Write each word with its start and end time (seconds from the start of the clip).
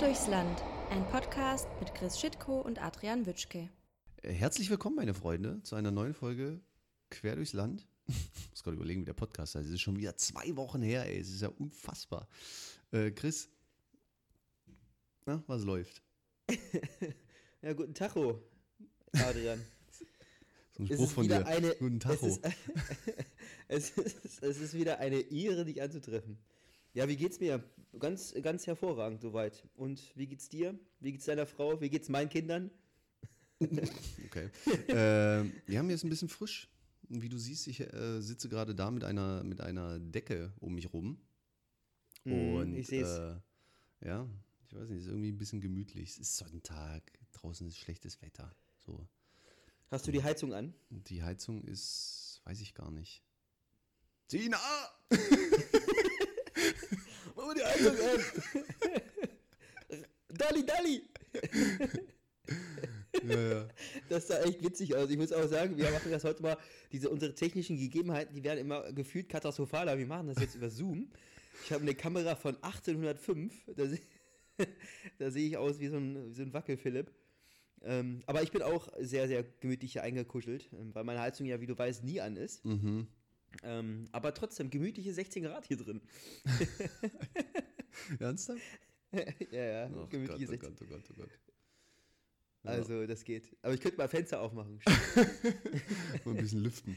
Quer 0.00 0.08
durchs 0.08 0.28
Land, 0.28 0.62
ein 0.90 1.06
Podcast 1.10 1.68
mit 1.78 1.94
Chris 1.94 2.18
Schitko 2.18 2.58
und 2.62 2.82
Adrian 2.82 3.26
Witschke. 3.26 3.68
Äh, 4.22 4.32
Herzlich 4.32 4.70
willkommen, 4.70 4.96
meine 4.96 5.12
Freunde, 5.12 5.62
zu 5.62 5.76
einer 5.76 5.90
neuen 5.90 6.14
Folge 6.14 6.58
Quer 7.10 7.36
durchs 7.36 7.52
Land. 7.52 7.86
Ich 8.06 8.14
muss 8.50 8.62
gerade 8.62 8.76
überlegen, 8.78 9.02
wie 9.02 9.04
der 9.04 9.12
Podcast 9.12 9.56
heißt. 9.56 9.66
Es 9.68 9.74
ist 9.74 9.82
schon 9.82 9.98
wieder 9.98 10.16
zwei 10.16 10.56
Wochen 10.56 10.80
her, 10.80 11.04
ey. 11.04 11.18
Es 11.18 11.28
ist 11.28 11.42
ja 11.42 11.48
unfassbar. 11.48 12.26
Äh, 12.92 13.10
Chris, 13.10 13.50
na, 15.26 15.42
was 15.46 15.64
läuft? 15.64 16.02
Ja, 17.60 17.74
guten 17.74 17.92
Tacho, 17.92 18.40
Adrian. 19.12 19.60
So 20.72 20.82
ein 20.82 20.86
Es 20.86 20.94
Spruch 20.94 21.04
ist 21.08 21.12
von 21.12 21.24
wieder 21.24 21.40
dir. 21.40 21.46
eine- 21.46 21.74
Guten 21.74 21.96
Es 21.96 22.02
Tacho. 22.02 22.26
ist, 22.26 22.40
es, 23.68 23.90
ist, 23.90 24.42
es 24.42 24.58
ist 24.60 24.72
wieder 24.72 24.98
eine 24.98 25.18
Ehre, 25.20 25.66
dich 25.66 25.82
anzutreffen. 25.82 26.38
Ja, 26.94 27.08
wie 27.08 27.16
geht's 27.16 27.40
mir? 27.40 27.62
Ganz, 27.98 28.34
ganz 28.42 28.66
hervorragend 28.66 29.20
soweit. 29.20 29.66
Und 29.74 30.00
wie 30.16 30.26
geht's 30.26 30.48
dir? 30.48 30.78
Wie 31.00 31.12
geht's 31.12 31.24
deiner 31.24 31.46
Frau? 31.46 31.80
Wie 31.80 31.90
geht's 31.90 32.08
meinen 32.08 32.28
Kindern? 32.28 32.70
Okay. 34.26 34.48
äh, 34.88 35.44
ja, 35.70 35.82
mir 35.82 35.92
ist 35.94 36.04
ein 36.04 36.08
bisschen 36.08 36.28
frisch. 36.30 36.68
Wie 37.08 37.28
du 37.28 37.36
siehst, 37.36 37.66
ich 37.66 37.80
äh, 37.80 38.20
sitze 38.22 38.48
gerade 38.48 38.74
da 38.74 38.90
mit 38.90 39.04
einer, 39.04 39.42
mit 39.42 39.60
einer 39.60 39.98
Decke 39.98 40.52
um 40.60 40.74
mich 40.76 40.92
rum. 40.94 41.20
Mm, 42.24 42.54
Und 42.54 42.74
ich 42.76 42.86
seh's. 42.86 43.08
Äh, 43.08 43.34
ja, 44.02 44.26
ich 44.66 44.74
weiß 44.74 44.88
nicht, 44.88 44.98
es 45.00 45.04
ist 45.04 45.08
irgendwie 45.10 45.32
ein 45.32 45.36
bisschen 45.36 45.60
gemütlich. 45.60 46.10
Es 46.10 46.18
ist 46.18 46.36
Sonntag, 46.38 47.02
draußen 47.32 47.66
ist 47.68 47.76
schlechtes 47.76 48.22
Wetter. 48.22 48.54
So. 48.78 49.06
Hast 49.90 50.06
du 50.06 50.12
die 50.12 50.22
Heizung 50.22 50.54
an? 50.54 50.72
Die 50.88 51.22
Heizung 51.22 51.62
ist, 51.64 52.40
weiß 52.44 52.60
ich 52.62 52.72
gar 52.72 52.90
nicht. 52.90 53.22
Tina! 54.28 54.58
Mal 57.50 57.54
die 57.54 57.64
Heizung 57.64 57.96
an! 59.90 60.04
Dolly, 60.38 60.64
Dolly! 60.66 61.02
Ja, 63.26 63.40
ja. 63.40 63.68
Das 64.08 64.28
sah 64.28 64.40
echt 64.42 64.62
witzig 64.62 64.94
aus. 64.94 65.10
Ich 65.10 65.16
muss 65.16 65.32
auch 65.32 65.46
sagen, 65.48 65.76
wir 65.76 65.90
machen 65.90 66.10
das 66.12 66.22
heute 66.24 66.42
mal, 66.42 66.56
diese, 66.92 67.10
unsere 67.10 67.34
technischen 67.34 67.76
Gegebenheiten, 67.76 68.34
die 68.36 68.44
werden 68.44 68.60
immer 68.60 68.92
gefühlt 68.92 69.28
katastrophaler. 69.28 69.98
Wir 69.98 70.06
machen 70.06 70.28
das 70.28 70.38
jetzt 70.40 70.54
über 70.54 70.70
Zoom. 70.70 71.10
Ich 71.64 71.72
habe 71.72 71.82
eine 71.82 71.94
Kamera 71.94 72.36
von 72.36 72.54
1805. 72.62 73.52
Da, 73.76 73.86
seh- 73.86 74.00
da 75.18 75.30
sehe 75.30 75.48
ich 75.48 75.56
aus 75.56 75.80
wie 75.80 75.88
so 75.88 75.96
ein, 75.96 76.30
wie 76.30 76.34
so 76.34 76.42
ein 76.42 76.52
Wackel-Philipp. 76.52 77.10
Ähm, 77.82 78.22
aber 78.26 78.42
ich 78.42 78.52
bin 78.52 78.62
auch 78.62 78.88
sehr, 79.00 79.26
sehr 79.26 79.42
gemütlich 79.60 79.92
hier 79.94 80.02
eingekuschelt, 80.04 80.68
ähm, 80.72 80.94
weil 80.94 81.02
meine 81.04 81.20
Heizung 81.20 81.46
ja, 81.46 81.60
wie 81.60 81.66
du 81.66 81.76
weißt, 81.76 82.04
nie 82.04 82.20
an 82.20 82.36
ist. 82.36 82.64
Mhm. 82.64 83.08
Ähm, 83.62 84.08
aber 84.12 84.32
trotzdem, 84.34 84.70
gemütliche 84.70 85.12
16 85.12 85.44
Grad 85.44 85.66
hier 85.66 85.76
drin. 85.76 86.00
Ernsthaft? 88.18 88.60
ja, 89.50 89.64
ja, 89.64 89.88
Gott, 89.88 90.10
gemütliche 90.10 90.44
oh 90.46 90.50
16 90.50 90.76
Gott, 90.76 90.82
oh 90.82 90.86
Gott, 90.86 91.04
oh 91.10 91.14
Gott. 91.16 91.30
Ja. 92.62 92.70
Also, 92.70 93.06
das 93.06 93.24
geht. 93.24 93.56
Aber 93.62 93.74
ich 93.74 93.80
könnte 93.80 93.96
mal 93.98 94.08
Fenster 94.08 94.40
aufmachen. 94.40 94.80
Mal 96.24 96.34
ein 96.34 96.36
bisschen 96.36 96.62
lüften. 96.62 96.96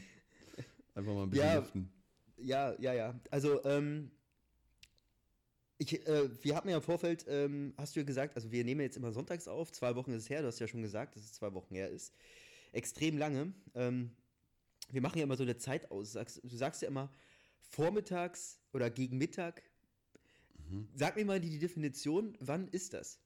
Einfach 0.94 1.14
mal 1.14 1.22
ein 1.24 1.30
bisschen 1.30 1.46
Ja. 1.46 1.58
lüften. 1.58 1.92
Ja, 2.36 2.74
ja, 2.78 2.92
ja. 2.92 3.20
Also, 3.30 3.64
ähm, 3.64 4.10
ich, 5.78 6.06
äh, 6.06 6.28
wir 6.44 6.54
hatten 6.54 6.68
ja 6.68 6.76
im 6.76 6.82
Vorfeld, 6.82 7.24
ähm, 7.28 7.72
hast 7.76 7.96
du 7.96 8.00
ja 8.00 8.06
gesagt, 8.06 8.36
also 8.36 8.52
wir 8.52 8.62
nehmen 8.62 8.82
jetzt 8.82 8.96
immer 8.96 9.10
sonntags 9.12 9.48
auf, 9.48 9.72
zwei 9.72 9.96
Wochen 9.96 10.12
ist 10.12 10.24
es 10.24 10.30
her, 10.30 10.42
du 10.42 10.48
hast 10.48 10.60
ja 10.60 10.68
schon 10.68 10.82
gesagt, 10.82 11.16
dass 11.16 11.24
es 11.24 11.32
zwei 11.32 11.52
Wochen 11.54 11.74
her 11.74 11.88
ist. 11.88 12.14
Extrem 12.72 13.16
lange. 13.16 13.52
Ähm, 13.74 14.10
wir 14.90 15.00
machen 15.00 15.18
ja 15.18 15.24
immer 15.24 15.36
so 15.36 15.42
eine 15.42 15.56
Zeit 15.56 15.90
aus. 15.90 16.12
Sagst, 16.12 16.40
du 16.44 16.56
sagst 16.56 16.82
ja 16.82 16.88
immer 16.88 17.12
vormittags 17.70 18.58
oder 18.72 18.90
gegen 18.90 19.18
Mittag. 19.18 19.62
Mhm. 20.68 20.88
Sag 20.94 21.16
mir 21.16 21.24
mal 21.24 21.40
die 21.40 21.58
Definition, 21.58 22.36
wann 22.40 22.68
ist 22.68 22.92
das? 22.94 23.18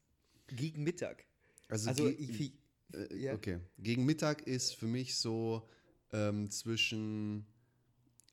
Gegen 0.48 0.82
Mittag. 0.84 1.24
Also, 1.68 1.88
Also, 1.90 2.04
ge- 2.04 2.14
ich, 2.14 2.52
äh, 2.94 3.16
ja. 3.16 3.34
okay. 3.34 3.60
Gegen 3.78 4.04
Mittag 4.06 4.46
ist 4.46 4.74
für 4.74 4.86
mich 4.86 5.16
so 5.16 5.68
ähm, 6.12 6.50
zwischen 6.50 7.46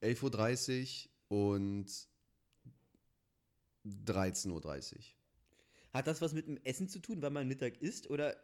11.30 0.02 1.10
Uhr 1.30 1.56
und 1.56 2.08
13.30 3.86 4.50
Uhr. 4.96 5.04
Hat 5.94 6.08
das 6.08 6.22
was 6.22 6.34
mit 6.34 6.48
dem 6.48 6.58
Essen 6.64 6.90
zu 6.90 7.00
tun, 7.00 7.22
wann 7.22 7.34
man 7.34 7.48
Mittag 7.48 7.82
isst? 7.82 8.10
Oder. 8.10 8.36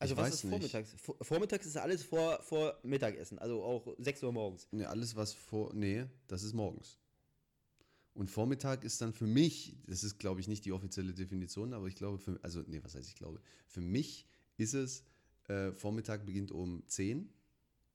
Also, 0.00 0.14
Ich 0.14 0.20
was 0.20 0.34
ist 0.34 0.40
vormittags? 0.42 0.94
Vor, 0.96 1.16
vormittags 1.22 1.66
ist 1.66 1.76
alles 1.76 2.04
vor, 2.04 2.40
vor 2.42 2.78
Mittagessen, 2.84 3.38
also 3.38 3.62
auch 3.62 3.94
6 3.98 4.22
Uhr 4.22 4.32
morgens. 4.32 4.68
Nee, 4.70 4.84
alles, 4.84 5.16
was 5.16 5.32
vor. 5.32 5.74
Nee, 5.74 6.06
das 6.28 6.42
ist 6.44 6.52
morgens. 6.54 6.98
Und 8.14 8.30
Vormittag 8.30 8.84
ist 8.84 9.00
dann 9.00 9.12
für 9.12 9.26
mich, 9.26 9.76
das 9.86 10.02
ist 10.04 10.18
glaube 10.18 10.40
ich 10.40 10.48
nicht 10.48 10.64
die 10.64 10.72
offizielle 10.72 11.12
Definition, 11.14 11.72
aber 11.72 11.86
ich 11.86 11.94
glaube, 11.96 12.18
für, 12.18 12.38
also, 12.42 12.62
nee, 12.66 12.80
was 12.82 12.94
heißt 12.94 13.08
ich 13.08 13.14
glaube? 13.16 13.40
Für 13.66 13.80
mich 13.80 14.26
ist 14.56 14.74
es, 14.74 15.04
äh, 15.48 15.72
Vormittag 15.72 16.26
beginnt 16.26 16.50
um 16.52 16.82
10, 16.86 17.32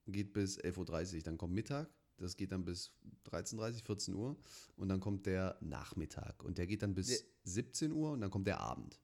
geht 0.08 0.34
bis 0.34 0.58
11.30 0.60 1.16
Uhr, 1.18 1.22
dann 1.24 1.38
kommt 1.38 1.54
Mittag, 1.54 1.90
das 2.18 2.38
geht 2.38 2.52
dann 2.54 2.64
bis 2.64 2.92
13.30 3.30 3.84
14 3.84 4.14
Uhr 4.14 4.38
und 4.78 4.88
dann 4.90 5.00
kommt 5.02 5.26
der 5.26 5.58
Nachmittag 5.62 6.42
und 6.44 6.58
der 6.58 6.68
geht 6.68 6.84
dann 6.84 6.94
bis 6.94 7.08
Der- 7.08 7.20
17 7.44 7.92
Uhr 7.92 8.12
und 8.12 8.22
dann 8.22 8.30
kommt 8.32 8.48
der 8.48 8.60
Abend. 8.62 9.00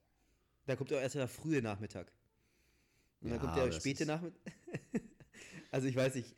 Da 0.68 0.76
kommt 0.78 0.94
auch 0.94 0.98
erst 1.00 1.16
der 1.16 1.28
frühe 1.28 1.62
Nachmittag. 1.62 2.14
Und 3.22 3.32
dann 3.32 3.40
Ja, 3.40 3.40
kommt 3.40 3.58
der 3.58 3.72
späte 3.72 4.06
Nachmittag. 4.06 4.40
also, 5.72 5.88
ich 5.88 5.96
weiß 5.96 6.16
nicht. 6.16 6.36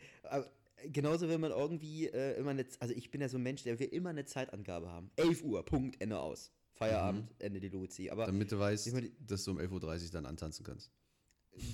Genauso, 0.91 1.29
wenn 1.29 1.41
man 1.41 1.51
irgendwie 1.51 2.07
äh, 2.07 2.37
immer 2.39 2.51
eine. 2.51 2.65
Also, 2.79 2.93
ich 2.95 3.11
bin 3.11 3.21
ja 3.21 3.29
so 3.29 3.37
ein 3.37 3.43
Mensch, 3.43 3.63
der 3.63 3.79
will 3.79 3.87
immer 3.87 4.09
eine 4.09 4.25
Zeitangabe 4.25 4.89
haben. 4.89 5.11
11 5.15 5.43
Uhr, 5.43 5.63
Punkt, 5.63 6.01
Ende 6.01 6.19
aus. 6.19 6.51
Feierabend, 6.73 7.29
Ende 7.37 7.59
die 7.59 7.69
Luzi. 7.69 8.09
Aber 8.09 8.25
Damit 8.25 8.51
du 8.51 8.57
weißt, 8.57 8.87
Ich 8.87 8.93
meine- 8.93 9.11
dass 9.19 9.43
du 9.43 9.51
um 9.51 9.59
11.30 9.59 10.05
Uhr 10.05 10.11
dann 10.13 10.25
antanzen 10.25 10.65
kannst. 10.65 10.89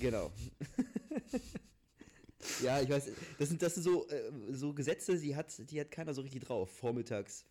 Genau. 0.00 0.30
ja, 2.62 2.80
ich 2.82 2.88
weiß, 2.90 3.10
das 3.38 3.48
sind, 3.48 3.62
das 3.62 3.74
sind 3.74 3.84
so, 3.84 4.06
äh, 4.08 4.30
so 4.50 4.74
Gesetze, 4.74 5.18
die 5.18 5.34
hat, 5.34 5.52
die 5.70 5.80
hat 5.80 5.90
keiner 5.90 6.12
so 6.14 6.20
richtig 6.22 6.44
drauf. 6.44 6.70
Vormittags 6.70 7.46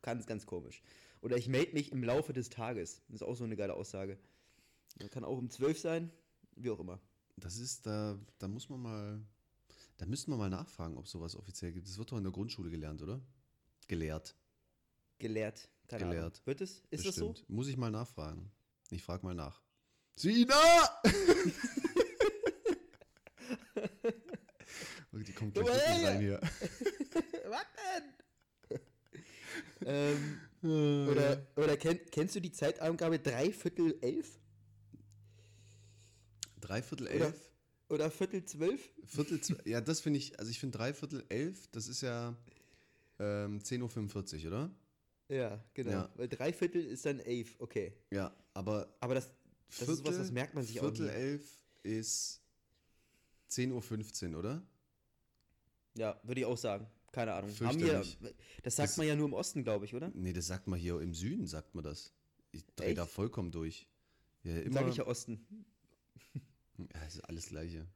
ganz, 0.00 0.26
ganz 0.26 0.46
komisch. 0.46 0.82
Oder 1.20 1.36
ich 1.36 1.48
melde 1.48 1.74
mich 1.74 1.92
im 1.92 2.02
Laufe 2.02 2.32
des 2.32 2.48
Tages. 2.48 3.02
Das 3.08 3.16
ist 3.16 3.22
auch 3.22 3.36
so 3.36 3.44
eine 3.44 3.56
geile 3.56 3.74
Aussage. 3.74 4.18
Man 4.98 5.10
kann 5.10 5.24
auch 5.24 5.36
um 5.36 5.50
12 5.50 5.78
sein, 5.78 6.10
wie 6.62 6.70
auch 6.70 6.80
immer. 6.80 7.00
Das 7.36 7.56
ist, 7.56 7.86
da, 7.86 8.18
da 8.38 8.48
muss 8.48 8.68
man 8.68 8.82
mal, 8.82 9.20
da 9.96 10.06
müssten 10.06 10.30
wir 10.30 10.36
mal 10.36 10.50
nachfragen, 10.50 10.98
ob 10.98 11.08
sowas 11.08 11.36
offiziell 11.36 11.72
gibt. 11.72 11.88
Das 11.88 11.96
wird 11.98 12.12
doch 12.12 12.18
in 12.18 12.24
der 12.24 12.32
Grundschule 12.32 12.70
gelernt, 12.70 13.02
oder? 13.02 13.20
Gelehrt. 13.88 14.36
Gelehrt. 15.18 15.68
Keine 15.88 16.04
Gelehrt. 16.04 16.34
Ahnung. 16.34 16.46
Wird 16.46 16.60
es? 16.60 16.82
Ist 16.90 17.06
das 17.06 17.14
so? 17.16 17.30
Bestimmt. 17.30 17.50
Muss 17.50 17.68
ich 17.68 17.76
mal 17.76 17.90
nachfragen. 17.90 18.50
Ich 18.90 19.02
frage 19.02 19.24
mal 19.24 19.34
nach. 19.34 19.62
Sina! 20.16 20.54
Die 25.12 25.32
kommt 25.32 25.54
gleich 25.54 25.66
her! 25.66 26.10
rein 26.10 26.20
hier. 26.20 26.40
Was 27.48 27.66
denn? 28.70 28.80
ähm, 29.86 31.08
oder 31.08 31.46
oder 31.56 31.76
kenn, 31.76 31.98
kennst 32.10 32.36
du 32.36 32.40
die 32.40 32.52
Zeitangabe 32.52 33.18
dreiviertel 33.18 33.98
elf? 34.00 34.38
Dreiviertel 36.60 37.06
Oder- 37.06 37.26
elf? 37.26 37.50
Oder 37.88 38.10
viertel 38.10 38.44
zwölf? 38.44 38.88
Viertel, 39.04 39.38
zw- 39.38 39.68
ja, 39.68 39.80
das 39.80 40.00
finde 40.00 40.18
ich, 40.18 40.38
also 40.38 40.48
ich 40.50 40.60
finde 40.60 40.78
dreiviertel 40.78 41.24
elf, 41.28 41.66
das 41.72 41.88
ist 41.88 42.02
ja 42.02 42.36
ähm, 43.18 43.58
10.45 43.58 44.42
Uhr, 44.42 44.46
oder? 44.48 44.70
Ja, 45.28 45.64
genau. 45.74 45.90
Ja. 45.90 46.10
Weil 46.14 46.28
dreiviertel 46.28 46.84
ist 46.84 47.04
dann 47.04 47.18
elf, 47.18 47.56
okay. 47.58 47.92
Ja, 48.12 48.32
aber 48.54 48.94
Aber 49.00 49.14
das, 49.16 49.32
das 49.78 49.88
ist 49.88 50.04
was, 50.06 50.16
das 50.18 50.30
merkt 50.30 50.54
man 50.54 50.62
sich 50.64 50.78
Viertel 50.78 51.08
auch 51.08 51.12
nie. 51.12 51.18
elf 51.18 51.50
ist 51.82 52.40
10.15 53.50 54.32
Uhr, 54.32 54.38
oder? 54.38 54.62
Ja, 55.96 56.20
würde 56.22 56.40
ich 56.42 56.46
auch 56.46 56.56
sagen. 56.58 56.86
Keine 57.12 57.32
Ahnung. 57.34 57.50
Haben 57.60 57.80
wir, 57.80 58.04
das 58.62 58.76
sagt 58.76 58.90
Das- 58.90 58.96
man 58.96 59.06
ja 59.08 59.16
nur 59.16 59.26
im 59.26 59.32
Osten, 59.34 59.64
glaube 59.64 59.84
ich, 59.84 59.94
oder? 59.96 60.12
Nee, 60.14 60.32
das 60.32 60.46
sagt 60.46 60.68
man 60.68 60.78
hier 60.78 61.00
im 61.00 61.12
Süden, 61.12 61.48
sagt 61.48 61.74
man 61.74 61.82
das. 61.82 62.12
Ich 62.52 62.64
drehe 62.76 62.94
da 62.94 63.04
vollkommen 63.04 63.50
durch. 63.50 63.88
Ja, 64.44 64.56
immer. 64.60 64.74
Sag 64.80 64.88
ich 64.88 64.96
ja 64.96 65.06
Osten. 65.08 65.44
Ja, 66.78 66.86
es 67.06 67.16
ist 67.16 67.20
alles 67.22 67.46
Gleiche. 67.48 67.86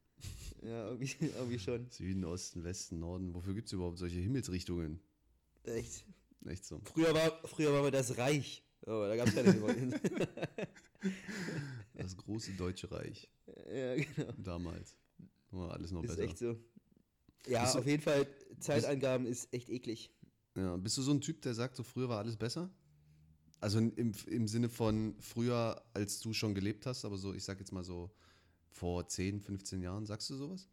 Ja, 0.61 0.89
irgendwie, 0.89 1.11
irgendwie 1.37 1.59
schon. 1.59 1.89
Süden, 1.89 2.23
Osten, 2.25 2.63
Westen, 2.63 2.99
Norden. 2.99 3.33
Wofür 3.33 3.53
gibt 3.53 3.67
es 3.67 3.73
überhaupt 3.73 3.97
solche 3.97 4.19
Himmelsrichtungen? 4.19 4.99
Echt. 5.63 6.05
Echt 6.45 6.65
so. 6.65 6.79
Früher 6.83 7.13
war, 7.13 7.39
früher 7.47 7.73
war 7.73 7.81
mal 7.81 7.91
das 7.91 8.17
Reich. 8.17 8.63
Aber 8.85 9.07
da 9.07 9.15
gab 9.15 9.27
es 9.27 9.35
keine 9.35 9.51
Himmel. 9.51 9.99
Das 11.93 12.15
große 12.17 12.53
Deutsche 12.53 12.91
Reich. 12.91 13.29
Ja, 13.71 13.95
genau. 13.95 14.31
Damals. 14.37 14.95
War 15.51 15.71
alles 15.71 15.91
noch 15.91 16.03
Ist 16.03 16.09
besser. 16.09 16.23
echt 16.23 16.37
so. 16.37 16.57
Ja, 17.47 17.61
Bist 17.63 17.75
du- 17.75 17.79
auf 17.79 17.85
jeden 17.87 18.01
Fall, 18.01 18.27
Zeitangaben 18.59 19.25
ist 19.27 19.53
echt 19.53 19.69
eklig. 19.69 20.11
Ja, 20.55 20.75
bist 20.77 20.97
du 20.97 21.01
so 21.03 21.11
ein 21.11 21.21
Typ, 21.21 21.41
der 21.41 21.53
sagt, 21.53 21.75
so 21.75 21.83
früher 21.83 22.09
war 22.09 22.19
alles 22.19 22.35
besser? 22.37 22.69
Also 23.61 23.79
im, 23.79 24.11
im 24.27 24.47
Sinne 24.47 24.69
von 24.69 25.15
früher, 25.19 25.83
als 25.93 26.19
du 26.19 26.33
schon 26.33 26.53
gelebt 26.53 26.85
hast, 26.85 27.05
aber 27.05 27.17
so, 27.17 27.33
ich 27.33 27.43
sag 27.43 27.59
jetzt 27.59 27.71
mal 27.71 27.83
so 27.83 28.11
vor 28.69 29.07
10, 29.07 29.41
15 29.41 29.81
Jahren, 29.81 30.05
sagst 30.05 30.29
du 30.29 30.35
sowas? 30.35 30.69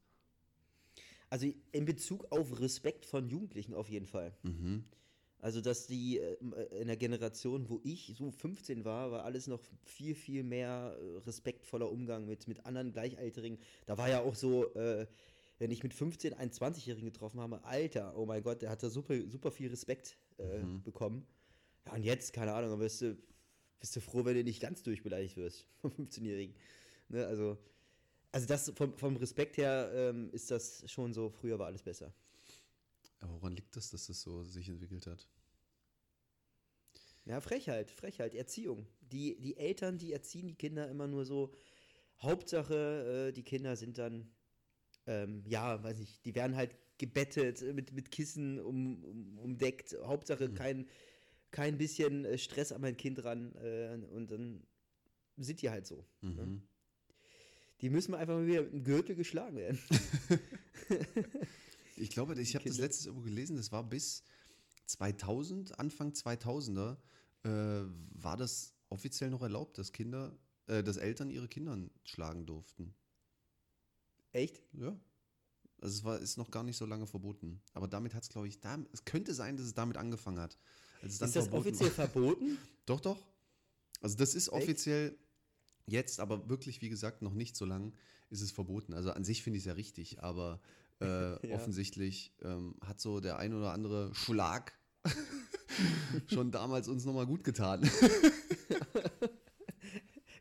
Also 1.31 1.47
in 1.71 1.85
Bezug 1.85 2.27
auf 2.31 2.61
Respekt 2.61 3.07
von 3.07 3.29
Jugendlichen 3.29 3.73
auf 3.75 3.89
jeden 3.89 4.07
Fall. 4.07 4.37
Mhm. 4.43 4.85
Also, 5.39 5.61
dass 5.61 5.87
die 5.89 6.19
äh, 6.19 6.37
in 6.81 6.87
der 6.87 6.97
Generation, 6.97 7.69
wo 7.69 7.81
ich 7.83 8.15
so 8.17 8.31
15 8.31 8.85
war, 8.85 9.11
war 9.11 9.25
alles 9.25 9.49
noch 9.49 9.61
viel, 9.85 10.15
viel 10.15 10.45
mehr 10.45 10.97
äh, 11.01 11.19
respektvoller 11.27 11.91
Umgang 11.91 12.27
mit, 12.27 12.47
mit 12.47 12.65
anderen 12.65 12.93
Gleichaltrigen. 12.93 13.59
Da 13.87 13.99
war 13.99 14.09
ja 14.09 14.21
auch 14.21 14.37
so, 14.37 14.73
äh, 14.75 15.07
wenn 15.59 15.71
ich 15.73 15.83
mit 15.83 15.95
15 15.95 16.35
einen 16.35 16.53
20-Jährigen 16.53 17.07
getroffen 17.07 17.41
habe, 17.41 17.65
Alter, 17.65 18.17
oh 18.17 18.25
mein 18.25 18.43
Gott, 18.43 18.63
der 18.63 18.71
hatte 18.71 18.89
super, 18.89 19.15
super 19.29 19.51
viel 19.51 19.69
Respekt 19.71 20.17
äh, 20.39 20.61
Mhm. 20.61 20.83
bekommen. 20.85 21.27
Ja, 21.87 21.93
und 21.95 22.03
jetzt, 22.03 22.33
keine 22.33 22.53
Ahnung, 22.53 22.71
dann 22.71 22.79
bist 22.79 23.01
du, 23.01 23.17
bist 23.81 23.97
du 23.97 24.01
froh, 24.01 24.25
wenn 24.25 24.35
du 24.35 24.45
nicht 24.45 24.61
ganz 24.61 24.83
durchbeleidigt 24.83 25.37
wirst 25.37 25.67
vom 25.81 25.91
15-Jährigen. 25.93 26.55
Ne, 27.09 27.27
also, 27.27 27.59
also 28.31 28.47
das 28.47 28.73
vom, 28.75 28.97
vom 28.97 29.17
Respekt 29.17 29.57
her 29.57 29.91
ähm, 29.95 30.31
ist 30.33 30.51
das 30.51 30.91
schon 30.91 31.13
so, 31.13 31.31
früher 31.31 31.59
war 31.59 31.67
alles 31.67 31.83
besser. 31.83 32.13
Aber 33.21 33.35
woran 33.35 33.55
liegt 33.55 33.77
das, 33.77 33.91
dass 33.91 34.07
das 34.07 34.21
so 34.21 34.45
sich 34.45 34.69
entwickelt 34.69 35.07
hat? 35.07 35.29
Ja, 37.25 37.41
Frechheit, 37.41 37.91
Frechheit, 37.91 38.35
Erziehung. 38.35 38.87
Die, 39.01 39.39
die 39.41 39.57
Eltern, 39.57 39.99
die 39.99 40.13
erziehen 40.13 40.49
die 40.49 40.57
Kinder 40.57 40.89
immer 40.89 41.07
nur 41.07 41.25
so. 41.25 41.55
Hauptsache, 42.21 43.29
äh, 43.29 43.33
die 43.33 43.45
Kinder 43.45 43.77
sind 43.77 43.99
dann, 43.99 44.29
ähm, 45.07 45.45
ja, 45.47 45.83
weiß 45.83 46.01
ich, 46.01 46.21
die 46.23 46.35
werden 46.35 46.57
halt 46.57 46.77
gebettet, 46.99 47.63
mit, 47.75 47.93
mit 47.93 48.11
Kissen 48.11 48.61
um, 48.61 49.05
um, 49.05 49.39
umdeckt. 49.39 49.97
Hauptsache 50.03 50.53
kein, 50.53 50.89
kein 51.53 51.79
bisschen 51.79 52.25
äh, 52.25 52.37
Stress 52.37 52.73
an 52.73 52.81
mein 52.81 52.97
Kind 52.97 53.23
ran. 53.25 53.55
Äh, 53.57 53.99
und 54.11 54.33
dann 54.33 54.67
sind 55.37 55.63
die 55.63 55.71
halt 55.71 55.87
so. 55.87 56.05
Ne? 56.21 56.47
Mhm. 56.47 56.63
Die 57.81 57.91
müssen 57.91 58.15
einfach 58.15 58.35
mal 58.35 58.47
wieder 58.47 58.63
mit 58.63 58.73
dem 58.73 58.85
Gürtel 58.85 59.15
geschlagen 59.15 59.57
werden. 59.57 59.79
Ich 61.97 62.11
glaube, 62.11 62.41
ich 62.41 62.55
habe 62.55 62.69
das 62.69 62.79
letztes 62.79 63.07
irgendwo 63.07 63.25
gelesen, 63.25 63.57
das 63.57 63.71
war 63.71 63.85
bis 63.85 64.25
2000, 64.87 65.79
Anfang 65.79 66.11
2000er, 66.11 66.97
äh, 67.45 67.85
war 68.15 68.37
das 68.37 68.75
offiziell 68.89 69.31
noch 69.31 69.43
erlaubt, 69.43 69.79
dass 69.79 69.93
Kinder, 69.93 70.37
äh, 70.67 70.83
dass 70.83 70.97
Eltern 70.97 71.31
ihre 71.31 71.49
Kinder 71.49 71.79
schlagen 72.05 72.47
durften. 72.47 72.95
Echt? 74.33 74.63
Ja. 74.73 74.99
Also 75.81 75.97
es 75.97 76.05
war, 76.05 76.19
ist 76.19 76.39
noch 76.39 76.51
gar 76.51 76.63
nicht 76.63 76.77
so 76.77 76.87
lange 76.87 77.07
verboten. 77.07 77.61
Aber 77.73 77.89
damit 77.89 78.15
hat 78.15 78.23
es, 78.23 78.29
glaube 78.29 78.49
ich, 78.49 78.61
da, 78.61 78.79
es 78.93 79.05
könnte 79.05 79.35
sein, 79.35 79.57
dass 79.57 79.67
es 79.67 79.75
damit 79.75 79.97
angefangen 79.97 80.41
hat. 80.41 80.59
Als 81.03 81.13
es 81.15 81.19
dann 81.19 81.29
Ist 81.29 81.37
das 81.37 81.45
verboten 81.45 81.61
offiziell 81.69 81.91
verboten? 81.91 82.59
Doch, 82.87 83.01
doch. 83.01 83.19
Also 84.01 84.17
das 84.17 84.35
ist 84.35 84.49
Echt? 84.49 84.57
offiziell 84.63 85.17
jetzt, 85.87 86.19
aber 86.19 86.49
wirklich, 86.49 86.81
wie 86.83 86.89
gesagt, 86.89 87.23
noch 87.23 87.35
nicht 87.35 87.55
so 87.57 87.65
lang 87.65 87.93
ist 88.31 88.41
es 88.41 88.51
verboten. 88.51 88.93
Also 88.95 89.11
an 89.13 89.23
sich 89.25 89.43
finde 89.45 89.59
ich 89.59 89.63
es 89.63 89.67
ja 89.67 89.75
richtig, 89.75 90.21
aber 90.23 90.61
äh, 91.01 91.05
Ja. 91.49 91.55
offensichtlich 91.55 92.33
ähm, 92.43 92.75
hat 92.85 93.01
so 93.01 93.21
der 93.21 93.39
ein 93.39 93.55
oder 93.55 93.73
andere 93.73 94.13
Schlag 94.15 94.73
schon 96.27 96.51
damals 96.51 96.89
uns 96.89 97.05
nochmal 97.05 97.27
gut 97.27 97.45
getan. 97.45 97.89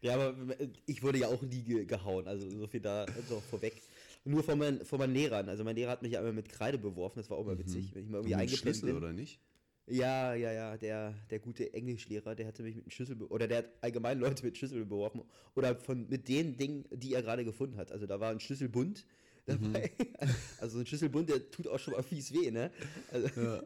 Ja, 0.02 0.16
aber 0.16 0.60
äh, 0.60 0.70
ich 0.88 1.04
wurde 1.04 1.20
ja 1.20 1.28
auch 1.28 1.42
nie 1.44 1.62
ge 1.62 1.86
gehauen, 1.86 2.28
also 2.28 2.50
so 2.50 2.68
viel 2.68 2.82
da 2.82 3.04
also 3.06 3.42
vorweg. 3.50 3.82
Nur 4.24 4.44
von, 4.44 4.58
meinen 4.58 4.86
von 4.86 5.00
meinen 5.00 5.14
Lehrern. 5.14 5.50
Also 5.50 5.64
mein 5.64 5.76
Lehrer 5.76 5.92
hat 5.92 6.02
mich 6.02 6.12
ja 6.12 6.22
immer 6.22 6.32
mit 6.34 6.50
Kreide 6.50 6.78
beworfen, 6.78 7.20
das 7.20 7.30
war 7.30 7.38
auch 7.38 7.46
mal 7.46 7.58
witzig, 7.58 7.94
wenn 7.94 8.04
ich 8.04 8.10
mal 8.10 8.22
irgendwie 8.28 8.56
Schlüssel, 8.56 8.88
bin. 8.90 8.98
oder 8.98 9.14
nicht? 9.14 9.40
Ja, 9.92 10.34
ja, 10.34 10.52
ja, 10.52 10.78
der, 10.78 11.14
der 11.30 11.40
gute 11.40 11.74
Englischlehrer, 11.74 12.34
der 12.34 12.48
hatte 12.48 12.64
mich 12.64 12.76
mit 12.76 12.86
einem 12.86 12.92
Schlüssel, 12.92 13.22
oder 13.24 13.48
der 13.48 13.60
hat 13.60 13.66
allgemein 13.82 14.20
Leute 14.20 14.46
mit 14.46 14.58
Schlüssel 14.58 14.86
beworfen. 14.86 15.24
Oder 15.56 15.76
von, 15.76 16.08
mit 16.08 16.28
den 16.28 16.56
Dingen, 16.58 16.86
die 16.92 17.14
er 17.14 17.22
gerade 17.22 17.44
gefunden 17.44 17.78
hat. 17.78 17.92
Also 17.92 18.06
da 18.06 18.20
war 18.20 18.32
ein 18.32 18.40
Schlüsselbund 18.40 19.06
dabei. 19.46 19.92
Also 20.60 20.80
ein 20.80 20.86
Schlüsselbund, 20.86 21.30
der 21.30 21.50
tut 21.52 21.68
auch 21.68 21.80
schon 21.80 21.94
mal 21.94 22.04
fies 22.04 22.32
weh, 22.32 22.52
ne? 22.52 22.72
Also, 23.12 23.42
Ja. 23.42 23.64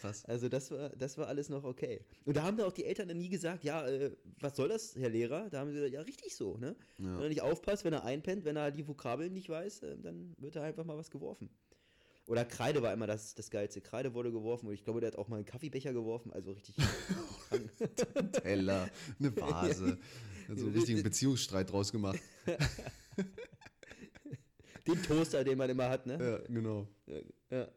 Krass. 0.00 0.24
also 0.26 0.48
das 0.48 0.70
war, 0.70 0.88
das 0.90 1.18
war 1.18 1.28
alles 1.28 1.48
noch 1.48 1.64
okay. 1.64 2.00
Und 2.24 2.36
da 2.36 2.42
haben 2.42 2.56
da 2.56 2.66
auch 2.66 2.72
die 2.72 2.84
Eltern 2.84 3.08
dann 3.08 3.18
nie 3.18 3.28
gesagt, 3.28 3.64
ja, 3.64 3.86
äh, 3.86 4.10
was 4.40 4.56
soll 4.56 4.68
das, 4.68 4.96
Herr 4.96 5.10
Lehrer? 5.10 5.50
Da 5.50 5.60
haben 5.60 5.68
sie 5.68 5.74
gesagt, 5.74 5.92
ja, 5.92 6.00
richtig 6.00 6.34
so, 6.34 6.56
ne? 6.56 6.76
Ja. 6.98 7.16
Wenn 7.16 7.22
er 7.22 7.28
nicht 7.28 7.42
aufpasst, 7.42 7.84
wenn 7.84 7.92
er 7.92 8.04
einpennt, 8.04 8.44
wenn 8.44 8.56
er 8.56 8.70
die 8.70 8.86
Vokabeln 8.86 9.32
nicht 9.32 9.48
weiß, 9.48 9.82
äh, 9.82 9.96
dann 9.98 10.34
wird 10.38 10.56
er 10.56 10.62
einfach 10.62 10.84
mal 10.84 10.96
was 10.96 11.10
geworfen. 11.10 11.50
Oder 12.26 12.44
Kreide 12.44 12.82
war 12.82 12.92
immer 12.92 13.06
das, 13.06 13.34
das 13.34 13.50
Geilste. 13.50 13.80
Kreide 13.80 14.14
wurde 14.14 14.30
geworfen 14.30 14.68
und 14.68 14.74
ich 14.74 14.84
glaube, 14.84 15.00
der 15.00 15.08
hat 15.08 15.18
auch 15.18 15.28
mal 15.28 15.36
einen 15.36 15.44
Kaffeebecher 15.44 15.92
geworfen, 15.92 16.32
also 16.32 16.52
richtig 16.52 16.76
krank. 16.76 17.70
Teller, 18.42 18.88
eine 19.18 19.36
Vase. 19.36 19.98
Hat 20.48 20.58
so 20.58 20.66
einen 20.66 20.74
richtigen 20.74 21.02
Beziehungsstreit 21.02 21.70
draus 21.70 21.90
gemacht. 21.92 22.20
Den 24.86 25.00
Toaster, 25.02 25.44
den 25.44 25.58
man 25.58 25.70
immer 25.70 25.88
hat, 25.88 26.06
ne? 26.06 26.18
Ja, 26.20 26.38
genau. 26.48 26.88
Ja. 27.06 27.20
Ja, 27.50 27.68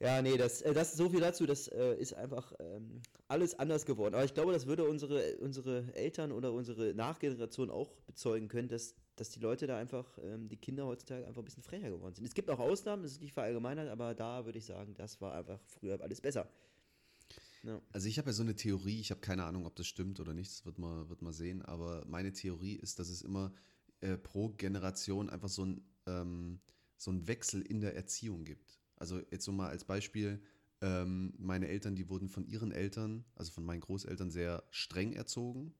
nee, 0.00 0.36
das, 0.36 0.62
äh, 0.62 0.72
das 0.72 0.96
so 0.96 1.10
viel 1.10 1.20
dazu, 1.20 1.44
das 1.44 1.68
äh, 1.68 1.94
ist 1.96 2.14
einfach 2.14 2.52
ähm, 2.60 3.02
alles 3.26 3.58
anders 3.58 3.84
geworden. 3.84 4.14
Aber 4.14 4.24
ich 4.24 4.34
glaube, 4.34 4.52
das 4.52 4.66
würde 4.66 4.88
unsere, 4.88 5.36
unsere 5.38 5.92
Eltern 5.94 6.30
oder 6.30 6.52
unsere 6.52 6.94
Nachgeneration 6.94 7.70
auch 7.70 7.90
bezeugen 8.06 8.48
können, 8.48 8.68
dass, 8.68 8.94
dass 9.16 9.30
die 9.30 9.40
Leute 9.40 9.66
da 9.66 9.76
einfach, 9.76 10.06
ähm, 10.22 10.48
die 10.48 10.56
Kinder 10.56 10.86
heutzutage 10.86 11.26
einfach 11.26 11.42
ein 11.42 11.44
bisschen 11.44 11.64
frecher 11.64 11.90
geworden 11.90 12.14
sind. 12.14 12.24
Es 12.24 12.34
gibt 12.34 12.48
auch 12.48 12.60
Ausnahmen, 12.60 13.02
das 13.02 13.12
ist 13.12 13.20
nicht 13.20 13.32
verallgemeinert, 13.32 13.88
aber 13.88 14.14
da 14.14 14.44
würde 14.44 14.58
ich 14.58 14.66
sagen, 14.66 14.94
das 14.94 15.20
war 15.20 15.34
einfach 15.34 15.60
früher 15.66 16.00
alles 16.00 16.20
besser. 16.20 16.48
Ja. 17.64 17.82
Also 17.92 18.08
ich 18.08 18.18
habe 18.18 18.28
ja 18.28 18.32
so 18.32 18.44
eine 18.44 18.54
Theorie, 18.54 19.00
ich 19.00 19.10
habe 19.10 19.20
keine 19.20 19.44
Ahnung, 19.44 19.66
ob 19.66 19.74
das 19.74 19.88
stimmt 19.88 20.20
oder 20.20 20.32
nicht, 20.32 20.50
das 20.50 20.64
wird 20.64 20.78
man, 20.78 21.08
wird 21.08 21.22
man 21.22 21.32
sehen, 21.32 21.62
aber 21.62 22.04
meine 22.06 22.32
Theorie 22.32 22.74
ist, 22.74 23.00
dass 23.00 23.08
es 23.08 23.22
immer 23.22 23.52
äh, 24.00 24.16
pro 24.16 24.50
Generation 24.50 25.28
einfach 25.28 25.48
so 25.48 25.64
ein, 25.64 25.82
ähm, 26.06 26.60
so 26.96 27.10
ein 27.10 27.26
Wechsel 27.26 27.62
in 27.62 27.80
der 27.80 27.96
Erziehung 27.96 28.44
gibt. 28.44 28.77
Also 28.98 29.20
jetzt 29.30 29.44
so 29.44 29.52
mal 29.52 29.68
als 29.68 29.84
Beispiel, 29.84 30.40
ähm, 30.80 31.34
meine 31.38 31.68
Eltern, 31.68 31.96
die 31.96 32.08
wurden 32.08 32.28
von 32.28 32.46
ihren 32.46 32.72
Eltern, 32.72 33.24
also 33.34 33.52
von 33.52 33.64
meinen 33.64 33.80
Großeltern, 33.80 34.30
sehr 34.30 34.62
streng 34.70 35.12
erzogen. 35.12 35.74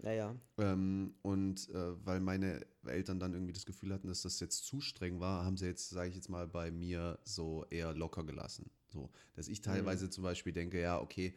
Naja, 0.00 0.36
Ähm, 0.58 1.14
und 1.22 1.68
äh, 1.70 2.06
weil 2.06 2.20
meine 2.20 2.64
Eltern 2.84 3.18
dann 3.18 3.34
irgendwie 3.34 3.52
das 3.52 3.66
Gefühl 3.66 3.92
hatten, 3.92 4.06
dass 4.06 4.22
das 4.22 4.38
jetzt 4.38 4.64
zu 4.64 4.80
streng 4.80 5.18
war, 5.18 5.44
haben 5.44 5.56
sie 5.56 5.66
jetzt, 5.66 5.90
sage 5.90 6.08
ich 6.08 6.14
jetzt 6.14 6.28
mal, 6.28 6.46
bei 6.46 6.70
mir 6.70 7.18
so 7.24 7.64
eher 7.70 7.94
locker 7.94 8.22
gelassen. 8.22 8.70
So, 8.90 9.10
dass 9.34 9.48
ich 9.48 9.60
teilweise 9.60 10.08
zum 10.08 10.22
Beispiel 10.22 10.52
denke, 10.52 10.80
ja, 10.80 11.00
okay, 11.00 11.34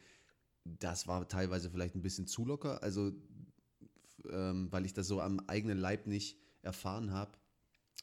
das 0.64 1.08
war 1.08 1.28
teilweise 1.28 1.72
vielleicht 1.72 1.96
ein 1.96 2.04
bisschen 2.04 2.28
zu 2.28 2.46
locker, 2.46 2.84
also 2.84 3.12
ähm, 4.30 4.72
weil 4.72 4.86
ich 4.86 4.94
das 4.94 5.08
so 5.08 5.22
am 5.22 5.40
eigenen 5.48 5.80
Leib 5.80 6.06
nicht 6.06 6.38
erfahren 6.62 7.12
habe, 7.12 7.32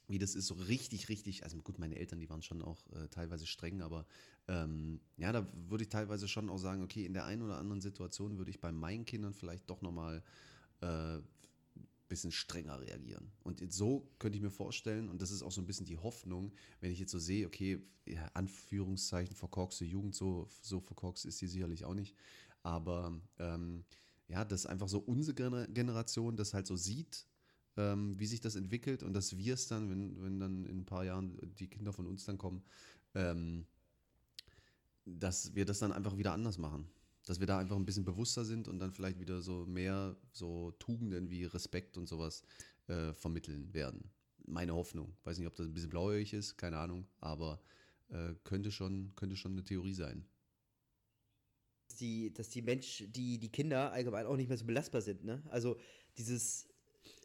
wie 0.07 0.19
das 0.19 0.35
ist, 0.35 0.47
so 0.47 0.55
richtig, 0.55 1.09
richtig, 1.09 1.45
also 1.45 1.59
gut, 1.59 1.78
meine 1.78 1.97
Eltern, 1.97 2.19
die 2.21 2.31
waren 2.31 2.43
schon 2.43 2.62
auch 2.62 2.78
äh, 2.93 3.09
teilweise 3.09 3.47
streng, 3.47 3.83
aber 3.83 4.07
ähm, 4.47 5.00
ja, 5.17 5.33
da 5.33 5.47
würde 5.69 5.85
ich 5.85 5.90
teilweise 5.90 6.28
schon 6.28 6.49
auch 6.49 6.59
sagen, 6.59 6.83
okay, 6.83 7.05
in 7.05 7.12
der 7.12 7.25
einen 7.26 7.43
oder 7.43 7.59
anderen 7.59 7.81
Situation 7.81 8.38
würde 8.38 8.50
ich 8.50 8.61
bei 8.61 8.73
meinen 8.73 9.05
Kindern 9.05 9.35
vielleicht 9.35 9.69
doch 9.69 9.83
nochmal 9.83 10.23
äh, 10.81 11.19
bisschen 12.09 12.33
strenger 12.33 12.81
reagieren. 12.81 13.31
Und 13.45 13.61
so 13.73 14.09
könnte 14.19 14.37
ich 14.38 14.43
mir 14.43 14.50
vorstellen, 14.50 15.09
und 15.09 15.21
das 15.21 15.31
ist 15.31 15.43
auch 15.43 15.52
so 15.52 15.61
ein 15.61 15.67
bisschen 15.67 15.87
die 15.87 15.99
Hoffnung, 15.99 16.52
wenn 16.81 16.90
ich 16.90 16.99
jetzt 16.99 17.12
so 17.12 17.19
sehe, 17.19 17.47
okay, 17.47 17.81
ja, 18.07 18.31
Anführungszeichen 18.35 19.37
verkorkste 19.37 19.85
Jugend, 19.85 20.14
so, 20.14 20.49
so 20.62 20.81
verkorkst 20.81 21.26
ist 21.26 21.40
die 21.40 21.47
sicherlich 21.47 21.85
auch 21.85 21.95
nicht, 21.95 22.17
aber 22.62 23.21
ähm, 23.38 23.85
ja, 24.28 24.45
dass 24.45 24.67
einfach 24.67 24.88
so 24.88 24.99
unsere 25.00 25.37
Gener- 25.37 25.69
Generation 25.69 26.37
das 26.37 26.55
halt 26.55 26.67
so 26.67 26.76
sieht, 26.76 27.26
ähm, 27.79 28.19
wie 28.19 28.27
sich 28.27 28.41
das 28.41 28.57
entwickelt 28.57 29.03
und 29.03 29.15
dass 29.15 29.39
wir 29.39 29.55
es 29.55 29.69
dann, 29.69 29.89
wenn, 29.89 30.23
wenn 30.23 30.41
dann 30.41 30.67
in 30.67 30.81
ein 30.81 30.85
paar 30.85 31.05
Jahren 31.05 31.39
die 31.59 31.69
Kinder 31.69 31.93
von 31.93 32.07
uns 32.07 32.25
dann 32.25 32.37
kommen, 32.37 32.63
ähm, 33.15 33.67
dass 35.07 35.55
wir 35.55 35.65
das 35.65 35.79
dann 35.79 35.93
einfach 35.93 36.19
wieder 36.19 36.33
anders 36.33 36.59
machen. 36.59 36.91
Dass 37.27 37.41
wir 37.41 37.47
da 37.47 37.59
einfach 37.59 37.77
ein 37.77 37.85
bisschen 37.87 38.05
bewusster 38.05 38.45
sind 38.45 38.69
und 38.69 38.79
dann 38.81 38.93
vielleicht 38.93 39.21
wieder 39.21 39.43
so 39.43 39.65
mehr 39.67 40.17
so 40.33 40.73
Tugenden 40.73 41.31
wie 41.31 41.45
Respekt 41.45 41.97
und 41.97 42.09
sowas 42.09 42.43
äh, 42.89 43.13
vermitteln 43.13 43.73
werden. 43.73 44.11
Meine 44.47 44.75
Hoffnung. 44.75 45.17
Weiß 45.25 45.39
nicht, 45.39 45.47
ob 45.47 45.55
das 45.55 45.67
ein 45.67 45.75
bisschen 45.75 45.91
blauäugig 45.91 46.33
ist, 46.33 46.57
keine 46.57 46.79
Ahnung, 46.79 47.07
aber 47.21 47.61
äh, 48.09 48.35
könnte, 48.45 48.73
schon, 48.73 49.13
könnte 49.15 49.37
schon 49.37 49.53
eine 49.53 49.65
Theorie 49.65 49.95
sein. 49.95 50.27
die, 52.01 52.33
dass 52.33 52.49
die 52.49 52.63
Mensch, 52.63 53.05
die, 53.09 53.39
die 53.39 53.51
Kinder 53.51 53.93
allgemein 53.93 54.27
auch 54.27 54.37
nicht 54.37 54.49
mehr 54.49 54.59
so 54.59 54.65
belastbar 54.65 55.01
sind, 55.03 55.25
ne? 55.25 55.43
Also 55.49 55.79
dieses, 56.17 56.68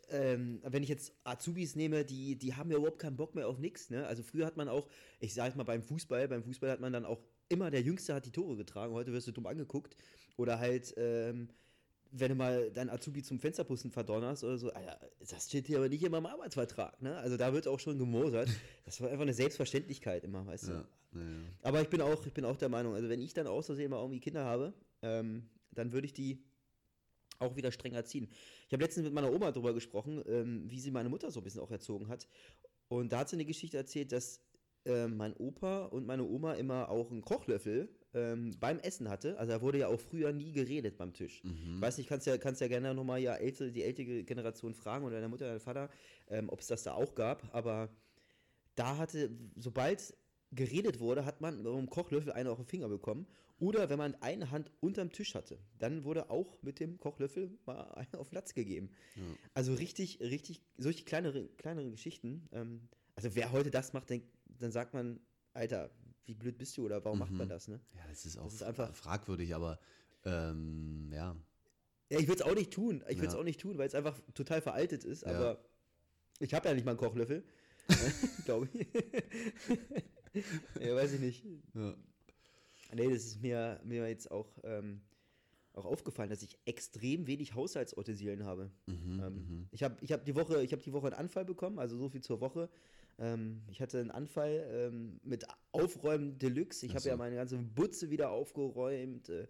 ähm, 0.09 0.59
wenn 0.63 0.83
ich 0.83 0.89
jetzt 0.89 1.13
Azubis 1.23 1.75
nehme, 1.75 2.05
die, 2.05 2.35
die 2.35 2.55
haben 2.55 2.71
ja 2.71 2.77
überhaupt 2.77 2.99
keinen 2.99 3.17
Bock 3.17 3.35
mehr 3.35 3.47
auf 3.47 3.59
nichts, 3.59 3.89
ne? 3.89 4.05
Also 4.05 4.23
früher 4.23 4.45
hat 4.45 4.57
man 4.57 4.69
auch, 4.69 4.87
ich 5.19 5.33
sag 5.33 5.55
mal 5.55 5.63
beim 5.63 5.83
Fußball, 5.83 6.27
beim 6.27 6.43
Fußball 6.43 6.69
hat 6.69 6.79
man 6.79 6.93
dann 6.93 7.05
auch 7.05 7.19
immer 7.49 7.69
der 7.69 7.81
Jüngste 7.81 8.13
hat 8.13 8.25
die 8.25 8.31
Tore 8.31 8.55
getragen, 8.55 8.93
heute 8.93 9.13
wirst 9.13 9.27
du 9.27 9.31
dumm 9.31 9.47
angeguckt. 9.47 9.95
Oder 10.37 10.59
halt, 10.59 10.93
ähm, 10.97 11.49
wenn 12.11 12.29
du 12.29 12.35
mal 12.35 12.71
deinen 12.71 12.89
Azubi 12.89 13.23
zum 13.23 13.39
Fensterputzen 13.39 13.91
verdonnerst 13.91 14.43
oder 14.43 14.57
so, 14.57 14.71
Alter, 14.71 14.99
das 15.19 15.47
steht 15.47 15.67
hier 15.67 15.77
aber 15.77 15.89
nicht 15.89 16.03
immer 16.03 16.19
im 16.19 16.25
Arbeitsvertrag, 16.25 17.01
ne? 17.01 17.17
Also 17.17 17.37
da 17.37 17.53
wird 17.53 17.67
auch 17.67 17.79
schon 17.79 17.97
gemosert. 17.97 18.49
Das 18.85 18.99
war 19.01 19.09
einfach 19.09 19.23
eine 19.23 19.33
Selbstverständlichkeit 19.33 20.23
immer, 20.23 20.45
weißt 20.45 20.67
du? 20.67 20.71
Ja, 20.71 20.87
ja. 21.13 21.21
Aber 21.61 21.81
ich 21.81 21.89
bin 21.89 22.01
auch, 22.01 22.25
ich 22.25 22.33
bin 22.33 22.45
auch 22.45 22.57
der 22.57 22.69
Meinung, 22.69 22.93
also 22.93 23.09
wenn 23.09 23.21
ich 23.21 23.33
dann 23.33 23.47
aus 23.47 23.67
Versehen 23.67 23.89
mal 23.89 24.01
irgendwie 24.01 24.19
Kinder 24.19 24.43
habe, 24.43 24.73
ähm, 25.01 25.49
dann 25.71 25.91
würde 25.91 26.05
ich 26.05 26.13
die 26.13 26.43
auch 27.43 27.55
wieder 27.55 27.71
streng 27.71 27.93
erziehen. 27.93 28.29
Ich 28.67 28.73
habe 28.73 28.83
letztens 28.83 29.05
mit 29.05 29.13
meiner 29.13 29.31
Oma 29.31 29.51
darüber 29.51 29.73
gesprochen, 29.73 30.23
ähm, 30.27 30.63
wie 30.69 30.79
sie 30.79 30.91
meine 30.91 31.09
Mutter 31.09 31.31
so 31.31 31.39
ein 31.39 31.43
bisschen 31.43 31.61
auch 31.61 31.71
erzogen 31.71 32.07
hat. 32.07 32.27
Und 32.87 33.11
da 33.11 33.19
hat 33.19 33.29
sie 33.29 33.35
eine 33.35 33.45
Geschichte 33.45 33.77
erzählt, 33.77 34.11
dass 34.11 34.41
äh, 34.85 35.07
mein 35.07 35.33
Opa 35.37 35.85
und 35.85 36.05
meine 36.05 36.23
Oma 36.23 36.53
immer 36.53 36.89
auch 36.89 37.11
einen 37.11 37.21
Kochlöffel 37.21 37.89
ähm, 38.13 38.51
beim 38.59 38.79
Essen 38.79 39.09
hatte. 39.09 39.37
Also 39.39 39.53
da 39.53 39.61
wurde 39.61 39.79
ja 39.79 39.87
auch 39.87 39.99
früher 39.99 40.31
nie 40.33 40.51
geredet 40.51 40.97
beim 40.97 41.13
Tisch. 41.13 41.41
Ich 41.75 41.81
weiß 41.81 41.97
nicht, 41.97 42.07
kannst 42.07 42.27
ja, 42.27 42.37
kannst 42.37 42.61
ja 42.61 42.67
gerne 42.67 42.93
nochmal 42.93 43.19
ja 43.19 43.35
ältere, 43.35 43.71
die 43.71 43.83
ältere 43.83 44.23
Generation 44.23 44.73
fragen 44.73 45.05
oder 45.05 45.15
deine 45.15 45.29
Mutter, 45.29 45.47
dein 45.47 45.59
Vater, 45.59 45.89
ähm, 46.27 46.49
ob 46.49 46.59
es 46.59 46.67
das 46.67 46.83
da 46.83 46.93
auch 46.93 47.15
gab. 47.15 47.43
Aber 47.55 47.89
da 48.75 48.97
hatte, 48.97 49.31
sobald 49.55 50.13
geredet 50.55 50.99
wurde, 50.99 51.25
hat 51.25 51.41
man 51.41 51.57
mit 51.57 51.67
einem 51.67 51.89
Kochlöffel 51.89 52.31
einen 52.31 52.49
auf 52.49 52.57
den 52.57 52.65
Finger 52.65 52.89
bekommen. 52.89 53.27
Oder 53.59 53.89
wenn 53.89 53.97
man 53.97 54.15
eine 54.15 54.51
Hand 54.51 54.71
unterm 54.81 55.11
Tisch 55.11 55.35
hatte, 55.35 55.57
dann 55.79 56.03
wurde 56.03 56.29
auch 56.29 56.57
mit 56.63 56.79
dem 56.79 56.99
Kochlöffel 56.99 57.57
mal 57.65 57.81
einen 57.93 58.15
auf 58.15 58.29
den 58.29 58.35
Latz 58.35 58.53
gegeben. 58.53 58.89
Also 59.53 59.73
richtig, 59.73 60.19
richtig, 60.19 60.61
solche 60.77 61.05
kleinere, 61.05 61.47
kleinere 61.57 61.89
Geschichten. 61.91 62.47
Ähm, 62.51 62.89
also 63.15 63.35
wer 63.35 63.51
heute 63.51 63.71
das 63.71 63.93
macht, 63.93 64.09
denk, 64.09 64.23
dann 64.59 64.71
sagt 64.71 64.93
man, 64.93 65.19
Alter, 65.53 65.91
wie 66.25 66.33
blöd 66.33 66.57
bist 66.57 66.75
du 66.77 66.85
oder 66.85 67.03
warum 67.05 67.19
macht 67.19 67.31
man 67.31 67.47
das, 67.49 67.67
ne? 67.67 67.79
Ja, 67.95 68.01
das 68.09 68.25
ist 68.25 68.37
auch 68.37 68.47
ist 68.47 68.63
einfach- 68.63 68.93
fragwürdig, 68.95 69.53
aber 69.55 69.79
ähm, 70.25 71.09
ja. 71.13 71.35
Ja, 72.09 72.19
ich 72.19 72.27
würde 72.27 72.41
es 72.43 72.47
auch 72.49 72.55
nicht 72.55 72.71
tun. 72.71 73.03
Ich 73.09 73.17
würde 73.17 73.27
es 73.27 73.33
Ja. 73.33 73.39
auch 73.39 73.43
nicht 73.43 73.59
tun, 73.61 73.77
weil 73.77 73.87
es 73.87 73.95
einfach 73.95 74.19
total 74.33 74.61
veraltet 74.61 75.03
ist. 75.03 75.23
Ja. 75.23 75.29
Aber 75.29 75.63
ich 76.39 76.53
habe 76.53 76.67
ja 76.67 76.73
nicht 76.73 76.85
mal 76.85 76.91
einen 76.91 76.99
Kochlöffel. 76.99 77.43
Glaube 78.45 78.67
ich. 78.73 78.87
ja, 80.79 80.95
weiß 80.95 81.13
ich 81.13 81.19
nicht. 81.19 81.45
ja. 81.73 81.95
Nee, 82.95 83.09
das 83.11 83.23
ist 83.25 83.41
mir, 83.41 83.79
mir 83.83 84.07
jetzt 84.07 84.29
auch, 84.31 84.47
ähm, 84.63 85.01
auch 85.73 85.85
aufgefallen, 85.85 86.29
dass 86.29 86.43
ich 86.43 86.57
extrem 86.65 87.25
wenig 87.25 87.55
Haushaltsutensilien 87.55 88.43
habe. 88.45 88.69
Mhm, 88.85 89.19
ähm, 89.23 89.67
Ich 89.71 89.81
habe 89.83 89.97
ich 90.01 90.11
hab 90.11 90.23
die, 90.25 90.35
Woche- 90.35 90.63
ich 90.63 90.71
hab 90.73 90.81
die 90.83 90.93
Woche 90.93 91.07
einen 91.07 91.15
Anfall 91.15 91.45
bekommen, 91.45 91.79
also 91.79 91.97
so 91.97 92.09
viel 92.09 92.21
zur 92.21 92.39
Woche. 92.41 92.69
Ähm, 93.17 93.63
ich 93.71 93.81
hatte 93.81 93.99
einen 93.99 94.11
Anfall 94.11 94.63
ähm, 94.71 95.19
mit 95.23 95.45
Aufräumen 95.71 96.37
Deluxe. 96.37 96.85
Ich 96.85 96.91
habe 96.91 97.01
so. 97.01 97.09
ja 97.09 97.17
meine 97.17 97.35
ganze 97.35 97.57
Butze 97.57 98.09
wieder 98.11 98.29
aufgeräumt. 98.29 99.29
Äh, 99.29 99.47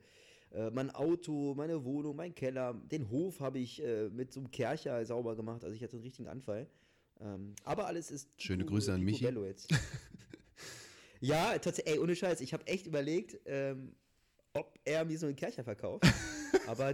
äh, 0.52 0.70
mein 0.72 0.92
Auto, 0.92 1.54
meine 1.56 1.84
Wohnung, 1.84 2.16
mein 2.16 2.34
Keller, 2.36 2.74
den 2.92 3.10
Hof 3.10 3.40
habe 3.42 3.60
ich 3.60 3.84
äh, 3.84 4.08
mit 4.10 4.32
so 4.32 4.40
einem 4.40 4.52
Kercher 4.52 5.04
sauber 5.06 5.36
gemacht. 5.36 5.64
Also 5.66 5.76
ich 5.76 5.84
hatte 5.84 5.94
einen 5.98 6.04
richtigen 6.04 6.30
Anfall. 6.30 6.68
Ähm, 7.20 7.56
aber 7.64 7.88
alles 7.88 8.12
ist. 8.12 8.30
Schöne 8.42 8.64
Grüße 8.66 8.94
an 8.94 9.02
Michi. 9.02 9.20
picobello 9.26 9.46
Jetzt. 9.46 9.74
ja, 11.24 11.58
tatsächlich, 11.58 11.96
ey, 11.96 12.00
ohne 12.00 12.16
Scheiß, 12.16 12.42
ich 12.42 12.54
habe 12.54 12.68
echt 12.68 12.86
überlegt, 12.86 13.40
ähm, 13.46 13.96
ob 14.54 14.78
er 14.86 15.06
mir 15.06 15.18
so 15.18 15.26
einen 15.26 15.36
Kercher 15.36 15.64
verkauft. 15.64 16.06
aber 16.68 16.94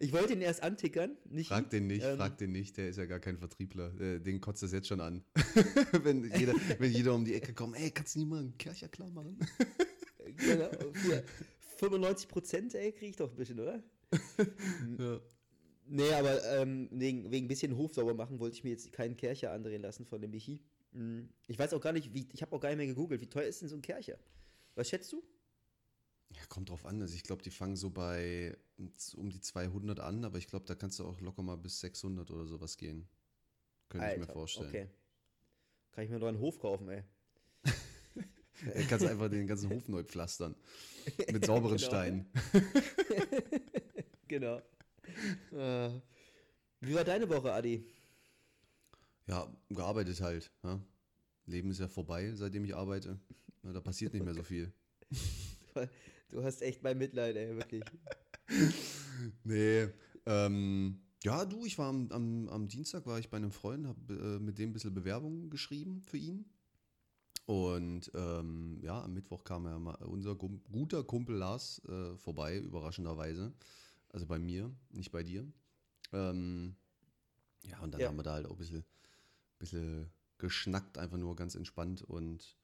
ich 0.00 0.12
wollte 0.12 0.34
ihn 0.34 0.40
erst 0.40 0.62
antickern. 0.62 1.16
Nicht 1.30 1.48
Frag 1.48 1.70
den 1.70 1.86
nicht, 1.86 2.04
Ähm, 2.04 2.16
frag 2.16 2.36
den 2.38 2.52
nicht, 2.52 2.76
der 2.76 2.88
ist 2.88 2.96
ja 2.96 3.06
gar 3.06 3.20
kein 3.20 3.38
Vertriebler. 3.38 3.98
Äh, 4.00 4.20
Den 4.20 4.40
kotzt 4.40 4.62
das 4.62 4.72
jetzt 4.72 4.88
schon 4.88 5.00
an. 5.00 5.24
wenn, 6.02 6.24
jeder, 6.36 6.54
wenn 6.78 6.92
jeder 6.92 7.14
um 7.14 7.24
die 7.24 7.34
Ecke 7.34 7.54
kommt, 7.54 7.78
ey, 7.78 7.90
kannst 7.90 8.14
du 8.14 8.20
nicht 8.20 8.28
mal 8.28 8.40
einen 8.40 8.58
Kercher 8.58 8.88
klar 8.88 9.10
machen? 9.10 9.38
Genau, 10.36 10.70
hier, 11.02 11.22
95 11.78 12.28
Prozent, 12.28 12.74
ey, 12.74 12.92
kriege 12.92 13.10
ich 13.10 13.16
doch 13.16 13.30
ein 13.30 13.36
bisschen, 13.36 13.60
oder? 13.60 13.82
ja. 14.98 15.20
Nee, 15.88 16.12
aber 16.12 16.44
ähm, 16.56 16.88
wegen, 16.90 17.30
wegen 17.30 17.46
ein 17.46 17.48
bisschen 17.48 17.76
Hof 17.76 17.94
sauber 17.94 18.14
machen 18.14 18.40
wollte 18.40 18.56
ich 18.56 18.64
mir 18.64 18.70
jetzt 18.70 18.92
keinen 18.92 19.16
Kercher 19.16 19.52
andrehen 19.52 19.82
lassen 19.82 20.04
von 20.04 20.20
dem 20.20 20.32
Michi. 20.32 20.60
Hm, 20.96 21.28
Ich 21.46 21.58
weiß 21.58 21.74
auch 21.74 21.80
gar 21.80 21.92
nicht, 21.92 22.12
wie, 22.14 22.28
ich 22.32 22.42
habe 22.42 22.54
auch 22.56 22.60
gar 22.60 22.70
nicht 22.70 22.78
mehr 22.78 22.86
gegoogelt, 22.86 23.20
wie 23.20 23.28
teuer 23.28 23.44
ist 23.46 23.60
denn 23.60 23.68
so 23.68 23.76
ein 23.76 23.82
Kercher? 23.82 24.18
Was 24.74 24.88
schätzt 24.88 25.12
du? 25.12 25.22
ja, 26.30 26.44
kommt 26.48 26.70
drauf 26.70 26.84
an. 26.84 27.00
Also 27.00 27.14
ich 27.14 27.22
glaube, 27.22 27.42
die 27.42 27.50
fangen 27.50 27.76
so 27.76 27.90
bei 27.90 28.56
um 29.16 29.30
die 29.30 29.40
200 29.40 30.00
an, 30.00 30.24
aber 30.24 30.38
ich 30.38 30.48
glaube, 30.48 30.66
da 30.66 30.74
kannst 30.74 30.98
du 30.98 31.04
auch 31.06 31.20
locker 31.20 31.42
mal 31.42 31.56
bis 31.56 31.80
600 31.80 32.30
oder 32.30 32.46
sowas 32.46 32.76
gehen. 32.76 33.08
Könnte 33.88 34.08
ich 34.08 34.16
mir 34.16 34.22
Alter, 34.22 34.32
vorstellen. 34.32 34.68
Okay. 34.68 34.88
Kann 35.92 36.04
ich 36.04 36.10
mir 36.10 36.18
doch 36.18 36.28
einen 36.28 36.40
Hof 36.40 36.58
kaufen, 36.58 36.88
ey. 36.88 37.04
Äh, 38.74 38.84
kannst 38.84 39.04
du 39.04 39.10
einfach 39.10 39.28
den 39.28 39.46
ganzen 39.46 39.68
Hof 39.68 39.86
neu 39.86 40.02
pflastern. 40.02 40.56
Mit 41.30 41.44
sauberen 41.44 41.76
Genau. 41.76 41.86
Steinen. 41.86 42.26
Genau. 44.28 44.60
Äh, 45.52 45.90
wie 46.80 46.94
war 46.94 47.04
deine 47.04 47.28
Woche, 47.28 47.52
Adi? 47.52 47.86
Ja, 49.26 49.52
gearbeitet 49.70 50.20
halt. 50.20 50.50
Ja. 50.62 50.80
Leben 51.46 51.70
ist 51.70 51.80
ja 51.80 51.88
vorbei, 51.88 52.32
seitdem 52.34 52.64
ich 52.64 52.74
arbeite. 52.76 53.18
Ja, 53.62 53.72
da 53.72 53.80
passiert 53.80 54.12
nicht 54.14 54.24
mehr 54.24 54.34
so 54.34 54.42
viel. 54.42 54.72
Du 56.28 56.42
hast 56.42 56.60
echt 56.62 56.82
mein 56.82 56.98
Mitleid, 56.98 57.36
ey, 57.36 57.54
wirklich. 57.54 57.84
Nee, 59.44 59.88
ähm, 60.26 61.00
ja, 61.22 61.44
du, 61.44 61.64
ich 61.64 61.78
war 61.78 61.88
am, 61.88 62.10
am, 62.10 62.48
am 62.48 62.68
Dienstag, 62.68 63.06
war 63.06 63.18
ich 63.18 63.28
bei 63.30 63.36
einem 63.36 63.50
Freund, 63.52 63.86
habe 63.86 64.14
äh, 64.14 64.38
mit 64.38 64.58
dem 64.58 64.70
ein 64.70 64.72
bisschen 64.72 64.94
Bewerbung 64.94 65.50
geschrieben 65.50 66.02
für 66.02 66.16
ihn. 66.16 66.44
Und 67.46 68.10
ähm, 68.14 68.78
ja, 68.82 69.02
am 69.02 69.14
Mittwoch 69.14 69.44
kam 69.44 69.66
ja 69.66 69.78
mal 69.78 69.94
unser 70.04 70.34
gu 70.34 70.48
guter 70.70 71.04
Kumpel 71.04 71.36
Lars 71.36 71.80
äh, 71.88 72.16
vorbei, 72.16 72.58
überraschenderweise. 72.58 73.52
Also 74.10 74.26
bei 74.26 74.38
mir, 74.38 74.74
nicht 74.90 75.12
bei 75.12 75.22
dir. 75.22 75.46
Ähm, 76.12 76.74
ja, 77.64 77.80
und 77.80 77.92
dann 77.92 78.00
Ja. 78.00 78.08
haben 78.08 78.16
wir 78.16 78.22
da 78.24 78.32
halt 78.34 78.46
auch 78.46 78.52
ein 78.52 78.58
bisschen, 78.58 78.84
bisschen 79.58 80.10
geschnackt, 80.38 80.98
einfach 80.98 81.18
nur 81.18 81.36
ganz 81.36 81.54
entspannt. 81.54 82.02
Und 82.02 82.56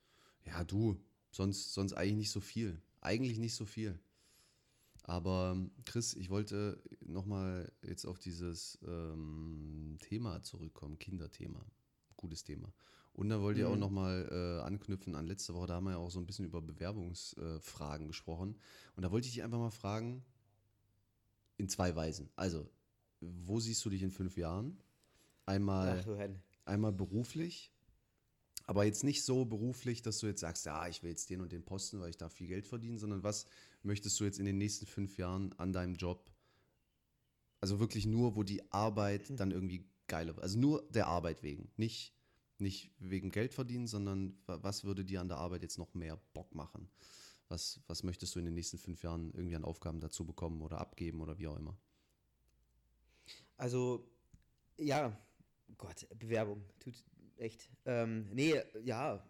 ja, 0.44 0.64
du, 0.64 1.00
sonst, 1.30 1.72
sonst 1.75 1.92
eigentlich 1.94 2.16
nicht 2.16 2.30
so 2.30 2.40
viel. 2.40 2.80
Eigentlich 3.00 3.38
nicht 3.38 3.54
so 3.54 3.64
viel. 3.64 3.99
Aber 5.04 5.56
Chris, 5.84 6.14
ich 6.14 6.30
wollte 6.30 6.80
nochmal 7.00 7.72
jetzt 7.82 8.04
auf 8.06 8.18
dieses 8.18 8.78
ähm, 8.87 9.96
Thema 10.00 10.42
zurückkommen, 10.42 10.99
Kinderthema. 10.99 11.64
Gutes 12.16 12.44
Thema. 12.44 12.72
Und 13.12 13.28
da 13.28 13.40
wollte 13.40 13.61
ich 13.61 13.66
auch 13.66 13.75
Mhm. 13.75 13.80
nochmal 13.80 14.28
äh, 14.30 14.64
anknüpfen 14.64 15.16
an 15.16 15.26
letzte 15.26 15.54
Woche, 15.54 15.66
da 15.66 15.75
haben 15.75 15.84
wir 15.84 15.92
ja 15.92 15.96
auch 15.99 16.11
so 16.11 16.18
ein 16.18 16.26
bisschen 16.26 16.46
über 16.46 16.62
Bewerbungsfragen 16.62 18.06
äh, 18.06 18.08
gesprochen. 18.08 18.56
Und 18.96 19.02
da 19.02 19.11
wollte 19.11 19.26
ich 19.26 19.34
dich 19.34 19.42
einfach 19.42 19.58
mal 19.58 19.70
fragen, 19.70 20.25
in 21.58 21.68
zwei 21.68 21.94
Weisen. 21.94 22.30
Also, 22.37 22.70
wo 23.20 23.61
siehst 23.61 23.84
du 23.84 23.90
dich 23.90 24.02
in 24.02 24.11
fünf 24.11 24.37
Jahren? 24.37 24.78
Einmal 25.46 26.00
Ach. 26.00 26.06
Einmal 26.64 26.92
beruflich, 26.92 27.73
aber 28.66 28.85
jetzt 28.85 29.04
nicht 29.04 29.25
so 29.25 29.45
beruflich, 29.45 30.02
dass 30.02 30.19
du 30.19 30.26
jetzt 30.26 30.40
sagst, 30.40 30.66
ja, 30.66 30.87
ich 30.88 31.02
will 31.02 31.11
jetzt 31.11 31.31
den 31.31 31.40
und 31.40 31.52
den 31.52 31.64
Posten, 31.64 32.00
weil 32.00 32.11
ich 32.11 32.16
da 32.16 32.28
viel 32.28 32.47
Geld 32.49 32.66
verdiene, 32.66 32.99
sondern 32.99 33.23
was 33.23 33.47
möchtest 33.83 34.19
du 34.21 34.25
jetzt 34.25 34.38
in 34.38 34.47
den 34.47 34.59
nächsten 34.59 34.87
fünf 34.87 35.19
Jahren 35.19 35.52
an 35.59 35.73
deinem 35.73 35.95
Job? 35.97 36.31
Also 37.61 37.78
wirklich 37.81 38.07
nur, 38.07 38.37
wo 38.37 38.42
die 38.42 38.71
Arbeit 38.73 39.38
dann 39.38 39.50
irgendwie 39.52 39.88
geiler 40.09 40.35
wird. 40.37 40.42
Also 40.42 40.59
nur 40.59 40.83
der 40.90 41.07
Arbeit 41.07 41.42
wegen. 41.42 41.71
Nicht, 41.76 42.12
nicht 42.59 42.90
wegen 42.99 43.31
Geld 43.31 43.54
verdienen, 43.54 43.87
sondern 43.87 44.37
wa- 44.47 44.59
was 44.62 44.85
würde 44.85 45.04
dir 45.04 45.21
an 45.21 45.28
der 45.28 45.38
Arbeit 45.38 45.62
jetzt 45.62 45.78
noch 45.78 45.95
mehr 45.95 46.19
Bock 46.35 46.54
machen? 46.54 46.88
Was, 47.49 47.81
was 47.87 48.02
möchtest 48.02 48.35
du 48.35 48.38
in 48.40 48.47
den 48.47 48.54
nächsten 48.54 48.78
fünf 48.78 49.02
Jahren 49.02 49.33
irgendwie 49.35 49.57
an 49.57 49.64
Aufgaben 49.64 50.00
dazu 50.00 50.25
bekommen 50.25 50.62
oder 50.62 50.78
abgeben 50.81 51.21
oder 51.21 51.38
wie 51.38 51.47
auch 51.47 51.57
immer? 51.59 51.76
Also, 53.57 54.04
ja, 54.78 55.16
Gott, 55.79 56.07
Bewerbung, 56.19 56.64
tut 56.79 56.95
echt. 57.37 57.69
Ähm, 57.85 58.29
nee, 58.33 58.55
ja, 58.85 59.25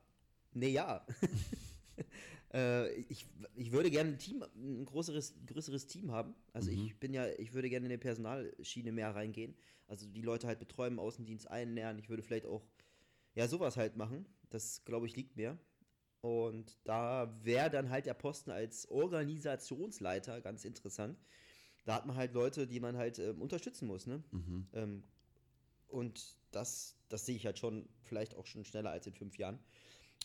nee, 0.52 0.70
ja. 0.70 1.06
äh, 2.54 2.92
ich, 2.92 3.26
ich 3.54 3.72
würde 3.72 3.90
gerne 3.90 4.10
ein 4.10 4.18
Team, 4.18 4.44
ein 4.54 4.84
größeres, 4.84 5.34
größeres 5.46 5.86
Team 5.86 6.12
haben. 6.12 6.34
Also 6.52 6.70
ich 6.70 6.98
bin 6.98 7.14
ja, 7.14 7.26
ich 7.38 7.52
würde 7.54 7.70
gerne 7.70 7.86
in 7.86 7.90
die 7.90 7.98
Personalschiene 7.98 8.92
mehr 8.92 9.14
reingehen. 9.14 9.54
Also 9.86 10.06
die 10.06 10.22
Leute 10.22 10.46
halt 10.46 10.58
betreuen, 10.58 10.98
Außendienst 10.98 11.50
einlernen. 11.50 11.98
Ich 11.98 12.08
würde 12.08 12.22
vielleicht 12.22 12.46
auch, 12.46 12.66
ja, 13.34 13.48
sowas 13.48 13.76
halt 13.76 13.96
machen. 13.96 14.26
Das, 14.50 14.84
glaube 14.84 15.06
ich, 15.06 15.16
liegt 15.16 15.36
mir. 15.36 15.58
Und 16.20 16.78
da 16.84 17.34
wäre 17.42 17.68
dann 17.68 17.90
halt 17.90 18.06
der 18.06 18.14
Posten 18.14 18.50
als 18.50 18.88
Organisationsleiter 18.88 20.40
ganz 20.40 20.64
interessant. 20.64 21.18
Da 21.84 21.96
hat 21.96 22.06
man 22.06 22.16
halt 22.16 22.32
Leute, 22.32 22.66
die 22.66 22.78
man 22.78 22.96
halt 22.96 23.18
ähm, 23.18 23.42
unterstützen 23.42 23.88
muss, 23.88 24.06
ne? 24.06 24.22
Ähm, 24.72 25.02
und 25.92 26.36
das, 26.50 26.96
das 27.08 27.26
sehe 27.26 27.36
ich 27.36 27.46
halt 27.46 27.58
schon, 27.58 27.88
vielleicht 28.02 28.34
auch 28.34 28.46
schon 28.46 28.64
schneller 28.64 28.90
als 28.90 29.06
in 29.06 29.14
fünf 29.14 29.38
Jahren. 29.38 29.58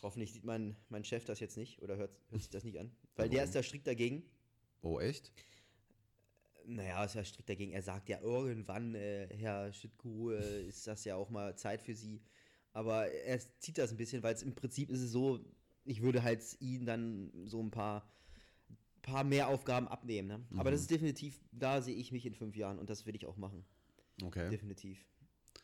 Hoffentlich 0.02 0.32
sieht 0.32 0.44
mein, 0.44 0.76
mein 0.88 1.04
Chef 1.04 1.24
das 1.24 1.40
jetzt 1.40 1.56
nicht 1.56 1.82
oder 1.82 1.96
hört, 1.96 2.16
hört 2.30 2.42
sich 2.42 2.50
das 2.50 2.64
nicht 2.64 2.78
an. 2.78 2.90
Weil 3.16 3.28
der 3.28 3.38
Warum? 3.38 3.48
ist 3.48 3.54
da 3.54 3.62
strikt 3.62 3.86
dagegen. 3.86 4.22
Oh, 4.82 5.00
echt? 5.00 5.32
Naja, 6.66 7.04
ist 7.04 7.14
ja 7.14 7.24
strikt 7.24 7.48
dagegen. 7.48 7.72
Er 7.72 7.82
sagt 7.82 8.08
ja 8.08 8.20
irgendwann, 8.20 8.94
äh, 8.94 9.28
Herr 9.36 9.72
Schüttgu, 9.72 10.30
äh, 10.30 10.66
ist 10.66 10.86
das 10.86 11.04
ja 11.04 11.16
auch 11.16 11.30
mal 11.30 11.56
Zeit 11.56 11.82
für 11.82 11.94
Sie. 11.94 12.20
Aber 12.72 13.10
er 13.10 13.40
zieht 13.58 13.78
das 13.78 13.90
ein 13.90 13.96
bisschen, 13.96 14.22
weil 14.22 14.34
es 14.34 14.42
im 14.42 14.54
Prinzip 14.54 14.90
ist 14.90 15.00
es 15.00 15.10
so, 15.10 15.40
ich 15.84 16.02
würde 16.02 16.22
halt 16.22 16.44
ihn 16.60 16.86
dann 16.86 17.32
so 17.46 17.60
ein 17.60 17.70
paar, 17.70 18.08
paar 19.02 19.24
mehr 19.24 19.48
Aufgaben 19.48 19.88
abnehmen. 19.88 20.28
Ne? 20.28 20.46
Aber 20.58 20.70
das 20.70 20.82
ist 20.82 20.90
definitiv, 20.90 21.40
da 21.50 21.80
sehe 21.80 21.96
ich 21.96 22.12
mich 22.12 22.26
in 22.26 22.34
fünf 22.34 22.54
Jahren 22.54 22.78
und 22.78 22.90
das 22.90 23.06
will 23.06 23.16
ich 23.16 23.26
auch 23.26 23.36
machen. 23.36 23.64
Okay. 24.22 24.50
Definitiv. 24.50 25.04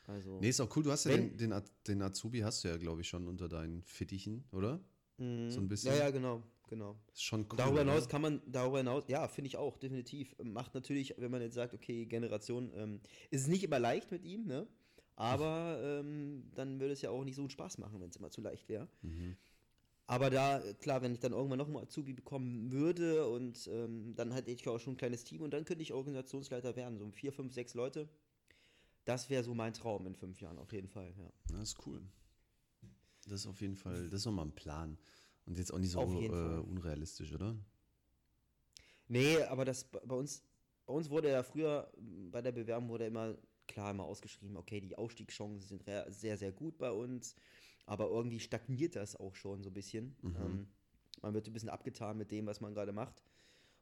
Also, 0.07 0.39
Nee, 0.41 0.51
ist 0.51 0.61
auch 0.61 0.75
cool. 0.77 0.83
Du 0.83 0.91
hast 0.91 1.05
ja 1.05 1.13
Wenn- 1.13 1.37
den, 1.37 1.51
den, 1.51 1.63
den 1.89 2.03
Azubi 2.03 2.41
hast 2.41 2.63
du 2.65 2.69
ja, 2.69 2.77
glaube 2.77 3.01
ich, 3.01 3.09
schon 3.09 3.27
unter 3.27 3.49
deinen 3.49 3.83
Fittichen, 3.83 4.45
oder? 4.53 4.81
mhm. 5.19 5.51
so 5.51 5.61
ein 5.61 5.69
bisschen. 5.69 5.93
Ja, 5.93 6.01
ja, 6.05 6.11
genau, 6.11 6.43
genau. 6.69 6.97
Ist 7.13 7.23
schon 7.25 7.43
cool. 7.51 7.57
Darüber 7.57 7.83
oder? 7.83 7.93
hinaus 7.93 8.09
kann 8.09 8.21
man, 8.23 8.43
darüber 8.47 8.79
hinaus, 8.79 9.05
ja, 9.09 9.27
finde 9.29 9.49
ich 9.49 9.57
auch, 9.57 9.79
definitiv. 9.79 10.35
Macht 10.43 10.75
natürlich, 10.75 11.15
wenn 11.19 11.31
man 11.31 11.41
jetzt 11.41 11.55
sagt, 11.55 11.73
okay, 11.75 12.05
Generation, 12.07 12.73
ähm, 12.75 13.01
ist 13.31 13.43
es 13.43 13.49
nicht 13.49 13.65
immer 13.65 13.79
leicht 13.79 14.11
mit 14.11 14.25
ihm, 14.25 14.47
ne? 14.47 14.67
Aber 15.17 15.81
ähm, 16.01 16.51
dann 16.55 16.81
würde 16.81 16.93
es 16.93 17.03
ja 17.03 17.11
auch 17.11 17.25
nicht 17.25 17.37
so 17.37 17.43
einen 17.43 17.51
Spaß 17.51 17.79
machen, 17.79 18.01
wenn 18.01 18.11
es 18.11 18.17
immer 18.17 18.31
zu 18.31 18.41
leicht 18.41 18.69
wäre. 18.69 18.89
Mhm. 19.03 19.37
Aber 20.07 20.29
da, 20.29 20.61
klar, 20.81 21.01
wenn 21.01 21.15
ich 21.15 21.21
dann 21.21 21.33
irgendwann 21.33 21.59
noch 21.59 21.69
mal 21.69 21.85
Azubi 21.85 22.13
bekommen 22.13 22.71
würde 22.73 23.27
und 23.27 23.71
ähm, 23.73 24.15
dann 24.15 24.33
hätte 24.33 24.51
ich 24.51 24.69
auch 24.69 24.79
schon 24.79 24.95
ein 24.95 24.99
kleines 24.99 25.25
Team 25.25 25.41
und 25.41 25.55
dann 25.55 25.65
könnte 25.65 25.83
ich 25.83 25.95
Organisationsleiter 25.95 26.77
werden, 26.77 26.99
so 26.99 27.11
vier, 27.11 27.33
fünf, 27.33 27.55
sechs 27.55 27.73
Leute. 27.73 28.07
Das 29.05 29.29
wäre 29.29 29.45
so 29.45 29.55
mein 29.55 29.73
Traum 29.73 30.07
in 30.07 30.15
fünf 30.15 30.41
Jahren 30.41 30.59
auf 30.59 30.73
jeden 30.73 30.89
Fall, 30.89 31.13
ja. 31.17 31.31
Das 31.49 31.71
ist 31.71 31.87
cool. 31.87 32.03
Das 33.27 33.41
ist 33.41 33.47
auf 33.47 33.61
jeden 33.61 33.77
Fall, 33.77 34.05
das 34.05 34.21
ist 34.21 34.27
nochmal 34.27 34.47
ein 34.47 34.55
Plan. 34.55 34.99
Und 35.47 35.59
jetzt 35.59 35.73
auch 35.73 35.79
nicht 35.79 35.91
so 35.91 36.01
äh, 36.01 36.61
unrealistisch, 36.61 37.33
oder? 37.33 37.57
Nee, 39.09 39.43
aber 39.43 39.65
das 39.65 39.85
bei 39.85 40.15
uns, 40.15 40.43
bei 40.87 40.95
uns 40.95 41.11
wurde 41.11 41.31
ja 41.31 41.43
früher, 41.43 41.93
bei 42.31 42.41
der 42.41 42.53
Bewerbung 42.53 42.89
wurde 42.89 43.07
immer 43.07 43.37
klar 43.67 43.91
immer 43.91 44.05
ausgeschrieben, 44.05 44.57
okay, 44.57 44.81
die 44.81 44.97
Aufstiegschancen 44.97 45.61
sind 45.61 45.85
sehr, 46.09 46.37
sehr 46.37 46.53
gut 46.53 46.79
bei 46.79 46.91
uns, 46.91 47.35
aber 47.87 48.09
irgendwie 48.09 48.41
stagniert 48.41 48.97
das 48.97 49.17
auch 49.17 49.35
schon 49.35 49.63
so 49.63 49.71
ein 49.71 49.75
bisschen. 49.75 50.17
Ähm, 50.23 50.69
man 51.23 51.35
wird 51.35 51.47
ein 51.47 51.53
bisschen 51.53 51.69
abgetan 51.69 52.17
mit 52.17 52.31
dem, 52.31 52.47
was 52.47 52.61
man 52.61 52.75
gerade 52.75 52.93
macht. 52.93 53.23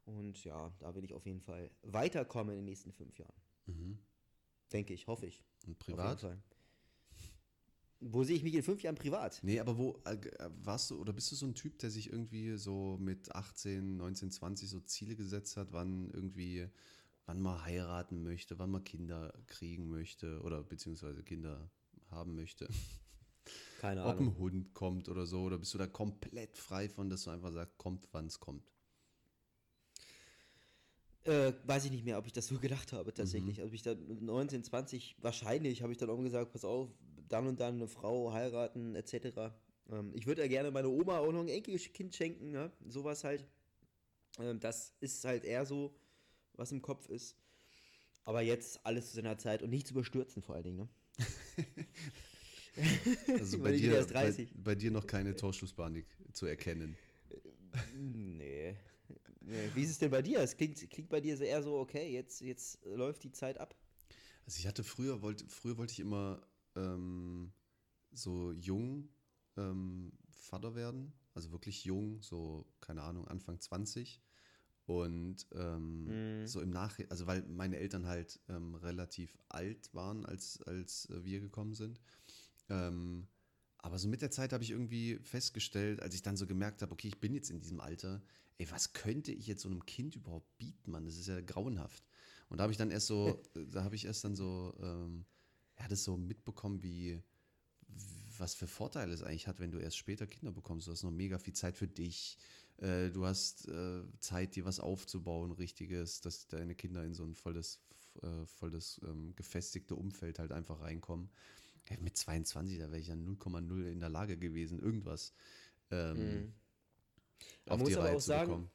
Und 0.04 0.42
ja, 0.44 0.72
da 0.80 0.94
will 0.94 1.04
ich 1.04 1.14
auf 1.14 1.26
jeden 1.26 1.40
Fall 1.40 1.70
weiterkommen 1.82 2.52
in 2.52 2.58
den 2.60 2.64
nächsten 2.64 2.92
fünf 2.92 3.18
Jahren. 3.18 3.40
Mhm. 3.66 3.98
Denke 4.72 4.94
ich, 4.94 5.06
hoffe 5.06 5.26
ich. 5.26 5.42
Und 5.66 5.78
privat? 5.78 6.24
Wo 8.00 8.24
sehe 8.24 8.34
ich 8.34 8.42
mich 8.42 8.54
in 8.54 8.64
fünf 8.64 8.82
Jahren 8.82 8.96
privat? 8.96 9.38
Nee, 9.42 9.60
aber 9.60 9.78
wo 9.78 10.02
äh, 10.04 10.14
äh, 10.14 10.50
warst 10.64 10.90
du 10.90 11.00
oder 11.00 11.12
bist 11.12 11.30
du 11.30 11.36
so 11.36 11.46
ein 11.46 11.54
Typ, 11.54 11.78
der 11.78 11.90
sich 11.90 12.10
irgendwie 12.10 12.56
so 12.56 12.96
mit 13.00 13.32
18, 13.32 13.96
19, 13.96 14.32
20 14.32 14.68
so 14.68 14.80
Ziele 14.80 15.14
gesetzt 15.14 15.56
hat, 15.56 15.72
wann 15.72 16.10
irgendwie, 16.10 16.66
wann 17.26 17.40
man 17.40 17.64
heiraten 17.64 18.24
möchte, 18.24 18.58
wann 18.58 18.70
man 18.70 18.82
Kinder 18.82 19.32
kriegen 19.46 19.88
möchte 19.88 20.40
oder 20.42 20.64
beziehungsweise 20.64 21.22
Kinder 21.22 21.70
haben 22.10 22.34
möchte? 22.34 22.68
Keine 23.78 24.04
Ob 24.04 24.18
Ahnung. 24.18 24.34
ein 24.34 24.38
Hund 24.38 24.74
kommt 24.74 25.08
oder 25.08 25.26
so, 25.26 25.42
oder 25.42 25.58
bist 25.58 25.74
du 25.74 25.78
da 25.78 25.86
komplett 25.86 26.58
frei 26.58 26.88
von, 26.88 27.08
dass 27.08 27.24
du 27.24 27.30
einfach 27.30 27.52
sagst, 27.52 27.78
kommt, 27.78 28.08
wann 28.12 28.26
es 28.26 28.40
kommt? 28.40 28.71
Äh, 31.24 31.52
weiß 31.64 31.84
ich 31.84 31.92
nicht 31.92 32.04
mehr, 32.04 32.18
ob 32.18 32.26
ich 32.26 32.32
das 32.32 32.46
so 32.46 32.58
gedacht 32.60 32.92
habe 32.92 33.14
tatsächlich. 33.14 33.60
Also 33.60 33.72
ich 33.72 33.82
dann 33.82 34.06
mit 34.06 34.22
19, 34.22 34.64
20, 34.64 35.16
wahrscheinlich 35.20 35.82
habe 35.82 35.92
ich 35.92 35.98
dann 35.98 36.10
auch 36.10 36.20
gesagt, 36.20 36.52
pass 36.52 36.64
auf, 36.64 36.88
dann 37.28 37.46
und 37.46 37.60
dann 37.60 37.76
eine 37.76 37.88
Frau 37.88 38.32
heiraten 38.32 38.94
etc. 38.94 39.52
Ähm, 39.90 40.12
ich 40.14 40.26
würde 40.26 40.42
ja 40.42 40.48
gerne 40.48 40.70
meine 40.70 40.88
Oma 40.88 41.18
auch 41.18 41.32
noch 41.32 41.40
ein 41.40 41.48
Enkelkind 41.48 42.14
schenken, 42.14 42.50
ne? 42.50 42.72
sowas 42.86 43.24
halt. 43.24 43.46
Ähm, 44.38 44.58
das 44.60 44.94
ist 45.00 45.24
halt 45.24 45.44
eher 45.44 45.64
so, 45.64 45.94
was 46.54 46.72
im 46.72 46.82
Kopf 46.82 47.08
ist. 47.08 47.36
Aber 48.24 48.40
jetzt 48.40 48.84
alles 48.84 49.10
zu 49.10 49.16
seiner 49.16 49.38
Zeit 49.38 49.62
und 49.62 49.70
nicht 49.70 49.86
zu 49.86 49.94
überstürzen 49.94 50.42
vor 50.42 50.54
allen 50.54 50.64
Dingen. 50.64 50.76
Ne? 50.76 50.88
Also 53.38 53.58
bei 53.62 53.72
dir, 53.72 53.92
bei, 53.92 54.04
30. 54.04 54.48
bei 54.54 54.74
dir 54.74 54.90
noch 54.90 55.06
keine 55.06 55.34
Torschlusspanik 55.34 56.06
zu 56.32 56.46
erkennen. 56.46 56.96
Nee. 59.46 59.70
Wie 59.74 59.82
ist 59.82 59.90
es 59.90 59.98
denn 59.98 60.10
bei 60.10 60.22
dir? 60.22 60.40
Es 60.40 60.56
klingt, 60.56 60.78
klingt 60.90 61.08
bei 61.08 61.20
dir 61.20 61.40
eher 61.40 61.62
so, 61.62 61.78
okay, 61.78 62.12
jetzt, 62.12 62.40
jetzt 62.40 62.78
läuft 62.84 63.24
die 63.24 63.32
Zeit 63.32 63.58
ab. 63.58 63.74
Also 64.46 64.58
ich 64.58 64.66
hatte 64.66 64.84
früher, 64.84 65.22
wollte, 65.22 65.46
früher 65.48 65.76
wollte 65.78 65.92
ich 65.92 66.00
immer 66.00 66.42
ähm, 66.76 67.52
so 68.12 68.52
jung 68.52 69.08
ähm, 69.56 70.12
Vater 70.30 70.74
werden, 70.74 71.12
also 71.34 71.52
wirklich 71.52 71.84
jung, 71.84 72.20
so, 72.22 72.66
keine 72.80 73.02
Ahnung, 73.02 73.26
Anfang 73.28 73.60
20. 73.60 74.20
Und 74.86 75.46
ähm, 75.54 76.06
Mhm. 76.08 76.46
so 76.46 76.60
im 76.60 76.70
Nachhinein, 76.70 77.10
also 77.10 77.26
weil 77.26 77.42
meine 77.42 77.78
Eltern 77.78 78.06
halt 78.06 78.40
ähm, 78.48 78.74
relativ 78.74 79.38
alt 79.48 79.94
waren, 79.94 80.26
als, 80.26 80.60
als 80.62 81.08
äh, 81.10 81.24
wir 81.24 81.40
gekommen 81.40 81.74
sind. 81.74 82.00
Ähm, 82.68 83.28
aber 83.78 83.98
so 83.98 84.08
mit 84.08 84.22
der 84.22 84.30
Zeit 84.30 84.52
habe 84.52 84.64
ich 84.64 84.70
irgendwie 84.70 85.18
festgestellt, 85.22 86.02
als 86.02 86.14
ich 86.14 86.22
dann 86.22 86.36
so 86.36 86.46
gemerkt 86.46 86.82
habe, 86.82 86.92
okay, 86.92 87.08
ich 87.08 87.20
bin 87.20 87.32
jetzt 87.32 87.50
in 87.50 87.60
diesem 87.60 87.80
Alter, 87.80 88.22
ey, 88.62 88.70
was 88.70 88.92
könnte 88.92 89.32
ich 89.32 89.48
jetzt 89.48 89.62
so 89.62 89.68
einem 89.68 89.84
Kind 89.84 90.14
überhaupt 90.14 90.56
bieten, 90.56 90.92
Mann? 90.92 91.04
Das 91.04 91.16
ist 91.16 91.26
ja 91.26 91.40
grauenhaft. 91.40 92.06
Und 92.48 92.58
da 92.58 92.62
habe 92.62 92.72
ich 92.72 92.78
dann 92.78 92.90
erst 92.92 93.08
so, 93.08 93.42
da 93.72 93.82
habe 93.82 93.96
ich 93.96 94.04
erst 94.04 94.24
dann 94.24 94.36
so, 94.36 94.74
ähm, 94.80 95.24
ja, 95.78 95.88
das 95.88 96.04
so 96.04 96.16
mitbekommen, 96.16 96.82
wie, 96.82 97.20
was 98.38 98.54
für 98.54 98.68
Vorteile 98.68 99.12
es 99.12 99.22
eigentlich 99.22 99.48
hat, 99.48 99.58
wenn 99.58 99.72
du 99.72 99.78
erst 99.78 99.96
später 99.96 100.26
Kinder 100.26 100.52
bekommst. 100.52 100.86
Du 100.86 100.92
hast 100.92 101.02
noch 101.02 101.10
mega 101.10 101.38
viel 101.38 101.54
Zeit 101.54 101.76
für 101.76 101.88
dich. 101.88 102.38
Äh, 102.76 103.10
du 103.10 103.26
hast 103.26 103.66
äh, 103.68 104.02
Zeit, 104.20 104.54
dir 104.54 104.64
was 104.64 104.78
aufzubauen, 104.78 105.50
richtiges, 105.50 106.20
dass 106.20 106.46
deine 106.46 106.76
Kinder 106.76 107.04
in 107.04 107.14
so 107.14 107.24
ein 107.24 107.34
volles, 107.34 107.80
äh, 108.22 108.46
volles 108.46 109.00
ähm, 109.04 109.34
gefestigte 109.34 109.96
Umfeld 109.96 110.38
halt 110.38 110.52
einfach 110.52 110.80
reinkommen. 110.80 111.30
Ja, 111.90 111.96
mit 112.00 112.16
22, 112.16 112.78
da 112.78 112.84
wäre 112.90 113.00
ich 113.00 113.08
ja 113.08 113.14
0,0 113.14 113.90
in 113.90 113.98
der 113.98 114.08
Lage 114.08 114.38
gewesen, 114.38 114.78
irgendwas 114.78 115.32
ähm, 115.90 116.16
Mhm. 116.18 116.52
Auf 117.68 117.78
muss 117.78 117.88
die 117.88 117.96
aber 117.96 118.04
Reihe 118.04 118.16
auch 118.16 118.20
zu 118.20 118.26
sagen, 118.26 118.50
bekommen. 118.50 118.70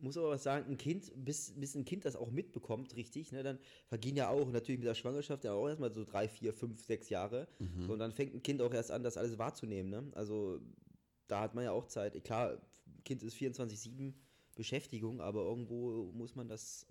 muss 0.00 0.16
aber 0.16 0.30
was 0.30 0.42
sagen, 0.42 0.70
ein 0.70 0.76
Kind, 0.76 1.12
bis, 1.16 1.52
bis 1.56 1.74
ein 1.74 1.84
Kind 1.84 2.04
das 2.04 2.16
auch 2.16 2.30
mitbekommt, 2.30 2.96
richtig, 2.96 3.32
ne, 3.32 3.42
dann 3.42 3.58
vergehen 3.86 4.16
ja 4.16 4.28
auch 4.28 4.48
natürlich 4.50 4.78
mit 4.78 4.88
der 4.88 4.94
Schwangerschaft 4.94 5.44
ja 5.44 5.52
auch 5.52 5.68
erstmal 5.68 5.92
so 5.92 6.04
drei, 6.04 6.28
vier, 6.28 6.52
fünf, 6.52 6.84
sechs 6.84 7.08
Jahre. 7.08 7.48
Mhm. 7.58 7.86
So, 7.86 7.92
und 7.92 7.98
dann 7.98 8.12
fängt 8.12 8.34
ein 8.34 8.42
Kind 8.42 8.62
auch 8.62 8.72
erst 8.72 8.90
an, 8.90 9.02
das 9.02 9.16
alles 9.16 9.38
wahrzunehmen. 9.38 9.90
Ne? 9.90 10.10
Also 10.14 10.60
da 11.26 11.40
hat 11.40 11.54
man 11.54 11.64
ja 11.64 11.72
auch 11.72 11.86
Zeit. 11.86 12.22
Klar, 12.24 12.60
Kind 13.04 13.22
ist 13.22 13.36
24-7 13.36 14.12
Beschäftigung, 14.56 15.20
aber 15.20 15.42
irgendwo 15.42 16.10
muss 16.12 16.34
man 16.34 16.48
das, 16.48 16.86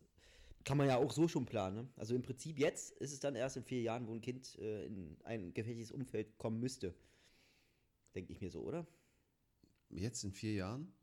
kann 0.64 0.78
man 0.78 0.88
ja 0.88 0.98
auch 0.98 1.12
so 1.12 1.28
schon 1.28 1.46
planen. 1.46 1.76
Ne? 1.76 1.90
Also 1.96 2.16
im 2.16 2.22
Prinzip 2.22 2.58
jetzt 2.58 2.92
ist 2.98 3.14
es 3.14 3.20
dann 3.20 3.36
erst 3.36 3.58
in 3.58 3.64
vier 3.64 3.82
Jahren, 3.82 4.08
wo 4.08 4.14
ein 4.14 4.22
Kind 4.22 4.58
äh, 4.60 4.86
in 4.86 5.18
ein 5.24 5.54
gefährliches 5.54 5.92
Umfeld 5.92 6.38
kommen 6.38 6.60
müsste. 6.60 6.94
Denke 8.16 8.34
ich 8.34 8.42
mir 8.42 8.50
so, 8.50 8.62
oder? 8.62 8.88
Jetzt 9.90 10.24
in 10.24 10.32
vier 10.32 10.54
Jahren? 10.54 10.94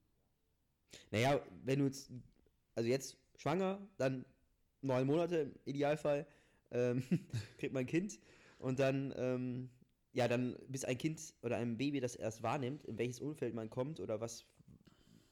Naja, 1.10 1.40
wenn 1.64 1.80
du 1.80 1.86
jetzt, 1.86 2.10
also 2.74 2.88
jetzt 2.88 3.16
schwanger, 3.36 3.86
dann 3.96 4.24
neun 4.82 5.06
Monate 5.06 5.36
im 5.38 5.54
Idealfall, 5.64 6.26
ähm, 6.70 7.02
kriegt 7.58 7.72
man 7.72 7.80
ein 7.84 7.86
Kind 7.86 8.18
und 8.58 8.78
dann, 8.78 9.12
ähm, 9.16 9.70
ja, 10.12 10.28
dann, 10.28 10.56
bis 10.68 10.84
ein 10.84 10.96
Kind 10.98 11.34
oder 11.42 11.56
ein 11.56 11.76
Baby 11.76 12.00
das 12.00 12.16
erst 12.16 12.42
wahrnimmt, 12.42 12.84
in 12.84 12.98
welches 12.98 13.20
Umfeld 13.20 13.54
man 13.54 13.68
kommt 13.68 14.00
oder 14.00 14.20
was, 14.20 14.46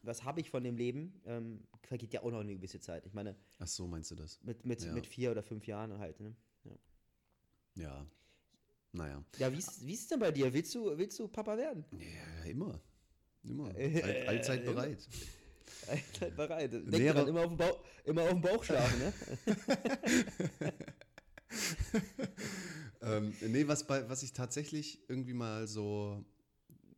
was 0.02 0.24
habe 0.24 0.40
ich 0.40 0.50
von 0.50 0.62
dem 0.62 0.76
Leben, 0.76 1.20
ähm, 1.24 1.66
vergeht 1.82 2.12
ja 2.12 2.22
auch 2.22 2.30
noch 2.30 2.40
eine 2.40 2.54
gewisse 2.54 2.80
Zeit. 2.80 3.06
Ich 3.06 3.14
meine, 3.14 3.36
Ach 3.58 3.66
so, 3.66 3.86
meinst 3.86 4.10
du 4.10 4.14
das? 4.14 4.42
mit, 4.42 4.64
mit, 4.66 4.82
Ja. 4.82 4.92
mit 4.92 5.06
vier 5.06 5.30
oder 5.30 5.42
fünf 5.42 5.66
Jahren 5.66 5.98
halt, 5.98 6.20
ne? 6.20 6.34
Ja. 7.76 8.06
Naja. 8.92 9.24
Ja, 9.38 9.52
wie 9.52 9.58
ist, 9.58 9.84
wie 9.84 9.92
ist 9.92 10.02
es 10.02 10.08
denn 10.08 10.20
bei 10.20 10.30
dir? 10.30 10.52
Willst 10.52 10.72
du, 10.74 10.96
willst 10.96 11.18
du 11.18 11.26
Papa 11.26 11.56
werden? 11.56 11.84
Ja, 11.90 12.44
immer. 12.48 12.80
Immer. 13.42 13.74
All, 13.74 14.26
allzeit 14.28 14.64
immer. 14.64 14.86
Seid 16.20 16.36
bereit. 16.36 16.72
Denk 16.72 16.86
Nee, 16.90 17.12
dran, 17.12 17.28
immer 17.28 17.40
auf 17.42 17.48
dem 17.48 17.56
Bauch, 17.56 17.80
immer 18.04 18.22
auf 18.22 18.30
dem 18.30 18.40
Bauch 18.40 18.64
schlafen, 18.64 18.98
ne? 18.98 19.12
ähm, 23.02 23.34
nee, 23.40 23.66
was, 23.68 23.86
bei, 23.86 24.08
was 24.08 24.22
ich 24.22 24.32
tatsächlich 24.32 25.08
irgendwie 25.08 25.34
mal 25.34 25.66
so, 25.66 26.24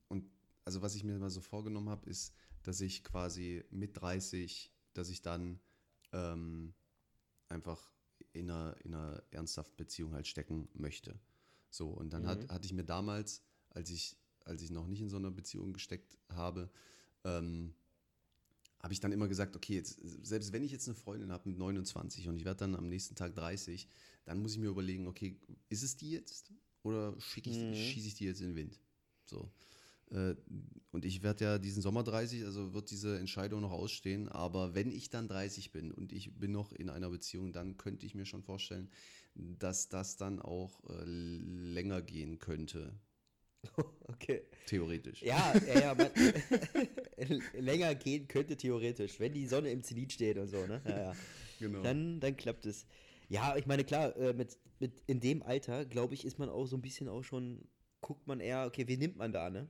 und 0.09 0.25
also 0.65 0.83
was 0.83 0.95
ich 0.95 1.05
mir 1.05 1.19
mal 1.19 1.31
so 1.31 1.41
vorgenommen 1.41 1.89
habe, 1.89 2.09
ist, 2.09 2.35
dass 2.63 2.81
ich 2.81 3.05
quasi 3.05 3.65
mit 3.71 4.01
30, 4.01 4.73
dass 4.95 5.09
ich 5.09 5.23
dann 5.23 5.61
ähm, 6.13 6.75
einfach 7.49 7.91
in 8.33 8.51
einer, 8.51 8.77
in 8.85 8.95
einer 8.95 9.23
ernsthaften 9.31 9.77
Beziehung 9.77 10.15
halt 10.15 10.27
stecken 10.27 10.69
möchte. 10.75 11.19
So, 11.71 11.89
und 11.91 12.13
dann 12.13 12.27
hat, 12.27 12.43
Mhm. 12.43 12.49
hatte 12.49 12.67
ich 12.67 12.73
mir 12.73 12.85
damals, 12.85 13.43
als 13.71 13.91
ich, 13.91 14.17
als 14.45 14.63
ich 14.63 14.71
noch 14.71 14.87
nicht 14.87 15.01
in 15.01 15.09
so 15.09 15.17
einer 15.17 15.31
Beziehung 15.31 15.73
gesteckt 15.73 16.19
habe, 16.31 16.71
ähm, 17.25 17.75
habe 18.87 18.93
ich 18.93 19.01
dann 19.01 19.11
immer 19.11 19.27
gesagt, 19.27 19.57
okay, 19.57 19.75
jetzt, 19.75 19.99
selbst 20.23 20.53
wenn 20.53 20.63
ich 20.63 20.71
jetzt 20.71 20.87
eine 20.87 20.95
Freundin 20.95 21.33
habe 21.33 21.49
mit 21.49 21.59
29 21.59 22.29
und 22.29 22.37
ich 22.37 22.45
werde 22.45 22.61
dann 22.61 22.77
am 22.77 22.89
nächsten 22.89 23.17
Tag 23.17 23.35
30, 23.35 23.89
dann 24.25 24.41
muss 24.41 24.53
ich 24.53 24.61
mir 24.61 24.69
überlegen, 24.69 25.09
okay, 25.09 25.41
ist 25.69 25.83
es 25.83 25.97
die 25.97 26.13
jetzt 26.13 26.53
oder 26.85 27.21
schicke 27.21 27.51
ich, 27.51 27.57
Mhm. 27.57 27.75
schieße 27.75 28.07
ich 28.07 28.15
die 28.15 28.27
jetzt 28.27 28.41
in 28.41 28.51
den 28.51 28.55
Wind? 28.55 28.79
So. 29.25 29.51
Äh, 30.13 30.37
Und 30.93 31.05
ich 31.05 31.25
werde 31.25 31.45
ja 31.45 31.59
diesen 31.59 31.83
Sommer 31.83 32.05
30, 32.05 32.45
also 32.45 32.75
wird 32.75 32.93
diese 32.93 33.19
Entscheidung 33.19 33.61
noch 33.61 33.73
ausstehen. 33.73 34.29
Aber 34.29 34.77
wenn 34.77 34.93
ich 34.93 35.11
dann 35.11 35.27
30 35.27 35.73
bin 35.73 35.91
und 35.91 36.13
ich 36.13 36.39
bin 36.39 36.53
noch 36.53 36.71
in 36.71 36.89
einer 36.89 37.11
Beziehung, 37.11 37.53
dann 37.53 37.77
könnte 37.79 38.07
ich 38.07 38.15
mir 38.15 38.25
schon 38.25 38.45
vorstellen, 38.45 38.89
dass 39.35 39.89
das 39.89 40.17
dann 40.17 40.41
auch 40.41 40.89
äh, 40.91 41.03
länger 41.05 42.03
gehen 42.03 42.39
könnte, 42.39 42.95
Okay. 44.09 44.43
theoretisch. 44.67 45.23
Ja, 45.23 45.53
ja, 45.67 45.81
ja 45.81 45.95
man, 45.95 46.11
länger 47.53 47.95
gehen 47.95 48.27
könnte 48.27 48.57
theoretisch, 48.57 49.21
wenn 49.21 49.33
die 49.33 49.47
Sonne 49.47 49.71
im 49.71 49.83
Zenit 49.83 50.13
steht 50.13 50.39
und 50.39 50.49
so, 50.49 50.67
ne? 50.67 50.81
Ja, 50.85 50.99
ja. 50.99 51.17
Genau. 51.59 51.83
Dann, 51.83 52.21
dann 52.21 52.37
klappt 52.37 52.67
es. 52.67 52.87
Ja, 53.29 53.57
ich 53.57 53.67
meine, 53.67 53.85
klar, 53.85 54.17
äh, 54.17 54.33
mit, 54.33 54.57
mit 54.79 55.03
in 55.07 55.21
dem 55.21 55.43
Alter, 55.43 55.85
glaube 55.85 56.15
ich, 56.15 56.25
ist 56.25 56.39
man 56.39 56.49
auch 56.49 56.67
so 56.67 56.77
ein 56.77 56.83
bisschen 56.83 57.09
auch 57.09 57.23
schon, 57.23 57.67
guckt 58.01 58.27
man 58.27 58.41
eher, 58.41 58.67
okay, 58.67 58.87
wen 58.87 58.99
nimmt 58.99 59.17
man 59.17 59.33
da, 59.33 59.51
ne? 59.51 59.69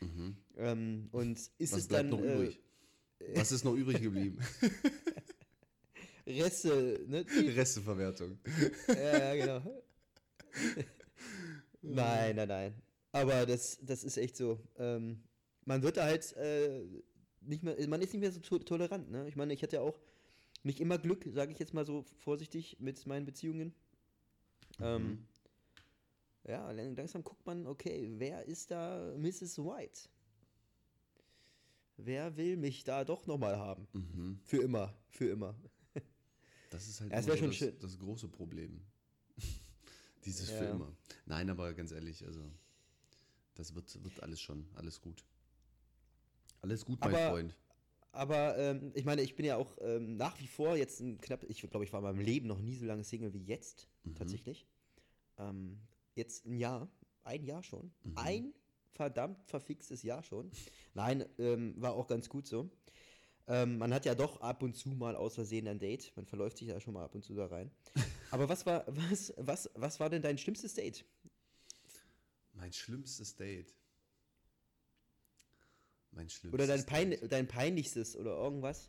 Mhm. 0.00 0.36
Ähm, 0.56 1.08
und 1.12 1.38
ist 1.38 1.72
Was 1.72 1.80
es 1.80 1.88
bleibt 1.88 2.12
dann 2.12 2.20
noch 2.20 2.24
äh, 2.24 2.34
übrig? 2.34 2.60
Was 3.34 3.52
ist 3.52 3.64
noch 3.64 3.74
übrig 3.74 4.02
geblieben? 4.02 4.38
Reste, 6.26 7.04
ne? 7.06 7.24
Die, 7.24 7.48
Resteverwertung. 7.50 8.38
ja, 8.88 9.34
ja, 9.34 9.34
genau. 9.34 9.84
Nein, 11.82 12.36
nein, 12.36 12.48
nein. 12.48 12.74
Aber 13.14 13.46
das, 13.46 13.78
das 13.80 14.02
ist 14.02 14.16
echt 14.16 14.36
so. 14.36 14.58
Ähm, 14.76 15.22
man 15.64 15.82
wird 15.82 15.96
da 15.98 16.04
halt 16.04 16.32
äh, 16.36 16.84
nicht 17.42 17.62
mehr, 17.62 17.76
man 17.88 18.02
ist 18.02 18.12
nicht 18.12 18.20
mehr 18.20 18.32
so 18.32 18.40
to 18.40 18.58
tolerant, 18.58 19.08
ne? 19.10 19.28
Ich 19.28 19.36
meine, 19.36 19.54
ich 19.54 19.62
hatte 19.62 19.76
ja 19.76 19.82
auch 19.82 19.98
nicht 20.64 20.80
immer 20.80 20.98
Glück, 20.98 21.24
sage 21.32 21.52
ich 21.52 21.58
jetzt 21.60 21.74
mal 21.74 21.86
so 21.86 22.02
vorsichtig, 22.18 22.76
mit 22.80 23.06
meinen 23.06 23.24
Beziehungen. 23.24 23.72
Ähm, 24.80 25.24
ja, 26.46 26.70
lang- 26.72 26.96
langsam 26.96 27.22
guckt 27.22 27.46
man, 27.46 27.66
okay, 27.68 28.10
wer 28.16 28.44
ist 28.46 28.72
da 28.72 29.14
Mrs. 29.16 29.58
White? 29.58 30.08
Wer 31.96 32.36
will 32.36 32.56
mich 32.56 32.82
da 32.82 33.04
doch 33.04 33.26
nochmal 33.28 33.56
haben? 33.56 33.86
Mhm. 33.92 34.40
Für 34.42 34.58
immer, 34.62 34.92
für 35.08 35.28
immer. 35.28 35.54
Das 36.70 36.88
ist 36.88 37.00
halt 37.00 37.12
Ja, 37.12 37.24
wär 37.24 37.36
so 37.36 37.46
das, 37.46 37.78
das 37.78 37.98
große 38.00 38.26
Problem. 38.26 38.80
Dieses 40.24 40.50
für 40.50 40.64
Ja. 40.64 40.70
immer. 40.74 40.96
Nein, 41.26 41.48
aber 41.48 41.72
ganz 41.74 41.92
ehrlich, 41.92 42.26
also 42.26 42.40
das 43.54 43.74
wird, 43.74 44.02
wird 44.04 44.22
alles 44.22 44.40
schon, 44.40 44.66
alles 44.74 45.00
gut. 45.00 45.24
Alles 46.60 46.84
gut, 46.84 47.00
mein 47.00 47.14
Aber- 47.14 47.30
Freund. 47.30 47.56
Aber 48.12 48.56
ähm, 48.58 48.92
ich 48.94 49.04
meine, 49.04 49.22
ich 49.22 49.34
bin 49.34 49.44
ja 49.44 49.56
auch 49.56 49.76
ähm, 49.80 50.16
nach 50.16 50.38
wie 50.38 50.46
vor 50.46 50.76
jetzt 50.76 51.00
ein 51.00 51.18
knapp, 51.20 51.42
ich 51.48 51.60
glaube, 51.62 51.84
ich 51.84 51.92
war 51.92 51.98
in 51.98 52.04
meinem 52.04 52.20
Leben 52.20 52.46
noch 52.46 52.60
nie 52.60 52.76
so 52.76 52.86
lange 52.86 53.02
Single 53.02 53.32
wie 53.34 53.42
jetzt, 53.42 53.88
Mhm. 54.04 54.14
tatsächlich. 54.14 54.68
Ähm, 55.36 55.80
jetzt 56.14 56.46
ein 56.46 56.56
Jahr, 56.56 56.88
ein 57.24 57.42
Jahr 57.42 57.64
schon. 57.64 57.92
Mhm. 58.04 58.12
Ein 58.16 58.54
verdammt 58.92 59.42
verfixtes 59.46 60.04
Jahr 60.04 60.22
schon. 60.22 60.52
Nein, 60.94 61.24
ähm, 61.38 61.74
war 61.82 61.94
auch 61.94 62.06
ganz 62.06 62.28
gut 62.28 62.46
so. 62.46 62.70
Ähm, 63.48 63.78
man 63.78 63.92
hat 63.92 64.04
ja 64.06 64.14
doch 64.14 64.40
ab 64.40 64.62
und 64.62 64.76
zu 64.76 64.90
mal 64.90 65.16
aus 65.16 65.34
Versehen 65.34 65.66
ein 65.66 65.80
Date. 65.80 66.12
Man 66.14 66.24
verläuft 66.24 66.58
sich 66.58 66.68
ja 66.68 66.78
schon 66.80 66.94
mal 66.94 67.04
ab 67.04 67.16
und 67.16 67.24
zu 67.24 67.34
da 67.34 67.46
rein. 67.46 67.68
Aber 68.30 68.48
was 68.48 68.64
war, 68.64 68.84
was, 68.86 69.34
was, 69.38 69.68
was 69.74 69.98
war 69.98 70.08
denn 70.08 70.22
dein 70.22 70.38
schlimmstes 70.38 70.74
Date? 70.74 71.04
Mein 72.64 72.72
schlimmstes 72.72 73.36
Date. 73.36 73.74
Mein 76.12 76.30
schlimmstes 76.30 76.54
Oder 76.54 76.66
dein, 76.66 76.86
Pein, 76.86 77.10
Date. 77.10 77.30
dein 77.30 77.46
peinlichstes 77.46 78.16
oder 78.16 78.30
irgendwas? 78.38 78.88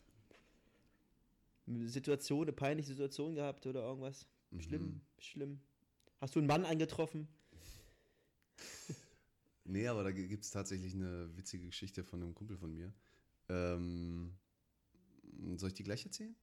Eine 1.68 1.90
Situation, 1.90 2.44
eine 2.44 2.54
peinliche 2.54 2.88
Situation 2.92 3.36
gehabt 3.36 3.66
oder 3.66 3.82
irgendwas? 3.82 4.30
Schlimm, 4.60 4.86
Mhm. 4.86 5.02
schlimm. 5.20 5.60
Hast 6.22 6.36
du 6.36 6.40
einen 6.40 6.48
Mann 6.48 6.64
angetroffen? 6.64 7.28
Nee, 9.66 9.88
aber 9.90 10.06
da 10.06 10.12
gibt 10.12 10.46
es 10.46 10.52
tatsächlich 10.52 10.94
eine 10.94 11.36
witzige 11.36 11.66
Geschichte 11.66 12.06
von 12.06 12.22
einem 12.24 12.34
Kumpel 12.34 12.56
von 12.56 12.74
mir. 12.74 12.94
Ähm, 13.50 14.38
soll 15.58 15.68
ich 15.70 15.74
die 15.76 15.84
gleich 15.84 16.06
erzählen? 16.06 16.34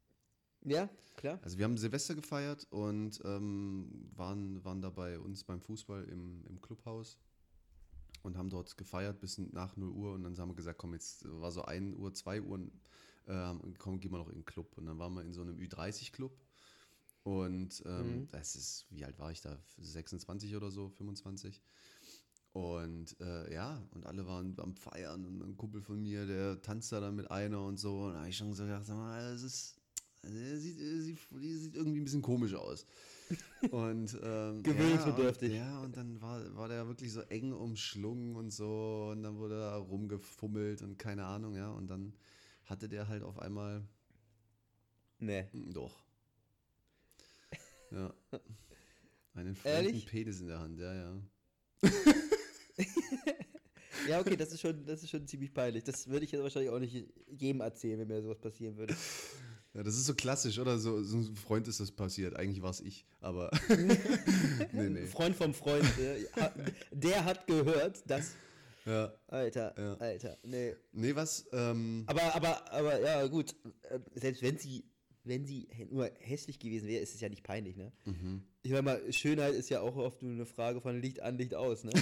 Ja, 0.64 0.88
klar. 1.16 1.38
Also 1.42 1.58
wir 1.58 1.64
haben 1.64 1.76
Silvester 1.76 2.14
gefeiert 2.14 2.66
und 2.70 3.20
ähm, 3.24 4.10
waren, 4.14 4.64
waren 4.64 4.80
da 4.80 4.90
bei 4.90 5.18
uns 5.18 5.44
beim 5.44 5.60
Fußball 5.60 6.04
im, 6.04 6.44
im 6.46 6.60
Clubhaus 6.60 7.18
und 8.22 8.36
haben 8.36 8.50
dort 8.50 8.76
gefeiert 8.76 9.20
bis 9.20 9.38
nach 9.38 9.76
0 9.76 9.90
Uhr 9.90 10.12
und 10.12 10.22
dann 10.22 10.36
haben 10.38 10.50
wir 10.50 10.54
gesagt, 10.56 10.78
komm, 10.78 10.92
jetzt 10.94 11.24
war 11.40 11.50
so 11.50 11.62
1 11.64 11.96
Uhr, 11.96 12.14
2 12.14 12.42
Uhr, 12.42 12.60
äh, 13.26 13.54
komm, 13.78 13.98
gehen 14.00 14.12
wir 14.12 14.18
noch 14.18 14.28
in 14.28 14.36
den 14.36 14.44
Club. 14.44 14.76
Und 14.78 14.86
dann 14.86 14.98
waren 14.98 15.14
wir 15.14 15.22
in 15.22 15.32
so 15.32 15.42
einem 15.42 15.58
Ü30-Club 15.58 16.32
und 17.24 17.82
ähm, 17.86 18.22
Mhm. 18.22 18.28
das 18.30 18.54
ist, 18.56 18.86
wie 18.90 19.04
alt 19.04 19.18
war 19.18 19.30
ich 19.32 19.40
da? 19.40 19.58
26 19.78 20.54
oder 20.56 20.70
so, 20.70 20.88
25. 20.90 21.60
Und 22.52 23.18
äh, 23.20 23.52
ja, 23.54 23.82
und 23.92 24.04
alle 24.06 24.26
waren 24.26 24.54
am 24.60 24.74
Feiern 24.76 25.24
und 25.24 25.42
ein 25.42 25.56
Kumpel 25.56 25.80
von 25.82 26.00
mir, 26.02 26.26
der 26.26 26.60
tanzt 26.60 26.92
da 26.92 27.00
dann 27.00 27.16
mit 27.16 27.30
einer 27.30 27.64
und 27.64 27.78
so. 27.78 28.02
Und 28.04 28.12
da 28.12 28.18
habe 28.20 28.28
ich 28.28 28.36
schon 28.36 28.52
so 28.52 28.64
gedacht, 28.64 28.84
sag 28.84 28.96
mal, 28.96 29.32
das 29.32 29.42
ist, 29.42 29.80
er 30.22 30.58
sieht, 30.58 30.78
er 30.80 31.00
sieht, 31.00 31.18
die 31.30 31.56
sieht 31.56 31.74
irgendwie 31.76 32.00
ein 32.00 32.04
bisschen 32.04 32.22
komisch 32.22 32.54
aus. 32.54 32.86
Und 33.70 34.18
ähm, 34.22 34.62
Gewöhnungsbedürftig. 34.62 35.52
Ja, 35.54 35.78
und, 35.80 35.80
ja, 35.80 35.80
und 35.80 35.96
dann 35.96 36.20
war, 36.20 36.54
war 36.56 36.68
der 36.68 36.86
wirklich 36.86 37.12
so 37.12 37.20
eng 37.22 37.52
umschlungen 37.52 38.36
und 38.36 38.50
so. 38.50 39.08
Und 39.12 39.22
dann 39.22 39.38
wurde 39.38 39.56
da 39.58 39.76
rumgefummelt 39.76 40.82
und 40.82 40.98
keine 40.98 41.24
Ahnung, 41.24 41.54
ja. 41.54 41.70
Und 41.70 41.86
dann 41.88 42.12
hatte 42.64 42.88
der 42.88 43.08
halt 43.08 43.22
auf 43.22 43.38
einmal, 43.38 43.82
Nee. 45.18 45.46
hm, 45.52 45.72
doch. 45.72 46.02
Ja. 47.90 48.12
Einen 49.34 49.56
Ehrlich? 49.64 49.92
fremden 49.92 50.06
Penis 50.06 50.40
in 50.40 50.48
der 50.48 50.58
Hand, 50.58 50.78
ja, 50.80 50.92
ja. 50.94 51.22
Ja, 54.08 54.20
okay, 54.20 54.36
das 54.36 54.50
ist 54.52 54.60
schon, 54.60 54.84
das 54.84 55.02
ist 55.02 55.10
schon 55.10 55.26
ziemlich 55.26 55.52
peinlich. 55.54 55.84
Das 55.84 56.08
würde 56.08 56.24
ich 56.24 56.32
jetzt 56.32 56.42
wahrscheinlich 56.42 56.70
auch 56.70 56.80
nicht 56.80 57.06
jedem 57.28 57.60
erzählen, 57.60 58.00
wenn 58.00 58.08
mir 58.08 58.22
sowas 58.22 58.40
passieren 58.40 58.76
würde. 58.76 58.96
Ja, 59.74 59.82
das 59.82 59.94
ist 59.96 60.04
so 60.04 60.14
klassisch, 60.14 60.58
oder? 60.58 60.78
So, 60.78 61.02
so 61.02 61.16
ein 61.16 61.34
Freund 61.34 61.66
ist 61.66 61.80
das 61.80 61.90
passiert. 61.90 62.36
Eigentlich 62.36 62.60
war 62.62 62.70
es 62.70 62.80
ich, 62.80 63.06
aber. 63.20 63.50
nee, 64.72 64.88
nee. 64.90 65.06
Freund 65.06 65.34
vom 65.34 65.54
Freund, 65.54 65.84
äh, 65.98 66.26
der 66.90 67.24
hat 67.24 67.46
gehört, 67.46 68.02
dass. 68.10 68.32
Ja. 68.84 69.12
Alter, 69.28 69.74
Ja. 69.78 69.94
Alter, 69.94 70.36
nee. 70.42 70.74
Nee, 70.92 71.14
was? 71.14 71.46
Ähm, 71.52 72.02
Aber, 72.06 72.34
aber, 72.34 72.70
aber, 72.72 73.00
ja, 73.00 73.26
gut. 73.28 73.54
äh, 73.88 74.00
Selbst 74.14 74.42
wenn 74.42 74.58
sie, 74.58 74.84
wenn 75.24 75.46
sie 75.46 75.68
nur 75.90 76.10
hässlich 76.18 76.58
gewesen 76.58 76.88
wäre, 76.88 77.00
ist 77.00 77.14
es 77.14 77.20
ja 77.20 77.28
nicht 77.28 77.44
peinlich, 77.44 77.76
ne? 77.76 77.92
mhm. 78.04 78.42
Ich 78.64 78.72
meine 78.72 78.82
mal, 78.82 79.12
Schönheit 79.12 79.54
ist 79.54 79.70
ja 79.70 79.80
auch 79.80 79.96
oft 79.96 80.20
nur 80.22 80.32
eine 80.32 80.46
Frage 80.46 80.80
von 80.80 81.00
Licht 81.00 81.20
an, 81.22 81.38
Licht 81.38 81.54
aus, 81.54 81.84
ne? 81.84 81.92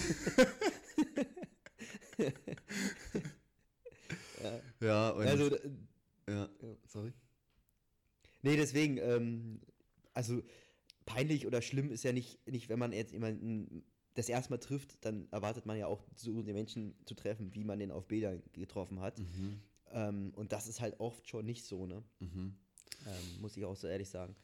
ja. 4.42 4.61
Ja, 4.80 5.11
und. 5.11 5.26
Also, 5.26 5.54
äh, 5.54 5.70
ja. 6.28 6.48
ja. 6.62 6.76
Sorry. 6.87 7.12
Nee, 8.42 8.57
deswegen, 8.57 8.98
ähm, 8.98 9.61
also 10.14 10.42
peinlich 11.07 11.46
oder 11.46 11.62
schlimm 11.62 11.90
ist 11.90 12.05
ja 12.05 12.12
nicht, 12.12 12.46
nicht 12.48 12.68
wenn 12.68 12.79
man 12.79 12.92
jetzt 12.92 13.12
jemanden 13.12 13.85
das 14.14 14.29
erste 14.29 14.50
Mal 14.50 14.59
trifft, 14.59 15.05
dann 15.05 15.29
erwartet 15.31 15.66
man 15.66 15.79
ja 15.79 15.87
auch, 15.87 16.05
so 16.16 16.42
den 16.42 16.55
Menschen 16.55 16.94
zu 17.05 17.14
treffen, 17.14 17.55
wie 17.55 17.64
man 17.64 17.79
den 17.79 17.90
auf 17.90 18.07
Bildern 18.07 18.42
getroffen 18.53 19.00
hat. 19.00 19.18
Mhm. 19.18 19.61
Ähm, 19.92 20.33
und 20.35 20.53
das 20.53 20.68
ist 20.68 20.81
halt 20.81 20.98
oft 21.00 21.29
schon 21.29 21.46
nicht 21.46 21.64
so, 21.64 21.87
ne? 21.87 22.03
Mhm. 22.18 22.55
Ähm, 23.07 23.40
muss 23.40 23.57
ich 23.57 23.64
auch 23.64 23.76
so 23.76 23.87
ehrlich 23.87 24.09
sagen. 24.09 24.35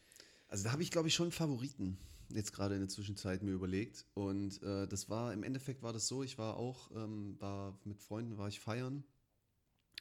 Also 0.49 0.65
da 0.65 0.73
habe 0.73 0.83
ich, 0.83 0.91
glaube 0.91 1.09
ich, 1.09 1.15
schon 1.15 1.33
Favoriten 1.33 1.99
jetzt 2.31 2.53
gerade 2.53 2.75
in 2.75 2.81
der 2.81 2.89
Zwischenzeit 2.89 3.43
mir 3.43 3.53
überlegt. 3.53 4.07
Und 4.15 4.63
äh, 4.63 4.87
das 4.87 5.09
war, 5.09 5.33
im 5.33 5.43
Endeffekt 5.43 5.83
war 5.83 5.93
das 5.93 6.09
so, 6.09 6.23
ich 6.23 6.39
war 6.39 6.57
auch, 6.57 6.91
ähm, 6.93 7.37
war 7.41 7.79
mit 7.85 7.99
Freunden, 8.01 8.39
war 8.39 8.49
ich 8.49 8.61
feiern. 8.61 9.05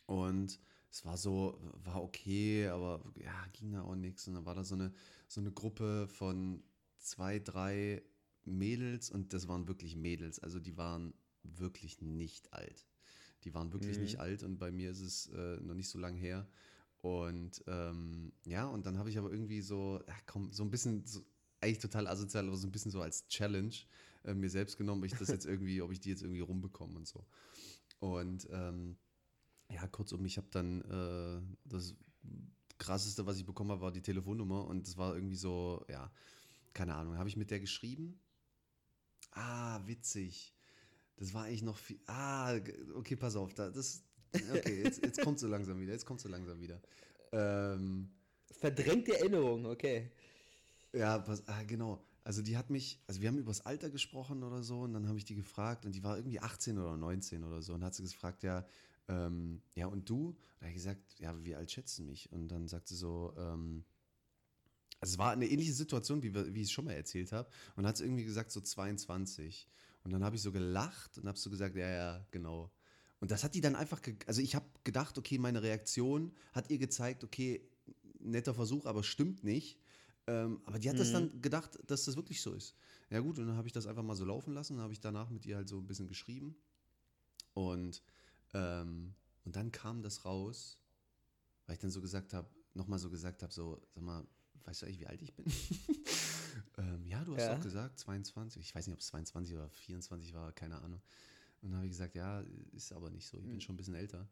Und 0.05 0.59
es 0.95 1.03
war 1.03 1.17
so, 1.17 1.59
war 1.83 2.01
okay, 2.01 2.67
aber 2.69 3.03
ja, 3.17 3.33
ging 3.51 3.73
da 3.73 3.81
auch 3.81 3.95
nichts. 3.95 4.29
Und 4.29 4.35
dann 4.35 4.45
war 4.45 4.55
da 4.55 4.63
so 4.63 4.75
eine, 4.75 4.93
so 5.27 5.41
eine 5.41 5.51
Gruppe 5.51 6.07
von 6.07 6.63
zwei, 6.99 7.39
drei 7.39 8.01
Mädels 8.45 9.09
und 9.09 9.33
das 9.33 9.49
waren 9.49 9.67
wirklich 9.67 9.97
Mädels. 9.97 10.39
Also 10.39 10.57
die 10.57 10.77
waren 10.77 11.13
wirklich 11.43 11.99
nicht 12.01 12.53
alt. 12.53 12.87
Die 13.43 13.53
waren 13.53 13.73
wirklich 13.73 13.97
Mhm. 13.97 14.03
nicht 14.03 14.19
alt 14.21 14.43
und 14.43 14.57
bei 14.57 14.71
mir 14.71 14.89
ist 14.89 15.01
es 15.01 15.27
äh, 15.33 15.57
noch 15.57 15.73
nicht 15.73 15.89
so 15.89 15.99
lang 15.99 16.15
her. 16.15 16.47
Und 16.99 17.61
ähm, 17.67 18.31
ja, 18.45 18.65
und 18.65 18.85
dann 18.85 18.97
habe 18.97 19.09
ich 19.09 19.17
aber 19.17 19.29
irgendwie 19.29 19.59
so, 19.59 19.99
ja, 20.07 20.15
komm, 20.25 20.53
so 20.53 20.63
ein 20.63 20.71
bisschen, 20.71 21.05
so, 21.05 21.25
eigentlich 21.59 21.79
total 21.79 22.07
asozial, 22.07 22.47
aber 22.47 22.55
so 22.55 22.67
ein 22.67 22.71
bisschen 22.71 22.91
so 22.91 23.01
als 23.01 23.27
Challenge 23.27 23.75
äh, 24.23 24.33
mir 24.33 24.49
selbst 24.49 24.77
genommen, 24.77 25.01
ob 25.01 25.07
ich 25.07 25.17
das 25.17 25.29
jetzt 25.29 25.45
irgendwie, 25.45 25.81
ob 25.81 25.91
ich 25.91 25.99
die 25.99 26.09
jetzt 26.11 26.21
irgendwie 26.21 26.39
rumbekomme 26.39 26.95
und 26.95 27.05
so. 27.05 27.25
Und 27.99 28.47
ähm, 28.49 28.97
ja, 29.71 29.87
kurzum, 29.87 30.23
ich 30.25 30.37
habe 30.37 30.47
dann 30.51 30.81
äh, 30.81 31.41
das 31.65 31.95
krasseste, 32.77 33.25
was 33.25 33.37
ich 33.37 33.45
bekommen 33.45 33.71
habe, 33.71 33.81
war 33.81 33.91
die 33.91 34.01
Telefonnummer 34.01 34.65
und 34.67 34.87
das 34.87 34.97
war 34.97 35.15
irgendwie 35.15 35.35
so, 35.35 35.85
ja, 35.89 36.11
keine 36.73 36.95
Ahnung, 36.95 37.17
habe 37.17 37.29
ich 37.29 37.37
mit 37.37 37.51
der 37.51 37.59
geschrieben? 37.59 38.19
Ah, 39.31 39.81
witzig. 39.85 40.53
Das 41.17 41.33
war 41.33 41.45
eigentlich 41.45 41.63
noch 41.63 41.77
viel. 41.77 41.99
Ah, 42.07 42.55
okay, 42.95 43.15
pass 43.15 43.35
auf. 43.35 43.53
Da, 43.53 43.69
das, 43.69 44.03
okay, 44.33 44.83
jetzt, 44.83 45.03
jetzt 45.03 45.21
kommt 45.21 45.39
so 45.39 45.47
langsam 45.47 45.79
wieder. 45.79 45.93
Jetzt 45.93 46.05
kommt 46.05 46.19
so 46.19 46.29
langsam 46.29 46.59
wieder. 46.59 46.81
Ähm, 47.31 48.09
Verdrängte 48.51 49.17
Erinnerung, 49.19 49.65
okay. 49.65 50.11
ja, 50.93 51.17
pass, 51.19 51.47
ah, 51.47 51.63
genau. 51.63 52.05
Also 52.23 52.41
die 52.41 52.57
hat 52.57 52.69
mich, 52.69 52.99
also 53.07 53.21
wir 53.21 53.27
haben 53.27 53.37
über 53.37 53.51
das 53.51 53.65
Alter 53.65 53.89
gesprochen 53.89 54.43
oder 54.43 54.63
so 54.63 54.81
und 54.81 54.93
dann 54.93 55.07
habe 55.07 55.17
ich 55.17 55.25
die 55.25 55.35
gefragt 55.35 55.85
und 55.85 55.93
die 55.93 56.03
war 56.03 56.17
irgendwie 56.17 56.39
18 56.39 56.77
oder 56.79 56.97
19 56.97 57.43
oder 57.43 57.61
so 57.61 57.73
und 57.73 57.83
hat 57.83 57.93
sie 57.93 58.03
gefragt, 58.03 58.43
ja, 58.43 58.65
ähm, 59.07 59.61
ja 59.75 59.87
und 59.87 60.09
du? 60.09 60.29
Und 60.29 60.37
da 60.59 60.65
habe 60.65 60.69
ich 60.69 60.75
gesagt, 60.75 61.19
ja, 61.19 61.43
wie 61.43 61.55
alt 61.55 61.71
schätzt 61.71 61.97
du 61.99 62.03
mich? 62.03 62.31
Und 62.31 62.47
dann 62.49 62.67
sagt 62.67 62.87
sie 62.87 62.95
so, 62.95 63.33
ähm, 63.37 63.83
also 64.99 65.13
es 65.13 65.17
war 65.17 65.31
eine 65.31 65.47
ähnliche 65.47 65.73
Situation, 65.73 66.23
wie, 66.23 66.33
wie 66.33 66.61
ich 66.61 66.67
es 66.67 66.71
schon 66.71 66.85
mal 66.85 66.93
erzählt 66.93 67.31
habe 67.31 67.49
und 67.75 67.85
hat 67.85 67.97
sie 67.97 68.03
irgendwie 68.05 68.23
gesagt, 68.25 68.51
so 68.51 68.61
22 68.61 69.67
und 70.03 70.11
dann 70.11 70.23
habe 70.23 70.35
ich 70.35 70.41
so 70.41 70.51
gelacht 70.51 71.17
und 71.17 71.27
habe 71.27 71.37
so 71.37 71.49
gesagt, 71.49 71.75
ja, 71.75 71.89
ja, 71.89 72.27
genau. 72.31 72.71
Und 73.19 73.31
das 73.31 73.43
hat 73.43 73.55
die 73.55 73.61
dann 73.61 73.75
einfach, 73.75 74.01
also 74.27 74.41
ich 74.41 74.55
habe 74.55 74.65
gedacht, 74.83 75.17
okay, 75.17 75.37
meine 75.37 75.61
Reaktion 75.63 76.31
hat 76.53 76.69
ihr 76.69 76.77
gezeigt, 76.77 77.23
okay, 77.23 77.67
netter 78.19 78.53
Versuch, 78.53 78.85
aber 78.85 79.03
stimmt 79.03 79.43
nicht. 79.43 79.79
Ähm, 80.27 80.59
aber 80.65 80.79
die 80.79 80.89
hat 80.89 80.99
das 80.99 81.09
Mhm. 81.09 81.13
dann 81.13 81.41
gedacht, 81.41 81.77
dass 81.87 82.05
das 82.05 82.15
wirklich 82.15 82.41
so 82.41 82.53
ist. 82.53 82.75
Ja 83.09 83.19
gut, 83.19 83.37
und 83.39 83.47
dann 83.47 83.57
habe 83.57 83.67
ich 83.67 83.73
das 83.73 83.85
einfach 83.87 84.03
mal 84.03 84.15
so 84.15 84.25
laufen 84.25 84.53
lassen, 84.53 84.73
dann 84.75 84.83
habe 84.83 84.93
ich 84.93 84.99
danach 84.99 85.29
mit 85.29 85.45
ihr 85.45 85.55
halt 85.55 85.69
so 85.69 85.77
ein 85.77 85.87
bisschen 85.87 86.07
geschrieben. 86.07 86.55
Und, 87.53 88.01
ähm, 88.55 89.13
und 89.43 89.55
dann 89.55 89.71
kam 89.71 90.01
das 90.01 90.25
raus, 90.25 90.79
weil 91.65 91.75
ich 91.75 91.79
dann 91.81 91.91
so 91.91 92.01
gesagt 92.01 92.33
habe, 92.33 92.49
nochmal 92.73 92.99
so 92.99 93.09
gesagt 93.09 93.43
habe, 93.43 93.53
so, 93.53 93.81
sag 93.93 94.03
mal, 94.03 94.25
weißt 94.63 94.81
du 94.81 94.85
eigentlich, 94.85 94.99
wie 94.99 95.07
alt 95.07 95.21
ich 95.21 95.35
bin? 95.35 95.45
Ähm, 96.77 97.05
ja, 97.07 97.23
du 97.23 97.33
hast 97.35 97.43
Ja. 97.43 97.55
doch 97.55 97.61
gesagt, 97.61 97.99
22. 97.99 98.61
Ich 98.61 98.75
weiß 98.75 98.87
nicht, 98.87 98.93
ob 98.93 98.99
es 98.99 99.07
22 99.07 99.55
oder 99.55 99.69
24 99.69 100.33
war, 100.33 100.51
keine 100.51 100.81
Ahnung. 100.81 101.01
Und 101.61 101.69
dann 101.69 101.77
habe 101.77 101.85
ich 101.85 101.91
gesagt, 101.91 102.15
ja, 102.15 102.43
ist 102.73 102.91
aber 102.91 103.09
nicht 103.09 103.25
so. 103.27 103.37
Ich 103.37 103.43
Hm. 103.43 103.51
bin 103.51 103.61
schon 103.61 103.75
ein 103.75 103.77
bisschen 103.77 103.95
älter. 103.95 104.27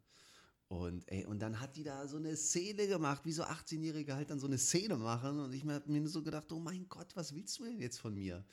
Und, 0.70 1.08
ey, 1.12 1.26
und 1.26 1.40
dann 1.40 1.60
hat 1.60 1.76
die 1.76 1.84
da 1.84 2.08
so 2.08 2.18
eine 2.18 2.36
Szene 2.36 2.88
gemacht, 2.88 3.26
wie 3.26 3.32
so 3.32 3.44
18-Jährige 3.44 4.16
halt 4.16 4.32
dann 4.32 4.40
so 4.40 4.48
eine 4.48 4.58
Szene 4.58 4.98
machen. 4.98 5.40
Und 5.40 5.54
ich 5.54 5.66
habe 5.66 5.92
mir 5.92 6.00
nur 6.00 6.10
so 6.10 6.24
gedacht, 6.24 6.52
oh 6.52 6.60
mein 6.60 6.88
Gott, 6.90 7.16
was 7.16 7.36
willst 7.36 7.60
du 7.60 7.66
denn 7.66 7.80
jetzt 7.80 8.00
von 8.00 8.14
mir? 8.14 8.44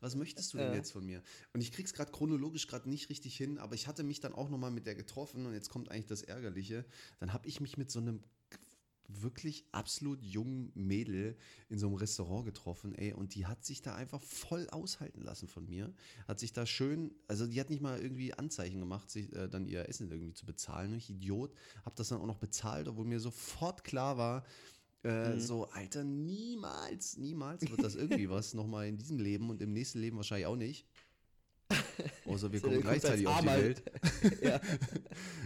Was 0.00 0.16
möchtest 0.16 0.52
du 0.52 0.58
denn 0.58 0.68
Ja. 0.68 0.74
jetzt 0.74 0.90
von 0.92 1.06
mir? 1.06 1.22
Und 1.52 1.60
ich 1.60 1.70
krieg's 1.70 1.92
gerade 1.92 2.10
chronologisch 2.10 2.66
gerade 2.66 2.88
nicht 2.88 3.10
richtig 3.10 3.36
hin, 3.36 3.58
aber 3.58 3.74
ich 3.74 3.86
hatte 3.86 4.02
mich 4.02 4.18
dann 4.20 4.34
auch 4.34 4.48
nochmal 4.48 4.70
mit 4.72 4.86
der 4.86 4.94
getroffen 4.96 5.46
und 5.46 5.54
jetzt 5.54 5.68
kommt 5.68 5.90
eigentlich 5.90 6.06
das 6.06 6.22
Ärgerliche. 6.22 6.84
Dann 7.20 7.32
habe 7.32 7.46
ich 7.46 7.60
mich 7.60 7.76
mit 7.76 7.90
so 7.90 8.00
einem 8.00 8.22
wirklich 9.08 9.64
absolut 9.72 10.22
jungen 10.22 10.70
Mädel 10.74 11.36
in 11.68 11.78
so 11.78 11.86
einem 11.86 11.96
Restaurant 11.96 12.44
getroffen, 12.44 12.94
ey, 12.94 13.12
und 13.14 13.34
die 13.34 13.46
hat 13.46 13.64
sich 13.64 13.80
da 13.82 13.94
einfach 13.94 14.20
voll 14.22 14.68
aushalten 14.70 15.22
lassen 15.22 15.48
von 15.48 15.66
mir. 15.66 15.92
Hat 16.26 16.38
sich 16.38 16.52
da 16.52 16.66
schön, 16.66 17.14
also 17.26 17.46
die 17.46 17.58
hat 17.58 17.70
nicht 17.70 17.80
mal 17.82 18.00
irgendwie 18.00 18.34
Anzeichen 18.34 18.80
gemacht, 18.80 19.10
sich 19.10 19.32
äh, 19.34 19.48
dann 19.48 19.66
ihr 19.66 19.88
Essen 19.88 20.10
irgendwie 20.10 20.34
zu 20.34 20.46
bezahlen. 20.46 20.94
Ich 20.94 21.10
Idiot, 21.10 21.54
hab 21.84 21.96
das 21.96 22.08
dann 22.08 22.20
auch 22.20 22.26
noch 22.26 22.38
bezahlt, 22.38 22.86
obwohl 22.88 23.06
mir 23.06 23.20
sofort 23.20 23.82
klar 23.84 24.18
war, 24.18 24.44
äh, 25.04 25.36
Mhm. 25.36 25.40
so, 25.40 25.68
Alter, 25.70 26.04
niemals, 26.04 27.16
niemals 27.16 27.68
wird 27.70 27.82
das 27.82 27.94
irgendwie 27.94 28.28
was 28.30 28.52
nochmal 28.54 28.88
in 28.88 28.96
diesem 28.96 29.18
Leben 29.18 29.48
und 29.48 29.62
im 29.62 29.72
nächsten 29.72 30.00
Leben 30.00 30.16
wahrscheinlich 30.16 30.46
auch 30.46 30.56
nicht. 30.56 30.86
Außer 32.26 32.52
wir 32.52 32.60
So, 32.60 32.68
kommen 32.68 32.80
gleichzeitig 32.80 33.26
auf 33.26 33.40
die. 33.40 33.46
Welt. 33.46 33.82
ja. 34.42 34.60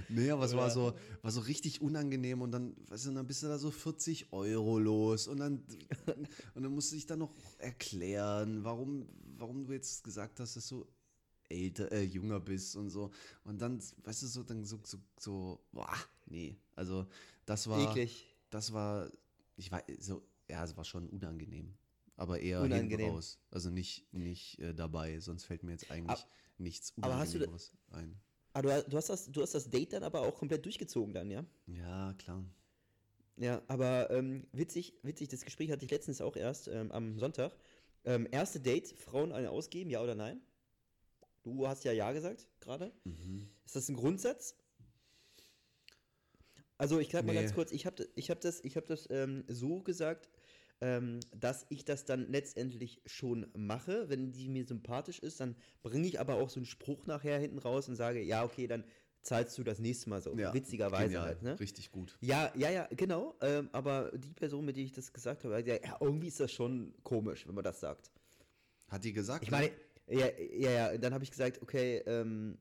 Nee, 0.09 0.31
aber 0.31 0.45
es 0.45 0.55
war 0.55 0.71
so, 0.71 0.93
war 1.23 1.31
so 1.31 1.41
richtig 1.41 1.81
unangenehm 1.81 2.43
und 2.43 2.53
dann, 2.53 2.77
weißt 2.89 3.07
du, 3.07 3.13
dann 3.13 3.27
bist 3.27 3.43
du 3.43 3.47
da 3.47 3.57
so 3.57 3.71
40 3.71 4.31
Euro 4.31 4.79
los 4.79 5.27
und 5.27 5.39
dann, 5.39 5.65
und 6.55 6.63
dann 6.63 6.75
musste 6.75 6.97
ich 6.97 7.07
dann 7.07 7.21
noch 7.21 7.33
erklären, 7.57 8.63
warum, 8.63 9.09
warum 9.39 9.65
du 9.65 9.73
jetzt 9.73 10.05
gesagt 10.05 10.39
hast, 10.39 10.57
dass 10.57 10.69
du 10.69 10.87
älter, 11.49 11.91
äh, 11.93 12.03
jünger 12.03 12.41
bist 12.41 12.77
und 12.77 12.91
so. 12.91 13.11
Und 13.45 13.63
dann, 13.63 13.81
weißt 14.05 14.23
du, 14.23 14.27
so, 14.27 14.43
dann 14.43 14.65
so, 14.65 14.79
so, 14.85 14.99
so 15.19 15.61
boah, 15.73 15.95
nee. 16.27 16.59
Also, 16.75 17.07
das 17.47 17.67
war, 17.69 17.91
Eklig. 17.91 18.37
das 18.51 18.73
war, 18.73 19.11
ich 19.57 19.73
war 19.73 19.83
so, 19.99 20.23
ja, 20.49 20.63
es 20.63 20.77
war 20.77 20.85
schon 20.85 21.09
unangenehm. 21.09 21.73
Aber 22.23 22.39
eher 22.39 22.63
Unangenehm. 22.63 22.99
hinten 23.01 23.13
raus. 23.15 23.39
Also 23.51 23.71
nicht, 23.71 24.13
nicht 24.15 24.59
äh, 24.61 24.73
dabei, 24.75 25.19
sonst 25.19 25.45
fällt 25.45 25.65
mir 25.65 25.73
jetzt 25.73 25.91
eigentlich 25.91 26.21
Ab- 26.21 26.31
nichts 26.59 26.93
aber 27.01 27.15
Unangenehmeres 27.15 27.73
ein. 27.91 28.21
Ah, 28.53 28.63
du, 28.63 28.71
hast 28.71 29.09
das, 29.09 29.31
du 29.31 29.43
hast 29.43 29.55
das 29.55 29.69
Date 29.71 29.93
dann 29.93 30.05
aber 30.05 30.21
auch 30.21 30.35
komplett 30.37 30.65
durchgezogen 30.65 31.15
dann, 31.15 31.31
ja? 31.31 31.45
Ja, 31.67 32.15
klar. 32.19 32.45
Ja, 33.37 33.61
aber 33.67 34.11
ähm, 34.11 34.47
witzig, 34.53 34.95
witzig, 35.03 35.29
das 35.31 35.45
Gespräch 35.45 35.73
hatte 35.73 35.85
ich 35.85 35.91
letztens 35.91 36.21
auch 36.21 36.37
erst 36.37 36.69
ähm, 36.69 36.93
am 36.93 37.19
Sonntag. 37.19 37.57
Ähm, 38.05 38.29
erste 38.31 38.61
Date, 38.61 38.89
Frauen 38.89 39.33
eine 39.33 39.51
ausgeben, 39.51 39.91
ja 39.91 40.01
oder 40.01 40.15
nein? 40.15 40.41
Du 41.43 41.67
hast 41.67 41.83
ja 41.85 41.93
Ja 41.93 42.13
gesagt 42.13 42.47
gerade. 42.61 42.93
Mhm. 43.05 43.49
Ist 43.65 43.75
das 43.75 43.89
ein 43.89 43.97
Grundsatz? 43.97 44.55
Also 46.79 46.99
ich 47.01 47.11
sag 47.11 47.25
mal 47.27 47.33
Nee. 47.33 47.41
ganz 47.41 47.55
kurz, 47.55 47.73
ich 47.73 47.87
habe 47.87 48.09
ich 48.15 48.31
hab 48.31 48.41
das, 48.41 48.61
ich 48.65 48.77
hab 48.77 48.87
das 48.87 49.09
ähm, 49.11 49.45
so 49.49 49.83
gesagt, 49.83 50.29
ähm, 50.83 51.21
dass 51.31 51.65
ich 51.69 51.85
das 51.85 52.05
dann 52.05 52.27
letztendlich 52.29 53.01
schon 53.07 53.47
mache. 53.55 54.09
Wenn 54.09 54.33
die 54.33 54.49
mir 54.49 54.67
sympathisch 54.67 55.21
ist, 55.21 55.39
dann 55.39 55.55
bringe 55.85 56.09
ich 56.09 56.19
aber 56.19 56.35
auch 56.35 56.51
so 56.51 56.59
einen 56.59 56.67
Spruch 56.67 57.07
nachher 57.07 57.39
hinten 57.39 57.59
raus 57.59 57.89
und 57.89 57.95
sage, 57.95 58.21
ja, 58.21 58.43
okay, 58.43 58.67
dann 58.67 58.83
zahlst 59.23 59.57
du 59.57 59.63
das 59.63 59.79
nächste 59.79 60.11
Mal 60.11 60.21
so. 60.21 60.37
Witzigerweise 60.37 61.05
genial, 61.05 61.25
halt, 61.25 61.43
ne? 61.43 61.61
Richtig 61.61 61.93
gut. 61.93 62.19
Ja, 62.21 62.53
ja, 62.57 62.69
ja, 62.69 62.89
genau. 62.91 63.37
Ähm, 63.41 63.71
aber 63.71 64.11
die 64.13 64.33
Person, 64.33 64.65
mit 64.65 64.77
der 64.77 64.83
ich 64.83 64.93
das 64.93 65.13
gesagt 65.13 65.45
habe, 65.45 65.55
hat 65.55 65.65
gesagt, 65.65 65.87
ja, 65.87 65.97
irgendwie 66.01 66.27
ist 66.27 66.41
das 66.41 66.51
schon 66.51 66.93
komisch, 67.05 67.47
wenn 67.47 67.55
man 67.55 67.63
das 67.63 67.79
sagt. 67.79 68.11
Hat 68.89 69.05
die 69.05 69.13
gesagt? 69.13 69.45
Ich 69.45 69.53
meine, 69.53 69.71
ja, 70.09 70.27
ja, 70.37 70.71
ja, 70.71 70.99
dann 70.99 71.15
habe 71.15 71.23
ich 71.23 71.31
gesagt, 71.31 71.63
okay, 71.63 72.03
ähm, 72.07 72.59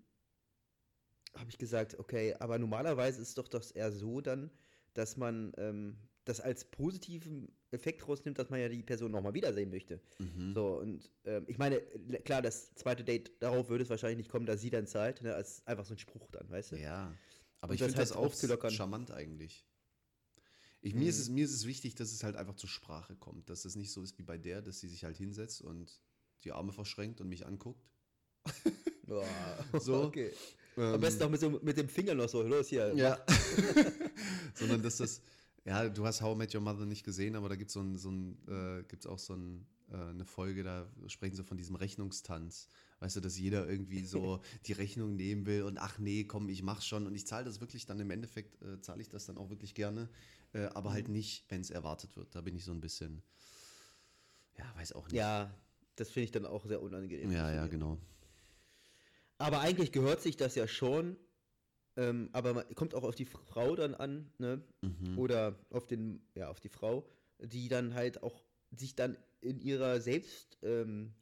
habe 1.36 1.50
ich 1.50 1.58
gesagt, 1.58 1.98
okay, 1.98 2.36
aber 2.36 2.60
normalerweise 2.60 3.20
ist 3.20 3.40
doch 3.40 3.48
das 3.48 3.72
eher 3.72 3.92
so 3.92 4.22
dann, 4.22 4.52
dass 4.94 5.18
man 5.18 5.54
ähm, 5.58 5.98
das 6.26 6.40
als 6.40 6.66
positiven 6.66 7.52
Effekt 7.72 8.08
rausnimmt, 8.08 8.38
dass 8.38 8.50
man 8.50 8.60
ja 8.60 8.70
die 8.70 8.84
Person 8.84 9.12
nochmal 9.12 9.34
wiedersehen 9.34 9.70
möchte. 9.72 10.00
Mhm. 10.20 10.54
So, 10.54 10.78
und 10.80 11.10
ähm, 11.26 11.46
ich 11.48 11.58
meine, 11.58 11.82
klar, 12.24 12.42
das 12.42 12.74
zweite 12.76 13.04
Date, 13.04 13.32
darauf 13.42 13.70
würde 13.70 13.84
es 13.84 13.90
wahrscheinlich 13.90 14.18
nicht 14.18 14.30
kommen, 14.30 14.46
dass 14.46 14.62
sie 14.62 14.70
dann 14.70 14.86
zahlt, 14.88 15.22
ne, 15.24 15.34
als 15.34 15.66
einfach 15.66 15.86
so 15.86 15.94
ein 15.94 15.98
Spruch 15.98 16.30
dann, 16.32 16.50
weißt 16.50 16.74
du? 16.74 16.76
Ja, 16.76 17.14
aber 17.60 17.72
Und 17.72 17.76
ich 17.76 17.80
das 17.80 17.88
finde 17.88 18.02
das 18.02 18.10
halt 18.12 18.20
auch 18.20 18.26
aufzulockern. 18.26 18.72
charmant 18.72 19.12
eigentlich. 19.12 19.66
Ich, 20.84 20.96
mir, 20.96 21.10
ist 21.10 21.18
Mhm. 21.18 21.22
es, 21.22 21.30
mir 21.30 21.46
ist 21.46 21.54
es 21.54 21.66
wichtig, 21.68 21.96
dass 21.96 22.12
es 22.12 22.24
halt 22.24 22.36
einfach 22.36 22.56
zur 22.56 22.70
Sprache 22.70 23.16
kommt. 23.16 23.50
Dass 23.50 23.66
es 23.66 23.76
nicht 23.76 23.92
so 23.92 24.02
ist 24.02 24.18
wie 24.18 24.24
bei 24.24 24.38
der, 24.40 24.62
dass 24.64 24.80
sie 24.80 24.88
sich 24.88 25.04
halt 25.04 25.16
hinsetzt 25.18 25.62
und 25.62 26.02
die 26.44 26.52
Arme 26.52 26.72
verschränkt 26.72 27.22
und 27.22 27.30
mich 27.30 27.46
anguckt. 27.46 27.88
Boah, 29.06 29.26
So, 29.80 30.04
okay. 30.06 30.32
Ähm, 30.78 30.94
Am 30.96 31.02
besten 31.02 31.22
auch 31.24 31.30
mit, 31.30 31.40
so, 31.40 31.50
mit 31.62 31.78
dem 31.78 31.88
Finger 31.90 32.16
noch 32.16 32.30
so, 32.30 32.42
los 32.42 32.70
hier. 32.70 32.94
Ja. 32.96 33.24
Sondern 34.56 34.82
dass 34.82 34.98
das, 34.98 35.22
ja, 35.66 35.90
du 35.90 36.06
hast 36.06 36.22
How 36.22 36.34
I 36.34 36.38
Met 36.38 36.56
Your 36.56 36.62
Mother 36.62 36.86
nicht 36.86 37.04
gesehen, 37.04 37.36
aber 37.36 37.50
da 37.50 37.56
gibt 37.56 37.72
so 37.72 37.82
ein, 37.82 37.98
so 37.98 38.10
ein, 38.10 38.38
äh, 38.48 38.84
gibt's 38.84 39.06
auch 39.06 39.20
so 39.20 39.36
ein, 39.36 39.66
äh, 39.92 39.96
eine 39.96 40.26
Folge, 40.26 40.64
da 40.64 40.90
sprechen 41.08 41.36
sie 41.36 41.44
von 41.44 41.58
diesem 41.58 41.76
Rechnungstanz. 41.76 42.68
Weißt 43.00 43.16
du, 43.16 43.20
dass 43.20 43.38
jeder 43.38 43.68
irgendwie 43.68 44.06
so 44.06 44.42
die 44.66 44.74
Rechnung 44.74 45.16
nehmen 45.16 45.46
will 45.46 45.64
und 45.64 45.78
ach 45.78 46.00
nee, 46.00 46.24
komm, 46.24 46.50
ich 46.50 46.64
mach's 46.64 46.86
schon. 46.86 47.06
Und 47.06 47.16
ich 47.16 47.28
zahle 47.28 47.46
das 47.46 47.62
wirklich 47.62 47.86
dann 47.86 48.00
im 48.00 48.10
Endeffekt, 48.12 48.62
äh, 48.62 48.80
zahle 48.82 49.02
ich 49.02 49.10
das 49.10 49.26
dann 49.26 49.38
auch 49.38 49.50
wirklich 49.50 49.74
gerne. 49.76 50.10
Äh, 50.54 50.66
aber 50.74 50.92
halt 50.92 51.10
nicht, 51.10 51.46
wenn 51.50 51.62
es 51.62 51.70
erwartet 51.70 52.16
wird. 52.18 52.34
Da 52.36 52.42
bin 52.42 52.56
ich 52.56 52.64
so 52.64 52.72
ein 52.72 52.82
bisschen, 52.82 53.22
ja, 54.58 54.66
weiß 54.76 54.94
auch 54.94 55.08
nicht. 55.08 55.16
Ja, 55.16 55.54
das 55.96 56.10
finde 56.10 56.26
ich 56.26 56.32
dann 56.32 56.46
auch 56.46 56.66
sehr 56.66 56.82
unangenehm. 56.82 57.32
ja, 57.32 57.52
ja 57.52 57.68
genau. 57.68 57.98
Aber 59.38 59.60
eigentlich 59.62 59.92
gehört 59.92 60.22
sich 60.22 60.38
das 60.38 60.56
ja 60.56 60.68
schon. 60.68 61.18
Ähm, 61.98 62.30
aber 62.32 62.64
kommt 62.76 62.94
auch 62.96 63.04
auf 63.04 63.16
die 63.16 63.26
Frau 63.26 63.76
dann 63.76 63.96
an, 63.96 64.32
ne? 64.38 64.62
Mhm. 64.82 65.18
Oder 65.18 65.58
auf 65.70 65.88
den, 65.88 66.22
ja, 66.36 66.50
auf 66.50 66.60
die 66.60 66.70
Frau, 66.70 67.06
die 67.40 67.68
dann 67.68 67.94
halt 67.94 68.24
auch 68.24 68.46
sich 68.76 68.96
dann 68.96 69.18
in 69.42 69.60
ihrer 69.60 70.00
Selbst, 70.00 70.58
ähm, 70.64 71.14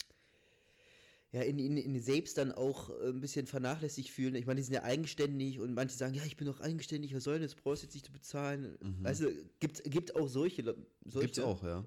ja, 1.31 1.41
in, 1.41 1.59
in, 1.59 1.77
in 1.77 1.99
selbst 2.01 2.37
dann 2.37 2.51
auch 2.51 2.89
äh, 2.89 3.09
ein 3.09 3.21
bisschen 3.21 3.47
vernachlässigt 3.47 4.09
fühlen. 4.09 4.35
Ich 4.35 4.45
meine, 4.45 4.59
die 4.59 4.63
sind 4.63 4.73
ja 4.73 4.83
eigenständig 4.83 5.59
und 5.59 5.73
manche 5.73 5.95
sagen, 5.95 6.13
ja, 6.13 6.23
ich 6.25 6.37
bin 6.37 6.47
doch 6.47 6.59
eigenständig, 6.59 7.15
was 7.15 7.23
soll 7.23 7.35
denn 7.35 7.43
das, 7.43 7.55
brauchst 7.55 7.83
jetzt 7.83 7.93
nicht 7.93 8.05
zu 8.05 8.11
bezahlen. 8.11 8.77
Mhm. 8.81 9.05
Also 9.05 9.29
gibt, 9.59 9.83
gibt 9.85 10.15
auch 10.15 10.27
solche, 10.27 10.63
solche. 11.05 11.27
Gibt's 11.27 11.39
auch, 11.39 11.63
ja. 11.63 11.85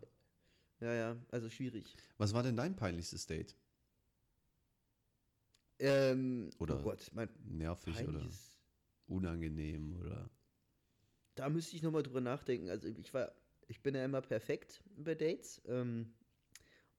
Ja, 0.81 0.95
ja, 0.95 1.17
also 1.31 1.49
schwierig. 1.49 1.95
Was 2.19 2.35
war 2.35 2.43
denn 2.43 2.57
dein 2.57 2.75
peinlichstes 2.75 3.27
Date? 3.27 3.55
Ähm, 5.79 6.51
Oder 6.59 6.79
oh 6.79 6.83
Gott, 6.83 7.11
mein 7.13 7.29
Nervig 7.45 8.07
oder 8.07 8.29
unangenehm 9.07 9.95
oder. 10.01 10.31
Da 11.35 11.49
müsste 11.49 11.77
ich 11.77 11.83
nochmal 11.83 12.03
drüber 12.03 12.21
nachdenken. 12.21 12.69
Also 12.69 12.89
ich 12.89 13.15
war, 13.15 13.33
ich 13.69 13.81
bin 13.83 13.95
ja 13.95 14.05
immer 14.05 14.21
perfekt 14.21 14.83
bei 14.97 15.15
Dates. 15.15 15.63
Ähm, 15.67 16.13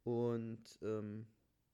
und 0.03 0.63
ähm, 0.81 1.27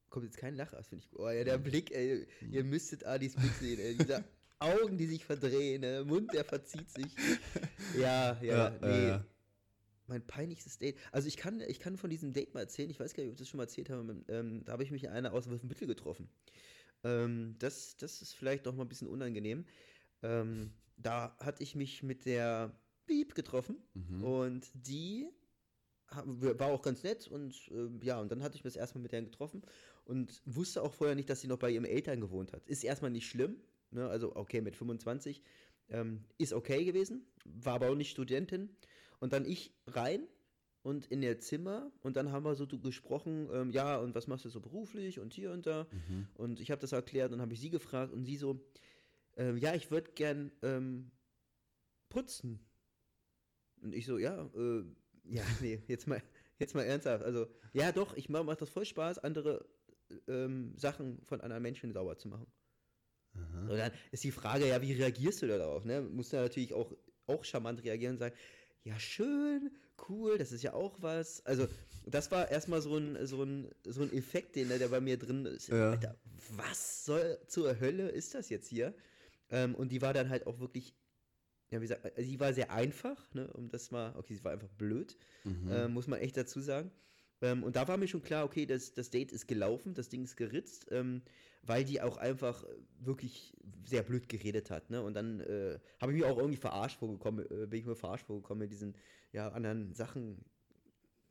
kommt 0.10 0.26
jetzt 0.26 0.38
kein 0.38 0.56
Lacher, 0.56 0.78
das 0.78 0.88
finde 0.88 1.04
ich. 1.04 1.20
Oh 1.20 1.30
ja, 1.30 1.44
der 1.44 1.58
Blick, 1.58 1.92
ey, 1.92 2.28
ihr 2.52 2.63
müsstet 2.63 3.06
Adis 3.06 3.36
Blick 3.36 3.54
sehen, 3.54 3.80
ey. 3.80 3.96
Diese 3.98 4.24
Augen, 4.60 4.98
die 4.98 5.08
sich 5.08 5.26
verdrehen, 5.26 5.82
der 5.82 6.04
Mund, 6.06 6.34
der 6.34 6.46
verzieht 6.46 6.89
sich. 6.89 7.15
Ja, 7.98 8.39
ja, 8.44 8.70
nee. 8.82 9.08
ja. 9.08 9.26
Mein 10.06 10.22
peinlichstes 10.26 10.78
Date. 10.78 10.96
Also 11.12 11.28
ich 11.28 11.38
kann, 11.38 11.62
ich 11.62 11.80
kann 11.80 11.98
von 11.98 12.10
diesem 12.10 12.34
Date 12.34 12.54
mal 12.54 12.60
erzählen, 12.62 12.89
ich 12.89 13.00
weiß 13.00 13.13
gar 13.13 13.24
nicht, 13.24 13.30
ob 13.30 13.34
ich 13.34 13.39
das 13.39 13.50
schon 13.50 13.58
mal 13.58 13.63
erzählt 13.63 13.89
habe, 13.89 14.24
ähm, 14.28 14.63
da 14.63 14.74
habe 14.74 14.84
ich 14.84 14.92
mich 14.92 15.06
in 15.06 15.10
einer 15.10 15.34
aus 15.34 15.50
Wolfenbüttel 15.50 15.88
getroffen. 15.88 16.30
Ähm, 17.04 17.56
das, 17.58 17.98
das 17.98 18.22
ist 18.22 18.34
vielleicht 18.34 18.65
noch 18.65 18.76
mal 18.76 18.84
ein 18.84 18.89
bisschen 18.89 19.08
unangenehm. 19.08 19.65
Ähm, 20.22 20.72
da 20.98 21.36
hatte 21.40 21.64
ich 21.64 21.76
mich 21.76 22.04
mit 22.04 22.26
der 22.26 22.72
Beep 23.06 23.36
getroffen 23.36 23.78
Mhm. 23.94 24.24
und 24.24 24.68
die 24.74 25.30
war 26.26 26.70
auch 26.70 26.82
ganz 26.82 27.04
nett 27.04 27.28
und 27.28 27.56
ähm, 27.72 28.00
ja, 28.02 28.20
und 28.20 28.32
dann 28.32 28.42
hatte 28.42 28.56
ich 28.56 28.64
mich 28.64 28.76
erstmal 28.76 29.02
mit 29.02 29.12
der 29.12 29.22
getroffen 29.22 29.62
und 30.06 30.42
wusste 30.46 30.82
auch 30.82 30.94
vorher 30.94 31.16
nicht, 31.16 31.30
dass 31.30 31.42
sie 31.42 31.48
noch 31.48 31.60
bei 31.60 31.70
ihren 31.70 31.86
Eltern 31.86 32.20
gewohnt 32.20 32.52
hat. 32.52 32.66
Ist 32.68 32.84
erstmal 32.84 33.12
nicht 33.12 33.28
schlimm, 33.28 33.58
ne? 33.92 34.08
also 34.10 34.36
okay, 34.36 34.62
mit 34.62 34.76
25 34.76 35.44
ähm, 35.90 36.24
ist 36.38 36.54
okay 36.54 36.84
gewesen, 36.84 37.26
war 37.46 37.76
aber 37.76 37.90
auch 37.90 37.96
nicht 37.96 38.10
Studentin. 38.10 38.70
Und 39.20 39.34
dann 39.34 39.46
ich 39.46 39.74
rein 39.86 40.28
und 40.82 41.06
in 41.08 41.22
ihr 41.22 41.38
Zimmer 41.40 41.92
und 42.02 42.16
dann 42.16 42.32
haben 42.32 42.44
wir 42.46 42.56
so 42.56 42.66
gesprochen, 42.66 43.50
ähm, 43.54 43.70
ja, 43.72 43.98
und 43.98 44.16
was 44.16 44.28
machst 44.28 44.46
du 44.46 44.50
so 44.50 44.62
beruflich 44.62 45.20
und 45.20 45.34
hier 45.34 45.52
und 45.52 45.68
da. 45.68 45.86
Mhm. 45.92 46.28
Und 46.36 46.60
ich 46.60 46.72
habe 46.72 46.82
das 46.82 46.92
erklärt 46.92 47.34
und 47.34 47.42
habe 47.42 47.54
ich 47.54 47.60
sie 47.60 47.70
gefragt 47.70 48.14
und 48.14 48.24
sie 48.24 48.38
so, 48.38 48.60
ähm, 49.39 49.58
ja, 49.58 49.73
ich 49.73 49.89
würde 49.89 50.12
gern 50.12 50.52
ähm, 50.62 51.12
putzen. 52.10 52.60
Und 53.82 53.95
ich 53.95 54.06
so, 54.06 54.17
ja, 54.17 54.45
äh, 54.54 54.84
ja, 55.23 55.43
nee, 55.62 55.82
jetzt 55.88 56.08
mal, 56.08 56.21
jetzt 56.60 56.75
mal 56.75 56.84
ernsthaft. 56.84 57.23
Also, 57.23 57.47
ja, 57.73 57.91
doch, 57.91 58.15
ich 58.17 58.30
mache 58.30 58.43
mach 58.43 58.58
das 58.58 58.69
voll 58.69 58.86
Spaß, 58.86 59.19
andere 59.19 59.65
ähm, 60.28 60.73
Sachen 60.78 61.23
von 61.23 61.39
anderen 61.39 61.63
Menschen 61.63 61.93
sauber 61.93 62.17
zu 62.17 62.28
machen. 62.28 62.47
Aha. 63.34 63.62
Und 63.62 63.78
dann 63.78 63.91
ist 64.12 64.25
die 64.25 64.32
Frage, 64.32 64.67
ja, 64.67 64.82
wie 64.82 64.93
reagierst 64.93 65.41
du 65.41 65.47
da 65.47 65.58
darauf? 65.58 65.86
Ne? 65.86 66.02
Musst 66.02 66.34
du 66.34 66.38
natürlich 66.38 66.73
auch, 66.73 66.93
auch 67.28 67.45
charmant 67.45 67.84
reagieren 67.84 68.13
und 68.13 68.19
sagen, 68.19 68.36
ja, 68.84 68.99
schön, 68.99 69.71
cool, 70.10 70.38
das 70.38 70.52
ist 70.52 70.63
ja 70.63 70.73
auch 70.73 71.02
was. 71.02 71.45
Also, 71.45 71.67
das 72.06 72.30
war 72.32 72.49
erstmal 72.52 72.82
so 72.82 72.97
ein, 72.97 73.25
so 73.25 73.43
ein, 73.43 73.69
so 73.86 74.02
ein 74.02 74.12
Effekt, 74.12 74.58
den, 74.58 74.67
der 74.67 74.88
bei 74.89 74.99
mir 74.99 75.17
drin 75.17 75.45
ist. 75.45 75.69
Ja. 75.69 75.91
Alter, 75.91 76.17
was 76.56 77.06
soll 77.06 77.39
zur 77.47 77.80
Hölle 77.80 78.10
ist 78.10 78.36
das 78.36 78.49
jetzt 78.49 78.67
hier? 78.67 78.93
Ähm, 79.50 79.76
und 79.76 79.92
die 79.92 80.02
war 80.02 80.14
dann 80.14 80.30
halt 80.30 80.48
auch 80.48 80.60
wirklich, 80.60 80.96
ja, 81.72 81.80
wie 81.80 81.88
gesagt, 81.88 82.18
die 82.18 82.40
war 82.40 82.54
sehr 82.54 82.72
einfach, 82.72 83.34
ne, 83.34 83.52
um 83.54 83.70
das 83.70 83.92
mal, 83.92 84.16
okay, 84.16 84.36
sie 84.36 84.44
war 84.44 84.52
einfach 84.52 84.70
blöd, 84.70 85.18
Mhm. 85.44 85.72
äh, 85.72 85.88
muss 85.88 86.08
man 86.08 86.20
echt 86.20 86.38
dazu 86.38 86.62
sagen. 86.62 86.92
Ähm, 87.42 87.64
und 87.64 87.76
da 87.76 87.88
war 87.88 87.98
mir 87.98 88.08
schon 88.08 88.22
klar, 88.22 88.44
okay, 88.44 88.66
das, 88.66 88.94
das 88.94 89.10
Date 89.12 89.32
ist 89.32 89.48
gelaufen, 89.48 89.94
das 89.94 90.10
Ding 90.10 90.24
ist 90.24 90.36
geritzt, 90.36 90.88
ähm, 90.92 91.22
weil 91.64 91.86
die 91.86 92.02
auch 92.02 92.18
einfach 92.18 92.66
wirklich 93.00 93.56
sehr 93.86 94.04
blöd 94.04 94.28
geredet 94.28 94.70
hat. 94.70 94.90
Ne? 94.90 95.02
Und 95.02 95.14
dann 95.14 95.40
äh, 95.40 95.80
habe 96.02 96.12
ich 96.12 96.20
mich 96.20 96.26
auch 96.26 96.38
irgendwie 96.38 96.58
verarscht 96.58 97.00
vorgekommen, 97.00 97.46
äh, 97.50 97.66
bin 97.68 97.80
ich 97.80 97.86
mir 97.86 97.96
verarscht 97.96 98.26
vorgekommen 98.26 98.60
mit 98.60 98.72
diesen 98.72 98.96
ja, 99.32 99.50
anderen 99.50 99.94
Sachen, 99.94 100.44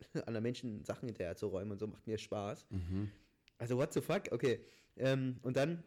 anderen 0.27 0.45
Menschen 0.45 0.85
Sachen 0.85 1.09
hinterher 1.09 1.37
zu 1.37 1.49
räumen 1.49 1.73
und 1.73 1.79
so, 1.79 1.87
macht 1.87 2.07
mir 2.07 2.17
Spaß. 2.17 2.67
Mhm. 2.71 3.11
Also 3.59 3.77
what 3.77 3.93
the 3.93 4.01
fuck? 4.01 4.23
Okay. 4.31 4.61
Ähm, 4.97 5.37
und 5.43 5.57
dann, 5.57 5.83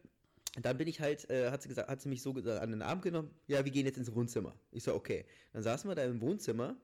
dann 0.59 0.77
bin 0.77 0.87
ich 0.87 0.99
halt, 0.99 1.29
äh, 1.29 1.49
hat 1.49 1.61
sie 1.61 1.69
gesagt, 1.69 1.89
hat 1.89 2.01
sie 2.01 2.09
mich 2.09 2.21
so 2.21 2.31
an 2.31 2.71
den 2.71 2.81
Arm 2.81 3.01
genommen, 3.01 3.31
ja, 3.47 3.63
wir 3.63 3.71
gehen 3.71 3.85
jetzt 3.85 3.97
ins 3.97 4.13
Wohnzimmer. 4.13 4.53
Ich 4.71 4.83
so, 4.83 4.93
okay. 4.93 5.25
Dann 5.53 5.63
saßen 5.63 5.89
wir 5.89 5.95
da 5.95 6.03
im 6.03 6.19
Wohnzimmer. 6.21 6.75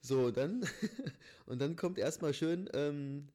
So, 0.00 0.30
dann, 0.30 0.66
und 1.46 1.60
dann 1.60 1.76
kommt 1.76 1.98
erstmal 1.98 2.34
schön 2.34 2.68
ähm, 2.72 3.28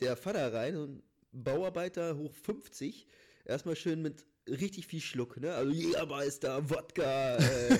der 0.00 0.16
Vater 0.16 0.52
rein, 0.52 0.74
so 0.74 0.84
ein 0.84 1.02
Bauarbeiter 1.32 2.16
hoch 2.16 2.34
50, 2.34 3.06
erstmal 3.44 3.74
schön 3.74 4.02
mit 4.02 4.26
richtig 4.46 4.86
viel 4.86 5.00
Schluck, 5.00 5.40
ne? 5.40 5.54
Also 5.54 5.72
Jägermeister, 5.72 6.68
Wodka, 6.70 7.36
äh, 7.38 7.78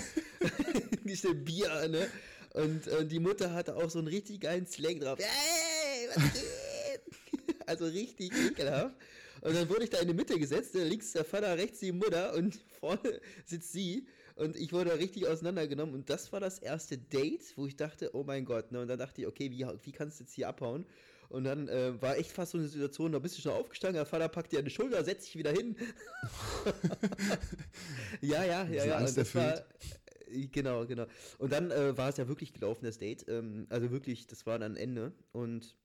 bisschen 1.04 1.44
Bier, 1.44 1.88
ne? 1.88 2.08
Und 2.54 2.86
äh, 2.86 3.04
die 3.04 3.18
Mutter 3.18 3.52
hatte 3.52 3.76
auch 3.76 3.90
so 3.90 3.98
einen 3.98 4.08
richtig 4.08 4.40
geilen 4.40 4.66
Slang 4.66 5.00
drauf. 5.00 5.18
Hey, 5.20 6.08
was 6.14 6.32
geht? 6.32 6.44
Also 7.66 7.86
richtig 7.86 8.30
ekelhaft. 8.32 8.94
Und 9.40 9.54
dann 9.54 9.68
wurde 9.68 9.84
ich 9.84 9.90
da 9.90 9.98
in 9.98 10.08
die 10.08 10.14
Mitte 10.14 10.38
gesetzt, 10.38 10.74
äh, 10.74 10.84
links 10.84 11.12
der 11.12 11.24
Vater, 11.24 11.56
rechts 11.56 11.80
die 11.80 11.92
Mutter 11.92 12.34
und 12.34 12.54
vorne 12.80 13.20
sitzt 13.44 13.72
sie. 13.72 14.06
Und 14.36 14.56
ich 14.56 14.72
wurde 14.72 14.98
richtig 14.98 15.28
auseinandergenommen. 15.28 15.94
Und 15.94 16.10
das 16.10 16.32
war 16.32 16.40
das 16.40 16.58
erste 16.58 16.98
Date, 16.98 17.56
wo 17.56 17.66
ich 17.66 17.76
dachte, 17.76 18.10
oh 18.14 18.24
mein 18.24 18.44
Gott. 18.44 18.72
Ne? 18.72 18.80
Und 18.80 18.88
dann 18.88 18.98
dachte 18.98 19.20
ich, 19.20 19.26
okay, 19.26 19.50
wie, 19.50 19.66
wie 19.82 19.92
kannst 19.92 20.18
du 20.18 20.24
jetzt 20.24 20.34
hier 20.34 20.48
abhauen? 20.48 20.86
Und 21.28 21.44
dann 21.44 21.68
äh, 21.68 22.00
war 22.02 22.16
echt 22.16 22.32
fast 22.32 22.52
so 22.52 22.58
eine 22.58 22.68
Situation, 22.68 23.12
da 23.12 23.18
bist 23.18 23.38
du 23.38 23.42
schon 23.42 23.52
aufgestanden, 23.52 23.96
der 23.96 24.06
Vater 24.06 24.28
packt 24.28 24.52
dir 24.52 24.58
an 24.58 24.64
die 24.64 24.70
Schulter, 24.70 25.02
setzt 25.04 25.26
dich 25.26 25.36
wieder 25.36 25.52
hin. 25.52 25.76
ja, 28.20 28.44
ja, 28.44 28.64
ja, 28.66 28.84
ja. 28.84 28.98
Und 28.98 29.16
das 29.16 29.34
war, 29.34 29.58
äh, 30.30 30.46
genau, 30.46 30.86
genau. 30.86 31.06
Und 31.38 31.52
dann 31.52 31.70
äh, 31.70 31.96
war 31.96 32.08
es 32.08 32.16
ja 32.18 32.28
wirklich 32.28 32.52
gelaufen, 32.52 32.84
das 32.84 32.98
Date. 32.98 33.24
Ähm, 33.28 33.66
also 33.70 33.90
wirklich, 33.90 34.26
das 34.26 34.46
war 34.46 34.58
dann 34.58 34.76
Ende. 34.76 35.12
Und 35.32 35.76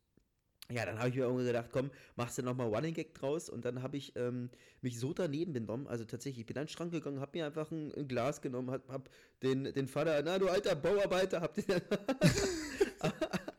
ja, 0.71 0.85
dann 0.85 0.99
habe 0.99 1.09
ich 1.09 1.15
mir 1.15 1.23
irgendwie 1.23 1.45
gedacht, 1.45 1.69
komm, 1.71 1.89
machst 2.15 2.37
du 2.37 2.43
nochmal 2.43 2.67
Running 2.67 2.93
Gag 2.93 3.13
draus. 3.15 3.49
Und 3.49 3.65
dann 3.65 3.81
habe 3.81 3.97
ich 3.97 4.15
ähm, 4.15 4.49
mich 4.81 4.99
so 4.99 5.13
daneben 5.13 5.51
benommen. 5.53 5.87
Also 5.87 6.05
tatsächlich, 6.05 6.41
ich 6.41 6.45
bin 6.45 6.57
an 6.57 6.65
den 6.65 6.69
Schrank 6.69 6.91
gegangen, 6.91 7.19
habe 7.19 7.37
mir 7.37 7.45
einfach 7.47 7.71
ein, 7.71 7.91
ein 7.95 8.07
Glas 8.07 8.41
genommen, 8.41 8.69
hab, 8.69 8.87
hab 8.89 9.09
den, 9.41 9.63
den 9.73 9.87
Vater, 9.87 10.21
na 10.23 10.37
du 10.37 10.47
alter 10.47 10.75
Bauarbeiter, 10.75 11.41
hab 11.41 11.55
den 11.55 11.65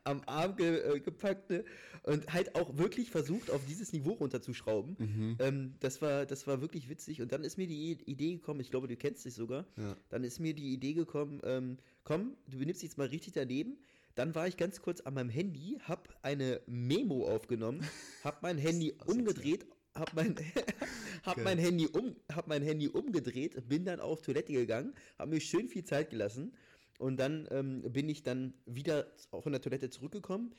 am 0.04 0.22
Arm 0.26 0.56
ge, 0.56 0.96
äh, 0.96 1.00
gepackt 1.00 1.50
ne? 1.50 1.64
und 2.04 2.32
halt 2.32 2.54
auch 2.54 2.76
wirklich 2.78 3.10
versucht, 3.10 3.50
auf 3.50 3.64
dieses 3.66 3.92
Niveau 3.92 4.12
runterzuschrauben. 4.12 4.96
Mhm. 4.98 5.36
Ähm, 5.38 5.74
das, 5.80 6.00
war, 6.02 6.26
das 6.26 6.46
war 6.46 6.60
wirklich 6.60 6.88
witzig. 6.88 7.20
Und 7.20 7.32
dann 7.32 7.44
ist 7.44 7.58
mir 7.58 7.66
die 7.66 7.92
Idee 8.06 8.34
gekommen, 8.34 8.60
ich 8.60 8.70
glaube, 8.70 8.88
du 8.88 8.96
kennst 8.96 9.24
dich 9.24 9.34
sogar, 9.34 9.66
Ja. 9.76 9.96
dann 10.08 10.24
ist 10.24 10.40
mir 10.40 10.54
die 10.54 10.72
Idee 10.72 10.94
gekommen, 10.94 11.40
ähm, 11.44 11.78
komm, 12.04 12.36
du 12.46 12.58
benimmst 12.58 12.82
dich 12.82 12.90
jetzt 12.90 12.98
mal 12.98 13.08
richtig 13.08 13.32
daneben. 13.34 13.78
Dann 14.20 14.34
war 14.34 14.46
ich 14.46 14.58
ganz 14.58 14.82
kurz 14.82 15.00
an 15.00 15.14
meinem 15.14 15.30
Handy, 15.30 15.78
hab 15.88 16.14
eine 16.20 16.60
Memo 16.66 17.26
aufgenommen, 17.26 17.80
hab 18.22 18.42
mein 18.42 18.58
Handy 18.58 18.92
umgedreht, 19.06 19.64
hab 19.94 20.12
mein, 20.12 20.36
hab 21.22 21.38
mein 21.38 21.56
Handy 21.56 21.86
um, 21.86 22.14
hab 22.30 22.46
mein 22.46 22.62
Handy 22.62 22.86
umgedreht, 22.88 23.66
bin 23.66 23.86
dann 23.86 23.98
auf 23.98 24.20
Toilette 24.20 24.52
gegangen, 24.52 24.92
hab 25.18 25.30
mir 25.30 25.40
schön 25.40 25.68
viel 25.68 25.84
Zeit 25.84 26.10
gelassen 26.10 26.52
und 26.98 27.16
dann 27.18 27.48
ähm, 27.50 27.80
bin 27.80 28.10
ich 28.10 28.22
dann 28.22 28.52
wieder 28.66 29.06
von 29.40 29.52
der 29.52 29.62
Toilette 29.62 29.88
zurückgekommen. 29.88 30.54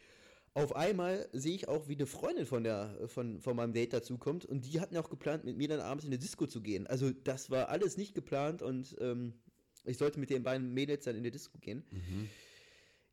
Auf 0.55 0.75
einmal 0.75 1.29
sehe 1.31 1.53
ich 1.53 1.67
auch, 1.67 1.87
wie 1.87 1.93
eine 1.93 2.07
Freundin 2.07 2.47
von, 2.47 2.63
der, 2.63 2.97
von, 3.09 3.41
von 3.41 3.55
meinem 3.55 3.73
Date 3.73 3.93
dazukommt 3.93 4.43
und 4.43 4.65
die 4.65 4.81
hatten 4.81 4.97
auch 4.97 5.11
geplant, 5.11 5.43
mit 5.43 5.55
mir 5.55 5.67
dann 5.67 5.81
abends 5.81 6.03
in 6.03 6.09
eine 6.09 6.17
Disco 6.17 6.47
zu 6.47 6.61
gehen. 6.61 6.87
Also 6.87 7.11
das 7.11 7.51
war 7.51 7.69
alles 7.69 7.95
nicht 7.95 8.15
geplant 8.15 8.63
und 8.63 8.97
ähm, 8.99 9.35
ich 9.85 9.99
sollte 9.99 10.19
mit 10.19 10.31
den 10.31 10.41
beiden 10.41 10.73
Mädels 10.73 11.05
dann 11.05 11.15
in 11.15 11.23
die 11.23 11.29
Disco 11.29 11.59
gehen. 11.59 11.83
Mhm. 11.91 12.27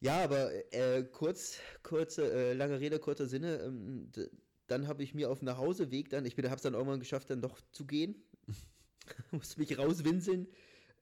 Ja, 0.01 0.23
aber 0.23 0.51
äh, 0.73 1.05
kurz, 1.05 1.59
kurze, 1.83 2.33
äh, 2.33 2.53
lange 2.53 2.79
Rede, 2.79 2.99
kurzer 2.99 3.27
Sinne. 3.27 3.57
Ähm, 3.63 4.11
dann 4.69 4.87
habe 4.87 5.03
ich 5.03 5.15
mir 5.15 5.31
auf 5.31 5.41
dem 5.41 5.47
Nachhauseweg 5.47 6.11
dann, 6.11 6.25
ich 6.25 6.37
habe 6.37 6.55
es 6.55 6.63
dann 6.63 6.75
irgendwann 6.75 7.01
geschafft, 7.01 7.31
dann 7.31 7.41
doch 7.41 7.61
zu 7.73 7.87
gehen. 7.87 8.15
Musste 9.33 9.59
mich 9.59 9.77
rauswinseln. 9.77 10.47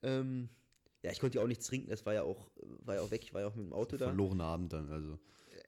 Ähm, 0.01 0.49
ja, 1.03 1.11
ich 1.11 1.19
konnte 1.19 1.37
ja 1.37 1.43
auch 1.43 1.47
nichts 1.47 1.67
trinken, 1.67 1.89
das 1.89 2.05
war 2.05 2.13
ja 2.13 2.23
auch, 2.23 2.49
war 2.83 2.95
ja 2.95 3.01
auch 3.01 3.11
weg, 3.11 3.21
ich 3.23 3.33
war 3.33 3.41
ja 3.41 3.47
auch 3.47 3.55
mit 3.55 3.65
dem 3.65 3.73
Auto 3.73 3.97
da. 3.97 4.07
Verlorener 4.07 4.45
Abend 4.45 4.73
dann, 4.73 4.89
also. 4.89 5.19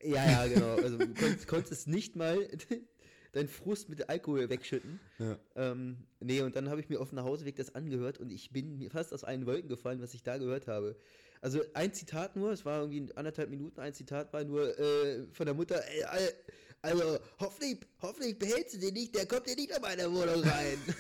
Ja, 0.01 0.25
ja, 0.25 0.47
genau. 0.47 0.75
Also 0.75 0.97
du 0.97 1.13
konntest, 1.13 1.47
konntest 1.47 1.87
nicht 1.87 2.15
mal 2.15 2.47
deinen 3.33 3.47
Frust 3.47 3.89
mit 3.89 4.09
Alkohol 4.09 4.49
wegschütten. 4.49 4.99
Ja. 5.19 5.37
Ähm, 5.55 5.97
nee, 6.19 6.41
und 6.41 6.55
dann 6.55 6.69
habe 6.69 6.81
ich 6.81 6.89
mir 6.89 6.99
auf 6.99 7.09
dem 7.09 7.17
Nachhauseweg 7.17 7.55
das 7.55 7.75
angehört 7.75 8.17
und 8.17 8.31
ich 8.31 8.51
bin 8.51 8.77
mir 8.77 8.89
fast 8.89 9.13
aus 9.13 9.23
allen 9.23 9.45
Wolken 9.45 9.69
gefallen, 9.69 10.01
was 10.01 10.13
ich 10.13 10.23
da 10.23 10.37
gehört 10.37 10.67
habe. 10.67 10.95
Also 11.41 11.61
ein 11.73 11.93
Zitat 11.93 12.35
nur, 12.35 12.51
es 12.51 12.65
war 12.65 12.81
irgendwie 12.81 13.13
anderthalb 13.15 13.49
Minuten, 13.49 13.79
ein 13.79 13.93
Zitat 13.93 14.33
war 14.33 14.43
nur 14.43 14.77
äh, 14.77 15.25
von 15.31 15.45
der 15.45 15.55
Mutter, 15.55 15.81
al- 16.07 16.33
also 16.81 17.17
hoffentlich, 17.39 17.79
hoffentlich 18.01 18.37
behältst 18.37 18.75
du 18.75 18.79
den 18.79 18.93
nicht, 18.93 19.15
der 19.15 19.25
kommt 19.25 19.47
dir 19.47 19.55
nicht 19.55 19.71
in 19.71 19.81
meine 19.81 20.11
Wohnung 20.11 20.43
rein. 20.43 20.77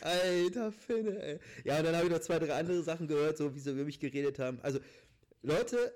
Alter 0.00 0.72
Finne, 0.72 1.22
ey. 1.22 1.38
Ja, 1.64 1.78
und 1.78 1.84
dann 1.84 1.96
habe 1.96 2.06
ich 2.06 2.12
noch 2.12 2.20
zwei, 2.20 2.38
drei 2.38 2.54
andere 2.54 2.82
Sachen 2.82 3.06
gehört, 3.06 3.36
so 3.36 3.54
wie 3.54 3.60
sie 3.60 3.70
über 3.70 3.84
mich 3.84 4.00
geredet 4.00 4.38
haben. 4.38 4.58
Also, 4.62 4.78
Leute, 5.42 5.92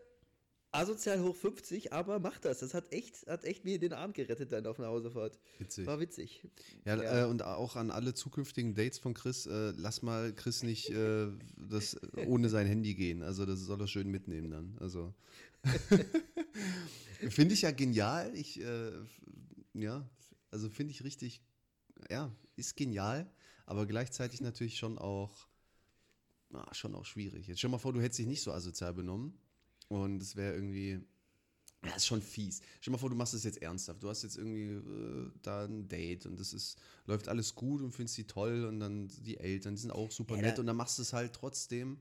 asozial 0.74 1.22
hoch 1.22 1.36
50, 1.36 1.92
aber 1.92 2.18
macht 2.18 2.44
das. 2.44 2.58
Das 2.60 2.74
hat 2.74 2.92
echt, 2.92 3.26
hat 3.26 3.44
echt 3.44 3.64
mir 3.64 3.78
den 3.78 3.92
Abend 3.92 4.14
gerettet 4.16 4.52
dann 4.52 4.66
auf 4.66 4.78
einer 4.78 4.88
Hausefahrt. 4.88 5.38
Witzig. 5.58 5.86
War 5.86 6.00
witzig. 6.00 6.42
Ja, 6.84 6.96
Ja. 6.96 7.22
Äh, 7.22 7.26
und 7.26 7.42
auch 7.42 7.76
an 7.76 7.90
alle 7.90 8.14
zukünftigen 8.14 8.74
Dates 8.74 8.98
von 8.98 9.14
Chris, 9.14 9.46
äh, 9.46 9.72
lass 9.76 10.02
mal 10.02 10.32
Chris 10.32 10.62
nicht 10.62 10.90
äh, 10.90 11.28
das 11.56 11.96
ohne 12.26 12.48
sein 12.48 12.66
Handy 12.66 12.94
gehen. 12.94 13.22
Also 13.22 13.46
das 13.46 13.60
soll 13.60 13.80
er 13.80 13.86
schön 13.86 14.10
mitnehmen 14.10 14.50
dann. 14.50 14.76
Also 14.80 15.14
finde 17.30 17.54
ich 17.54 17.62
ja 17.62 17.70
genial. 17.70 18.34
Ich 18.34 18.60
äh, 18.60 18.92
ja, 19.74 20.08
also 20.50 20.68
finde 20.68 20.92
ich 20.92 21.04
richtig, 21.04 21.42
ja, 22.10 22.32
ist 22.56 22.76
genial, 22.76 23.30
aber 23.66 23.86
gleichzeitig 23.86 24.40
natürlich 24.40 24.78
schon 24.78 24.98
auch, 24.98 25.48
na, 26.50 26.66
schon 26.72 26.94
auch 26.94 27.04
schwierig. 27.04 27.48
Jetzt 27.48 27.58
stell 27.58 27.70
mal 27.70 27.78
vor, 27.78 27.92
du 27.92 28.00
hättest 28.00 28.20
dich 28.20 28.26
nicht 28.26 28.42
so 28.42 28.52
asozial 28.52 28.94
benommen 28.94 29.38
und 29.88 30.22
es 30.22 30.36
wäre 30.36 30.54
irgendwie 30.54 31.00
ja, 31.84 31.94
ist 31.96 32.06
schon 32.06 32.22
fies. 32.22 32.62
Stell 32.80 32.84
dir 32.84 32.90
mal 32.92 32.98
vor, 32.98 33.10
du 33.10 33.16
machst 33.16 33.34
das 33.34 33.44
jetzt 33.44 33.60
ernsthaft. 33.60 34.02
Du 34.02 34.08
hast 34.08 34.22
jetzt 34.22 34.38
irgendwie 34.38 34.72
äh, 34.72 35.30
da 35.42 35.64
ein 35.64 35.86
Date 35.88 36.24
und 36.26 36.40
das 36.40 36.52
ist, 36.54 36.78
läuft 37.06 37.28
alles 37.28 37.54
gut 37.54 37.82
und 37.82 37.92
findest 37.92 38.16
die 38.16 38.26
toll 38.26 38.64
und 38.64 38.80
dann 38.80 39.08
die 39.08 39.38
Eltern, 39.38 39.74
die 39.74 39.82
sind 39.82 39.90
auch 39.90 40.10
super 40.10 40.36
Ja, 40.36 40.42
nett 40.42 40.58
und 40.58 40.66
dann 40.66 40.76
machst 40.76 40.98
du 40.98 41.02
es 41.02 41.12
halt 41.12 41.34
trotzdem. 41.34 41.98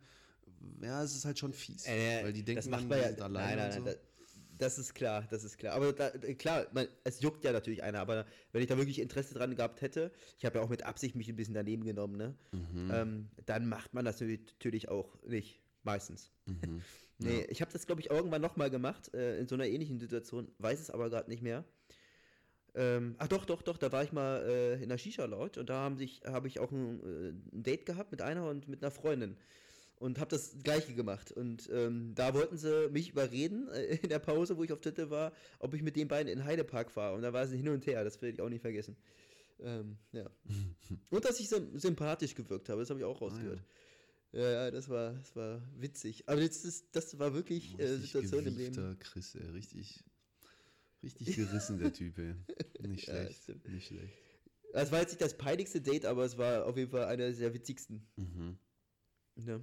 Ja, 0.81 1.03
es 1.03 1.15
ist 1.15 1.25
halt 1.25 1.37
schon 1.37 1.53
fies. 1.53 1.85
Äh, 1.85 2.23
weil 2.23 2.33
die 2.33 2.43
denken, 2.43 2.57
das 2.59 2.67
macht 2.69 2.83
dann, 2.83 2.89
man 2.89 2.97
die 2.99 3.03
ja. 3.03 3.09
sind 3.09 3.21
alleine 3.21 3.61
nein, 3.61 3.69
nein. 3.69 3.79
und 3.81 3.87
so. 3.87 3.91
da- 3.93 3.99
Das 4.57 4.79
ist 4.79 4.93
klar, 4.93 5.27
das 5.29 5.43
ist 5.43 5.57
klar. 5.57 5.73
Aber 5.73 5.91
da, 5.91 6.11
klar, 6.11 6.67
man, 6.73 6.87
es 7.03 7.19
juckt 7.19 7.43
ja 7.43 7.51
natürlich 7.51 7.83
einer. 7.83 7.99
Aber 7.99 8.25
wenn 8.53 8.61
ich 8.61 8.69
da 8.69 8.77
wirklich 8.77 8.99
Interesse 8.99 9.33
dran 9.33 9.55
gehabt 9.55 9.81
hätte, 9.81 10.11
ich 10.37 10.45
habe 10.45 10.59
ja 10.59 10.63
auch 10.63 10.69
mit 10.69 10.83
Absicht 10.83 11.15
mich 11.15 11.27
ein 11.27 11.35
bisschen 11.35 11.55
daneben 11.55 11.83
genommen, 11.83 12.15
ne? 12.15 12.35
Mhm. 12.53 12.89
Ähm, 12.91 13.29
dann 13.45 13.67
macht 13.67 13.93
man 13.93 14.05
das 14.05 14.21
natürlich 14.21 14.87
auch 14.87 15.21
nicht. 15.23 15.62
Meistens. 15.83 16.31
Mhm. 16.45 16.81
Nee, 17.19 17.41
Ja. 17.41 17.45
ich 17.49 17.61
habe 17.61 17.71
das, 17.71 17.85
glaube 17.85 18.01
ich, 18.01 18.09
irgendwann 18.09 18.41
nochmal 18.41 18.69
gemacht, 18.71 19.13
äh, 19.13 19.37
in 19.39 19.47
so 19.47 19.53
einer 19.55 19.67
ähnlichen 19.67 19.99
Situation, 19.99 20.51
weiß 20.57 20.81
es 20.81 20.89
aber 20.89 21.09
gerade 21.09 21.29
nicht 21.29 21.43
mehr. 21.43 21.63
Ähm, 22.75 23.15
ach 23.19 23.27
doch, 23.27 23.45
doch, 23.45 23.61
doch, 23.61 23.77
da 23.77 23.91
war 23.91 24.03
ich 24.03 24.11
mal 24.11 24.41
äh, 24.47 24.81
in 24.83 24.89
der 24.89 24.97
Shisha-Lounge 24.97 25.59
und 25.59 25.69
da 25.69 25.75
haben 25.81 25.95
sich, 25.95 26.21
habe 26.25 26.47
ich 26.47 26.59
auch 26.59 26.71
ein, 26.71 26.99
äh, 27.03 27.29
ein 27.55 27.63
Date 27.63 27.85
gehabt 27.85 28.11
mit 28.11 28.21
einer 28.23 28.49
und 28.49 28.67
mit 28.67 28.81
einer 28.83 28.89
Freundin 28.89 29.37
und 29.99 30.19
habe 30.19 30.31
das 30.31 30.57
gleiche 30.63 30.95
gemacht 30.95 31.31
und 31.31 31.69
ähm, 31.71 32.13
da 32.15 32.33
wollten 32.33 32.57
sie 32.57 32.89
mich 32.89 33.11
überreden 33.11 33.67
äh, 33.73 33.97
in 34.01 34.09
der 34.09 34.19
Pause, 34.19 34.57
wo 34.57 34.63
ich 34.63 34.73
auf 34.73 34.81
Toilette 34.81 35.11
war, 35.11 35.33
ob 35.59 35.75
ich 35.75 35.83
mit 35.83 35.95
den 35.95 36.07
beiden 36.07 36.33
in 36.33 36.43
Heidepark 36.43 36.89
fahre 36.89 37.15
und 37.15 37.21
da 37.21 37.31
war 37.31 37.43
es 37.43 37.51
hin 37.51 37.69
und 37.69 37.85
her, 37.85 38.03
das 38.03 38.19
werde 38.23 38.33
ich 38.33 38.41
auch 38.41 38.49
nicht 38.49 38.61
vergessen. 38.61 38.97
Ähm, 39.59 39.97
ja. 40.13 40.27
und 41.11 41.23
dass 41.23 41.39
ich 41.39 41.47
sym- 41.47 41.77
sympathisch 41.77 42.33
gewirkt 42.33 42.69
habe, 42.69 42.79
das 42.81 42.89
habe 42.89 42.99
ich 42.99 43.05
auch 43.05 43.21
rausgehört. 43.21 43.59
Ja, 43.59 43.65
ja, 44.33 44.71
das 44.71 44.89
war, 44.89 45.13
das 45.13 45.35
war 45.35 45.61
witzig. 45.79 46.27
Aber 46.27 46.41
jetzt 46.41 46.65
ist, 46.65 46.87
das 46.95 47.17
war 47.19 47.33
wirklich 47.33 47.77
äh, 47.79 47.97
Situation 47.97 48.45
im 48.45 48.57
Leben. 48.57 48.97
Chris, 48.99 49.35
ey. 49.35 49.45
Richtig, 49.51 50.03
richtig 51.03 51.35
gerissen, 51.35 51.77
der 51.79 51.93
Typ, 51.93 52.17
ey. 52.17 52.35
Nicht 52.87 53.07
Ja, 53.07 53.13
schlecht. 53.23 53.43
stimmt. 53.43 53.67
nicht 53.69 53.87
schlecht. 53.87 54.13
Es 54.73 54.91
war 54.91 54.99
jetzt 55.01 55.11
nicht 55.11 55.21
das 55.21 55.37
peinlichste 55.37 55.81
Date, 55.81 56.05
aber 56.05 56.25
es 56.25 56.37
war 56.37 56.65
auf 56.65 56.75
jeden 56.77 56.89
Fall 56.89 57.05
einer 57.05 57.31
der 57.31 57.53
witzigsten. 57.53 58.07
Mhm. 58.15 58.57
Ja. 59.35 59.59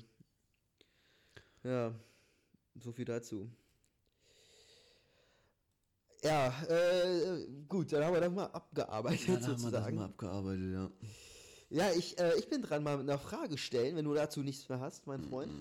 Ja. 1.64 1.94
So 2.76 2.92
viel 2.92 3.04
dazu. 3.04 3.50
Ja, 6.22 6.48
äh, 6.68 7.46
gut, 7.66 7.92
dann 7.92 8.04
haben 8.04 8.12
wir 8.14 8.20
das 8.20 8.32
mal 8.32 8.44
abgearbeitet 8.46 9.26
Ja, 9.26 9.34
da 9.36 9.40
haben 9.40 9.42
wir 9.46 9.54
das 9.54 9.60
sozusagen. 9.62 9.96
mal 9.96 10.04
abgearbeitet, 10.04 10.72
ja. 10.72 10.90
Ja, 11.70 11.92
ich, 11.92 12.18
äh, 12.18 12.36
ich 12.36 12.48
bin 12.48 12.62
dran, 12.62 12.82
mal 12.82 12.98
mit 12.98 13.08
einer 13.08 13.18
Frage 13.18 13.56
stellen, 13.56 13.94
wenn 13.96 14.04
du 14.04 14.12
dazu 14.12 14.42
nichts 14.42 14.68
mehr 14.68 14.80
hast, 14.80 15.06
mein 15.06 15.22
Freund. 15.22 15.52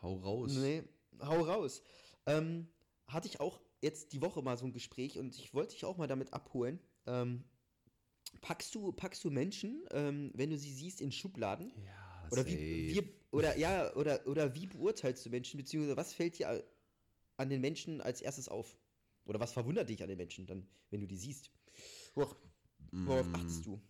Hau 0.00 0.14
raus. 0.14 0.52
Nee, 0.54 0.84
hau 1.20 1.40
raus. 1.40 1.82
Ähm, 2.26 2.68
hatte 3.08 3.26
ich 3.26 3.40
auch 3.40 3.60
jetzt 3.80 4.12
die 4.12 4.22
Woche 4.22 4.40
mal 4.40 4.56
so 4.56 4.66
ein 4.66 4.72
Gespräch 4.72 5.18
und 5.18 5.36
ich 5.36 5.52
wollte 5.52 5.74
dich 5.74 5.84
auch 5.84 5.96
mal 5.96 6.06
damit 6.06 6.32
abholen. 6.32 6.78
Ähm, 7.06 7.42
packst 8.40 8.72
du, 8.76 8.92
packst 8.92 9.24
du 9.24 9.30
Menschen, 9.30 9.84
ähm, 9.90 10.30
wenn 10.34 10.50
du 10.50 10.56
sie 10.56 10.72
siehst, 10.72 11.00
in 11.00 11.10
Schubladen? 11.10 11.72
Ja, 11.84 12.28
Oder 12.30 12.46
wie, 12.46 12.52
safe. 12.52 13.06
wie, 13.06 13.14
oder 13.32 13.58
ja, 13.58 13.92
oder, 13.96 14.24
oder 14.28 14.54
wie 14.54 14.66
beurteilst 14.66 15.26
du 15.26 15.30
Menschen, 15.30 15.58
beziehungsweise 15.58 15.96
was 15.96 16.14
fällt 16.14 16.38
dir 16.38 16.64
an 17.36 17.50
den 17.50 17.60
Menschen 17.60 18.00
als 18.00 18.20
erstes 18.20 18.48
auf? 18.48 18.78
Oder 19.24 19.40
was 19.40 19.52
verwundert 19.52 19.88
dich 19.88 20.02
an 20.02 20.08
den 20.08 20.18
Menschen 20.18 20.46
dann, 20.46 20.66
wenn 20.90 21.00
du 21.00 21.06
die 21.08 21.16
siehst? 21.16 21.50
Worauf, 22.14 22.36
worauf 23.04 23.26
Mm. 23.28 23.34
achtest 23.34 23.66
du? 23.66 23.80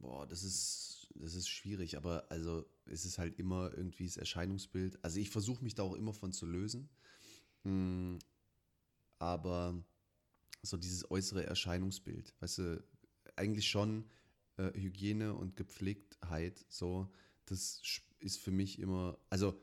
Boah, 0.00 0.26
das 0.26 0.42
ist, 0.44 1.08
das 1.14 1.34
ist 1.34 1.48
schwierig, 1.48 1.96
aber 1.96 2.30
also 2.30 2.64
es 2.86 3.04
ist 3.04 3.18
halt 3.18 3.38
immer 3.38 3.72
irgendwie 3.76 4.06
das 4.06 4.16
Erscheinungsbild. 4.16 5.04
Also 5.04 5.18
ich 5.20 5.30
versuche 5.30 5.62
mich 5.64 5.74
da 5.74 5.82
auch 5.82 5.94
immer 5.94 6.12
von 6.12 6.32
zu 6.32 6.46
lösen. 6.46 6.88
Mm, 7.64 8.18
Aber 9.18 9.82
so 10.62 10.76
dieses 10.76 11.10
äußere 11.10 11.46
Erscheinungsbild, 11.46 12.34
weißt 12.40 12.58
du, 12.58 12.84
eigentlich 13.36 13.68
schon 13.68 14.04
äh, 14.56 14.72
Hygiene 14.74 15.34
und 15.34 15.56
Gepflegtheit, 15.56 16.64
so, 16.68 17.10
das 17.46 17.82
ist 18.20 18.38
für 18.38 18.50
mich 18.50 18.78
immer, 18.78 19.18
also 19.30 19.60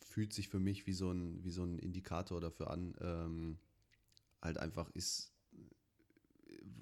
fühlt 0.00 0.32
sich 0.32 0.48
für 0.48 0.58
mich 0.60 0.86
wie 0.86 0.92
so 0.92 1.10
ein, 1.12 1.44
wie 1.44 1.50
so 1.50 1.64
ein 1.64 1.78
Indikator 1.78 2.40
dafür 2.40 2.70
an, 2.70 2.94
ähm, 3.00 3.58
halt 4.42 4.58
einfach 4.58 4.90
ist, 4.90 5.32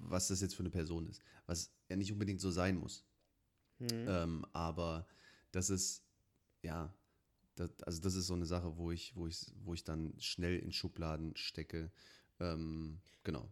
was 0.09 0.27
das 0.27 0.41
jetzt 0.41 0.55
für 0.55 0.63
eine 0.63 0.69
Person 0.69 1.07
ist. 1.07 1.21
Was 1.45 1.71
ja 1.89 1.95
nicht 1.95 2.11
unbedingt 2.11 2.41
so 2.41 2.51
sein 2.51 2.77
muss. 2.77 3.05
Hm. 3.79 4.07
Ähm, 4.07 4.45
aber 4.53 5.07
das 5.51 5.69
ist, 5.69 6.03
ja, 6.61 6.93
das, 7.55 7.71
also 7.83 8.01
das 8.01 8.15
ist 8.15 8.27
so 8.27 8.33
eine 8.33 8.45
Sache, 8.45 8.77
wo 8.77 8.91
ich, 8.91 9.15
wo 9.15 9.27
ich, 9.27 9.45
wo 9.63 9.73
ich 9.73 9.83
dann 9.83 10.13
schnell 10.19 10.57
in 10.59 10.71
Schubladen 10.71 11.35
stecke. 11.35 11.91
Ähm, 12.39 12.99
genau. 13.23 13.51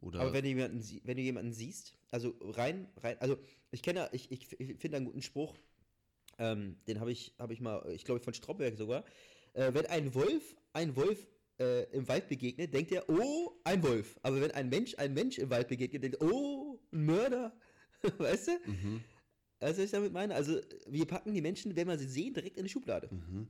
Oder 0.00 0.20
Aber 0.20 0.32
wenn 0.32 0.44
du 0.44 0.48
jemanden, 0.48 1.00
wenn 1.04 1.16
du 1.16 1.22
jemanden 1.22 1.52
siehst, 1.52 1.94
also 2.10 2.36
rein, 2.40 2.88
rein, 2.98 3.18
also 3.20 3.38
ich 3.70 3.82
kenne, 3.82 4.08
ich, 4.12 4.30
ich, 4.30 4.60
ich 4.60 4.78
finde 4.78 4.98
einen 4.98 5.06
guten 5.06 5.22
Spruch, 5.22 5.56
ähm, 6.38 6.76
den 6.86 7.00
habe 7.00 7.10
ich, 7.10 7.34
habe 7.38 7.52
ich 7.52 7.60
mal, 7.60 7.84
ich 7.90 8.04
glaube 8.04 8.20
von 8.20 8.34
Stromberg 8.34 8.76
sogar. 8.76 9.04
Äh, 9.54 9.74
wenn 9.74 9.86
ein 9.86 10.14
Wolf 10.14 10.56
ein 10.72 10.94
Wolf 10.94 11.26
äh, 11.58 11.84
im 11.92 12.06
Wald 12.08 12.28
begegnet, 12.28 12.72
denkt 12.72 12.92
er, 12.92 13.08
oh, 13.08 13.60
ein 13.64 13.82
Wolf. 13.82 14.18
Aber 14.22 14.40
wenn 14.40 14.50
ein 14.52 14.68
Mensch 14.68 14.94
ein 14.96 15.14
Mensch 15.14 15.38
im 15.38 15.50
Wald 15.50 15.68
begegnet, 15.68 16.02
denkt 16.02 16.20
er, 16.20 16.30
oh, 16.32 16.80
ein 16.92 17.04
Mörder. 17.04 17.56
weißt 18.18 18.48
du? 18.48 18.70
Mhm, 18.70 19.04
Also 19.60 19.78
was 19.78 19.84
ich 19.86 19.90
damit 19.90 20.12
meine, 20.12 20.34
also 20.34 20.60
wir 20.86 21.06
packen 21.06 21.34
die 21.34 21.40
Menschen, 21.40 21.74
wenn 21.74 21.88
wir 21.88 21.98
sie 21.98 22.08
sehen, 22.08 22.34
direkt 22.34 22.56
in 22.56 22.64
die 22.64 22.70
Schublade. 22.70 23.08
mhm. 23.12 23.48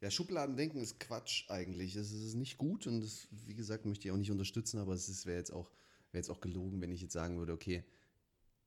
Ja, 0.00 0.10
Schubladendenken 0.10 0.80
ist 0.80 0.98
Quatsch 0.98 1.48
eigentlich. 1.48 1.94
Es 1.94 2.10
ist 2.10 2.34
nicht 2.34 2.58
gut 2.58 2.88
und 2.88 3.02
das, 3.02 3.28
wie 3.30 3.54
gesagt, 3.54 3.86
möchte 3.86 4.08
ich 4.08 4.12
auch 4.12 4.16
nicht 4.16 4.32
unterstützen, 4.32 4.80
aber 4.80 4.94
es 4.94 5.26
wäre 5.26 5.38
jetzt 5.38 5.52
auch, 5.52 5.70
wäre 6.10 6.18
jetzt 6.18 6.28
auch 6.28 6.40
gelogen, 6.40 6.80
wenn 6.80 6.90
ich 6.90 7.02
jetzt 7.02 7.12
sagen 7.12 7.38
würde, 7.38 7.52
okay, 7.52 7.84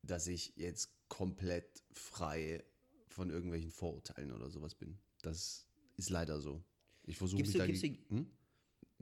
dass 0.02 0.28
ich 0.28 0.54
jetzt 0.56 0.92
komplett 1.10 1.84
frei 1.92 2.64
von 3.10 3.32
irgendwelchen 3.32 3.72
Vorurteilen 3.72 4.32
oder 4.32 4.50
sowas 4.50 4.76
bin. 4.76 4.98
Das 5.24 5.68
ist 5.98 6.10
leider 6.10 6.40
so. 6.40 6.64
Ich 7.08 7.18
versuche 7.18 7.42
mich 7.42 7.52
Gibst 7.52 7.56
du- 7.56 7.60
dagegen. 7.60 7.80
gibst 7.80 8.12
du- 8.12 8.16
Hm? 8.16 8.26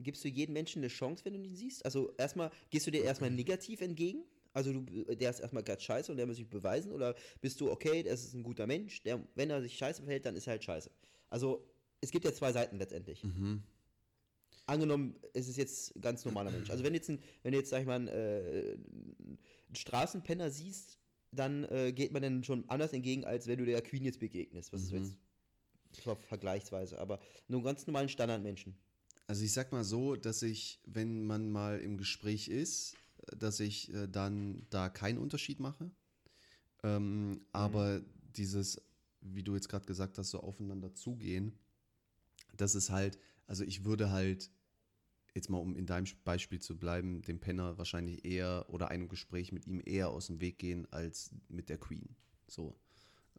Gibst 0.00 0.24
du 0.24 0.28
jedem 0.28 0.52
Menschen 0.54 0.80
eine 0.80 0.88
Chance, 0.88 1.24
wenn 1.24 1.34
du 1.34 1.40
ihn 1.40 1.54
siehst? 1.54 1.84
Also 1.84 2.12
erstmal, 2.18 2.50
gehst 2.70 2.86
du 2.86 2.90
dir 2.90 3.04
erstmal 3.04 3.30
negativ 3.30 3.80
entgegen? 3.80 4.24
Also 4.52 4.72
du, 4.72 5.04
der 5.14 5.30
ist 5.30 5.40
erstmal 5.40 5.62
gerade 5.62 5.80
scheiße 5.80 6.10
und 6.10 6.16
der 6.18 6.26
muss 6.26 6.36
sich 6.36 6.48
beweisen? 6.48 6.90
Oder 6.92 7.14
bist 7.40 7.60
du, 7.60 7.70
okay, 7.70 8.02
das 8.02 8.24
ist 8.24 8.34
ein 8.34 8.42
guter 8.42 8.66
Mensch, 8.66 9.02
der, 9.02 9.24
wenn 9.36 9.50
er 9.50 9.62
sich 9.62 9.76
scheiße 9.76 10.02
verhält, 10.02 10.26
dann 10.26 10.34
ist 10.36 10.46
er 10.46 10.52
halt 10.52 10.64
scheiße. 10.64 10.90
Also 11.30 11.64
es 12.00 12.10
gibt 12.10 12.24
ja 12.24 12.32
zwei 12.32 12.52
Seiten 12.52 12.76
letztendlich. 12.78 13.22
Mhm. 13.24 13.62
Angenommen, 14.66 15.14
es 15.34 15.48
ist 15.48 15.56
jetzt 15.58 15.94
ein 15.94 16.00
ganz 16.00 16.24
normaler 16.24 16.50
Mensch. 16.50 16.70
Also 16.70 16.82
wenn 16.84 16.94
jetzt, 16.94 17.10
ein, 17.10 17.18
wenn 17.42 17.52
du 17.52 17.58
jetzt, 17.58 17.70
sag 17.70 17.80
ich 17.80 17.86
mal, 17.86 17.96
einen, 17.96 18.08
äh, 18.08 18.72
einen 19.66 19.76
Straßenpenner 19.76 20.50
siehst, 20.50 20.98
dann 21.32 21.64
äh, 21.64 21.92
geht 21.92 22.12
man 22.12 22.22
dann 22.22 22.44
schon 22.44 22.64
anders 22.68 22.92
entgegen, 22.92 23.24
als 23.24 23.46
wenn 23.46 23.58
du 23.58 23.66
der 23.66 23.82
Queen 23.82 24.04
jetzt 24.04 24.20
begegnest. 24.20 24.72
Was 24.72 24.82
ist 24.82 24.92
Mhm. 24.92 24.98
jetzt 24.98 25.16
ver- 25.96 26.16
vergleichsweise, 26.16 26.98
aber 26.98 27.20
nur 27.48 27.62
ganz 27.62 27.86
normalen 27.86 28.08
Standardmenschen. 28.08 28.74
Also 29.26 29.44
ich 29.44 29.52
sag 29.52 29.72
mal 29.72 29.84
so, 29.84 30.16
dass 30.16 30.42
ich, 30.42 30.80
wenn 30.84 31.24
man 31.24 31.50
mal 31.50 31.78
im 31.80 31.96
Gespräch 31.96 32.48
ist, 32.48 32.94
dass 33.36 33.60
ich 33.60 33.92
äh, 33.94 34.06
dann 34.06 34.66
da 34.70 34.88
keinen 34.88 35.18
Unterschied 35.18 35.60
mache. 35.60 35.90
Ähm, 36.82 37.46
aber 37.52 38.02
dieses, 38.36 38.80
wie 39.20 39.42
du 39.42 39.54
jetzt 39.54 39.68
gerade 39.68 39.86
gesagt 39.86 40.18
hast, 40.18 40.30
so 40.30 40.40
aufeinander 40.40 40.94
zugehen, 40.94 41.58
das 42.56 42.74
ist 42.74 42.90
halt, 42.90 43.18
also 43.46 43.64
ich 43.64 43.84
würde 43.84 44.10
halt, 44.10 44.50
jetzt 45.34 45.48
mal 45.50 45.58
um 45.58 45.74
in 45.76 45.86
deinem 45.86 46.06
Beispiel 46.24 46.60
zu 46.60 46.78
bleiben, 46.78 47.22
dem 47.22 47.40
Penner 47.40 47.78
wahrscheinlich 47.78 48.24
eher 48.24 48.66
oder 48.68 48.88
einem 48.88 49.08
Gespräch 49.08 49.52
mit 49.52 49.66
ihm 49.66 49.80
eher 49.84 50.10
aus 50.10 50.26
dem 50.26 50.40
Weg 50.40 50.58
gehen 50.58 50.86
als 50.92 51.34
mit 51.48 51.68
der 51.68 51.78
Queen. 51.78 52.14
So. 52.46 52.78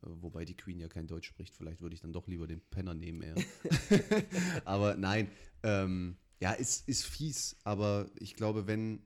Äh, 0.02 0.08
Wobei 0.22 0.46
die 0.46 0.58
Queen 0.58 0.80
ja 0.80 0.88
kein 0.88 1.08
Deutsch 1.08 1.28
spricht, 1.28 1.56
vielleicht 1.56 1.82
würde 1.82 1.96
ich 1.96 2.02
dann 2.02 2.14
doch 2.14 2.28
lieber 2.28 2.48
den 2.48 2.62
Penner 2.62 2.94
nehmen 2.94 3.22
eher. 3.22 3.36
aber 4.66 4.96
nein, 4.96 5.30
ähm, 5.64 6.18
ja, 6.40 6.54
ist, 6.54 6.88
ist 6.88 7.06
fies, 7.06 7.58
aber 7.64 8.10
ich 8.20 8.36
glaube, 8.36 8.68
wenn, 8.68 9.02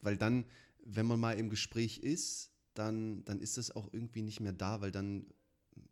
weil 0.00 0.16
dann, 0.16 0.44
wenn 0.84 1.06
man 1.06 1.20
mal 1.20 1.38
im 1.38 1.50
Gespräch 1.50 1.98
ist, 1.98 2.52
dann, 2.74 3.24
dann 3.24 3.40
ist 3.40 3.58
das 3.58 3.70
auch 3.70 3.92
irgendwie 3.92 4.22
nicht 4.22 4.40
mehr 4.40 4.52
da, 4.52 4.80
weil 4.80 4.92
dann, 4.92 5.26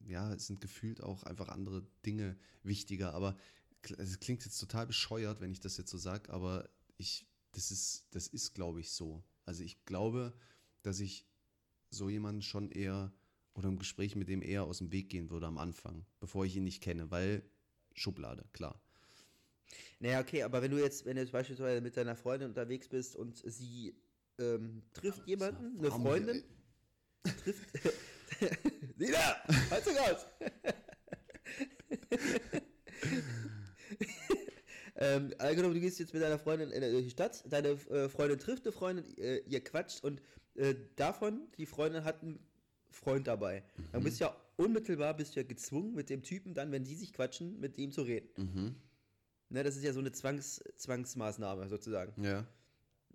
ja, 0.07 0.33
es 0.33 0.47
sind 0.47 0.61
gefühlt 0.61 1.03
auch 1.03 1.25
einfach 1.25 1.49
andere 1.49 1.87
Dinge 2.07 2.37
wichtiger. 2.63 3.15
Aber 3.15 3.37
es 3.99 4.21
klingt 4.21 4.45
jetzt 4.45 4.59
total 4.59 4.87
bescheuert, 4.87 5.41
wenn 5.41 5.53
ich 5.53 5.61
das 5.61 5.77
jetzt 5.77 5.91
so 5.91 5.99
sage, 5.99 6.33
aber 6.33 6.69
ich, 6.97 7.27
das 7.53 7.71
ist, 7.71 8.07
das 8.13 8.29
ist, 8.29 8.55
glaube 8.55 8.81
ich, 8.81 8.91
so. 8.91 9.23
Also 9.45 9.63
ich 9.63 9.85
glaube, 9.85 10.35
dass 10.83 11.01
ich 11.01 11.27
so 11.91 12.09
jemanden 12.09 12.43
schon 12.43 12.71
eher 12.71 13.13
oder 13.59 13.69
im 13.69 13.79
Gespräch 13.79 14.15
mit 14.15 14.29
dem 14.29 14.41
eher 14.41 14.63
aus 14.65 14.79
dem 14.79 14.93
Weg 14.93 15.11
gehen 15.11 15.31
würde 15.31 15.47
am 15.47 15.59
Anfang, 15.59 16.07
bevor 16.21 16.45
ich 16.47 16.57
ihn 16.57 16.65
nicht 16.65 16.81
kenne, 16.83 17.11
weil 17.11 17.43
Schublade, 17.93 18.45
klar. 18.53 18.81
Naja, 19.99 20.21
okay, 20.21 20.45
aber 20.45 20.63
wenn 20.63 20.71
du 20.71 20.79
jetzt, 20.79 21.05
wenn 21.05 21.17
du 21.17 21.23
jetzt 21.23 21.33
beispielsweise 21.33 21.81
mit 21.81 21.97
deiner 21.97 22.15
Freundin 22.15 22.49
unterwegs 22.49 22.89
bist 22.89 23.17
und 23.17 23.43
sie 23.45 24.01
ähm, 24.39 24.85
trifft 24.95 25.27
jemanden, 25.27 25.77
eine 25.79 25.91
Freundin, 25.91 26.45
trifft. 27.43 27.69
Sina, 28.97 29.37
halt 29.71 29.87
dich 29.87 30.01
aus! 30.01 30.27
ähm, 34.97 35.35
angenommen, 35.39 35.75
du 35.75 35.81
gehst 35.81 35.99
jetzt 35.99 36.15
mit 36.15 36.23
deiner 36.23 36.39
Freundin 36.39 36.71
in 36.71 37.03
die 37.03 37.11
Stadt, 37.11 37.43
deine 37.49 37.71
äh, 37.71 38.09
Freundin 38.09 38.39
trifft 38.39 38.65
eine 38.65 38.73
Freundin, 38.73 39.19
äh, 39.19 39.39
ihr 39.39 39.65
quatscht 39.65 40.05
und 40.05 40.23
äh, 40.55 40.77
davon, 40.95 41.49
die 41.57 41.67
Freundin 41.67 42.05
hat 42.05 42.23
einen 42.23 42.39
Freund 42.99 43.27
dabei. 43.27 43.63
Dann 43.93 44.03
bist 44.03 44.21
du 44.21 44.25
ja 44.25 44.37
unmittelbar 44.57 45.15
bist 45.15 45.35
du 45.35 45.41
ja 45.41 45.47
gezwungen, 45.47 45.95
mit 45.95 46.11
dem 46.11 46.23
Typen 46.23 46.53
dann, 46.53 46.73
wenn 46.73 46.85
die 46.85 46.95
sich 46.95 47.13
quatschen, 47.13 47.59
mit 47.61 47.79
ihm 47.79 47.93
zu 47.93 48.03
reden. 48.03 48.29
Mhm. 48.37 48.75
Ne, 49.51 49.63
das 49.63 49.77
ist 49.77 49.85
ja 49.85 49.93
so 49.93 50.01
eine 50.01 50.13
Zwangs 50.13 50.63
Zwangsmaßnahme 50.77 51.69
sozusagen. 51.69 52.23
Ja. 52.23 52.47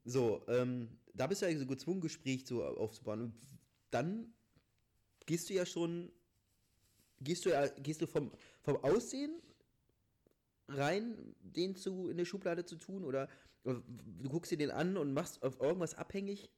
So, 0.06 0.44
ähm, 0.48 0.90
da 1.14 1.28
bist 1.28 1.42
du 1.42 1.50
ja 1.50 1.58
so 1.58 1.66
gezwungen, 1.66 2.02
Gespräch 2.02 2.46
so 2.46 2.64
aufzubauen. 2.64 3.22
Und 3.22 3.34
dann 3.92 4.34
gehst 5.26 5.50
du 5.50 5.54
ja 5.54 5.66
schon, 5.66 6.12
gehst 7.20 7.46
du 7.46 7.50
ja, 7.50 7.68
gehst 7.68 8.02
du 8.02 8.08
vom, 8.08 8.32
vom 8.62 8.78
Aussehen 8.84 9.42
rein, 10.70 11.36
den 11.42 11.76
zu 11.76 12.10
in 12.10 12.18
der 12.18 12.26
Schublade 12.26 12.66
zu 12.66 12.78
tun 12.78 13.04
oder 13.04 13.30
oder 13.64 13.82
du 13.88 14.30
guckst 14.30 14.52
dir 14.52 14.58
den 14.58 14.72
an 14.72 14.98
und 14.98 15.14
machst 15.14 15.42
auf 15.42 15.62
irgendwas 15.62 15.96
abhängig, 15.96 16.50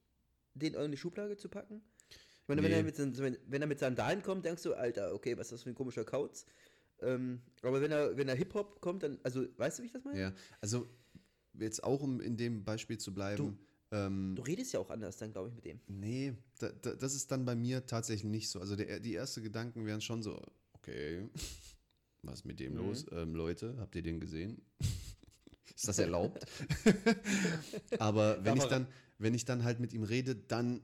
den 0.55 0.73
in 0.73 0.91
die 0.91 0.97
Schublade 0.97 1.37
zu 1.37 1.49
packen? 1.49 1.83
Ich 2.45 2.47
meine, 2.49 2.61
wenn, 2.61 2.69
Nee. 2.71 2.77
er 2.77 2.83
mit, 2.83 2.95
seinen- 2.95 3.17
wenn, 3.17 3.37
wenn 3.47 3.61
er 3.61 3.67
mit 3.67 3.79
Sandalen 3.79 4.21
kommt, 4.21 4.45
denkst 4.45 4.61
du, 4.61 4.75
Alter, 4.75 5.15
okay, 5.15 5.35
was 5.35 5.47
ist 5.47 5.51
das 5.53 5.63
für 5.63 5.69
ein 5.71 5.75
komischer 5.75 6.03
Kauz? 6.05 6.45
Ähm, 7.01 7.41
aber 7.63 7.81
wenn 7.81 7.91
er, 7.91 8.15
wenn 8.17 8.27
er 8.27 8.35
Hip-Hop 8.35 8.81
kommt, 8.81 9.01
dann, 9.01 9.19
also, 9.23 9.45
weißt 9.57 9.79
du, 9.79 9.81
wie 9.83 9.87
ich 9.87 9.93
das 9.93 10.03
meine? 10.03 10.19
Ja, 10.19 10.33
also 10.61 10.87
jetzt 11.53 11.83
auch 11.83 12.01
um 12.01 12.21
in 12.21 12.37
dem 12.37 12.63
Beispiel 12.63 12.99
zu 12.99 13.13
bleiben. 13.15 13.57
ähm, 13.91 14.33
Du 14.35 14.43
redest 14.43 14.73
ja 14.73 14.79
auch 14.79 14.91
anders 14.91 15.17
dann, 15.17 15.31
glaube 15.31 15.49
ich, 15.49 15.55
mit 15.55 15.65
dem. 15.65 15.79
nee, 15.87 16.33
da, 16.59 16.69
da, 16.69 16.93
das 16.93 17.15
ist 17.15 17.31
dann 17.31 17.45
bei 17.45 17.55
mir 17.55 17.83
tatsächlich 17.87 18.29
nicht 18.31 18.49
so. 18.49 18.59
Also 18.59 18.75
der, 18.75 18.99
die 18.99 19.15
ersten 19.15 19.41
Gedanken 19.41 19.85
wären 19.87 20.01
schon 20.01 20.21
so, 20.21 20.39
okay, 20.73 21.27
was 22.21 22.35
ist 22.41 22.45
mit 22.45 22.59
dem 22.59 22.73
Mhm. 22.73 22.77
los? 22.77 23.05
Ähm, 23.11 23.33
Leute, 23.33 23.75
habt 23.79 23.95
ihr 23.95 24.03
den 24.03 24.19
gesehen? 24.19 24.61
ist 25.75 25.87
das 25.87 25.97
erlaubt? 25.97 26.45
Aber 27.99 28.43
wenn 28.45 28.57
ich, 28.57 28.65
dann, 28.65 28.87
wenn 29.17 29.33
ich 29.33 29.45
dann 29.45 29.63
halt 29.63 29.79
mit 29.79 29.93
ihm 29.93 30.03
rede, 30.03 30.35
dann 30.35 30.81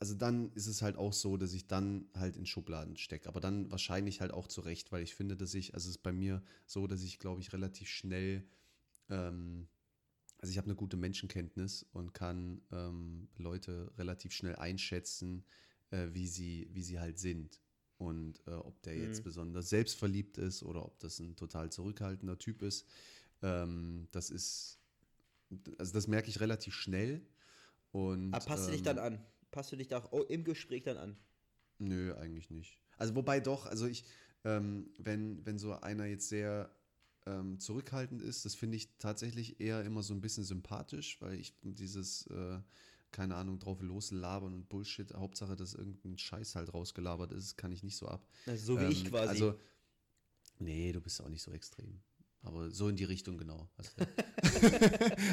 also 0.00 0.14
dann 0.14 0.52
ist 0.52 0.66
es 0.66 0.82
halt 0.82 0.96
auch 0.96 1.12
so, 1.12 1.36
dass 1.36 1.52
ich 1.54 1.66
dann 1.66 2.08
halt 2.14 2.36
in 2.36 2.46
Schubladen 2.46 2.96
stecke. 2.96 3.28
Aber 3.28 3.40
dann 3.40 3.70
wahrscheinlich 3.70 4.20
halt 4.20 4.32
auch 4.32 4.46
zurecht, 4.46 4.92
weil 4.92 5.02
ich 5.02 5.14
finde, 5.14 5.36
dass 5.36 5.54
ich, 5.54 5.74
also 5.74 5.88
es 5.88 5.96
ist 5.96 6.02
bei 6.02 6.12
mir 6.12 6.42
so, 6.66 6.86
dass 6.86 7.02
ich, 7.02 7.18
glaube 7.18 7.40
ich, 7.40 7.52
relativ 7.52 7.88
schnell, 7.88 8.44
ähm, 9.10 9.68
also 10.38 10.50
ich 10.52 10.58
habe 10.58 10.66
eine 10.66 10.76
gute 10.76 10.96
Menschenkenntnis 10.96 11.84
und 11.92 12.14
kann 12.14 12.62
ähm, 12.70 13.28
Leute 13.36 13.92
relativ 13.98 14.32
schnell 14.32 14.56
einschätzen, 14.56 15.44
äh, 15.90 16.08
wie, 16.12 16.28
sie, 16.28 16.68
wie 16.72 16.82
sie 16.82 17.00
halt 17.00 17.18
sind. 17.18 17.60
Und 17.98 18.40
äh, 18.46 18.52
ob 18.52 18.80
der 18.82 18.96
jetzt 18.98 19.20
Mhm. 19.20 19.24
besonders 19.24 19.68
selbstverliebt 19.70 20.38
ist 20.38 20.62
oder 20.62 20.84
ob 20.84 21.00
das 21.00 21.18
ein 21.18 21.34
total 21.36 21.70
zurückhaltender 21.70 22.38
Typ 22.38 22.62
ist. 22.62 22.86
Ähm, 23.42 24.06
das 24.12 24.30
ist, 24.30 24.78
also 25.78 25.92
das 25.92 26.06
merke 26.06 26.28
ich 26.28 26.40
relativ 26.40 26.74
schnell. 26.74 27.26
Und, 27.92 28.32
Aber 28.32 28.44
passt 28.46 28.68
du 28.68 28.72
dich 28.72 28.82
ähm, 28.82 28.84
dann 28.84 28.98
an? 28.98 29.24
Passt 29.50 29.72
du 29.72 29.76
dich 29.76 29.88
da 29.88 29.98
auch 29.98 30.28
im 30.28 30.44
Gespräch 30.44 30.82
dann 30.82 30.96
an? 30.96 31.16
Nö, 31.78 32.14
eigentlich 32.14 32.50
nicht. 32.50 32.78
Also 32.96 33.14
wobei 33.14 33.40
doch, 33.40 33.66
also 33.66 33.86
ich, 33.86 34.04
ähm, 34.44 34.90
wenn, 34.98 35.44
wenn 35.46 35.58
so 35.58 35.72
einer 35.74 36.06
jetzt 36.06 36.28
sehr 36.28 36.70
ähm, 37.26 37.58
zurückhaltend 37.60 38.22
ist, 38.22 38.44
das 38.44 38.54
finde 38.54 38.76
ich 38.76 38.96
tatsächlich 38.98 39.60
eher 39.60 39.84
immer 39.84 40.02
so 40.02 40.14
ein 40.14 40.20
bisschen 40.20 40.44
sympathisch, 40.44 41.20
weil 41.20 41.38
ich 41.38 41.54
dieses, 41.62 42.26
äh, 42.28 42.58
keine 43.10 43.36
Ahnung, 43.36 43.58
drauf 43.58 43.80
loslabern 43.80 44.54
und 44.54 44.68
Bullshit, 44.68 45.14
Hauptsache, 45.14 45.56
dass 45.56 45.74
irgendein 45.74 46.18
Scheiß 46.18 46.56
halt 46.56 46.74
rausgelabert 46.74 47.32
ist, 47.32 47.56
kann 47.56 47.72
ich 47.72 47.82
nicht 47.82 47.96
so 47.96 48.06
ab. 48.06 48.26
Also 48.46 48.74
so 48.74 48.80
wie 48.80 48.92
ich 48.92 49.04
Ähm, 49.04 49.10
quasi. 49.10 49.28
Also, 49.28 49.58
nee, 50.58 50.92
du 50.92 51.00
bist 51.00 51.22
auch 51.22 51.28
nicht 51.28 51.42
so 51.42 51.52
extrem. 51.52 52.00
Aber 52.42 52.70
so 52.70 52.88
in 52.88 52.96
die 52.96 53.04
Richtung 53.04 53.36
genau. 53.36 53.68
Du. 53.76 54.06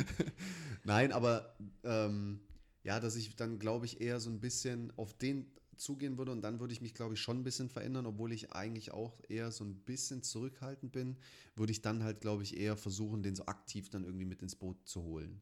Nein, 0.84 1.12
aber 1.12 1.56
ähm, 1.84 2.40
ja, 2.86 3.00
dass 3.02 3.16
ich 3.18 3.36
dann, 3.36 3.60
glaube 3.60 3.86
ich, 3.86 4.00
eher 4.00 4.20
so 4.22 4.30
ein 4.30 4.40
bisschen 4.40 4.94
auf 4.98 5.14
den 5.18 5.52
zugehen 5.76 6.18
würde 6.18 6.32
und 6.32 6.42
dann 6.42 6.62
würde 6.62 6.72
ich 6.72 6.80
mich, 6.80 6.94
glaube 6.94 7.16
ich, 7.16 7.20
schon 7.20 7.40
ein 7.40 7.44
bisschen 7.44 7.68
verändern, 7.68 8.06
obwohl 8.06 8.32
ich 8.32 8.54
eigentlich 8.54 8.92
auch 8.94 9.20
eher 9.28 9.52
so 9.52 9.66
ein 9.66 9.76
bisschen 9.76 10.24
zurückhaltend 10.24 10.94
bin, 10.94 11.18
würde 11.58 11.72
ich 11.74 11.82
dann 11.82 12.04
halt, 12.04 12.22
glaube 12.22 12.44
ich, 12.44 12.56
eher 12.56 12.78
versuchen, 12.78 13.24
den 13.24 13.36
so 13.36 13.46
aktiv 13.48 13.90
dann 13.90 14.06
irgendwie 14.06 14.24
mit 14.24 14.42
ins 14.42 14.56
Boot 14.56 14.78
zu 14.88 15.04
holen. 15.04 15.42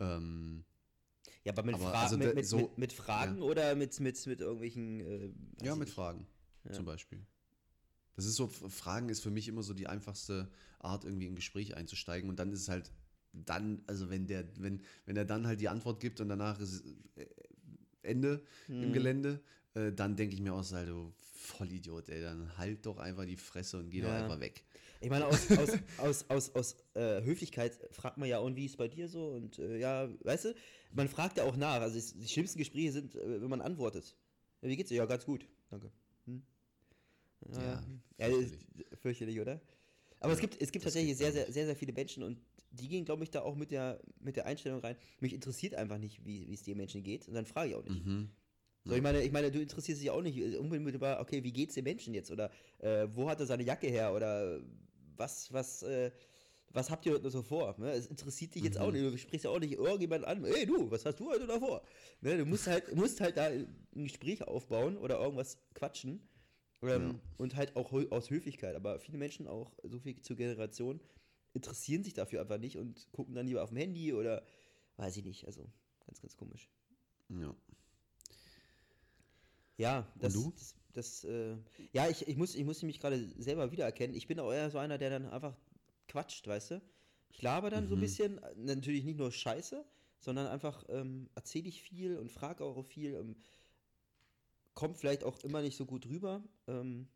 Ähm, 0.00 0.64
ja, 1.44 1.52
aber 1.52 1.62
mit, 1.62 1.74
aber 1.76 1.90
Fra 1.92 2.02
also 2.02 2.16
mit, 2.16 2.34
mit, 2.34 2.46
so- 2.46 2.56
mit, 2.56 2.78
mit 2.78 2.92
Fragen 2.92 3.42
oder 3.42 3.76
mit, 3.76 4.00
mit, 4.00 4.26
mit 4.26 4.40
irgendwelchen. 4.40 5.00
Äh, 5.00 5.30
Ja, 5.62 5.76
mit. 5.76 5.90
Fragen 5.90 6.26
Ja. 6.64 6.72
zum 6.72 6.84
Beispiel. 6.86 7.24
Das 8.16 8.24
ist 8.26 8.34
so, 8.34 8.48
Fragen 8.48 9.10
ist 9.10 9.20
für 9.22 9.30
mich 9.30 9.46
immer 9.46 9.62
so 9.62 9.74
die 9.74 9.86
einfachste 9.86 10.50
Art, 10.80 11.04
irgendwie 11.04 11.26
in 11.26 11.34
ein 11.34 11.36
Gespräch 11.36 11.76
einzusteigen. 11.76 12.28
Und 12.28 12.40
dann 12.40 12.50
ist 12.50 12.62
es 12.62 12.68
halt 12.68 12.90
dann, 13.32 13.82
also 13.86 14.10
wenn 14.10 14.26
der, 14.26 14.44
wenn, 14.58 14.80
wenn 15.06 15.16
er 15.16 15.24
dann 15.24 15.46
halt 15.46 15.60
die 15.60 15.68
Antwort 15.68 16.00
gibt 16.00 16.20
und 16.20 16.28
danach 16.28 16.60
ist 16.60 16.84
äh, 17.16 17.26
Ende 18.02 18.42
im 18.80 18.88
Mhm. 18.88 18.92
Gelände, 18.92 19.40
äh, 19.74 19.92
dann 19.92 20.16
denke 20.16 20.34
ich 20.34 20.40
mir 20.40 20.54
auch, 20.54 20.62
so, 20.62 20.76
du 20.84 21.12
Vollidiot, 21.18 22.08
ey, 22.08 22.22
dann 22.22 22.56
halt 22.58 22.84
doch 22.86 22.98
einfach 22.98 23.24
die 23.24 23.36
Fresse 23.36 23.78
und 23.78 23.90
geh 23.90 24.00
doch 24.00 24.08
Ja. 24.08 24.24
einfach 24.24 24.40
weg. 24.40 24.64
Ich 25.00 25.10
meine, 25.10 25.26
aus, 25.26 25.50
aus, 25.52 25.78
aus, 25.96 26.24
aus, 26.28 26.54
aus 26.54 26.76
äh, 26.94 27.22
Höflichkeit 27.22 27.78
fragt 27.92 28.18
man 28.18 28.28
ja, 28.28 28.38
und 28.38 28.56
wie 28.56 28.66
ist 28.66 28.76
bei 28.76 28.88
dir 28.88 29.08
so? 29.08 29.28
Und 29.28 29.58
äh, 29.58 29.78
ja, 29.78 30.08
weißt 30.24 30.46
du, 30.46 30.54
man 30.94 31.08
fragt 31.08 31.38
ja 31.38 31.44
auch 31.44 31.56
nach. 31.56 31.80
Also 31.80 31.98
die 32.18 32.28
schlimmsten 32.28 32.58
Gespräche 32.58 32.92
sind, 32.92 33.14
äh, 33.14 33.40
wenn 33.40 33.48
man 33.48 33.60
antwortet. 33.60 34.16
Wie 34.60 34.76
geht's 34.76 34.88
dir? 34.88 34.96
Ja, 34.96 35.06
ganz 35.06 35.24
gut. 35.24 35.46
Danke. 35.70 35.90
Hm? 36.26 36.42
Ja, 37.52 37.80
ja, 38.18 38.26
fürchterlich. 38.26 38.66
fürchterlich, 39.00 39.40
oder? 39.40 39.60
Aber 40.20 40.32
es 40.32 40.40
gibt, 40.40 40.60
es 40.60 40.72
gibt 40.72 40.84
tatsächlich 40.84 41.16
sehr, 41.16 41.32
sehr, 41.32 41.50
sehr, 41.50 41.66
sehr 41.66 41.76
viele 41.76 41.92
Menschen 41.92 42.22
und 42.22 42.38
die 42.70 42.88
gehen, 42.88 43.04
glaube 43.04 43.24
ich, 43.24 43.30
da 43.30 43.42
auch 43.42 43.54
mit 43.54 43.70
der, 43.70 44.00
mit 44.20 44.36
der 44.36 44.46
Einstellung 44.46 44.80
rein. 44.80 44.96
Mich 45.20 45.32
interessiert 45.32 45.74
einfach 45.74 45.98
nicht, 45.98 46.24
wie 46.24 46.52
es 46.52 46.62
den 46.62 46.76
Menschen 46.76 47.02
geht. 47.02 47.26
Und 47.28 47.34
dann 47.34 47.46
frage 47.46 47.70
ich 47.70 47.74
auch 47.76 47.84
nicht. 47.84 48.04
Mhm. 48.04 48.30
So, 48.84 48.94
ich 48.94 49.02
meine, 49.02 49.22
ich 49.22 49.32
meine, 49.32 49.50
du 49.50 49.60
interessierst 49.60 50.00
dich 50.00 50.10
auch 50.10 50.22
nicht 50.22 50.38
unmittelbar, 50.56 51.20
okay, 51.20 51.44
wie 51.44 51.52
geht's 51.52 51.74
dem 51.74 51.84
Menschen 51.84 52.14
jetzt? 52.14 52.30
Oder 52.30 52.50
äh, 52.78 53.06
wo 53.10 53.28
hat 53.28 53.40
er 53.40 53.46
seine 53.46 53.62
Jacke 53.62 53.86
her? 53.86 54.14
Oder 54.14 54.60
was, 55.16 55.52
was, 55.52 55.82
äh, 55.82 56.10
was 56.72 56.90
habt 56.90 57.04
ihr 57.06 57.12
heute 57.12 57.24
noch 57.24 57.30
so 57.30 57.42
vor? 57.42 57.74
Ne? 57.78 57.90
Es 57.92 58.06
interessiert 58.06 58.54
dich 58.54 58.62
jetzt 58.62 58.78
auch 58.78 58.90
nicht. 58.90 59.04
Du 59.04 59.16
sprichst 59.18 59.44
ja 59.44 59.50
auch 59.50 59.58
nicht 59.58 59.74
irgendjemand 59.74 60.24
an, 60.24 60.44
hey 60.44 60.64
du, 60.64 60.90
was 60.90 61.04
hast 61.04 61.20
du 61.20 61.28
heute 61.28 61.44
noch 61.44 61.58
vor? 61.58 61.82
Ne? 62.20 62.38
Du 62.38 62.46
musst 62.46 62.66
halt, 62.66 62.94
musst 62.94 63.20
halt 63.20 63.36
da 63.36 63.46
ein 63.46 63.68
Gespräch 63.94 64.42
aufbauen 64.42 64.96
oder 64.96 65.20
irgendwas 65.20 65.58
quatschen. 65.74 66.20
Ähm, 66.82 67.14
Ja. 67.14 67.20
Und 67.36 67.56
halt 67.56 67.76
auch 67.76 67.92
aus 68.10 68.30
Höflichkeit. 68.30 68.74
Aber 68.76 68.98
viele 69.00 69.18
Menschen, 69.18 69.46
auch 69.48 69.72
so 69.82 69.98
viel 69.98 70.20
zur 70.22 70.36
Generation, 70.36 71.00
interessieren 71.54 72.04
sich 72.04 72.14
dafür 72.14 72.40
einfach 72.40 72.58
nicht 72.58 72.76
und 72.78 73.10
gucken 73.12 73.34
dann 73.34 73.46
lieber 73.46 73.62
auf 73.62 73.70
dem 73.70 73.78
Handy 73.78 74.12
oder 74.12 74.44
weiß 74.96 75.16
ich 75.16 75.24
nicht. 75.24 75.46
Also 75.46 75.68
ganz, 76.06 76.20
ganz 76.20 76.36
komisch. 76.36 76.70
Ja. 77.28 77.54
Ja, 79.76 80.12
das, 80.16 80.32
du? 80.32 80.52
das, 80.56 80.74
das 80.92 81.24
äh, 81.24 81.56
ja, 81.92 82.08
ich, 82.08 82.26
ich, 82.26 82.36
muss, 82.36 82.54
ich 82.54 82.64
muss 82.64 82.82
mich 82.82 82.98
gerade 83.00 83.18
selber 83.38 83.70
wiedererkennen. 83.70 84.16
Ich 84.16 84.26
bin 84.26 84.40
auch 84.40 84.52
eher 84.52 84.70
so 84.70 84.78
einer, 84.78 84.98
der 84.98 85.10
dann 85.10 85.26
einfach 85.26 85.56
quatscht, 86.08 86.46
weißt 86.46 86.72
du? 86.72 86.82
Ich 87.30 87.42
laber 87.42 87.70
dann 87.70 87.86
so 87.86 87.94
ein 87.94 87.98
Mhm. 87.98 88.00
bisschen, 88.00 88.40
natürlich 88.56 89.04
nicht 89.04 89.18
nur 89.18 89.30
Scheiße, 89.30 89.84
sondern 90.18 90.48
einfach 90.48 90.84
ähm, 90.88 91.28
erzähle 91.34 91.68
ich 91.68 91.82
viel 91.82 92.16
und 92.16 92.32
frage 92.32 92.64
auch 92.64 92.82
viel. 92.84 93.14
Ähm, 93.14 93.36
kommt 94.78 94.96
vielleicht 94.96 95.24
auch 95.24 95.42
immer 95.42 95.60
nicht 95.60 95.76
so 95.76 95.86
gut 95.86 96.06
rüber. 96.06 96.40
Ähm, 96.68 97.08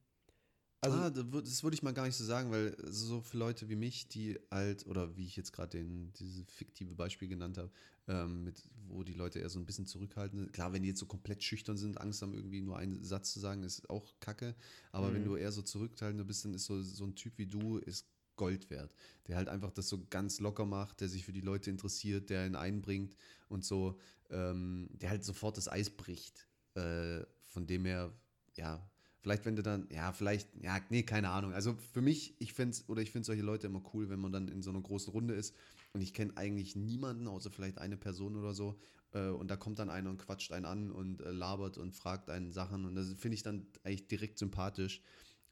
also, 0.80 0.98
ah, 0.98 1.10
das 1.10 1.62
würde 1.62 1.76
ich 1.76 1.82
mal 1.84 1.94
gar 1.94 2.06
nicht 2.06 2.16
so 2.16 2.24
sagen, 2.24 2.50
weil 2.50 2.76
so 2.90 3.20
für 3.20 3.38
Leute 3.38 3.68
wie 3.68 3.76
mich, 3.76 4.08
die 4.08 4.36
halt, 4.50 4.84
oder 4.88 5.16
wie 5.16 5.26
ich 5.26 5.36
jetzt 5.36 5.52
gerade 5.52 5.78
den 5.78 6.12
dieses 6.14 6.44
fiktive 6.52 6.96
Beispiel 6.96 7.28
genannt 7.28 7.58
habe, 7.58 7.70
ähm, 8.08 8.42
mit, 8.42 8.68
wo 8.88 9.04
die 9.04 9.12
Leute 9.12 9.38
eher 9.38 9.48
so 9.48 9.60
ein 9.60 9.64
bisschen 9.64 9.86
zurückhaltend 9.86 10.40
sind. 10.40 10.52
Klar, 10.52 10.72
wenn 10.72 10.82
die 10.82 10.88
jetzt 10.88 10.98
so 10.98 11.06
komplett 11.06 11.44
schüchtern 11.44 11.78
sind, 11.78 12.00
Angst 12.00 12.20
haben, 12.22 12.34
irgendwie 12.34 12.62
nur 12.62 12.78
einen 12.78 13.04
Satz 13.04 13.32
zu 13.32 13.38
sagen, 13.38 13.62
ist 13.62 13.88
auch 13.88 14.12
kacke. 14.18 14.56
Aber 14.90 15.14
wenn 15.14 15.22
Mhm. 15.22 15.26
du 15.26 15.36
eher 15.36 15.52
so 15.52 15.62
zurückhaltender 15.62 16.24
bist, 16.24 16.44
dann 16.44 16.54
ist 16.54 16.64
so, 16.64 16.82
so 16.82 17.04
ein 17.04 17.14
Typ 17.14 17.38
wie 17.38 17.46
du, 17.46 17.78
ist 17.78 18.08
Gold 18.34 18.70
wert. 18.70 18.92
Der 19.28 19.36
halt 19.36 19.48
einfach 19.48 19.70
das 19.70 19.88
so 19.88 20.04
ganz 20.10 20.40
locker 20.40 20.66
macht, 20.66 21.00
der 21.00 21.08
sich 21.08 21.24
für 21.24 21.32
die 21.32 21.42
Leute 21.42 21.70
interessiert, 21.70 22.28
der 22.28 22.44
ihn 22.44 22.56
einbringt 22.56 23.14
und 23.48 23.64
so, 23.64 24.00
ähm, 24.30 24.88
der 24.94 25.10
halt 25.10 25.22
sofort 25.22 25.56
das 25.58 25.68
Eis 25.68 25.90
bricht. 25.90 26.48
Äh, 26.74 27.22
von 27.52 27.66
dem 27.66 27.84
her, 27.84 28.12
ja, 28.54 28.88
vielleicht 29.20 29.44
wenn 29.44 29.56
du 29.56 29.62
dann, 29.62 29.86
ja, 29.90 30.12
vielleicht, 30.12 30.48
ja, 30.62 30.80
nee, 30.90 31.04
keine 31.04 31.30
Ahnung. 31.30 31.52
Also 31.52 31.74
für 31.92 32.02
mich, 32.02 32.34
ich 32.40 32.52
finde 32.52 32.76
oder 32.88 33.02
ich 33.02 33.12
finde 33.12 33.26
solche 33.26 33.42
Leute 33.42 33.68
immer 33.68 33.82
cool, 33.94 34.08
wenn 34.08 34.18
man 34.18 34.32
dann 34.32 34.48
in 34.48 34.62
so 34.62 34.70
einer 34.70 34.80
großen 34.80 35.12
Runde 35.12 35.34
ist 35.34 35.54
und 35.92 36.00
ich 36.00 36.12
kenne 36.12 36.36
eigentlich 36.36 36.74
niemanden, 36.74 37.28
außer 37.28 37.50
vielleicht 37.50 37.78
eine 37.78 37.96
Person 37.96 38.36
oder 38.36 38.54
so. 38.54 38.80
Äh, 39.12 39.28
und 39.28 39.50
da 39.50 39.56
kommt 39.56 39.78
dann 39.78 39.90
einer 39.90 40.10
und 40.10 40.18
quatscht 40.18 40.52
einen 40.52 40.66
an 40.66 40.90
und 40.90 41.20
äh, 41.20 41.30
labert 41.30 41.78
und 41.78 41.92
fragt 41.92 42.30
einen 42.30 42.52
Sachen. 42.52 42.84
Und 42.84 42.96
das 42.96 43.12
finde 43.12 43.36
ich 43.36 43.42
dann 43.42 43.66
eigentlich 43.84 44.08
direkt 44.08 44.38
sympathisch, 44.38 45.02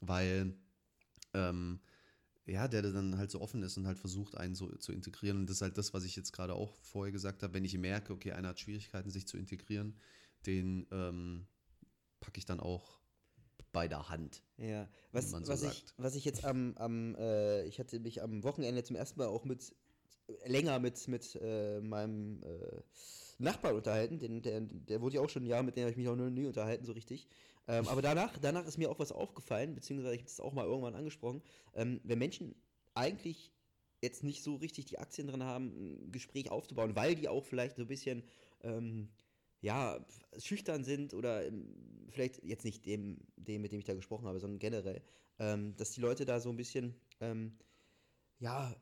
weil 0.01 0.53
ähm, 1.33 1.79
ja, 2.45 2.67
der 2.67 2.81
dann 2.81 3.17
halt 3.17 3.31
so 3.31 3.39
offen 3.39 3.63
ist 3.63 3.77
und 3.77 3.87
halt 3.87 3.99
versucht, 3.99 4.35
einen 4.35 4.55
so 4.55 4.67
zu 4.75 4.91
integrieren. 4.91 5.37
Und 5.37 5.49
das 5.49 5.57
ist 5.57 5.61
halt 5.61 5.77
das, 5.77 5.93
was 5.93 6.03
ich 6.03 6.15
jetzt 6.15 6.33
gerade 6.33 6.55
auch 6.55 6.75
vorher 6.81 7.11
gesagt 7.11 7.43
habe. 7.43 7.53
Wenn 7.53 7.63
ich 7.63 7.77
merke, 7.77 8.13
okay, 8.13 8.31
einer 8.33 8.49
hat 8.49 8.59
Schwierigkeiten, 8.59 9.11
sich 9.11 9.27
zu 9.27 9.37
integrieren, 9.37 9.95
den 10.45 10.87
ähm, 10.91 11.45
packe 12.21 12.37
ich 12.37 12.45
dann 12.45 12.61
auch 12.61 13.01
bei 13.73 13.87
der 13.87 14.09
Hand. 14.09 14.43
Ja, 14.57 14.87
was, 15.11 15.31
man 15.31 15.43
so 15.43 15.51
was, 15.51 15.63
ich, 15.63 15.69
sagt. 15.69 15.93
was 15.97 16.15
ich 16.15 16.25
jetzt 16.25 16.45
am, 16.45 16.75
am 16.77 17.15
äh, 17.15 17.65
ich 17.65 17.79
hatte 17.79 17.99
mich 17.99 18.21
am 18.21 18.43
Wochenende 18.43 18.83
zum 18.83 18.95
ersten 18.95 19.19
Mal 19.19 19.27
auch 19.27 19.43
mit, 19.43 19.75
länger 20.45 20.79
mit, 20.79 21.07
mit 21.07 21.37
äh, 21.41 21.81
meinem 21.81 22.41
äh, 22.43 22.81
Nachbarn 23.37 23.75
unterhalten, 23.75 24.19
den, 24.19 24.41
der, 24.41 24.61
der 24.61 25.01
wurde 25.01 25.15
ja 25.15 25.21
auch 25.21 25.29
schon 25.29 25.43
ein 25.43 25.47
Jahr, 25.47 25.63
mit 25.63 25.75
dem 25.75 25.83
habe 25.83 25.91
ich 25.91 25.97
mich 25.97 26.07
auch 26.07 26.15
noch 26.15 26.29
nie 26.29 26.45
unterhalten, 26.45 26.85
so 26.85 26.91
richtig. 26.91 27.27
Ähm, 27.67 27.87
aber 27.87 28.01
danach, 28.01 28.37
danach 28.39 28.65
ist 28.65 28.77
mir 28.77 28.89
auch 28.89 28.99
was 28.99 29.11
aufgefallen, 29.11 29.75
beziehungsweise 29.75 30.15
ich 30.15 30.21
habe 30.21 30.29
das 30.29 30.39
auch 30.39 30.53
mal 30.53 30.65
irgendwann 30.65 30.95
angesprochen, 30.95 31.41
ähm, 31.73 32.01
wenn 32.03 32.19
Menschen 32.19 32.55
eigentlich 32.93 33.51
jetzt 34.01 34.23
nicht 34.23 34.43
so 34.43 34.55
richtig 34.55 34.85
die 34.85 34.97
Aktien 34.97 35.27
drin 35.27 35.43
haben, 35.43 35.67
ein 35.67 36.11
Gespräch 36.11 36.49
aufzubauen, 36.49 36.95
weil 36.95 37.15
die 37.15 37.29
auch 37.29 37.45
vielleicht 37.45 37.75
so 37.75 37.83
ein 37.83 37.87
bisschen 37.87 38.23
ähm, 38.63 39.09
ja, 39.61 40.03
schüchtern 40.37 40.83
sind 40.83 41.13
oder 41.13 41.45
ähm, 41.45 42.07
vielleicht 42.09 42.43
jetzt 42.43 42.65
nicht 42.65 42.85
dem, 42.85 43.19
dem, 43.37 43.61
mit 43.61 43.71
dem 43.71 43.79
ich 43.79 43.85
da 43.85 43.93
gesprochen 43.93 44.25
habe, 44.25 44.39
sondern 44.39 44.59
generell, 44.59 45.01
ähm, 45.39 45.75
dass 45.77 45.91
die 45.91 46.01
Leute 46.01 46.25
da 46.25 46.39
so 46.39 46.49
ein 46.49 46.57
bisschen, 46.57 46.95
ähm, 47.19 47.57
ja, 48.39 48.75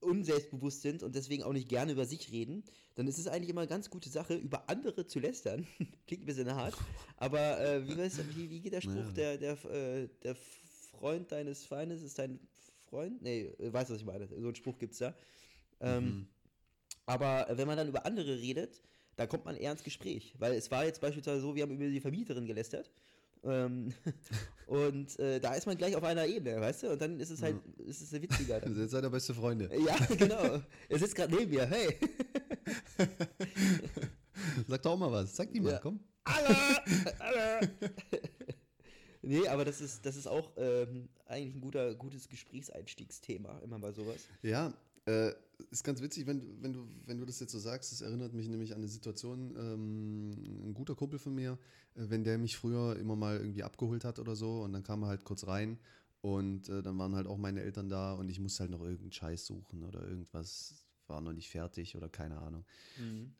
unselbstbewusst 0.00 0.82
sind 0.82 1.02
und 1.04 1.14
deswegen 1.14 1.44
auch 1.44 1.52
nicht 1.52 1.68
gerne 1.68 1.92
über 1.92 2.04
sich 2.06 2.32
reden, 2.32 2.64
dann 2.96 3.06
ist 3.06 3.18
es 3.18 3.28
eigentlich 3.28 3.50
immer 3.50 3.60
eine 3.60 3.68
ganz 3.68 3.88
gute 3.88 4.10
Sache, 4.10 4.34
über 4.34 4.68
andere 4.68 5.06
zu 5.06 5.20
lästern. 5.20 5.66
Klingt 6.06 6.24
ein 6.24 6.26
bisschen 6.26 6.52
hart, 6.52 6.74
aber 7.16 7.60
äh, 7.60 7.86
wie, 7.86 7.96
weiß, 7.96 8.18
wie, 8.36 8.50
wie 8.50 8.60
geht 8.60 8.72
der 8.72 8.80
Spruch, 8.80 9.12
Naja. 9.12 9.36
der, 9.38 9.38
der, 9.38 9.64
äh, 9.70 10.08
der 10.22 10.34
Freund 10.34 11.30
deines 11.30 11.64
Feindes 11.64 12.02
ist 12.02 12.18
dein 12.18 12.40
Freund? 12.88 13.22
Nee, 13.22 13.42
äh, 13.58 13.72
weißt 13.72 13.90
du, 13.90 13.94
was 13.94 14.00
ich 14.00 14.06
meine? 14.06 14.28
So 14.28 14.34
einen 14.36 14.54
Spruch 14.54 14.78
gibt 14.78 14.92
es 14.92 14.98
da. 14.98 15.14
Ähm, 15.80 16.04
Mhm. 16.04 16.26
aber 17.06 17.46
wenn 17.50 17.66
man 17.66 17.76
dann 17.76 17.88
über 17.88 18.04
andere 18.04 18.38
redet, 18.40 18.82
dann 19.16 19.28
kommt 19.28 19.44
man 19.44 19.56
eher 19.56 19.72
ins 19.72 19.82
Gespräch. 19.82 20.34
Weil 20.38 20.54
es 20.54 20.70
war 20.70 20.84
jetzt 20.84 21.00
beispielsweise 21.00 21.40
so, 21.40 21.54
wir 21.54 21.62
haben 21.62 21.72
über 21.72 21.86
die 21.88 22.00
Vermieterin 22.00 22.46
gelästert. 22.46 22.90
Ähm, 23.44 23.92
und 24.66 25.18
äh, 25.18 25.40
da 25.40 25.54
ist 25.54 25.66
man 25.66 25.76
gleich 25.76 25.96
auf 25.96 26.04
einer 26.04 26.26
Ebene, 26.26 26.60
weißt 26.60 26.84
du? 26.84 26.92
Und 26.92 27.02
dann 27.02 27.18
ist 27.20 27.30
es 27.30 27.42
halt, 27.42 27.56
ist 27.78 28.00
es 28.00 28.12
witziger. 28.12 28.60
Dann. 28.60 28.76
Ihr 28.76 28.88
seid 28.88 29.02
ja 29.02 29.08
beste 29.08 29.34
Freunde. 29.34 29.68
ja, 29.84 29.96
genau. 30.16 30.60
Er 30.88 30.98
sitzt 30.98 31.14
gerade 31.14 31.34
neben 31.34 31.50
mir, 31.50 31.66
hey. 31.66 31.98
Sag 34.68 34.82
doch 34.82 34.96
mal 34.96 35.10
was. 35.10 35.34
Sag 35.36 35.52
die 35.52 35.60
mal, 35.60 35.72
Ja. 35.72 35.78
komm. 35.78 36.00
Alla! 36.24 36.84
Alla! 37.18 37.60
nee, 39.22 39.46
aber 39.48 39.64
das 39.64 39.80
ist, 39.80 40.06
das 40.06 40.16
ist 40.16 40.28
auch 40.28 40.52
ähm, 40.56 41.08
eigentlich 41.26 41.56
ein 41.56 41.60
guter, 41.60 41.94
gutes 41.96 42.28
Gesprächseinstiegsthema, 42.28 43.58
immer 43.64 43.80
bei 43.80 43.90
sowas. 43.92 44.28
Ja, 44.42 44.72
äh, 45.06 45.32
ist 45.70 45.84
ganz 45.84 46.00
witzig, 46.02 46.26
wenn, 46.26 46.40
du- 46.40 46.62
wenn, 46.62 46.72
du, 46.72 46.88
wenn 47.06 47.18
du 47.18 47.24
das 47.24 47.40
jetzt 47.40 47.52
so 47.52 47.58
sagst. 47.58 47.92
Das 47.92 48.00
erinnert 48.00 48.32
mich 48.34 48.48
nämlich 48.48 48.72
an 48.72 48.78
eine 48.78 48.88
Situation. 48.88 49.54
Ähm, 49.56 50.30
ein 50.68 50.74
guter 50.74 50.94
Kumpel 50.94 51.18
von 51.18 51.34
mir, 51.34 51.58
äh, 51.94 52.04
wenn 52.08 52.24
der 52.24 52.38
mich 52.38 52.56
früher 52.56 52.96
immer 52.96 53.16
mal 53.16 53.36
irgendwie 53.38 53.62
abgeholt 53.62 54.04
hat 54.04 54.18
oder 54.18 54.36
so 54.36 54.62
und 54.62 54.72
dann 54.72 54.82
kam 54.82 55.02
er 55.02 55.08
halt 55.08 55.24
kurz 55.24 55.46
rein 55.46 55.78
und 56.20 56.68
äh, 56.68 56.82
dann 56.82 56.98
waren 56.98 57.14
halt 57.14 57.26
auch 57.26 57.38
meine 57.38 57.62
Eltern 57.62 57.88
da 57.88 58.12
und 58.14 58.28
ich 58.28 58.40
musste 58.40 58.60
halt 58.60 58.70
noch 58.70 58.80
irgendeinen 58.82 59.12
Scheiß 59.12 59.46
suchen 59.46 59.82
oder 59.84 60.06
irgendwas 60.06 60.84
war 61.06 61.20
noch 61.20 61.32
nicht 61.32 61.50
fertig 61.50 61.96
oder 61.96 62.08
keine 62.08 62.38
Ahnung. 62.40 62.64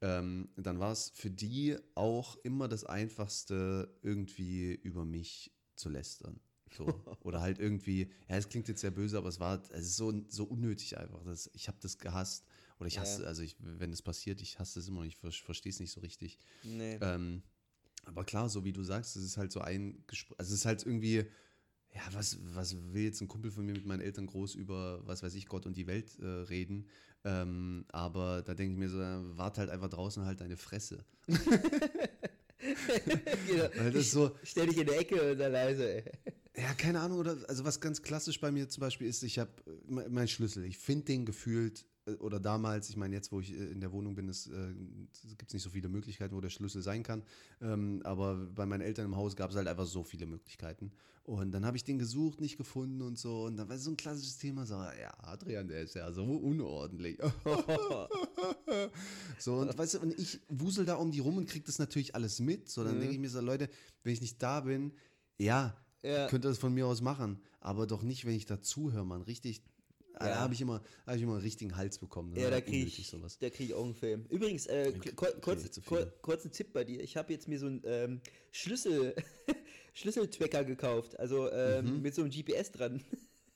Ähm, 0.00 0.48
dann 0.56 0.80
war 0.80 0.92
es 0.92 1.10
für 1.14 1.30
die 1.30 1.76
auch 1.94 2.36
immer 2.44 2.68
das 2.68 2.84
Einfachste, 2.84 3.88
irgendwie 4.02 4.74
über 4.74 5.04
mich 5.04 5.52
zu 5.76 5.88
lästern. 5.88 6.40
So. 6.77 6.87
Oder 7.23 7.41
halt 7.41 7.59
irgendwie, 7.59 8.11
ja, 8.29 8.37
es 8.37 8.49
klingt 8.49 8.68
jetzt 8.68 8.81
sehr 8.81 8.91
böse, 8.91 9.18
aber 9.18 9.29
es 9.29 9.39
war 9.41 9.62
es 9.73 9.87
ist 9.87 9.97
so, 9.97 10.12
so 10.29 10.45
unnötig 10.45 10.99
einfach. 10.99 11.23
Das, 11.25 11.51
ich 11.55 11.68
habe 11.68 11.79
das 11.81 11.99
gehasst. 11.99 12.45
Oder 12.79 12.89
ich 12.89 12.95
Ja. 12.95 13.03
hasse, 13.03 13.27
also 13.27 13.43
ich, 13.43 13.57
wenn 13.61 13.91
das 13.91 14.03
passiert, 14.03 14.41
ich 14.41 14.59
hasse 14.59 14.81
es 14.81 14.89
immer 14.89 15.01
noch, 15.01 15.07
ich 15.07 15.16
verstehe 15.16 15.70
es 15.70 15.79
nicht 15.81 15.93
so 15.93 16.01
richtig. 16.01 16.39
Nee. 16.64 16.99
Ähm, 17.01 17.43
aber 18.05 18.25
klar, 18.25 18.49
so 18.49 18.64
wie 18.64 18.73
du 18.73 18.83
sagst, 18.83 19.16
es 19.16 19.23
ist 19.25 19.37
halt 19.37 19.53
so 19.53 19.61
ein 19.61 20.03
Gespräch, 20.07 20.39
also 20.39 20.53
es 20.53 20.61
ist 20.61 20.66
halt 20.66 20.85
irgendwie, 20.85 21.25
ja, 21.95 22.01
was, 22.12 22.39
was 22.55 22.75
will 22.93 23.05
jetzt 23.05 23.20
ein 23.20 23.29
Kumpel 23.29 23.51
von 23.51 23.64
mir 23.64 23.73
mit 23.75 23.87
meinen 23.87 24.01
Eltern 24.01 24.27
groß 24.27 24.55
über, 24.57 25.07
was 25.07 25.23
weiß 25.23 25.35
ich, 25.35 25.47
Gott 25.47 25.66
und 25.66 25.77
die 25.77 25.87
Welt 25.87 26.18
äh, 26.18 26.27
reden? 26.27 26.89
Ähm, 27.25 27.85
aber 27.91 28.43
da 28.43 28.55
denke 28.55 28.73
ich 28.73 28.79
mir 28.79 28.89
so, 28.89 28.99
wart 28.99 29.59
halt 29.59 29.70
einfach 29.70 29.91
draußen 29.91 30.25
halt 30.25 30.41
deine 30.41 30.57
Fresse. 30.57 31.05
genau. 33.47 33.68
Weil 33.77 33.91
das 33.93 34.11
so, 34.11 34.37
Stell 34.43 34.66
dich 34.66 34.79
in 34.79 34.87
der 34.87 34.99
Ecke 35.01 35.33
und 35.33 35.39
sei 35.39 35.49
leise, 35.49 36.05
ey. 36.05 36.12
Ja, 36.57 36.74
keine 36.74 37.00
Ahnung, 37.00 37.18
oder, 37.18 37.36
also 37.48 37.64
was 37.64 37.80
ganz 37.80 38.03
klassisch 38.03 38.40
bei 38.40 38.50
mir 38.50 38.68
zum 38.68 38.82
Beispiel 38.82 39.07
ist, 39.07 39.22
ich 39.22 39.38
habe 39.38 39.50
mein 39.88 40.28
Schlüssel, 40.28 40.64
ich 40.64 40.78
finde 40.78 41.07
den 41.07 41.24
gefühlt, 41.24 41.86
äh, 42.07 42.12
oder 42.14 42.40
damals, 42.40 42.90
ich 42.90 42.96
meine, 42.96 43.14
jetzt, 43.14 43.32
wo 43.32 43.40
ich 43.40 43.53
äh, 43.53 43.70
in 43.70 43.80
der 43.80 43.92
Wohnung 43.92 44.14
bin, 44.14 44.28
es 44.28 44.48
äh, 44.48 44.74
gibt 45.36 45.48
es 45.48 45.55
nicht 45.55 45.62
so 45.62 45.70
viele 45.70 45.88
Möglichkeiten, 45.88 46.34
wo 46.34 46.40
der 46.40 46.50
Schlüssel 46.50 46.82
sein 46.82 47.03
kann. 47.03 47.22
Ähm, 47.61 48.00
aber 48.05 48.34
bei 48.34 48.66
meinen 48.66 48.82
Eltern 48.82 49.07
im 49.07 49.16
Haus 49.16 49.36
gab 49.36 49.50
es 49.50 49.57
halt 49.57 49.68
einfach 49.68 49.86
so 49.86 50.03
viele 50.03 50.26
Möglichkeiten. 50.26 50.92
Und 51.24 51.53
dann 51.53 51.64
habe 51.64 51.76
ich 51.76 51.84
den 51.84 52.00
gesucht, 52.00 52.40
nicht 52.40 52.57
gefunden 52.57 53.00
und 53.00 53.16
so. 53.16 53.44
Und 53.44 53.57
dann 53.57 53.68
war 53.68 53.78
so 53.78 53.90
ein 53.90 53.96
klassisches 53.96 54.38
Thema, 54.38 54.66
so, 54.66 54.74
ja, 54.74 55.12
Adrian, 55.18 55.68
der 55.68 55.82
ist 55.82 55.94
ja 55.94 56.11
so 56.12 56.24
unordentlich. 56.24 57.16
so, 59.38 59.55
und 59.55 59.78
weißt 59.78 59.94
du, 59.94 60.00
und 60.00 60.18
ich 60.18 60.40
wusel 60.48 60.84
da 60.84 60.96
um 60.96 61.12
die 61.12 61.20
rum 61.20 61.36
und 61.36 61.48
krieg 61.48 61.64
das 61.64 61.78
natürlich 61.78 62.16
alles 62.16 62.40
mit. 62.40 62.68
So, 62.68 62.82
dann 62.82 62.98
denke 62.98 63.14
ich 63.14 63.20
mir 63.20 63.30
so, 63.30 63.40
Leute, 63.40 63.70
wenn 64.03 64.12
ich 64.12 64.20
nicht 64.20 64.42
da 64.42 64.61
bin, 64.61 64.92
ja, 65.38 65.76
Ja. 66.03 66.26
könnt 66.28 66.44
ihr 66.44 66.48
das 66.48 66.59
von 66.59 66.74
mir 66.74 66.86
aus 66.86 67.00
machen, 67.00 67.40
aber 67.61 67.86
doch 67.86 68.03
nicht, 68.03 68.24
wenn 68.24 68.34
ich 68.34 68.46
dazuhöre, 68.46 69.07
man. 69.07 69.22
Richtig, 69.22 69.62
da 70.18 70.28
Ja. 70.28 70.34
habe 70.40 70.55
ich 70.55 70.61
immer, 70.61 70.82
hab 71.07 71.16
ich 71.16 71.22
immer 71.22 71.32
einen 71.34 71.42
richtigen 71.42 71.76
Hals 71.76 71.98
bekommen. 71.98 72.34
Das 72.34 72.42
Ja, 72.42 72.50
da 72.50 72.61
kriege 72.61 72.84
ich, 72.86 73.07
sowas. 73.09 73.38
da 73.38 73.50
krieg 73.50 73.68
ich 73.68 73.74
auch 73.74 73.84
einen 73.84 73.94
Film. 73.94 74.26
Übrigens, 74.28 74.66
äh, 74.66 74.92
kur 75.14 75.30
kurz, 75.40 75.80
kur 75.86 76.07
kurzen 76.22 76.50
Tipp 76.50 76.72
bei 76.72 76.84
dir. 76.84 77.00
Ich 77.03 77.16
habe 77.16 77.32
jetzt 77.32 77.48
mir 77.48 77.59
so 77.59 77.66
einen 77.66 77.82
ähm, 77.84 78.20
Schlüssel, 78.50 79.14
Schlüsseltracker 79.94 80.64
gekauft. 80.64 81.18
Also 81.18 81.50
ähm, 81.53 81.96
Mhm. 81.96 82.03
mit 82.03 82.14
so 82.14 82.22
einem 82.22 82.30
GPS 82.30 82.70
dran. 82.72 83.03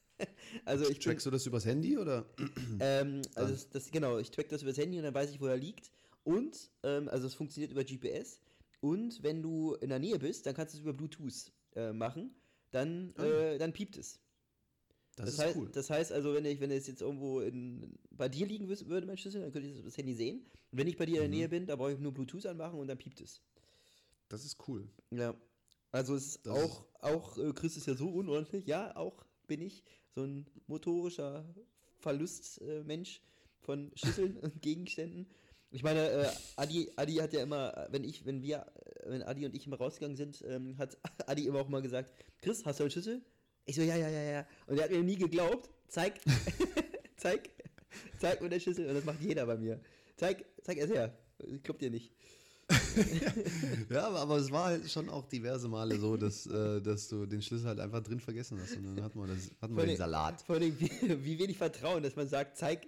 also 0.64 0.84
ich 0.88 0.98
bin, 0.98 1.04
Trackst 1.12 1.26
du 1.26 1.30
das 1.30 1.46
übers 1.46 1.64
Handy 1.66 1.98
oder? 1.98 2.26
ähm, 2.80 3.22
also 3.34 3.52
das, 3.52 3.68
das, 3.70 3.90
genau, 3.90 4.18
ich 4.18 4.30
track 4.30 4.48
das 4.48 4.62
übers 4.62 4.78
Handy 4.78 4.98
und 4.98 5.04
dann 5.04 5.14
weiß 5.14 5.30
ich, 5.30 5.40
wo 5.40 5.46
er 5.46 5.56
liegt. 5.56 5.90
Und, 6.24 6.70
ähm, 6.82 7.08
also 7.08 7.26
es 7.26 7.34
funktioniert 7.34 7.70
über 7.72 7.84
GPS. 7.84 8.40
Und 8.80 9.22
wenn 9.22 9.42
du 9.42 9.74
in 9.74 9.88
der 9.90 9.98
Nähe 9.98 10.18
bist, 10.18 10.46
dann 10.46 10.54
kannst 10.54 10.74
du 10.74 10.78
es 10.78 10.82
über 10.82 10.92
Bluetooth 10.92 11.52
äh, 11.76 11.92
machen. 11.92 12.34
Dann, 12.72 13.14
Ah. 13.16 13.24
äh, 13.24 13.58
dann 13.58 13.72
piept 13.72 13.96
es. 13.96 14.18
Das, 15.16 15.26
Das, 15.26 15.34
ist 15.34 15.40
heißt, 15.40 15.56
cool. 15.56 15.70
das 15.72 15.88
heißt 15.88 16.12
also, 16.12 16.34
wenn 16.34 16.44
ich, 16.44 16.60
wenn 16.60 16.70
es 16.70 16.86
jetzt 16.86 17.00
irgendwo 17.00 17.40
in, 17.40 17.98
bei 18.10 18.28
dir 18.28 18.46
liegen 18.46 18.68
würde, 18.68 19.06
mein 19.06 19.16
Schlüssel, 19.16 19.40
dann 19.40 19.52
könnte 19.52 19.68
ich 19.68 19.82
das, 19.82 19.96
Handy 19.96 20.12
sehen. 20.14 20.40
Und 20.72 20.78
wenn 20.78 20.88
ich 20.88 20.96
bei 20.98 21.06
dir 21.06 21.22
in 21.22 21.28
Mhm. 21.28 21.30
der 21.32 21.38
Nähe 21.38 21.48
bin, 21.48 21.66
da 21.66 21.76
brauche 21.76 21.92
ich 21.92 21.98
nur 21.98 22.12
Bluetooth 22.12 22.44
anmachen 22.46 22.78
und 22.78 22.88
dann 22.88 22.98
piept 22.98 23.20
es. 23.22 23.40
Das 24.28 24.44
ist 24.44 24.58
cool. 24.68 24.88
Ja. 25.10 25.34
Also 25.92 26.14
es 26.16 26.26
ist 26.26 26.46
Das 26.46 26.54
auch, 26.58 26.84
auch 27.00 27.38
äh, 27.38 27.52
Chris 27.54 27.76
ist 27.78 27.86
ja 27.86 27.94
so 27.94 28.08
unordentlich. 28.10 28.66
Ja, 28.66 28.94
auch 28.96 29.24
bin 29.46 29.62
ich 29.62 29.84
so 30.14 30.22
ein 30.24 30.46
motorischer 30.66 31.46
Verlustmensch 31.98 33.18
äh, 33.18 33.64
von 33.64 33.92
Schlüsseln 33.94 34.36
und 34.42 34.60
Gegenständen. 34.60 35.26
Ich 35.70 35.82
meine, 35.82 36.08
äh, 36.08 36.28
Adi, 36.56 36.90
Adi 36.96 37.14
hat 37.16 37.32
ja 37.32 37.42
immer, 37.42 37.76
äh, 37.76 37.92
wenn 37.92 38.04
ich, 38.04 38.24
wenn 38.24 38.42
wir, 38.42 38.66
äh, 39.04 39.10
wenn 39.10 39.22
Adi 39.22 39.46
und 39.46 39.54
ich 39.54 39.66
immer 39.66 39.76
rausgegangen 39.76 40.16
sind, 40.16 40.42
ähm, 40.46 40.78
hat 40.78 40.96
Adi 41.26 41.46
immer 41.46 41.60
auch 41.60 41.68
mal 41.68 41.82
gesagt, 41.82 42.10
Chris, 42.40 42.64
hast 42.64 42.80
du 42.80 42.84
einen 42.84 42.90
Schlüssel? 42.90 43.22
Ich 43.64 43.76
so, 43.76 43.82
ja, 43.82 43.96
ja, 43.96 44.08
ja, 44.08 44.22
ja. 44.22 44.46
Und 44.66 44.78
er 44.78 44.84
hat 44.84 44.90
mir 44.90 45.02
nie 45.02 45.16
geglaubt. 45.16 45.70
Zeig, 45.88 46.20
zeig, 47.16 47.50
zeig 48.18 48.40
mir 48.40 48.48
den 48.48 48.60
Schlüssel. 48.60 48.88
Und 48.88 48.94
das 48.94 49.04
macht 49.04 49.20
jeder 49.20 49.46
bei 49.46 49.56
mir. 49.56 49.80
Zeig, 50.16 50.44
zeig 50.62 50.78
es 50.78 50.90
her. 50.90 51.16
Ich 51.38 51.62
glaub 51.62 51.78
dir 51.78 51.90
nicht. 51.90 52.12
Ja, 53.90 54.08
aber, 54.08 54.36
es 54.36 54.50
war 54.50 54.64
halt 54.66 54.90
schon 54.90 55.08
auch 55.08 55.26
diverse 55.28 55.68
Male 55.68 55.98
so, 55.98 56.16
dass, 56.16 56.46
äh, 56.46 56.80
dass 56.80 57.08
du 57.08 57.26
den 57.26 57.42
Schlüssel 57.42 57.68
halt 57.68 57.80
einfach 57.80 58.02
drin 58.02 58.20
vergessen 58.20 58.58
hast. 58.60 58.76
Und 58.76 58.84
dann 58.84 59.04
hatten 59.04 59.18
wir, 59.20 59.26
das, 59.26 59.50
wir 59.60 59.68
Vor 59.68 59.86
den 59.86 59.96
Salat. 59.96 60.42
Vor 60.42 60.56
allem, 60.56 60.78
wie, 60.80 60.90
wie 61.24 61.38
wenig 61.38 61.58
Vertrauen, 61.58 62.02
dass 62.02 62.16
man 62.16 62.28
sagt, 62.28 62.56
zeig. 62.56 62.86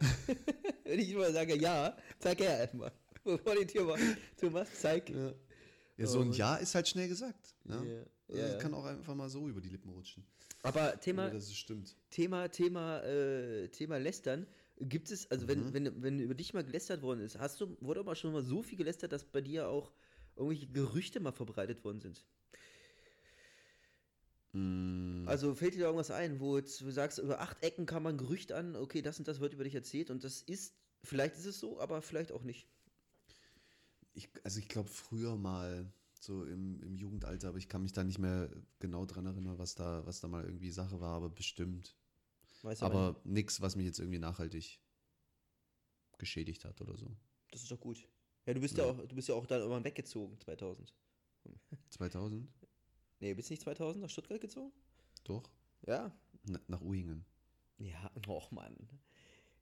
Wenn 0.88 1.00
ich 1.00 1.10
immer 1.10 1.30
sage, 1.30 1.54
ja, 1.56 1.94
zeig 2.18 2.40
her 2.40 2.60
erstmal. 2.60 2.90
Bevor 3.24 3.54
die 3.56 3.66
Tür, 3.66 3.94
Tür 4.38 4.50
machst, 4.50 4.80
zeig. 4.80 5.10
Ja. 5.10 5.34
Ja, 5.98 6.06
so 6.06 6.20
ein. 6.20 6.32
Ja 6.32 6.56
ist 6.56 6.74
halt 6.74 6.88
schnell 6.88 7.08
gesagt. 7.08 7.54
Ne? 7.64 8.06
Ja, 8.28 8.42
Also 8.44 8.58
kann 8.58 8.72
auch 8.72 8.86
einfach 8.86 9.14
mal 9.14 9.28
so 9.28 9.48
über 9.48 9.60
die 9.60 9.68
Lippen 9.68 9.90
rutschen. 9.90 10.24
Aber 10.62 10.98
Thema, 10.98 11.28
es 11.28 11.54
stimmt. 11.54 11.94
Thema, 12.10 12.48
Thema, 12.48 13.02
äh, 13.02 13.68
Thema 13.68 13.98
Lästern. 13.98 14.46
Gibt 14.80 15.10
es, 15.10 15.30
also 15.30 15.46
wenn, 15.48 15.74
wenn, 15.74 16.02
wenn 16.02 16.20
über 16.20 16.34
dich 16.34 16.54
mal 16.54 16.64
gelästert 16.64 17.02
worden 17.02 17.20
ist, 17.20 17.38
hast 17.38 17.60
du, 17.60 17.76
wurde 17.80 18.00
auch 18.00 18.04
mal 18.04 18.14
schon 18.14 18.32
mal 18.32 18.42
so 18.42 18.62
viel 18.62 18.78
gelästert, 18.78 19.12
dass 19.12 19.24
bei 19.24 19.40
dir 19.40 19.68
auch 19.68 19.92
irgendwelche 20.36 20.68
Gerüchte 20.68 21.20
mal 21.20 21.32
verbreitet 21.32 21.84
worden 21.84 22.00
sind? 22.00 22.24
Mm, 24.58 25.26
Also 25.26 25.54
fällt 25.54 25.74
dir 25.74 25.80
da 25.80 25.84
irgendwas 25.86 26.10
ein, 26.10 26.40
wo 26.40 26.56
jetzt, 26.56 26.80
du 26.80 26.90
sagst, 26.90 27.18
über 27.18 27.40
acht 27.40 27.62
Ecken 27.62 27.86
kam 27.86 28.02
man 28.02 28.18
Gerücht 28.18 28.52
an, 28.52 28.74
okay, 28.76 29.02
das 29.02 29.18
und 29.18 29.28
das 29.28 29.40
wird 29.40 29.52
über 29.54 29.64
dich 29.64 29.74
erzählt 29.74 30.10
und 30.10 30.24
das 30.24 30.42
ist, 30.42 30.74
vielleicht 31.04 31.36
ist 31.36 31.44
es 31.46 31.60
so, 31.60 31.80
aber 31.80 32.02
vielleicht 32.02 32.32
auch 32.32 32.42
nicht. 32.42 32.68
ich, 34.14 34.28
also 34.44 34.58
ich 34.60 34.68
glaube 34.68 34.88
früher 34.88 35.36
mal 35.36 35.90
so 36.20 36.44
im, 36.44 36.82
im 36.82 36.96
Jugendalter, 36.96 37.48
aber 37.48 37.58
ich 37.58 37.68
kann 37.68 37.82
mich 37.82 37.92
da 37.92 38.04
nicht 38.04 38.18
mehr 38.18 38.50
genau 38.80 39.06
dran 39.06 39.26
erinnern, 39.26 39.58
was 39.58 39.74
da, 39.74 40.04
was 40.06 40.20
da 40.20 40.28
mal 40.28 40.44
irgendwie 40.44 40.70
Sache 40.70 41.00
war, 41.00 41.14
aber 41.14 41.30
bestimmt. 41.30 41.96
Aber 42.80 42.82
Aber 42.84 43.20
nichts, 43.24 43.60
was 43.60 43.76
mich 43.76 43.86
jetzt 43.86 43.98
irgendwie 44.00 44.18
nachhaltig 44.18 44.80
geschädigt 46.18 46.64
hat 46.64 46.80
oder 46.80 46.96
so. 46.96 47.16
das 47.50 47.62
ist 47.62 47.70
doch 47.70 47.80
gut. 47.80 48.06
Ja, 48.46 48.54
du 48.54 48.60
bist 48.60 48.76
ja, 48.78 48.84
Ja. 48.84 48.90
auch, 48.90 49.06
du 49.06 49.14
bist 49.14 49.28
ja 49.28 49.34
auch 49.34 49.46
dann 49.46 49.60
irgendwann 49.60 49.84
weggezogen, 49.84 50.38
2000. 50.40 50.94
2000? 51.90 52.48
Nee, 53.20 53.34
bist 53.34 53.48
du 53.48 53.52
nicht 53.54 53.62
2000 53.62 54.02
nach 54.02 54.10
Stuttgart 54.10 54.40
gezogen? 54.40 54.72
Doch. 55.24 55.50
Ja. 55.86 56.12
Na, 56.46 56.60
nach 56.68 56.80
Uhingen. 56.80 57.24
Ja, 57.78 58.10
och 58.28 58.50
Mann. 58.52 58.74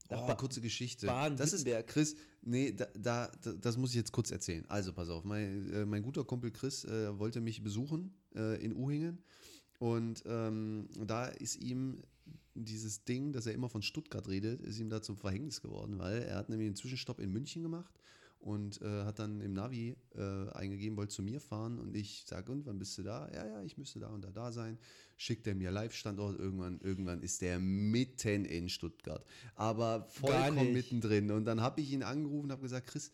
Nach 0.08 0.22
Oh, 0.22 0.26
Ba- 0.26 0.34
kurze 0.36 0.60
Geschichte. 0.60 1.06
Das 1.06 1.52
ist, 1.52 1.64
Chris, 1.82 2.14
nee, 2.42 2.72
da, 2.72 2.86
da, 2.96 3.32
da, 3.42 3.52
das 3.54 3.76
muss 3.76 3.90
ich 3.90 3.96
jetzt 3.96 4.12
kurz 4.12 4.30
erzählen. 4.30 4.64
Also, 4.68 4.92
pass 4.92 5.08
auf, 5.08 5.24
mein, 5.24 5.72
äh, 5.72 5.84
mein 5.84 6.02
guter 6.02 6.24
Kumpel 6.24 6.52
Chris 6.52 6.84
äh, 6.84 7.18
wollte 7.18 7.40
mich 7.40 7.62
besuchen 7.62 8.14
äh, 8.34 8.62
in 8.64 8.74
Uhingen. 8.76 9.22
Und 9.78 10.22
ähm, 10.26 10.88
da 11.04 11.26
ist 11.26 11.56
ihm 11.56 12.02
dieses 12.54 13.04
Ding, 13.04 13.32
dass 13.32 13.46
er 13.46 13.52
immer 13.52 13.68
von 13.68 13.82
Stuttgart 13.82 14.26
redet, 14.28 14.62
ist 14.62 14.78
ihm 14.78 14.88
da 14.88 15.02
zum 15.02 15.16
Verhängnis 15.16 15.60
geworden, 15.60 15.98
weil 15.98 16.22
er 16.22 16.36
hat 16.36 16.48
nämlich 16.48 16.66
einen 16.66 16.76
Zwischenstopp 16.76 17.18
in 17.20 17.30
München 17.30 17.62
gemacht 17.62 17.92
und 18.46 18.80
äh, 18.80 19.02
hat 19.02 19.18
dann 19.18 19.40
im 19.40 19.54
Navi 19.54 19.96
äh, 20.14 20.50
eingegeben, 20.52 20.96
wollte 20.96 21.12
zu 21.12 21.22
mir 21.22 21.40
fahren 21.40 21.80
und 21.80 21.96
ich 21.96 22.24
sage, 22.26 22.52
und 22.52 22.64
wann 22.64 22.78
bist 22.78 22.96
du 22.96 23.02
da? 23.02 23.28
Ja, 23.34 23.44
ja, 23.44 23.62
ich 23.62 23.76
müsste 23.76 23.98
da 23.98 24.06
und 24.08 24.22
da 24.22 24.30
da 24.30 24.52
sein. 24.52 24.78
Schickt 25.16 25.48
er 25.48 25.56
mir 25.56 25.72
Live-Standort, 25.72 26.38
irgendwann, 26.38 26.78
irgendwann 26.80 27.22
ist 27.22 27.42
der 27.42 27.58
mitten 27.58 28.44
in 28.44 28.68
Stuttgart, 28.68 29.24
aber 29.56 30.06
vollkommen 30.10 30.72
mittendrin. 30.72 31.32
Und 31.32 31.44
dann 31.44 31.60
habe 31.60 31.80
ich 31.80 31.90
ihn 31.90 32.04
angerufen 32.04 32.44
und 32.44 32.52
habe 32.52 32.62
gesagt, 32.62 32.86
Chris, 32.86 33.10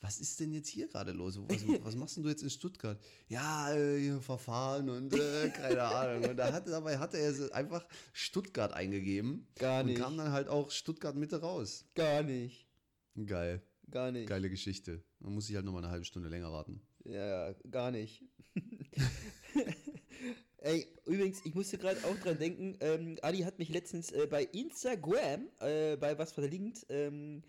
was 0.00 0.18
ist 0.18 0.40
denn 0.40 0.50
jetzt 0.50 0.68
hier 0.68 0.88
gerade 0.88 1.12
los? 1.12 1.38
Was, 1.46 1.84
was 1.84 1.94
machst 1.94 2.16
denn 2.16 2.22
du 2.22 2.30
jetzt 2.30 2.42
in 2.42 2.48
Stuttgart? 2.48 2.98
Ja, 3.28 3.74
äh, 3.74 4.18
Verfahren 4.20 4.88
und 4.88 5.12
äh, 5.12 5.50
keine 5.50 5.82
Ahnung. 5.82 6.30
Und 6.30 6.36
da 6.38 6.54
hat, 6.54 6.66
dabei 6.66 6.96
hatte 6.96 7.18
er 7.18 7.54
einfach 7.54 7.86
Stuttgart 8.14 8.72
eingegeben 8.72 9.46
Gar 9.56 9.80
und 9.80 9.88
nicht. 9.88 10.00
kam 10.00 10.16
dann 10.16 10.32
halt 10.32 10.48
auch 10.48 10.70
Stuttgart 10.70 11.16
Mitte 11.16 11.42
raus. 11.42 11.84
Gar 11.94 12.22
nicht. 12.22 12.66
Geil, 13.26 13.62
Gar 13.90 14.12
nicht. 14.12 14.28
geile 14.28 14.50
Geschichte. 14.50 15.02
Man 15.18 15.34
muss 15.34 15.46
sich 15.46 15.56
halt 15.56 15.64
nochmal 15.64 15.82
eine 15.82 15.90
halbe 15.92 16.04
Stunde 16.04 16.28
länger 16.28 16.52
warten. 16.52 16.80
Ja, 17.04 17.52
gar 17.70 17.90
nicht. 17.90 18.22
Ey, 20.58 20.86
übrigens, 21.06 21.40
ich 21.44 21.54
musste 21.54 21.78
gerade 21.78 21.98
auch 22.04 22.16
dran 22.18 22.38
denken, 22.38 22.76
ähm, 22.80 23.16
Adi 23.22 23.38
hat 23.38 23.58
mich 23.58 23.70
letztens 23.70 24.12
äh, 24.12 24.26
bei 24.26 24.44
Instagram, 24.44 25.48
äh, 25.60 25.96
bei 25.96 26.18
was 26.18 26.32
verlinkt, 26.32 26.84
ähm, 26.90 27.42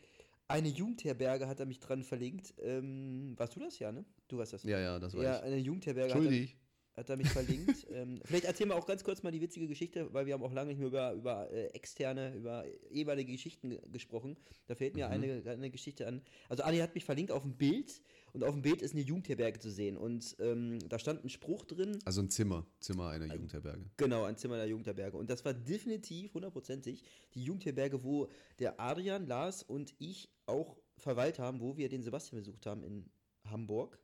Eine 0.47 0.69
Jugendherberge 0.69 1.47
hat 1.47 1.59
er 1.59 1.65
mich 1.65 1.79
dran 1.79 2.03
verlinkt. 2.03 2.53
Ähm, 2.61 3.33
warst 3.37 3.55
du 3.55 3.59
das 3.59 3.79
ja, 3.79 3.91
ne? 3.91 4.05
Du 4.27 4.37
warst 4.37 4.53
das. 4.53 4.63
Ja, 4.63 4.79
ja, 4.79 4.99
das 4.99 5.13
war 5.13 5.23
ja, 5.23 5.37
ich. 5.37 5.43
eine 5.43 5.57
Jugendherberge 5.57 6.13
hat 6.13 6.19
er, 6.19 6.23
Schuldig. 6.23 6.57
Hat 7.01 7.09
er 7.09 7.17
mich 7.17 7.27
verlinkt. 7.29 7.85
ähm, 7.91 8.21
vielleicht 8.25 8.45
erzählen 8.45 8.69
wir 8.69 8.75
auch 8.75 8.85
ganz 8.85 9.03
kurz 9.03 9.21
mal 9.23 9.31
die 9.31 9.41
witzige 9.41 9.67
Geschichte, 9.67 10.11
weil 10.13 10.25
wir 10.25 10.33
haben 10.33 10.43
auch 10.43 10.53
lange 10.53 10.69
nicht 10.69 10.79
mehr 10.79 10.87
über, 10.87 11.13
über 11.13 11.51
äh, 11.51 11.65
externe, 11.67 12.33
über 12.35 12.65
ehemalige 12.89 13.31
Geschichten 13.33 13.69
ge- 13.71 13.81
gesprochen. 13.91 14.37
Da 14.67 14.75
fällt 14.75 14.95
mir 14.95 15.07
Mhm. 15.07 15.11
eine, 15.13 15.43
eine 15.49 15.69
Geschichte 15.69 16.07
an. 16.07 16.21
Also 16.49 16.63
Adi 16.63 16.77
hat 16.77 16.95
mich 16.95 17.03
verlinkt 17.05 17.31
auf 17.31 17.43
ein 17.43 17.57
Bild 17.57 18.01
und 18.33 18.43
auf 18.43 18.53
dem 18.53 18.61
Bild 18.61 18.81
ist 18.81 18.93
eine 18.93 19.01
Jugendherberge 19.01 19.59
zu 19.59 19.69
sehen. 19.69 19.97
Und 19.97 20.35
ähm, 20.39 20.79
da 20.87 20.97
stand 20.99 21.23
ein 21.25 21.29
Spruch 21.29 21.65
drin, 21.65 21.99
Also 22.05 22.21
ein 22.21 22.29
Zimmer, 22.29 22.65
Zimmer 22.79 23.09
einer 23.09 23.25
Jugendherberge. 23.33 23.83
Genau, 23.97 24.23
ein 24.23 24.37
Zimmer 24.37 24.55
der 24.57 24.67
Jugendherberge. 24.67 25.17
Und 25.17 25.29
das 25.29 25.43
war 25.43 25.53
definitiv, 25.53 26.33
hundertprozentig, 26.33 27.03
die 27.33 27.43
Jugendherberge, 27.43 28.03
wo 28.03 28.29
der 28.59 28.79
Adrian, 28.79 29.25
Lars 29.27 29.63
und 29.63 29.93
ich 29.99 30.29
auch 30.45 30.77
verweilt 30.97 31.39
haben, 31.39 31.59
wo 31.59 31.75
wir 31.77 31.89
den 31.89 32.03
Sebastian 32.03 32.39
besucht 32.39 32.65
haben 32.65 32.83
in 32.83 33.09
Hamburg. 33.49 33.99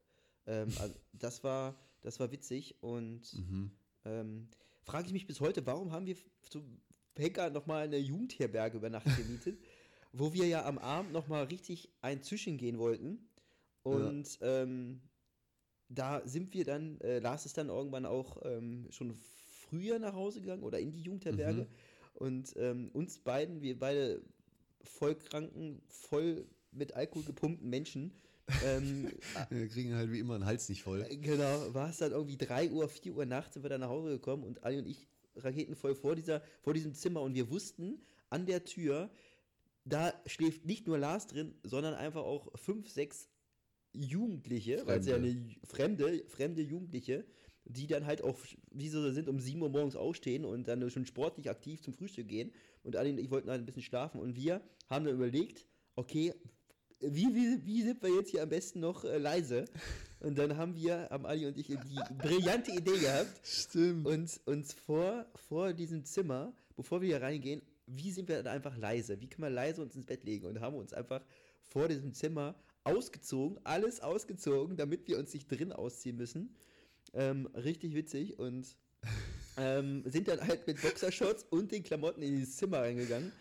Ähm, 0.48 0.70
also 0.80 0.96
das, 1.14 1.44
war, 1.44 1.78
das 2.02 2.20
war 2.20 2.32
witzig 2.32 2.76
und 2.82 3.34
Mhm. 3.34 3.72
ähm, 4.06 4.48
frage 4.84 5.08
ich 5.08 5.14
mich 5.14 5.28
bis 5.28 5.40
heute, 5.42 5.66
warum 5.66 5.92
haben 5.92 6.06
wir 6.06 6.16
zum 6.50 6.82
Henker 7.18 7.50
nochmal 7.50 7.84
eine 7.84 7.98
Jugendherberge 7.98 8.78
über 8.78 8.90
Nacht 8.90 9.08
gemietet, 9.18 9.60
wo 10.14 10.34
wir 10.34 10.48
ja 10.48 10.66
am 10.66 10.78
Abend 10.78 11.12
nochmal 11.12 11.46
richtig 11.46 11.90
ein 12.02 12.22
Zischen 12.24 12.58
gehen 12.58 12.78
wollten. 12.78 13.28
Und 13.84 14.38
ähm, 14.42 15.02
da 15.90 16.26
sind 16.28 16.54
wir 16.54 16.66
dann, 16.66 17.00
äh, 17.02 17.20
Lars 17.20 17.46
ist 17.46 17.58
dann 17.58 17.70
irgendwann 17.70 18.06
auch 18.06 18.38
ähm, 18.44 18.88
schon 18.92 19.14
früher 19.16 20.00
nach 20.00 20.14
Hause 20.14 20.42
gegangen 20.42 20.64
oder 20.64 20.80
in 20.80 20.92
die 20.92 21.02
Jugendherberge. 21.02 21.62
Mhm. 21.64 21.68
Und 22.14 22.54
ähm, 22.58 22.90
uns 22.94 23.20
beiden, 23.20 23.62
wir 23.62 23.78
beide 23.78 24.22
vollkranken, 24.84 25.82
voll 25.88 26.48
mit 26.72 26.94
Alkohol 26.94 27.24
gepumpten 27.24 27.70
Menschen, 27.70 28.14
ähm, 28.64 29.12
Wir 29.50 29.68
kriegen 29.68 29.96
halt 29.96 30.12
wie 30.12 30.20
immer 30.20 30.36
einen 30.36 30.46
Hals 30.46 30.70
nicht 30.70 30.84
voll. 30.84 31.04
Genau, 31.22 31.74
war 31.74 31.90
es 31.90 31.98
dann 31.98 32.12
irgendwie 32.12 32.38
3 32.38 32.72
Uhr, 32.72 32.88
4 32.88 33.16
Uhr 33.16 33.26
nachts 33.26 33.54
sind 33.54 33.64
wir 33.64 33.70
dann 33.70 33.82
nach 33.82 33.90
Hause 33.90 34.10
gekommen 34.10 34.44
und 34.44 34.64
Ali 34.64 34.80
und 34.80 34.88
ich 34.88 35.08
raketenvoll 35.36 35.96
vor, 35.96 36.16
dieser, 36.16 36.42
vor 36.62 36.74
diesem 36.74 36.94
Zimmer 36.94 37.22
und 37.22 37.36
wir 37.36 37.50
wussten 37.50 38.02
an 38.30 38.46
der 38.46 38.64
Tür, 38.64 39.10
da 39.86 40.14
schläft 40.26 40.66
nicht 40.66 40.88
nur 40.88 40.98
Lars 40.98 41.28
drin, 41.28 41.56
sondern 41.64 41.94
einfach 41.94 42.24
auch 42.24 42.52
fünf, 42.58 42.90
sechs 42.90 43.30
Jugendliche, 43.94 44.86
weil 44.86 45.00
es 45.00 45.08
ja 45.08 45.16
eine 45.16 45.56
fremde, 45.64 46.24
fremde 46.28 46.62
Jugendliche, 46.62 47.26
die 47.66 47.88
dann 47.88 48.06
halt 48.06 48.22
auch, 48.22 48.38
wie 48.72 48.88
sie 48.88 49.02
so 49.02 49.12
sind, 49.12 49.28
um 49.28 49.40
7 49.40 49.62
Uhr 49.62 49.70
morgens 49.70 49.96
aufstehen 49.96 50.46
und 50.46 50.68
dann 50.68 50.90
schon 50.90 51.06
sportlich 51.06 51.50
aktiv 51.50 51.82
zum 51.82 51.94
Frühstück 51.94 52.28
gehen. 52.28 52.52
Und 52.84 52.96
Ali 52.96 53.12
und 53.12 53.18
ich 53.18 53.30
wollten 53.30 53.50
halt 53.50 53.62
ein 53.62 53.66
bisschen 53.66 53.82
schlafen 53.82 54.22
und 54.22 54.36
wir 54.36 54.62
haben 54.90 55.06
dann 55.06 55.16
überlegt, 55.16 55.66
okay, 55.96 56.34
wie, 57.00 57.34
wie, 57.34 57.66
wie 57.66 57.84
sind 57.84 58.02
wir 58.02 58.10
jetzt 58.16 58.32
hier 58.32 58.44
am 58.44 58.50
besten 58.50 58.80
noch 58.80 59.04
äh, 59.04 59.18
leise? 59.18 59.66
Und 60.20 60.38
dann 60.38 60.58
haben 60.58 60.76
wir, 60.76 61.08
haben 61.12 61.26
Ali 61.26 61.46
und 61.46 61.58
ich 61.58 61.68
die 61.68 62.00
brillante 62.18 62.72
Idee 62.72 62.98
gehabt, 62.98 63.40
Stimmt. 63.46 64.08
uns, 64.08 64.42
uns 64.46 64.74
vor, 64.74 65.28
vor 65.48 65.74
diesem 65.74 66.06
Zimmer, 66.06 66.54
bevor 66.76 67.02
wir 67.02 67.08
hier 67.08 67.22
reingehen, 67.22 67.62
wie 67.86 68.12
sind 68.12 68.28
wir 68.28 68.42
da 68.42 68.52
einfach 68.52 68.76
leise? 68.78 69.22
Wie 69.22 69.28
können 69.28 69.44
wir 69.44 69.50
leise 69.50 69.82
uns 69.82 69.96
ins 69.96 70.08
Bett 70.08 70.24
legen? 70.24 70.48
Und 70.48 70.60
haben 70.60 70.76
uns 70.76 70.92
einfach 70.92 71.22
vor 71.62 71.88
diesem 71.88 72.14
Zimmer 72.14 72.56
ausgezogen, 72.84 73.60
alles 73.64 74.02
ausgezogen, 74.02 74.76
damit 74.76 75.08
wir 75.08 75.20
uns 75.20 75.34
nicht 75.34 75.52
drin 75.52 75.72
ausziehen 75.72 76.18
müssen. 76.18 76.56
Ähm, 77.14 77.48
richtig 77.54 77.94
witzig 77.94 78.40
und 78.40 78.76
ähm, 79.58 80.04
sind 80.06 80.28
dann 80.28 80.46
halt 80.46 80.66
mit 80.68 80.82
Boxershorts 80.82 81.46
und 81.50 81.72
den 81.72 81.84
Klamotten 81.84 82.22
in 82.22 82.38
dieses 82.38 82.58
Zimmer 82.58 82.80
reingegangen 82.80 83.32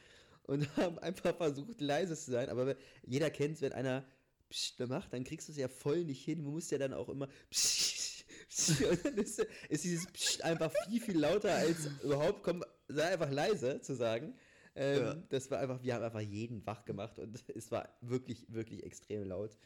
und 0.47 0.66
haben 0.76 0.99
einfach 0.99 1.36
versucht, 1.36 1.80
leise 1.80 2.16
zu 2.16 2.30
sein. 2.30 2.49
Aber 2.49 2.76
jeder 3.05 3.30
kennt 3.30 3.57
es, 3.57 3.62
wenn 3.62 3.72
einer 3.72 4.05
Psst 4.49 4.78
macht, 4.80 5.12
dann 5.12 5.24
kriegst 5.24 5.49
du 5.49 5.53
es 5.53 5.59
ja 5.59 5.68
voll 5.68 6.05
nicht 6.05 6.24
hin. 6.24 6.44
Du 6.44 6.51
musst 6.51 6.70
ja 6.70 6.78
dann 6.78 6.94
auch 6.94 7.09
immer 7.09 7.28
Psst, 7.51 8.24
und 8.88 9.05
dann 9.05 9.18
ist, 9.18 9.44
ist 9.68 9.84
dieses 9.84 10.07
Psst 10.12 10.42
einfach 10.42 10.72
viel, 10.88 11.01
viel 11.01 11.18
lauter 11.18 11.55
als 11.55 11.86
überhaupt, 12.03 12.42
komm, 12.42 12.64
sei 12.88 13.12
einfach 13.12 13.30
leise 13.30 13.80
zu 13.80 13.94
sagen. 13.94 14.34
Ähm, 14.74 15.03
Ja. 15.03 15.14
Das 15.30 15.51
war 15.51 15.59
einfach, 15.59 15.82
wir 15.82 15.94
haben 15.94 16.05
einfach 16.05 16.20
jeden 16.20 16.64
wach 16.66 16.84
gemacht 16.84 17.18
und 17.18 17.36
es 17.55 17.70
war 17.70 17.88
wirklich, 18.01 18.47
wirklich 18.49 18.84
extrem 18.84 19.24
laut. 19.24 19.57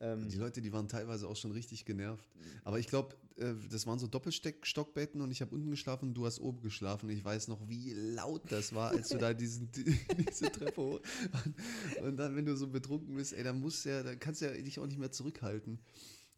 Ähm, 0.00 0.28
Die 0.28 0.36
Leute, 0.36 0.60
die 0.60 0.72
waren 0.72 0.88
teilweise 0.88 1.28
auch 1.28 1.36
schon 1.36 1.52
richtig 1.52 1.84
genervt. 1.84 2.28
Aber 2.64 2.78
ich 2.78 2.86
glaube, 2.86 3.16
äh, 3.36 3.54
das 3.70 3.86
waren 3.86 3.98
so 3.98 4.06
Doppelstockbetten 4.06 5.20
und 5.20 5.30
ich 5.30 5.40
habe 5.40 5.54
unten 5.54 5.70
geschlafen 5.70 6.10
und 6.10 6.14
du 6.14 6.26
hast 6.26 6.40
oben 6.40 6.62
geschlafen. 6.62 7.10
Ich 7.10 7.24
weiß 7.24 7.48
noch, 7.48 7.68
wie 7.68 7.92
laut 7.92 8.42
das 8.50 8.74
war, 8.74 8.90
als 8.90 9.08
du 9.08 9.18
da 9.18 9.34
diesen, 9.34 9.70
die, 9.72 9.84
diese 10.30 10.50
Treppe 10.52 10.80
hoch. 10.80 11.00
Und, 12.02 12.16
dann, 12.16 12.36
wenn 12.36 12.44
du 12.44 12.56
so 12.56 12.68
betrunken 12.68 13.16
bist, 13.16 13.32
ey, 13.32 13.42
dann 13.42 13.60
musst 13.60 13.84
ja, 13.84 14.02
dann 14.02 14.18
kannst 14.18 14.40
du 14.40 14.46
ja 14.46 14.52
dich 14.52 14.78
auch 14.78 14.86
nicht 14.86 14.98
mehr 14.98 15.10
zurückhalten. 15.12 15.78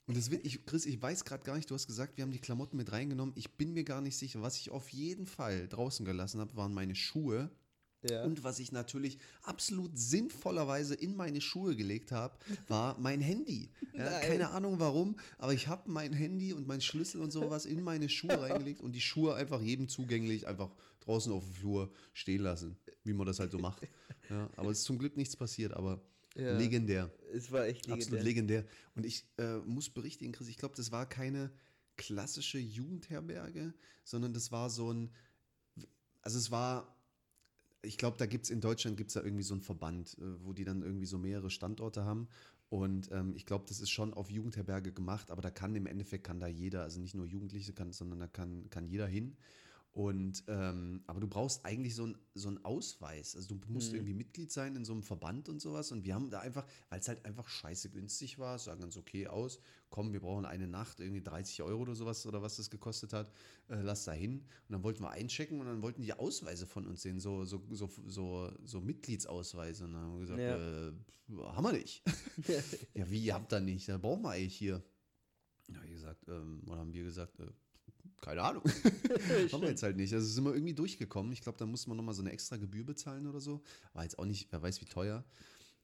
Und 0.06 0.16
das 0.16 0.30
wird, 0.30 0.44
ich, 0.44 0.64
Chris, 0.66 0.86
ich 0.86 1.00
weiß 1.00 1.24
gerade 1.24 1.44
gar 1.44 1.54
nicht, 1.54 1.70
du 1.70 1.74
hast 1.74 1.86
gesagt, 1.86 2.16
wir 2.16 2.22
haben 2.22 2.32
die 2.32 2.40
Klamotten 2.40 2.76
mit 2.76 2.90
reingenommen. 2.90 3.32
Ich 3.36 3.52
bin 3.52 3.74
mir 3.74 3.84
gar 3.84 4.00
nicht 4.00 4.16
sicher. 4.16 4.42
Was 4.42 4.56
ich 4.56 4.70
auf 4.70 4.88
jeden 4.88 5.26
Fall 5.26 5.68
draußen 5.68 6.04
gelassen 6.04 6.40
habe, 6.40 6.56
waren 6.56 6.74
meine 6.74 6.94
Schuhe. 6.94 7.50
Ja. 8.08 8.24
Und 8.24 8.44
was 8.44 8.58
ich 8.58 8.72
natürlich 8.72 9.18
absolut 9.42 9.98
sinnvollerweise 9.98 10.94
in 10.94 11.16
meine 11.16 11.40
Schuhe 11.40 11.76
gelegt 11.76 12.12
habe, 12.12 12.38
war 12.68 12.98
mein 12.98 13.20
Handy. 13.20 13.70
Ja, 13.92 14.20
keine 14.20 14.50
Ahnung 14.50 14.78
warum, 14.78 15.16
aber 15.38 15.52
ich 15.52 15.68
habe 15.68 15.90
mein 15.90 16.12
Handy 16.12 16.52
und 16.52 16.66
mein 16.66 16.80
Schlüssel 16.80 17.20
und 17.20 17.30
sowas 17.30 17.66
in 17.66 17.82
meine 17.82 18.08
Schuhe 18.08 18.40
reingelegt 18.40 18.80
und 18.80 18.92
die 18.92 19.00
Schuhe 19.00 19.34
einfach 19.34 19.60
jedem 19.60 19.88
zugänglich 19.88 20.46
einfach 20.46 20.70
draußen 21.00 21.32
auf 21.32 21.44
dem 21.44 21.52
Flur 21.52 21.92
stehen 22.12 22.42
lassen, 22.42 22.76
wie 23.04 23.12
man 23.12 23.26
das 23.26 23.38
halt 23.38 23.52
so 23.52 23.58
macht. 23.58 23.82
Ja, 24.30 24.48
aber 24.56 24.70
es 24.70 24.78
ist 24.78 24.84
zum 24.84 24.98
Glück 24.98 25.16
nichts 25.16 25.36
passiert, 25.36 25.72
aber 25.74 26.00
legendär. 26.34 27.10
es 27.32 27.50
war 27.50 27.66
echt 27.66 27.90
Absolut 27.90 28.22
legendär. 28.22 28.60
legendär. 28.60 28.64
Und 28.94 29.04
ich 29.04 29.24
äh, 29.38 29.58
muss 29.58 29.90
berichtigen, 29.90 30.32
Chris, 30.32 30.48
ich 30.48 30.56
glaube, 30.56 30.76
das 30.76 30.92
war 30.92 31.08
keine 31.08 31.50
klassische 31.96 32.58
Jugendherberge, 32.58 33.74
sondern 34.04 34.32
das 34.32 34.52
war 34.52 34.70
so 34.70 34.92
ein, 34.92 35.10
also 36.22 36.38
es 36.38 36.50
war, 36.50 36.96
ich 37.82 37.98
glaube, 37.98 38.16
da 38.18 38.26
gibt 38.26 38.44
es 38.44 38.50
in 38.50 38.60
Deutschland 38.60 38.96
gibt 38.96 39.10
es 39.10 39.14
da 39.14 39.22
irgendwie 39.22 39.42
so 39.42 39.54
einen 39.54 39.62
Verband, 39.62 40.16
äh, 40.18 40.44
wo 40.44 40.52
die 40.52 40.64
dann 40.64 40.82
irgendwie 40.82 41.06
so 41.06 41.18
mehrere 41.18 41.50
Standorte 41.50 42.04
haben. 42.04 42.28
Und 42.68 43.10
ähm, 43.10 43.34
ich 43.34 43.46
glaube, 43.46 43.64
das 43.68 43.80
ist 43.80 43.90
schon 43.90 44.14
auf 44.14 44.30
Jugendherberge 44.30 44.92
gemacht, 44.92 45.30
aber 45.30 45.42
da 45.42 45.50
kann 45.50 45.74
im 45.74 45.86
Endeffekt 45.86 46.24
kann 46.24 46.38
da 46.38 46.46
jeder, 46.46 46.82
also 46.82 47.00
nicht 47.00 47.14
nur 47.14 47.26
Jugendliche, 47.26 47.72
kann, 47.72 47.92
sondern 47.92 48.20
da 48.20 48.28
kann, 48.28 48.70
kann 48.70 48.86
jeder 48.86 49.06
hin. 49.06 49.36
Und 49.92 50.44
ähm, 50.46 51.02
aber 51.08 51.18
du 51.18 51.26
brauchst 51.26 51.64
eigentlich 51.64 51.96
so, 51.96 52.06
ein, 52.06 52.16
so 52.34 52.46
einen 52.48 52.64
Ausweis. 52.64 53.34
Also 53.34 53.56
du 53.56 53.60
musst 53.66 53.90
Mhm. 53.90 53.96
irgendwie 53.98 54.14
Mitglied 54.14 54.52
sein 54.52 54.76
in 54.76 54.84
so 54.84 54.92
einem 54.92 55.02
Verband 55.02 55.48
und 55.48 55.60
sowas. 55.60 55.90
Und 55.90 56.04
wir 56.04 56.14
haben 56.14 56.30
da 56.30 56.38
einfach, 56.40 56.64
weil 56.90 57.00
es 57.00 57.08
halt 57.08 57.24
einfach 57.24 57.48
scheiße 57.48 57.90
günstig 57.90 58.38
war, 58.38 58.58
sagen 58.60 58.84
uns 58.84 58.96
okay 58.96 59.26
aus, 59.26 59.58
komm, 59.88 60.12
wir 60.12 60.20
brauchen 60.20 60.44
eine 60.46 60.68
Nacht, 60.68 61.00
irgendwie 61.00 61.22
30 61.22 61.62
Euro 61.62 61.82
oder 61.82 61.96
sowas 61.96 62.24
oder 62.26 62.40
was 62.40 62.54
das 62.56 62.70
gekostet 62.70 63.12
hat, 63.12 63.32
äh, 63.68 63.80
lass 63.82 64.04
da 64.04 64.12
hin. 64.12 64.38
Und 64.68 64.72
dann 64.72 64.84
wollten 64.84 65.02
wir 65.02 65.10
einchecken 65.10 65.58
und 65.60 65.66
dann 65.66 65.82
wollten 65.82 66.02
die 66.02 66.12
Ausweise 66.12 66.68
von 66.68 66.86
uns 66.86 67.02
sehen, 67.02 67.18
so, 67.18 67.44
so, 67.44 67.60
so, 67.70 67.90
so, 68.06 68.52
so 68.62 68.80
Mitgliedsausweise. 68.80 69.86
Und 69.86 69.94
dann 69.94 70.02
haben 70.02 70.12
wir 70.14 70.20
gesagt, 70.20 70.40
Ja. 70.40 70.88
äh, 70.88 70.92
haben 71.52 71.64
wir 71.64 71.72
nicht. 71.72 72.04
ja, 72.94 73.10
wie, 73.10 73.32
habt 73.32 73.52
ihr 73.52 73.60
nicht? 73.60 73.88
Da 73.88 73.98
brauchen 73.98 74.22
wir 74.22 74.30
eigentlich 74.30 74.56
hier. 74.56 74.82
Ja, 75.68 75.82
wie 75.84 75.90
gesagt, 75.90 76.24
ähm, 76.28 76.62
oder 76.66 76.78
haben 76.78 76.92
wir 76.92 77.02
gesagt, 77.04 77.38
äh, 77.40 77.46
keine 78.20 78.42
Ahnung. 78.42 78.62
Haben 79.52 79.62
wir 79.62 79.68
jetzt 79.70 79.82
halt 79.82 79.96
nicht. 79.96 80.12
Also 80.12 80.26
sind 80.26 80.44
wir 80.44 80.52
irgendwie 80.54 80.74
durchgekommen. 80.74 81.32
Ich 81.32 81.40
glaube, 81.40 81.58
da 81.58 81.66
musste 81.66 81.88
man 81.88 81.96
nochmal 81.96 82.14
so 82.14 82.22
eine 82.22 82.32
extra 82.32 82.56
Gebühr 82.56 82.84
bezahlen 82.84 83.26
oder 83.26 83.40
so. 83.40 83.62
War 83.94 84.02
jetzt 84.04 84.18
auch 84.18 84.24
nicht, 84.26 84.50
wer 84.52 84.60
weiß 84.62 84.80
wie 84.80 84.86
teuer. 84.86 85.24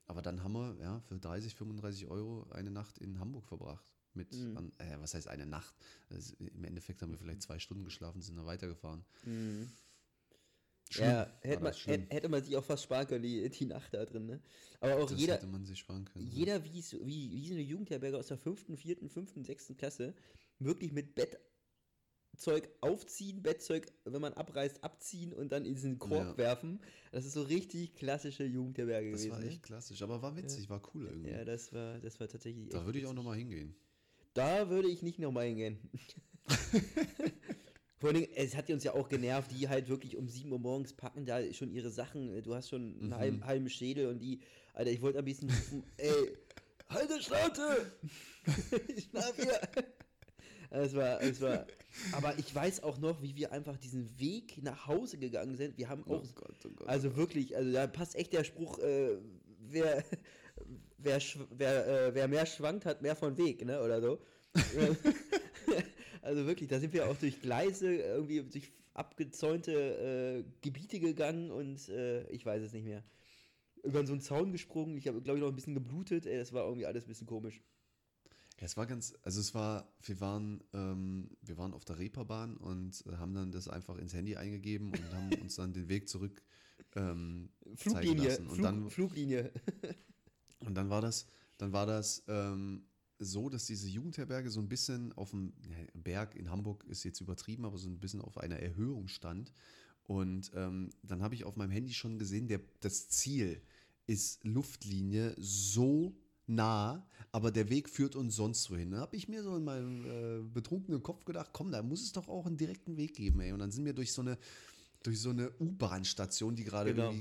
Aber 0.06 0.22
dann 0.22 0.42
haben 0.44 0.52
wir 0.52 0.76
ja 0.80 1.00
für 1.00 1.18
30, 1.18 1.54
35 1.54 2.06
Euro 2.06 2.46
eine 2.50 2.70
Nacht 2.70 2.98
in 2.98 3.18
Hamburg 3.18 3.46
verbracht. 3.46 3.90
Mit, 4.14 4.32
Mhm. 4.34 4.56
an, 4.56 4.72
äh, 4.78 4.96
was 5.00 5.12
heißt 5.14 5.28
eine 5.28 5.46
Nacht? 5.46 5.74
Also 6.10 6.34
Im 6.38 6.64
Endeffekt 6.64 7.02
haben 7.02 7.10
wir 7.10 7.18
vielleicht 7.18 7.42
zwei 7.42 7.58
Stunden 7.58 7.84
geschlafen, 7.84 8.22
sind 8.22 8.36
dann 8.36 8.46
weitergefahren. 8.46 9.04
Mhm. 9.24 9.68
Schlimm, 10.88 11.08
Ja, 11.08 11.26
hätte 11.42 11.62
man, 11.64 11.72
hätte, 11.72 12.14
hätte 12.14 12.28
man 12.28 12.42
sich 12.44 12.56
auch 12.56 12.64
fast 12.64 12.84
sparen 12.84 13.06
können, 13.08 13.24
die, 13.24 13.48
die 13.50 13.66
Nacht 13.66 13.92
da 13.92 14.04
drin. 14.04 14.26
Ne? 14.26 14.40
Aber 14.80 14.96
auch 14.96 15.10
das 15.10 15.18
jeder, 15.18 15.34
hätte 15.34 15.48
man 15.48 15.64
sich 15.66 15.80
sparen 15.80 16.04
können. 16.04 16.24
jeder 16.30 16.62
wie, 16.64 16.80
so- 16.80 17.04
wie, 17.04 17.32
wie 17.32 17.48
so 17.48 17.54
eine 17.54 17.62
Jugendherberge 17.62 18.16
aus 18.16 18.28
der 18.28 18.38
fünften, 18.38 18.76
vierten, 18.76 19.08
fünften, 19.10 19.42
sechsten 19.44 19.76
Klasse, 19.76 20.14
wirklich 20.60 20.92
mit 20.92 21.18
Bettzeug 22.36 22.68
aufziehen, 22.82 23.42
Bettzeug, 23.42 23.86
wenn 24.04 24.20
man 24.20 24.34
abreißt, 24.34 24.84
abziehen 24.84 25.32
und 25.32 25.52
dann 25.52 25.64
in 25.64 25.74
diesen 25.74 25.98
Korb 25.98 26.32
Ja. 26.32 26.36
werfen. 26.36 26.80
Das 27.10 27.24
ist 27.24 27.32
so 27.32 27.42
richtig 27.42 27.94
klassische 27.94 28.44
Jugendherberge 28.44 29.10
Das 29.10 29.22
gewesen. 29.22 29.32
war 29.32 29.42
echt 29.42 29.62
klassisch, 29.62 30.02
aber 30.02 30.20
war 30.20 30.36
witzig, 30.36 30.68
war 30.68 30.82
cool 30.94 31.06
irgendwie. 31.06 31.30
ne? 31.30 31.38
Ja, 31.38 31.44
das 31.46 31.72
war, 31.72 31.98
das 31.98 32.20
war 32.20 32.28
tatsächlich. 32.28 32.68
da 32.68 32.84
würde 32.84 32.98
ich 32.98 33.06
auch 33.06 33.14
nochmal 33.14 33.38
hingehen. 33.38 33.74
Da 34.34 34.68
würde 34.68 34.88
ich 34.88 35.00
nicht 35.02 35.18
nochmal 35.18 35.46
hingehen. 35.46 35.78
Vor 37.98 38.10
allen 38.10 38.20
Dingen, 38.20 38.32
es 38.36 38.54
hat 38.54 38.68
uns 38.68 38.84
ja 38.84 38.92
auch 38.92 39.08
genervt, 39.08 39.50
die 39.52 39.70
halt 39.70 39.88
wirklich 39.88 40.18
um 40.18 40.28
7 40.28 40.52
Uhr 40.52 40.58
morgens 40.58 40.92
packen 40.92 41.24
da 41.24 41.40
schon 41.54 41.70
ihre 41.72 41.88
Sachen. 41.90 42.42
Du 42.42 42.54
hast 42.54 42.68
schon 42.68 42.82
einen 43.00 43.08
Mhm. 43.08 43.14
halben, 43.14 43.44
halben 43.46 43.70
Schädel 43.70 44.08
und 44.08 44.18
die, 44.18 44.40
Alter, 44.74 44.90
ich 44.90 45.00
wollte 45.00 45.18
am 45.20 45.24
liebsten 45.24 45.48
rufen, 45.48 45.82
ey, 45.96 46.36
halte 46.90 47.22
Schnauze! 47.22 47.92
ich 48.94 49.04
schlaf 49.04 49.34
hier! 49.36 49.58
Es 50.70 50.94
war, 50.94 51.22
es 51.22 51.40
war, 51.40 51.66
aber 52.12 52.38
ich 52.38 52.54
weiß 52.54 52.82
auch 52.82 52.98
noch, 52.98 53.22
wie 53.22 53.36
wir 53.36 53.52
einfach 53.52 53.76
diesen 53.76 54.18
Weg 54.18 54.62
nach 54.62 54.86
Hause 54.86 55.18
gegangen 55.18 55.56
sind. 55.56 55.78
Wir 55.78 55.88
haben 55.88 56.04
auch, 56.04 56.22
Gott, 56.34 56.56
oh 56.64 56.70
Gott. 56.76 56.88
also 56.88 57.16
wirklich, 57.16 57.56
also 57.56 57.72
da 57.72 57.86
passt 57.86 58.16
echt 58.16 58.32
der 58.32 58.44
Spruch, 58.44 58.78
äh, 58.78 59.16
wer, 59.58 60.04
wer, 60.98 61.20
wer, 61.50 61.86
äh, 61.86 62.14
wer 62.14 62.28
mehr 62.28 62.46
schwankt, 62.46 62.84
hat 62.84 63.02
mehr 63.02 63.16
von 63.16 63.36
Weg, 63.36 63.64
ne? 63.64 63.82
Oder 63.82 64.00
so. 64.00 64.18
also 66.22 66.46
wirklich, 66.46 66.68
da 66.68 66.80
sind 66.80 66.92
wir 66.92 67.08
auch 67.08 67.16
durch 67.16 67.40
Gleise, 67.40 67.94
irgendwie 67.94 68.42
durch 68.42 68.72
abgezäunte 68.94 69.72
äh, 69.72 70.44
Gebiete 70.62 71.00
gegangen 71.00 71.50
und 71.50 71.88
äh, 71.90 72.26
ich 72.28 72.44
weiß 72.44 72.62
es 72.62 72.72
nicht 72.72 72.86
mehr. 72.86 73.04
Über 73.82 74.04
so 74.04 74.12
einen 74.12 74.22
Zaun 74.22 74.52
gesprungen, 74.52 74.96
ich 74.96 75.06
habe, 75.06 75.20
glaube 75.20 75.38
ich, 75.38 75.42
noch 75.42 75.50
ein 75.50 75.54
bisschen 75.54 75.74
geblutet, 75.74 76.26
ey, 76.26 76.38
das 76.38 76.52
war 76.52 76.64
irgendwie 76.64 76.86
alles 76.86 77.04
ein 77.04 77.08
bisschen 77.08 77.26
komisch. 77.26 77.60
Ja, 78.58 78.64
es 78.64 78.76
war 78.76 78.86
ganz, 78.86 79.14
also 79.22 79.40
es 79.40 79.54
war, 79.54 79.92
wir 80.02 80.20
waren, 80.20 80.64
ähm, 80.72 81.28
wir 81.42 81.58
waren 81.58 81.74
auf 81.74 81.84
der 81.84 81.98
Reeperbahn 81.98 82.56
und 82.56 83.04
äh, 83.06 83.16
haben 83.16 83.34
dann 83.34 83.52
das 83.52 83.68
einfach 83.68 83.96
ins 83.98 84.14
Handy 84.14 84.36
eingegeben 84.36 84.92
und 84.92 85.12
haben 85.12 85.32
uns 85.42 85.56
dann 85.56 85.74
den 85.74 85.88
Weg 85.88 86.08
zurück 86.08 86.42
ähm, 86.94 87.50
zeigen 87.64 87.76
Fluglinie, 87.76 88.28
lassen. 88.28 88.46
Und 88.46 88.54
Flug, 88.54 88.64
dann, 88.64 88.90
Fluglinie. 88.90 89.52
und 90.60 90.74
dann 90.74 90.88
war 90.88 91.02
das, 91.02 91.26
dann 91.58 91.72
war 91.72 91.84
das 91.84 92.24
ähm, 92.28 92.86
so, 93.18 93.50
dass 93.50 93.66
diese 93.66 93.88
Jugendherberge 93.88 94.50
so 94.50 94.60
ein 94.60 94.68
bisschen 94.68 95.12
auf 95.12 95.30
dem 95.30 95.52
Berg 95.94 96.34
in 96.34 96.50
Hamburg 96.50 96.84
ist 96.84 97.04
jetzt 97.04 97.20
übertrieben, 97.20 97.66
aber 97.66 97.76
so 97.76 97.88
ein 97.88 98.00
bisschen 98.00 98.22
auf 98.22 98.38
einer 98.38 98.58
Erhöhung 98.58 99.08
stand. 99.08 99.52
Und 100.04 100.50
ähm, 100.54 100.90
dann 101.02 101.22
habe 101.22 101.34
ich 101.34 101.44
auf 101.44 101.56
meinem 101.56 101.70
Handy 101.70 101.92
schon 101.92 102.18
gesehen, 102.18 102.48
der, 102.48 102.60
das 102.80 103.08
Ziel 103.08 103.60
ist 104.06 104.44
Luftlinie 104.44 105.34
so 105.36 106.16
nah, 106.46 107.06
aber 107.32 107.50
der 107.50 107.68
Weg 107.70 107.88
führt 107.88 108.16
uns 108.16 108.36
sonst 108.36 108.70
wohin. 108.70 108.90
Da 108.92 108.98
habe 108.98 109.16
ich 109.16 109.28
mir 109.28 109.42
so 109.42 109.56
in 109.56 109.64
meinem 109.64 110.04
äh, 110.04 110.42
betrunkenen 110.52 111.02
Kopf 111.02 111.24
gedacht, 111.24 111.50
komm, 111.52 111.70
da 111.72 111.82
muss 111.82 112.02
es 112.02 112.12
doch 112.12 112.28
auch 112.28 112.46
einen 112.46 112.56
direkten 112.56 112.96
Weg 112.96 113.14
geben, 113.14 113.40
ey. 113.40 113.52
Und 113.52 113.58
dann 113.58 113.70
sind 113.70 113.84
wir 113.84 113.92
durch 113.92 114.12
so 114.12 114.22
eine 114.22 114.38
durch 115.02 115.20
so 115.20 115.30
eine 115.30 115.52
U-Bahn-Station, 115.60 116.56
die 116.56 116.64
gerade 116.64 116.92
Genau. 116.92 117.14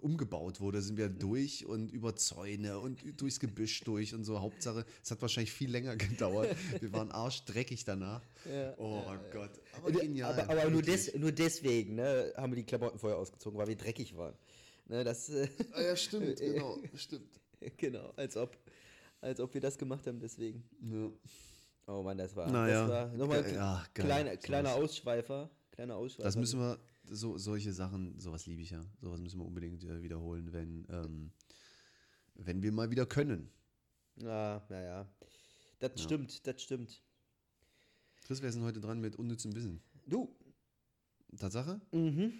umgebaut 0.00 0.60
wurde, 0.60 0.80
sind 0.80 0.96
wir 0.96 1.08
durch 1.08 1.66
und 1.66 1.90
über 1.90 2.14
Zäune 2.14 2.78
und 2.78 3.20
durchs 3.20 3.40
Gebüsch 3.40 3.80
durch 3.80 4.14
und 4.14 4.22
so. 4.22 4.40
Hauptsache, 4.40 4.84
es 5.02 5.10
hat 5.10 5.20
wahrscheinlich 5.22 5.50
viel 5.50 5.68
länger 5.70 5.96
gedauert. 5.96 6.54
Wir 6.80 6.92
waren 6.92 7.10
arschdreckig 7.10 7.84
danach. 7.84 8.22
Ja, 8.48 8.74
oh 8.78 9.02
Gott. 9.32 9.50
Aber 9.72 9.88
Aber, 9.88 10.00
genial. 10.00 10.38
aber, 10.38 10.52
aber 10.52 10.70
nur, 10.70 10.82
des, 10.82 11.14
nur 11.14 11.32
deswegen 11.32 11.96
ne, 11.96 12.32
haben 12.36 12.52
wir 12.52 12.56
die 12.58 12.64
Klamotten 12.64 12.98
vorher 12.98 13.18
ausgezogen, 13.18 13.58
weil 13.58 13.66
wir 13.66 13.76
dreckig 13.76 14.16
waren. 14.16 14.34
Ne, 14.86 15.02
das, 15.02 15.28
äh, 15.30 15.48
Ah, 15.72 15.82
ja, 15.82 15.96
stimmt, 15.96 16.36
genau, 16.38 16.78
stimmt. 16.94 17.40
genau, 17.76 18.10
als 18.16 18.36
ob, 18.36 18.56
als 19.20 19.40
ob 19.40 19.52
wir 19.54 19.60
das 19.60 19.76
gemacht 19.78 20.06
haben, 20.06 20.18
deswegen. 20.20 20.64
Ja. 20.80 21.10
Oh 21.88 22.02
Mann, 22.02 22.18
das 22.18 22.34
war, 22.34 22.50
Naja. 22.50 22.80
das 22.82 22.90
war 22.90 23.16
nochmal 23.16 23.52
ja, 23.52 23.84
kleiner, 23.94 24.36
kleiner 24.36 24.74
Ausschweifer. 24.74 25.48
Kleiner 25.70 25.94
Ausschweifer. 25.96 26.24
Das 26.24 26.36
müssen 26.36 26.58
wir, 26.58 26.78
so, 27.04 27.38
solche 27.38 27.72
Sachen, 27.72 28.18
sowas 28.18 28.46
liebe 28.46 28.62
ich 28.62 28.70
ja. 28.70 28.84
Sowas 29.00 29.20
müssen 29.20 29.38
wir 29.38 29.44
unbedingt 29.46 29.84
äh, 29.84 30.02
wiederholen, 30.02 30.52
wenn, 30.52 30.86
ähm, 30.90 31.30
wenn 32.34 32.62
wir 32.62 32.72
mal 32.72 32.90
wieder 32.90 33.06
können. 33.06 33.50
Ah, 34.24 34.60
naja. 34.68 35.06
Das 35.78 35.92
Ja. 35.96 36.02
stimmt, 36.02 36.46
das 36.46 36.62
stimmt. 36.62 37.02
Chris, 38.24 38.42
wir 38.42 38.50
sind 38.50 38.64
heute 38.64 38.80
dran 38.80 39.00
mit 39.00 39.14
unnützem 39.16 39.54
Wissen. 39.54 39.80
Du. 40.06 40.34
Tatsache? 41.38 41.80
Mhm. 41.92 42.32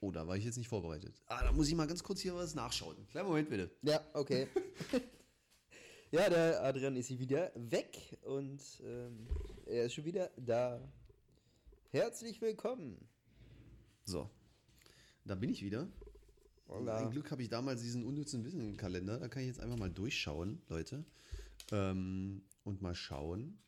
Oh, 0.00 0.12
da 0.12 0.26
war 0.26 0.36
ich 0.36 0.44
jetzt 0.44 0.56
nicht 0.56 0.68
vorbereitet. 0.68 1.20
Ah, 1.26 1.42
da 1.42 1.52
muss 1.52 1.68
ich 1.68 1.74
mal 1.74 1.86
ganz 1.86 2.02
kurz 2.02 2.20
hier 2.20 2.34
was 2.34 2.54
nachschauen. 2.54 3.06
Kleinen 3.08 3.26
Moment 3.26 3.50
bitte. 3.50 3.70
Ja, 3.82 4.00
okay. 4.12 4.46
ja, 6.12 6.30
der 6.30 6.62
Adrian 6.62 6.94
ist 6.94 7.08
hier 7.08 7.18
wieder 7.18 7.50
weg 7.56 8.16
und 8.22 8.62
ähm, 8.84 9.26
er 9.66 9.86
ist 9.86 9.94
schon 9.94 10.04
wieder 10.04 10.30
da. 10.36 10.80
Herzlich 11.90 12.40
willkommen. 12.40 13.08
So. 14.04 14.30
Da 15.24 15.34
bin 15.34 15.50
ich 15.50 15.64
wieder. 15.64 15.88
Hola. 16.68 16.98
Ein 16.98 17.10
Glück 17.10 17.30
habe 17.32 17.42
ich 17.42 17.48
damals 17.48 17.82
diesen 17.82 18.04
unnützen 18.04 18.44
Wissen-Kalender. 18.44 19.18
Da 19.18 19.28
kann 19.28 19.42
ich 19.42 19.48
jetzt 19.48 19.60
einfach 19.60 19.78
mal 19.78 19.90
durchschauen, 19.90 20.62
Leute. 20.68 21.04
Ähm, 21.72 22.44
und 22.62 22.82
mal 22.82 22.94
schauen, 22.94 23.58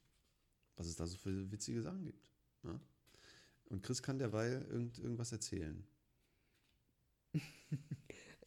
was 0.77 0.87
es 0.87 0.95
da 0.95 1.07
so 1.07 1.17
für 1.17 1.51
witzige 1.51 1.83
Sachen 1.83 2.05
gibt. 2.05 2.31
Ja? 2.63 2.81
Und 3.65 3.83
Chris 3.83 4.03
kann 4.03 4.19
derweil 4.19 4.65
irgend, 4.71 4.99
irgendwas 4.99 5.33
erzählen. 5.33 5.85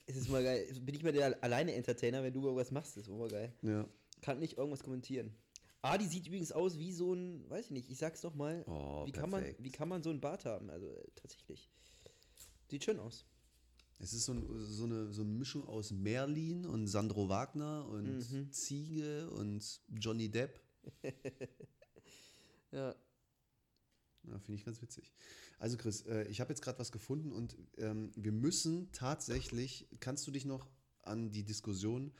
Es 0.05 0.17
ist 0.17 0.29
mal 0.29 0.43
geil. 0.43 0.67
Bin 0.81 0.95
ich 0.95 1.03
mal 1.03 1.13
der 1.13 1.41
alleine 1.43 1.73
Entertainer, 1.73 2.23
wenn 2.23 2.33
du 2.33 2.43
irgendwas 2.43 2.71
machst, 2.71 2.97
ist 2.97 3.07
immer 3.07 3.27
geil. 3.27 3.53
Ja. 3.61 3.87
Kann 4.21 4.39
nicht 4.39 4.57
irgendwas 4.57 4.83
kommentieren. 4.83 5.33
Ah, 5.81 5.97
die 5.97 6.07
sieht 6.07 6.27
übrigens 6.27 6.51
aus 6.51 6.77
wie 6.77 6.93
so 6.93 7.13
ein, 7.13 7.49
weiß 7.49 7.65
ich 7.65 7.71
nicht, 7.71 7.89
ich 7.89 7.97
sag's 7.97 8.23
noch 8.23 8.35
mal. 8.35 8.63
Oh, 8.67 9.05
wie, 9.05 9.11
kann 9.11 9.29
man, 9.29 9.43
wie 9.59 9.71
kann 9.71 9.89
man 9.89 10.01
so 10.01 10.09
einen 10.09 10.21
Bart 10.21 10.45
haben? 10.45 10.69
Also 10.69 10.95
äh, 10.95 11.07
tatsächlich. 11.15 11.69
Sieht 12.69 12.83
schön 12.85 12.99
aus. 12.99 13.25
Es 13.99 14.13
ist 14.13 14.25
so, 14.25 14.33
ein, 14.33 14.45
so, 14.59 14.83
eine, 14.85 15.11
so 15.13 15.21
eine 15.21 15.31
Mischung 15.31 15.65
aus 15.67 15.91
Merlin 15.91 16.65
und 16.65 16.87
Sandro 16.87 17.29
Wagner 17.29 17.85
und 17.87 18.31
Mhm. 18.31 18.51
Ziege 18.51 19.29
und 19.31 19.81
Johnny 19.89 20.29
Depp. 20.29 20.59
Ja. 22.71 22.95
Ja, 24.23 24.39
finde 24.39 24.55
ich 24.55 24.65
ganz 24.65 24.81
witzig. 24.81 25.13
Also 25.63 25.77
Chris, 25.77 26.01
äh, 26.07 26.23
ich 26.23 26.41
habe 26.41 26.51
jetzt 26.51 26.61
gerade 26.61 26.77
was 26.77 26.91
gefunden 26.91 27.31
und 27.31 27.55
ähm, 27.77 28.11
wir 28.17 28.33
müssen 28.33 28.91
tatsächlich, 28.91 29.87
kannst 30.01 30.27
du 30.27 30.31
dich 30.31 30.43
noch 30.43 30.67
an 31.03 31.31
die 31.31 31.45
Diskussion 31.45 32.11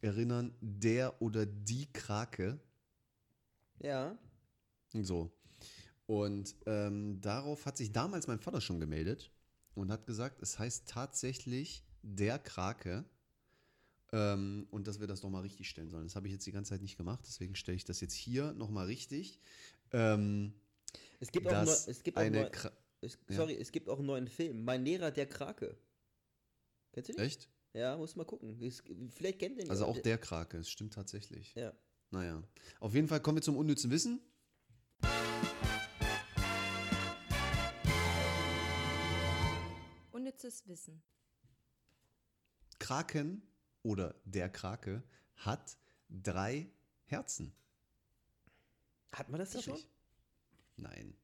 erinnern, 0.00 0.52
der 0.60 1.22
oder 1.22 1.46
die 1.46 1.86
Krake? 1.92 2.58
Ja. 3.78 4.18
So. 4.92 5.30
Und 6.06 6.56
ähm, 6.66 7.20
darauf 7.20 7.66
hat 7.66 7.76
sich 7.76 7.92
damals 7.92 8.26
mein 8.26 8.40
Vater 8.40 8.60
schon 8.60 8.80
gemeldet 8.80 9.30
und 9.76 9.92
hat 9.92 10.04
gesagt, 10.04 10.42
es 10.42 10.58
heißt 10.58 10.88
tatsächlich 10.88 11.84
der 12.02 12.40
Krake. 12.40 13.04
Ähm, 14.10 14.66
und 14.72 14.88
dass 14.88 14.98
wir 14.98 15.06
das 15.06 15.22
nochmal 15.22 15.42
richtig 15.42 15.68
stellen 15.68 15.90
sollen. 15.90 16.06
Das 16.08 16.16
habe 16.16 16.26
ich 16.26 16.32
jetzt 16.32 16.46
die 16.48 16.52
ganze 16.52 16.70
Zeit 16.70 16.82
nicht 16.82 16.96
gemacht, 16.96 17.20
deswegen 17.28 17.54
stelle 17.54 17.76
ich 17.76 17.84
das 17.84 18.00
jetzt 18.00 18.14
hier 18.14 18.54
nochmal 18.54 18.86
richtig. 18.86 19.38
Ähm, 19.92 20.52
Es 21.20 21.30
gibt 21.30 21.46
auch, 21.46 21.52
dass 21.52 21.86
es 21.86 22.02
gibt 22.02 22.16
auch 22.16 22.22
eine 22.22 22.50
Kra 22.50 22.72
es, 23.00 23.18
Ja. 23.28 23.36
sorry, 23.36 23.54
es 23.54 23.72
gibt 23.72 23.88
auch 23.88 23.98
einen 23.98 24.06
neuen 24.06 24.28
Film. 24.28 24.64
Mein 24.64 24.84
Lehrer, 24.84 25.10
der 25.10 25.26
Krake. 25.26 25.76
Kennst 26.92 27.10
du 27.10 27.12
den? 27.14 27.24
Echt? 27.24 27.48
Ja, 27.74 27.96
muss 27.96 28.16
mal 28.16 28.24
gucken. 28.24 28.60
Es, 28.62 28.82
vielleicht 29.10 29.38
kennt 29.38 29.58
den 29.58 29.70
Also 29.70 29.84
auch 29.86 29.98
der 29.98 30.18
Krake, 30.18 30.58
es 30.58 30.70
stimmt 30.70 30.94
tatsächlich. 30.94 31.54
Ja. 31.54 31.72
Naja. 32.10 32.42
Auf 32.80 32.94
jeden 32.94 33.06
Fall 33.08 33.20
kommen 33.20 33.36
wir 33.38 33.42
zum 33.42 33.56
unnützen 33.56 33.90
Wissen. 33.90 34.20
Unnützes 40.12 40.66
Wissen. 40.66 41.02
Kraken 42.78 43.42
oder 43.82 44.14
der 44.24 44.48
Krake 44.48 45.02
hat 45.36 45.76
drei 46.08 46.70
Herzen. 47.04 47.52
Hat 49.12 49.28
man 49.28 49.40
das 49.40 49.54
nicht 49.54 49.64
schon? 49.64 49.78
Nein. 50.76 51.16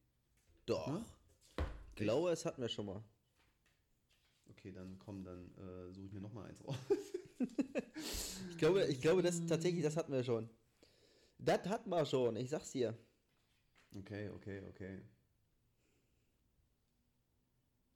Doch. 0.66 1.02
Ich 1.94 2.06
glaube, 2.06 2.30
das 2.30 2.44
hatten 2.44 2.60
wir 2.60 2.68
schon 2.68 2.86
mal. 2.86 3.02
Okay, 4.50 4.72
dann 4.72 4.98
komm, 4.98 5.24
dann 5.24 5.50
äh, 5.56 5.92
suche 5.92 6.06
ich 6.06 6.12
mir 6.12 6.20
nochmal 6.20 6.46
eins 6.48 6.64
raus. 6.64 6.76
Ich 8.50 8.58
glaube, 8.58 8.84
ich 8.86 9.00
glaube, 9.00 9.22
das 9.22 9.44
tatsächlich, 9.46 9.82
das 9.82 9.96
hatten 9.96 10.12
wir 10.12 10.22
schon. 10.22 10.48
Das 11.38 11.64
hatten 11.66 11.90
wir 11.90 12.04
schon, 12.06 12.36
ich 12.36 12.50
sag's 12.50 12.70
dir. 12.70 12.96
Okay, 13.96 14.28
okay, 14.30 14.62
okay. 14.68 15.02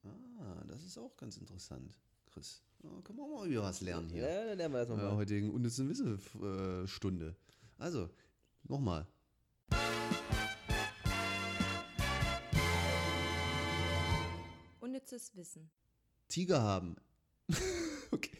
Ah, 0.04 0.64
das 0.66 0.82
ist 0.84 0.98
auch 0.98 1.16
ganz 1.16 1.36
interessant, 1.36 1.94
Chris. 2.26 2.62
Oh, 2.82 3.00
können 3.02 3.18
wir 3.18 3.24
auch 3.24 3.40
mal 3.40 3.48
wieder 3.48 3.62
was 3.62 3.80
lernen 3.80 4.08
hier. 4.10 4.22
Ja, 4.22 4.44
dann 4.46 4.58
lernen 4.58 4.74
wir 4.74 4.78
das 4.80 4.88
in 4.88 4.96
der 4.96 5.04
nochmal. 5.04 5.18
heutigen 5.20 5.50
unnützen 5.50 5.88
Wisse-Stunde. 5.88 7.36
Also, 7.78 8.08
nochmal. 8.64 9.06
Unnützes 14.98 15.36
Wissen. 15.36 15.70
Tiger 16.26 16.60
haben. 16.60 16.96
okay. 18.10 18.36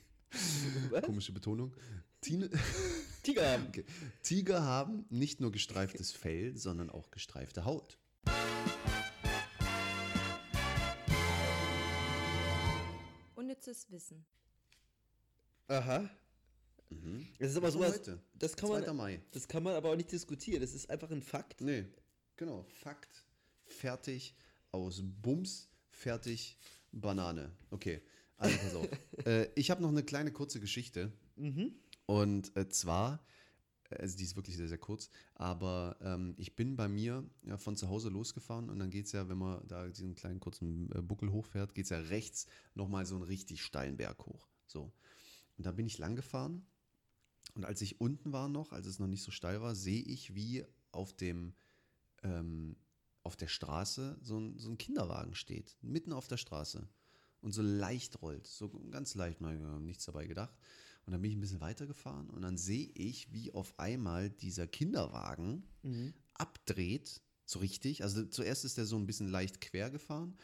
Was? 0.91 1.05
Komische 1.05 1.31
Betonung. 1.31 1.73
Tine 2.21 2.51
Tiger 3.23 3.49
haben. 3.49 3.69
okay. 3.69 3.85
Tiger 4.25 4.65
haben 4.65 5.07
nicht 5.09 5.39
nur 5.39 5.53
gestreiftes 5.53 6.11
Fell, 6.11 6.57
sondern 6.57 6.91
auch 6.91 7.13
gestreifte 7.13 7.65
Haut. 7.65 7.97
Unnützes 13.37 13.89
Wissen. 13.93 14.27
Aha. 15.69 16.11
Mhm. 16.91 17.29
Das 17.39 17.53
ist 17.53 17.57
aber 17.57 17.71
sowas, 17.71 17.95
heute. 18.01 18.21
das 18.35 18.57
kann 18.57 18.71
2. 18.71 18.81
man, 18.81 18.97
Mai. 18.97 19.23
das 19.31 19.47
kann 19.47 19.63
man 19.63 19.77
aber 19.77 19.91
auch 19.93 19.97
nicht 19.97 20.11
diskutieren. 20.11 20.61
Das 20.61 20.75
ist 20.75 20.91
einfach 20.91 21.13
ein 21.13 21.23
Fakt. 21.23 21.61
Nee, 21.61 21.85
genau. 22.35 22.65
Fakt. 22.83 23.25
Fertig. 23.65 24.35
Aus 24.73 25.01
Bums. 25.05 25.69
Fertig. 25.99 26.57
Banane. 26.93 27.51
Okay. 27.71 28.01
Also 28.37 28.57
pass 28.59 28.75
auf. 28.75 28.89
äh, 29.27 29.49
ich 29.57 29.71
habe 29.71 29.83
noch 29.83 29.89
eine 29.89 30.05
kleine 30.05 30.33
kurze 30.33 30.61
Geschichte. 30.61 31.13
Mhm. 31.37 31.75
Und 32.07 32.57
äh, 32.57 32.69
zwar, 32.69 33.27
also 33.91 34.17
die 34.17 34.23
ist 34.23 34.37
wirklich 34.37 34.57
sehr, 34.57 34.69
sehr 34.69 34.79
kurz, 34.79 35.11
aber 35.35 35.97
ähm, 36.01 36.35
ich 36.39 36.55
bin 36.55 36.77
bei 36.77 36.89
mir 36.89 37.29
ja, 37.43 37.57
von 37.57 37.77
zu 37.77 37.89
Hause 37.89 38.11
losgefahren 38.11 38.71
und 38.71 38.79
dann 38.79 38.91
geht 38.91 39.07
es 39.07 39.13
ja, 39.13 39.29
wenn 39.29 39.39
man 39.39 39.67
da 39.67 39.89
diesen 39.89 40.15
kleinen 40.15 40.41
kurzen 40.41 40.91
äh, 40.93 41.03
Buckel 41.03 41.33
hochfährt, 41.33 41.75
geht 41.75 41.85
es 41.85 41.91
ja 41.91 41.99
rechts 41.99 42.47
nochmal 42.75 43.05
so 43.05 43.17
einen 43.17 43.25
richtig 43.25 43.63
steilen 43.63 43.97
Berg 43.97 44.25
hoch. 44.25 44.49
So. 44.67 44.93
Und 45.57 45.67
da 45.67 45.73
bin 45.73 45.87
ich 45.87 45.99
lang 45.99 46.15
gefahren 46.15 46.65
Und 47.55 47.65
als 47.65 47.83
ich 47.83 48.01
unten 48.01 48.33
war 48.33 48.49
noch, 48.49 48.73
als 48.73 48.87
es 48.87 49.01
noch 49.01 49.09
nicht 49.09 49.25
so 49.25 49.33
steil 49.33 49.61
war, 49.61 49.75
sehe 49.75 50.03
ich, 50.03 50.35
wie 50.35 50.65
auf 50.93 51.13
dem 51.13 51.55
ähm, 52.23 52.77
auf 53.29 53.37
der 53.37 53.47
Straße 53.47 54.19
so 54.23 54.41
ein, 54.41 54.59
so 54.59 54.71
ein 54.71 54.79
Kinderwagen 54.79 55.35
steht, 55.35 55.77
mitten 55.83 56.15
auf 56.15 56.29
der 56.29 56.39
Straße 56.39 56.89
und 57.43 57.53
so 57.53 57.61
leicht 57.61 58.23
rollt, 58.23 58.47
so 58.47 58.71
ganz 58.91 59.15
leicht, 59.15 59.43
mal 59.43 59.55
nichts 59.81 60.07
dabei 60.07 60.27
gedacht. 60.27 60.57
Und 61.05 61.13
dann 61.13 61.21
bin 61.21 61.31
ich 61.31 61.37
ein 61.37 61.41
bisschen 61.41 61.61
weitergefahren 61.61 62.31
und 62.31 62.41
dann 62.41 62.57
sehe 62.57 62.91
ich, 62.95 63.31
wie 63.33 63.53
auf 63.53 63.79
einmal 63.79 64.31
dieser 64.31 64.67
Kinderwagen 64.67 65.63
abdreht, 66.33 67.21
so 67.45 67.59
richtig. 67.59 68.03
Also 68.03 68.25
zuerst 68.25 68.65
ist 68.65 68.79
der 68.79 68.87
so 68.87 68.97
ein 68.97 69.07
bisschen 69.07 69.29
leicht 69.29 69.61
quer 69.61 69.91
gefahren 69.91 70.37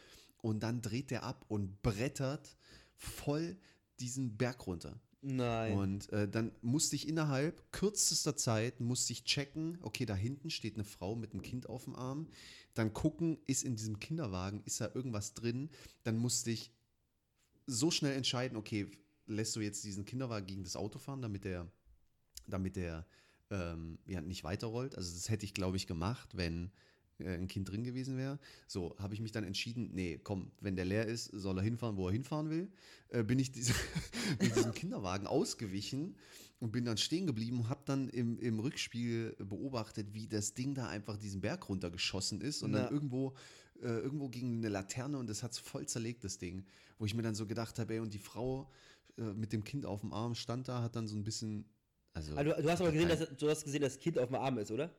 und 0.43 0.63
dann 0.63 0.83
dreht 0.83 1.11
der 1.11 1.23
ab 1.23 1.47
und 1.49 1.81
brettert 1.83 2.57
voll 2.97 3.57
diesen 3.99 4.37
Berg 4.37 4.67
runter. 4.67 5.01
Nein. 5.27 5.79
Und 5.79 6.13
äh, 6.13 6.29
dann 6.29 6.53
musste 6.61 6.97
ich 6.97 7.09
innerhalb 7.09 7.73
kürzester 7.73 8.37
Zeit, 8.37 8.81
musste 8.81 9.15
ich 9.15 9.25
checken, 9.25 9.79
okay, 9.81 10.05
da 10.05 10.15
hinten 10.15 10.51
steht 10.51 10.75
eine 10.75 10.85
Frau 10.85 11.17
mit 11.17 11.33
einem 11.33 11.41
Kind 11.41 11.67
auf 11.69 11.85
dem 11.85 11.97
Arm. 11.97 12.29
Dann 12.75 12.93
gucken, 12.93 13.39
ist 13.47 13.65
in 13.65 13.75
diesem 13.75 14.01
Kinderwagen, 14.01 14.63
ist 14.67 14.83
da 14.83 14.91
irgendwas 14.93 15.33
drin? 15.33 15.71
Dann 16.03 16.19
musste 16.19 16.51
ich 16.51 16.73
so 17.67 17.91
schnell 17.91 18.15
entscheiden, 18.15 18.59
okay, 18.59 18.91
lässt 19.27 19.57
du 19.57 19.61
jetzt 19.61 19.83
diesen 19.85 20.05
Kinderwagen 20.05 20.47
gegen 20.47 20.63
das 20.63 20.77
Auto 20.77 20.99
fahren, 20.99 21.23
damit 21.23 21.45
der, 21.45 21.73
damit 22.47 22.77
der 22.77 23.07
ähm, 23.51 23.99
ja, 24.07 24.21
nicht 24.21 24.45
weiterrollt? 24.45 24.95
Also 24.95 25.15
das 25.15 25.31
hätte 25.31 25.47
ich, 25.47 25.55
glaube 25.55 25.79
ich, 25.79 25.87
gemacht, 25.87 26.37
wenn 26.37 26.71
ein 27.21 27.47
Kind 27.47 27.71
drin 27.71 27.85
gewesen 27.85 28.17
wäre. 28.17 28.39
So, 28.67 28.97
habe 28.99 29.15
ich 29.15 29.21
mich 29.21 29.33
dann 29.33 29.45
entschieden, 29.45 29.91
nee, 29.93 30.19
komm, 30.23 30.51
wenn 30.61 30.77
der 30.77 30.85
leer 30.85 31.07
ist, 31.07 31.27
soll 31.27 31.59
er 31.59 31.63
hinfahren, 31.63 31.97
wo 31.97 32.09
er 32.09 32.13
hinfahren 32.13 32.51
will. 32.51 32.69
Äh, 33.09 33.23
bin 33.23 33.39
ich 33.39 33.53
diese, 33.53 33.73
bin 34.39 34.53
diesem 34.53 34.73
Kinderwagen 34.73 35.27
ausgewichen 35.27 36.17
und 36.61 36.73
bin 36.73 36.85
dann 36.85 36.97
stehen 36.97 37.27
geblieben 37.27 37.61
und 37.61 37.69
habe 37.69 37.83
dann 37.85 38.09
im, 38.09 38.39
im 38.39 38.59
Rückspiel 38.59 39.37
beobachtet, 39.39 40.13
wie 40.13 40.27
das 40.27 40.55
Ding 40.55 40.75
da 40.75 40.89
einfach 40.89 41.17
diesen 41.17 41.41
Berg 41.41 41.69
runtergeschossen 41.69 42.41
ist 42.41 42.63
und 42.63 42.73
Na. 42.73 42.83
dann 42.83 42.93
irgendwo, 42.93 43.35
äh, 43.83 43.87
irgendwo 43.87 44.29
gegen 44.29 44.59
eine 44.59 44.69
Laterne 44.69 45.19
und 45.19 45.29
das 45.29 45.43
hat 45.43 45.55
voll 45.57 45.87
zerlegt, 45.87 46.25
das 46.25 46.39
Ding. 46.39 46.65
Wo 46.99 47.07
ich 47.07 47.15
mir 47.15 47.23
dann 47.23 47.35
so 47.35 47.47
gedacht 47.47 47.79
habe, 47.79 47.95
ey, 47.95 48.01
und 48.01 48.15
die 48.15 48.19
Frau 48.19 48.71
äh, 49.19 49.23
mit 49.23 49.53
dem 49.53 49.63
Kind 49.63 49.87
auf 49.87 50.01
dem 50.01 50.13
Arm 50.13 50.35
stand 50.35 50.69
da, 50.69 50.83
hat 50.83 50.97
dann 50.97 51.07
so 51.07 51.17
ein 51.17 51.25
bisschen. 51.25 51.65
Also, 52.13 52.37
Ah, 52.37 52.45
du, 52.45 52.71
hast 52.71 52.81
aber 52.81 52.93
gesehen, 52.93 53.09
dass, 53.09 53.37
du 53.37 53.49
hast 53.49 53.65
gesehen, 53.65 53.83
dass 53.83 53.95
das 53.95 54.03
Kind 54.03 54.19
auf 54.19 54.29
dem 54.29 54.37
Arm 54.37 54.59
ist, 54.59 54.71
oder? 54.71 54.91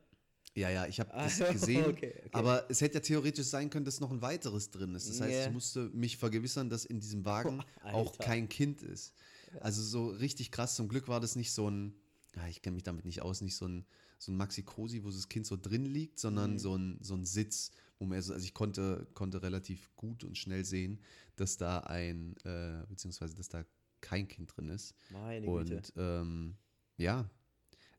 Ja, 0.56 0.70
ja, 0.70 0.86
ich 0.86 0.98
habe 1.00 1.12
Ah, 1.14 1.24
das 1.24 1.38
gesehen. 1.52 1.84
okay, 1.90 2.14
okay. 2.18 2.28
Aber 2.32 2.64
es 2.70 2.80
hätte 2.80 2.94
ja 2.94 3.00
theoretisch 3.00 3.46
sein 3.46 3.68
können, 3.70 3.84
dass 3.84 4.00
noch 4.00 4.10
ein 4.10 4.22
weiteres 4.22 4.70
drin 4.70 4.94
ist. 4.94 5.08
Das 5.08 5.20
heißt, 5.20 5.34
Ja. 5.34 5.46
ich 5.46 5.52
musste 5.52 5.90
mich 5.92 6.16
vergewissern, 6.16 6.70
dass 6.70 6.84
in 6.84 6.98
diesem 6.98 7.24
Wagen 7.24 7.62
auch 7.84 8.16
kein 8.18 8.48
Kind 8.48 8.82
ist. 8.82 9.12
Also 9.60 9.82
so 9.82 10.08
richtig 10.08 10.50
krass. 10.50 10.74
Zum 10.74 10.88
Glück 10.88 11.08
war 11.08 11.20
das 11.20 11.36
nicht 11.36 11.52
so 11.52 11.70
ein, 11.70 11.94
ja, 12.34 12.46
ich 12.48 12.62
kenne 12.62 12.74
mich 12.74 12.82
damit 12.84 13.04
nicht 13.04 13.22
aus, 13.22 13.40
nicht 13.42 13.54
so 13.54 13.66
ein, 13.68 13.84
so 14.18 14.32
ein 14.32 14.36
Maxi 14.36 14.62
Cosi, 14.62 15.04
wo 15.04 15.10
das 15.10 15.28
Kind 15.28 15.46
so 15.46 15.56
drin 15.56 15.84
liegt, 15.84 16.18
sondern 16.18 16.54
Mhm. 16.54 16.58
so, 16.58 16.74
ein, 16.76 16.98
so 17.02 17.14
ein 17.14 17.24
Sitz, 17.26 17.70
wo 17.98 18.06
man 18.06 18.20
so, 18.22 18.32
also 18.32 18.44
ich 18.44 18.54
konnte, 18.54 19.06
konnte 19.14 19.42
relativ 19.42 19.94
gut 19.94 20.24
und 20.24 20.36
schnell 20.38 20.64
sehen, 20.64 21.00
dass 21.36 21.58
da 21.58 21.80
ein, 21.80 22.34
äh, 22.44 22.82
beziehungsweise 22.88 23.34
dass 23.34 23.48
da 23.50 23.64
kein 24.00 24.26
Kind 24.26 24.56
drin 24.56 24.70
ist. 24.70 24.94
Meine 25.10 25.46
Güte. 25.46 25.76
Und 25.76 25.92
ähm, 25.96 26.56
ja, 26.96 27.28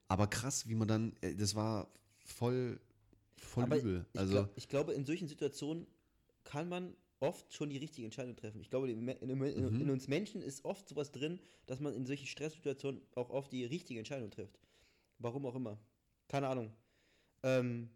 aber 0.07 0.25
krass, 0.27 0.67
wie 0.67 0.75
man 0.75 0.87
dann, 0.87 1.15
äh, 1.21 1.35
das 1.35 1.53
war 1.55 1.91
voll, 2.27 2.79
voll 3.37 3.63
Aber 3.63 3.77
übel. 3.79 4.05
Ich, 4.13 4.19
Also, 4.19 4.33
glaub, 4.33 4.51
ich 4.57 4.69
glaube, 4.69 4.93
in 4.93 5.05
solchen 5.05 5.27
Situationen 5.27 5.87
kann 6.43 6.69
man 6.69 6.95
oft 7.19 7.51
schon 7.53 7.69
die 7.69 7.77
richtige 7.77 8.05
Entscheidung 8.05 8.35
treffen. 8.35 8.61
Ich 8.61 8.69
glaube, 8.69 8.91
in, 8.91 9.07
in, 9.07 9.29
in, 9.41 9.65
Mhm. 9.85 9.89
uns 9.89 10.07
Menschen 10.07 10.41
ist 10.41 10.63
oft 10.65 10.87
sowas 10.87 11.11
drin, 11.11 11.39
dass 11.65 11.79
man 11.79 11.93
in 11.95 12.05
solchen 12.05 12.27
Stresssituationen 12.27 13.01
auch 13.15 13.29
oft 13.31 13.51
die 13.51 13.65
richtige 13.65 13.99
Entscheidung 13.99 14.29
trifft. 14.29 14.59
Warum 15.19 15.45
auch 15.45 15.55
immer. 15.55 15.79
Keine 16.27 16.47
Ahnung. 16.47 16.71
Ähm, 17.43 17.89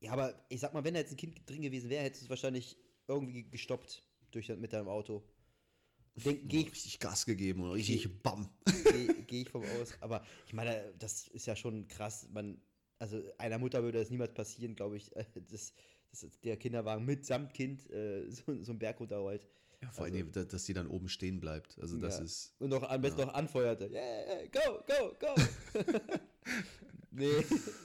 ja, 0.00 0.12
aber 0.12 0.34
ich 0.48 0.60
sag 0.60 0.72
mal, 0.74 0.84
wenn 0.84 0.94
da 0.94 1.00
jetzt 1.00 1.12
ein 1.12 1.16
Kind 1.16 1.48
drin 1.48 1.62
gewesen 1.62 1.90
wäre, 1.90 2.04
hättest 2.04 2.22
du 2.22 2.26
es 2.26 2.30
wahrscheinlich 2.30 2.76
irgendwie 3.08 3.44
gestoppt 3.44 4.02
durch, 4.30 4.48
mit 4.48 4.72
deinem 4.72 4.88
Auto. 4.88 5.22
Denk- 6.16 6.48
Gehe 6.48 6.60
ich, 6.62 6.72
richtig 6.72 6.98
Gas 6.98 7.26
gegeben 7.26 7.62
und 7.62 7.72
richtig 7.72 8.22
Bam. 8.22 8.48
geh, 8.84 9.08
geh 9.26 9.42
ich 9.42 9.48
vom 9.50 9.62
aus. 9.62 9.92
Aber 10.00 10.24
ich 10.46 10.52
meine, 10.52 10.92
das 10.98 11.28
ist 11.28 11.46
ja 11.46 11.56
schon 11.56 11.88
krass. 11.88 12.28
Man, 12.32 12.60
also 13.00 13.20
einer 13.38 13.58
Mutter 13.58 13.82
würde 13.82 13.98
das 13.98 14.10
niemals 14.10 14.32
passieren, 14.34 14.76
glaube 14.76 14.96
ich, 14.96 15.14
äh, 15.16 15.24
dass, 15.50 15.72
dass 16.12 16.26
der 16.44 16.56
Kinderwagen 16.56 17.04
mitsamt 17.04 17.52
Kind 17.54 17.90
äh, 17.90 18.30
so, 18.30 18.42
so 18.62 18.70
einen 18.70 18.78
Berg 18.78 19.00
runterrollt. 19.00 19.46
Ja, 19.82 19.90
vor 19.90 20.04
Also- 20.04 20.16
allem, 20.16 20.30
da- 20.30 20.44
dass 20.44 20.64
die 20.64 20.74
dann 20.74 20.86
oben 20.86 21.08
stehen 21.08 21.40
bleibt. 21.40 21.78
Also, 21.80 21.96
das 21.98 22.18
Ja. 22.18 22.24
ist. 22.24 22.54
Und 22.60 22.68
noch 22.70 22.82
am 22.82 23.00
besten 23.00 23.22
noch 23.22 23.32
anfeuerte. 23.34 23.88
Yeah, 23.90 24.46
go, 24.52 24.82
go, 24.86 25.16
go. 25.18 25.34
nee, 27.10 27.32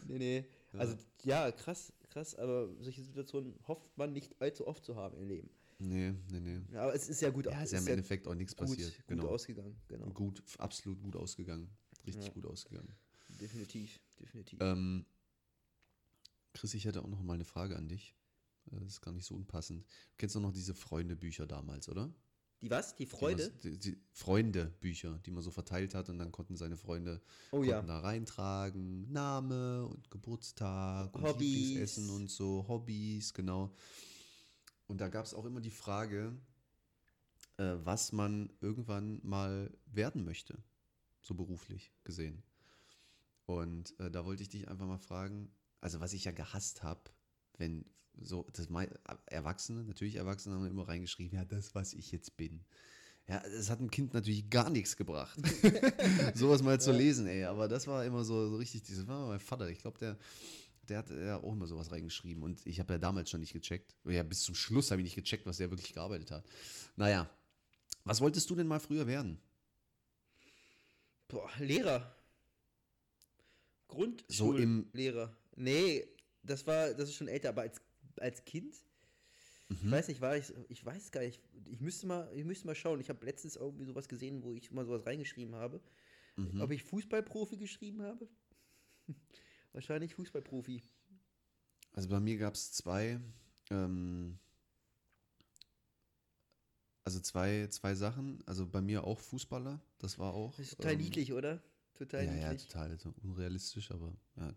nee, 0.07 0.17
nee. 0.17 0.45
Also 0.77 0.95
ja, 1.23 1.51
krass, 1.51 1.93
krass, 2.09 2.35
aber 2.35 2.69
solche 2.79 3.01
Situationen 3.01 3.55
hofft 3.67 3.97
man 3.97 4.11
nicht 4.11 4.39
allzu 4.41 4.67
oft 4.67 4.83
zu 4.83 4.95
haben 4.97 5.17
im 5.17 5.27
Leben. 5.27 5.49
Nee, 5.79 6.13
nee, 6.31 6.39
nee. 6.39 6.59
Ja, 6.73 6.81
aber 6.83 6.95
es 6.95 7.07
ist 7.09 7.21
ja 7.21 7.29
gut, 7.29 7.45
Ja, 7.45 7.61
ist 7.63 7.71
ja 7.73 7.79
im 7.79 7.87
Endeffekt 7.87 8.27
auch 8.27 8.35
nichts 8.35 8.55
gut, 8.55 8.67
passiert. 8.67 8.95
gut 8.97 9.07
genau. 9.07 9.27
ausgegangen. 9.27 9.75
Genau. 9.87 10.07
Gut, 10.07 10.41
absolut 10.57 11.01
gut 11.01 11.15
ausgegangen. 11.15 11.69
Richtig 12.05 12.25
Ja. 12.27 12.31
gut 12.33 12.45
ausgegangen. 12.45 12.93
Definitiv, 13.39 13.99
definitiv. 14.19 14.59
Ähm, 14.61 15.05
Chris, 16.53 16.73
ich 16.73 16.85
hätte 16.85 17.01
auch 17.03 17.07
noch 17.07 17.21
mal 17.21 17.33
eine 17.33 17.45
Frage 17.45 17.75
an 17.75 17.87
dich. 17.87 18.15
Äh, 18.71 18.79
Das 18.79 18.93
ist 18.93 19.01
gar 19.01 19.11
nicht 19.13 19.25
so 19.25 19.35
unpassend. 19.35 19.83
Du 19.83 20.15
kennst 20.17 20.35
doch 20.35 20.41
noch 20.41 20.53
diese 20.53 20.73
Freunde-Bücher 20.73 21.45
damals, 21.45 21.89
oder? 21.89 22.13
Die 22.61 22.69
was? 22.71 22.95
Die 22.95 23.05
Freude? 23.05 23.51
Die, 23.63 23.77
die 23.77 23.97
Freunde-Bücher, 24.11 25.19
die 25.25 25.31
man 25.31 25.43
so 25.43 25.51
verteilt 25.51 25.93
hat 25.93 26.09
und 26.09 26.17
dann 26.17 26.31
konnten 26.31 26.55
seine 26.55 26.77
Freunde 26.77 27.21
Oh 27.51 27.57
konnten 27.57 27.69
ja. 27.69 27.81
da 27.81 27.99
reintragen. 27.99 29.11
Name 29.11 29.85
und 29.85 30.09
Geburtstag 30.09 31.13
und 31.13 31.23
Hobbys. 31.23 31.41
Lieblingsessen 31.41 32.09
und 32.09 32.31
so, 32.31 32.65
Hobbys, 32.67 33.33
genau. 33.33 33.73
Und 34.87 35.01
da 35.01 35.09
gab 35.09 35.25
es 35.25 35.33
auch 35.33 35.45
immer 35.45 35.61
die 35.61 35.69
Frage, 35.71 36.35
äh, 37.57 37.75
was 37.83 38.11
man 38.13 38.51
irgendwann 38.61 39.19
mal 39.23 39.71
werden 39.87 40.23
möchte, 40.23 40.57
so 41.21 41.33
beruflich 41.35 41.91
gesehen. 42.03 42.41
Und 43.45 43.97
äh, 43.99 44.09
da 44.09 44.25
wollte 44.25 44.43
ich 44.43 44.49
dich 44.49 44.67
einfach 44.67 44.87
mal 44.87 44.97
fragen, 44.97 45.51
also 45.81 45.99
was 45.99 46.13
ich 46.13 46.25
ja 46.25 46.31
gehasst 46.31 46.83
habe, 46.83 47.01
wenn 47.57 47.85
so, 48.21 48.47
das 48.53 48.69
mei- 48.69 48.89
Erwachsene, 49.27 49.83
natürlich 49.83 50.15
Erwachsene 50.15 50.55
haben 50.55 50.65
immer 50.65 50.87
reingeschrieben, 50.87 51.37
ja, 51.37 51.45
das, 51.45 51.75
was 51.75 51.93
ich 51.93 52.11
jetzt 52.11 52.37
bin. 52.37 52.63
Ja, 53.27 53.39
das 53.39 53.69
hat 53.69 53.79
dem 53.79 53.89
Kind 53.89 54.13
natürlich 54.13 54.49
gar 54.49 54.69
nichts 54.69 54.95
gebracht. 54.95 55.37
Sowas 56.35 56.61
mal 56.61 56.79
zu 56.79 56.91
lesen, 56.91 57.25
ey. 57.27 57.43
Aber 57.45 57.67
das 57.67 57.87
war 57.87 58.05
immer 58.05 58.23
so, 58.23 58.49
so 58.49 58.57
richtig, 58.57 58.83
das 58.83 59.07
war 59.07 59.27
mein 59.27 59.39
Vater. 59.39 59.67
Ich 59.69 59.79
glaube, 59.79 59.97
der, 59.97 60.17
der 60.83 60.99
hat 60.99 61.09
ja 61.09 61.37
auch 61.37 61.53
immer 61.53 61.65
sowas 61.65 61.91
reingeschrieben. 61.91 62.43
Und 62.43 62.65
ich 62.67 62.79
habe 62.79 62.93
ja 62.93 62.99
damals 62.99 63.31
schon 63.31 63.39
nicht 63.39 63.53
gecheckt. 63.53 63.95
Ja, 64.05 64.21
bis 64.21 64.41
zum 64.43 64.53
Schluss 64.53 64.91
habe 64.91 65.01
ich 65.01 65.05
nicht 65.05 65.15
gecheckt, 65.15 65.47
was 65.47 65.57
der 65.57 65.71
wirklich 65.71 65.93
gearbeitet 65.93 66.29
hat. 66.29 66.45
Naja, 66.95 67.27
was 68.03 68.21
wolltest 68.21 68.47
du 68.49 68.55
denn 68.55 68.67
mal 68.67 68.79
früher 68.79 69.07
werden? 69.07 69.39
Boah, 71.27 71.49
Lehrer. 71.57 72.15
So 74.27 74.55
im- 74.55 74.83
Grundschullehrer. 74.91 75.35
nee, 75.55 76.07
das 76.43 76.65
war, 76.67 76.93
das 76.93 77.09
ist 77.09 77.15
schon 77.15 77.27
älter, 77.27 77.49
aber 77.49 77.61
als, 77.61 77.81
als 78.17 78.43
Kind, 78.45 78.75
Mhm. 79.67 79.77
ich 79.85 79.91
weiß 79.91 80.07
nicht, 80.09 80.21
war 80.21 80.37
ich, 80.37 80.53
ich 80.69 80.85
weiß 80.85 81.11
gar 81.11 81.21
nicht, 81.21 81.41
ich 81.65 81.79
müsste 81.81 82.05
mal, 82.05 82.31
ich 82.35 82.45
müsste 82.45 82.67
mal 82.67 82.75
schauen. 82.75 82.99
Ich 83.01 83.09
habe 83.09 83.25
letztens 83.25 83.55
irgendwie 83.55 83.85
sowas 83.85 84.07
gesehen, 84.07 84.43
wo 84.43 84.53
ich 84.53 84.69
mal 84.71 84.85
sowas 84.85 85.05
reingeschrieben 85.07 85.55
habe. 85.55 85.81
Mhm. 86.35 86.61
Ob 86.61 86.69
ich 86.71 86.83
Fußballprofi 86.83 87.57
geschrieben 87.57 88.03
habe? 88.03 88.27
Wahrscheinlich 89.73 90.13
Fußballprofi. 90.13 90.83
Also 91.93 92.09
bei 92.09 92.19
mir 92.19 92.37
gab 92.37 92.53
es 92.53 92.73
zwei, 92.73 93.19
ähm, 93.71 94.37
also 97.03 97.19
zwei, 97.19 97.67
zwei 97.67 97.95
Sachen. 97.95 98.43
Also 98.45 98.67
bei 98.67 98.81
mir 98.81 99.03
auch 99.03 99.19
Fußballer, 99.19 99.81
das 99.97 100.19
war 100.19 100.33
auch. 100.33 100.51
Das 100.57 100.67
ist 100.67 100.77
total 100.77 100.93
ähm, 100.93 100.99
niedlich, 100.99 101.33
oder? 101.33 101.61
Total 101.97 102.25
Ja, 102.25 102.35
ja, 102.35 102.53
total 102.55 102.97
so 102.99 103.13
unrealistisch, 103.23 103.89
aber 103.91 104.13
ja, 104.37 104.53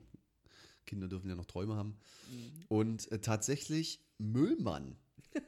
Kinder 0.86 1.07
dürfen 1.09 1.28
ja 1.28 1.36
noch 1.36 1.47
Träume 1.47 1.76
haben. 1.76 1.97
Mhm. 2.30 2.64
Und 2.68 3.12
äh, 3.12 3.20
tatsächlich 3.20 4.01
Müllmann. 4.18 4.97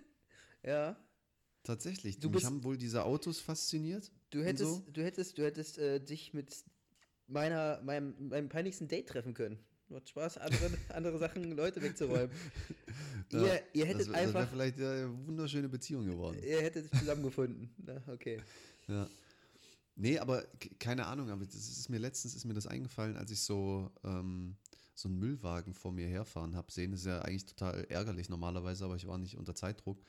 Ja. 0.62 0.94
Tatsächlich. 1.62 2.18
Du 2.20 2.28
Mich 2.28 2.34
bist- 2.36 2.46
haben 2.46 2.64
wohl 2.64 2.76
diese 2.76 3.04
Autos 3.04 3.38
fasziniert. 3.40 4.10
Du 4.30 4.42
hättest, 4.44 4.70
so? 4.70 4.84
du 4.92 5.02
hättest, 5.02 5.38
du 5.38 5.42
hättest 5.44 5.78
äh, 5.78 6.00
dich 6.00 6.34
mit 6.34 6.54
meiner, 7.26 7.80
meinem, 7.82 8.28
meinem 8.28 8.48
peinlichsten 8.50 8.86
Date 8.88 9.08
treffen 9.08 9.32
können. 9.34 9.58
Macht 9.88 10.08
Spaß, 10.10 10.38
andere, 10.38 10.70
andere 10.90 11.18
Sachen, 11.18 11.52
Leute 11.52 11.80
wegzuräumen. 11.82 12.30
Ja, 13.32 13.38
ihr, 13.44 13.62
ihr 13.74 13.86
hättet 13.86 14.00
das, 14.00 14.08
wär- 14.08 14.12
Das 14.14 14.28
wäre 14.32 14.38
einfach, 14.40 14.50
vielleicht 14.50 14.76
eine 14.78 15.26
wunderschöne 15.26 15.68
Beziehung 15.68 16.04
geworden. 16.04 16.36
ihr 16.42 16.60
hättet 16.62 16.90
zusammengefunden. 16.96 17.72
Na, 17.78 18.02
okay. 18.08 18.40
Ja. 18.88 19.08
Nee, 19.96 20.18
aber 20.18 20.46
keine 20.78 21.06
Ahnung, 21.06 21.30
aber 21.30 21.44
das 21.44 21.54
ist 21.54 21.88
mir 21.88 21.98
letztens 21.98 22.34
ist 22.34 22.44
mir 22.44 22.54
das 22.54 22.66
eingefallen, 22.66 23.16
als 23.16 23.30
ich 23.30 23.40
so, 23.40 23.90
ähm, 24.04 24.56
so 24.94 25.08
einen 25.08 25.18
Müllwagen 25.18 25.74
vor 25.74 25.92
mir 25.92 26.06
herfahren 26.06 26.56
habe 26.56 26.72
sehen. 26.72 26.92
Das 26.92 27.00
ist 27.00 27.06
ja 27.06 27.20
eigentlich 27.22 27.46
total 27.46 27.84
ärgerlich 27.84 28.28
normalerweise, 28.28 28.84
aber 28.84 28.96
ich 28.96 29.06
war 29.06 29.18
nicht 29.18 29.36
unter 29.36 29.54
Zeitdruck. 29.54 30.02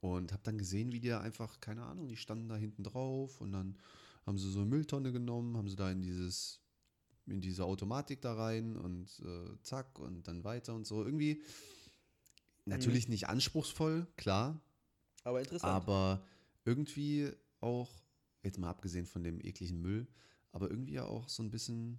Und 0.00 0.32
habe 0.32 0.42
dann 0.44 0.58
gesehen, 0.58 0.92
wie 0.92 1.00
die 1.00 1.12
einfach, 1.12 1.60
keine 1.60 1.82
Ahnung, 1.82 2.06
die 2.08 2.16
standen 2.16 2.48
da 2.48 2.56
hinten 2.56 2.84
drauf 2.84 3.40
und 3.40 3.52
dann 3.52 3.76
haben 4.24 4.38
sie 4.38 4.50
so 4.50 4.60
eine 4.60 4.68
Mülltonne 4.68 5.10
genommen, 5.10 5.56
haben 5.56 5.68
sie 5.68 5.74
da 5.74 5.90
in 5.90 6.02
dieses, 6.02 6.60
in 7.26 7.40
diese 7.40 7.64
Automatik 7.64 8.20
da 8.20 8.34
rein 8.34 8.76
und 8.76 9.08
äh, 9.20 9.60
zack 9.62 9.98
und 9.98 10.28
dann 10.28 10.44
weiter 10.44 10.74
und 10.74 10.86
so. 10.86 11.04
Irgendwie 11.04 11.42
natürlich 12.64 13.08
nicht 13.08 13.28
anspruchsvoll, 13.28 14.06
klar, 14.16 14.60
Aber 15.24 15.40
interessant. 15.40 15.72
aber 15.72 16.22
irgendwie 16.64 17.30
auch, 17.60 17.90
jetzt 18.42 18.58
mal 18.58 18.70
abgesehen 18.70 19.06
von 19.06 19.22
dem 19.22 19.40
ekligen 19.40 19.80
Müll, 19.80 20.06
aber 20.52 20.70
irgendwie 20.70 20.94
ja 20.94 21.04
auch 21.04 21.28
so 21.28 21.42
ein 21.42 21.50
bisschen, 21.50 21.98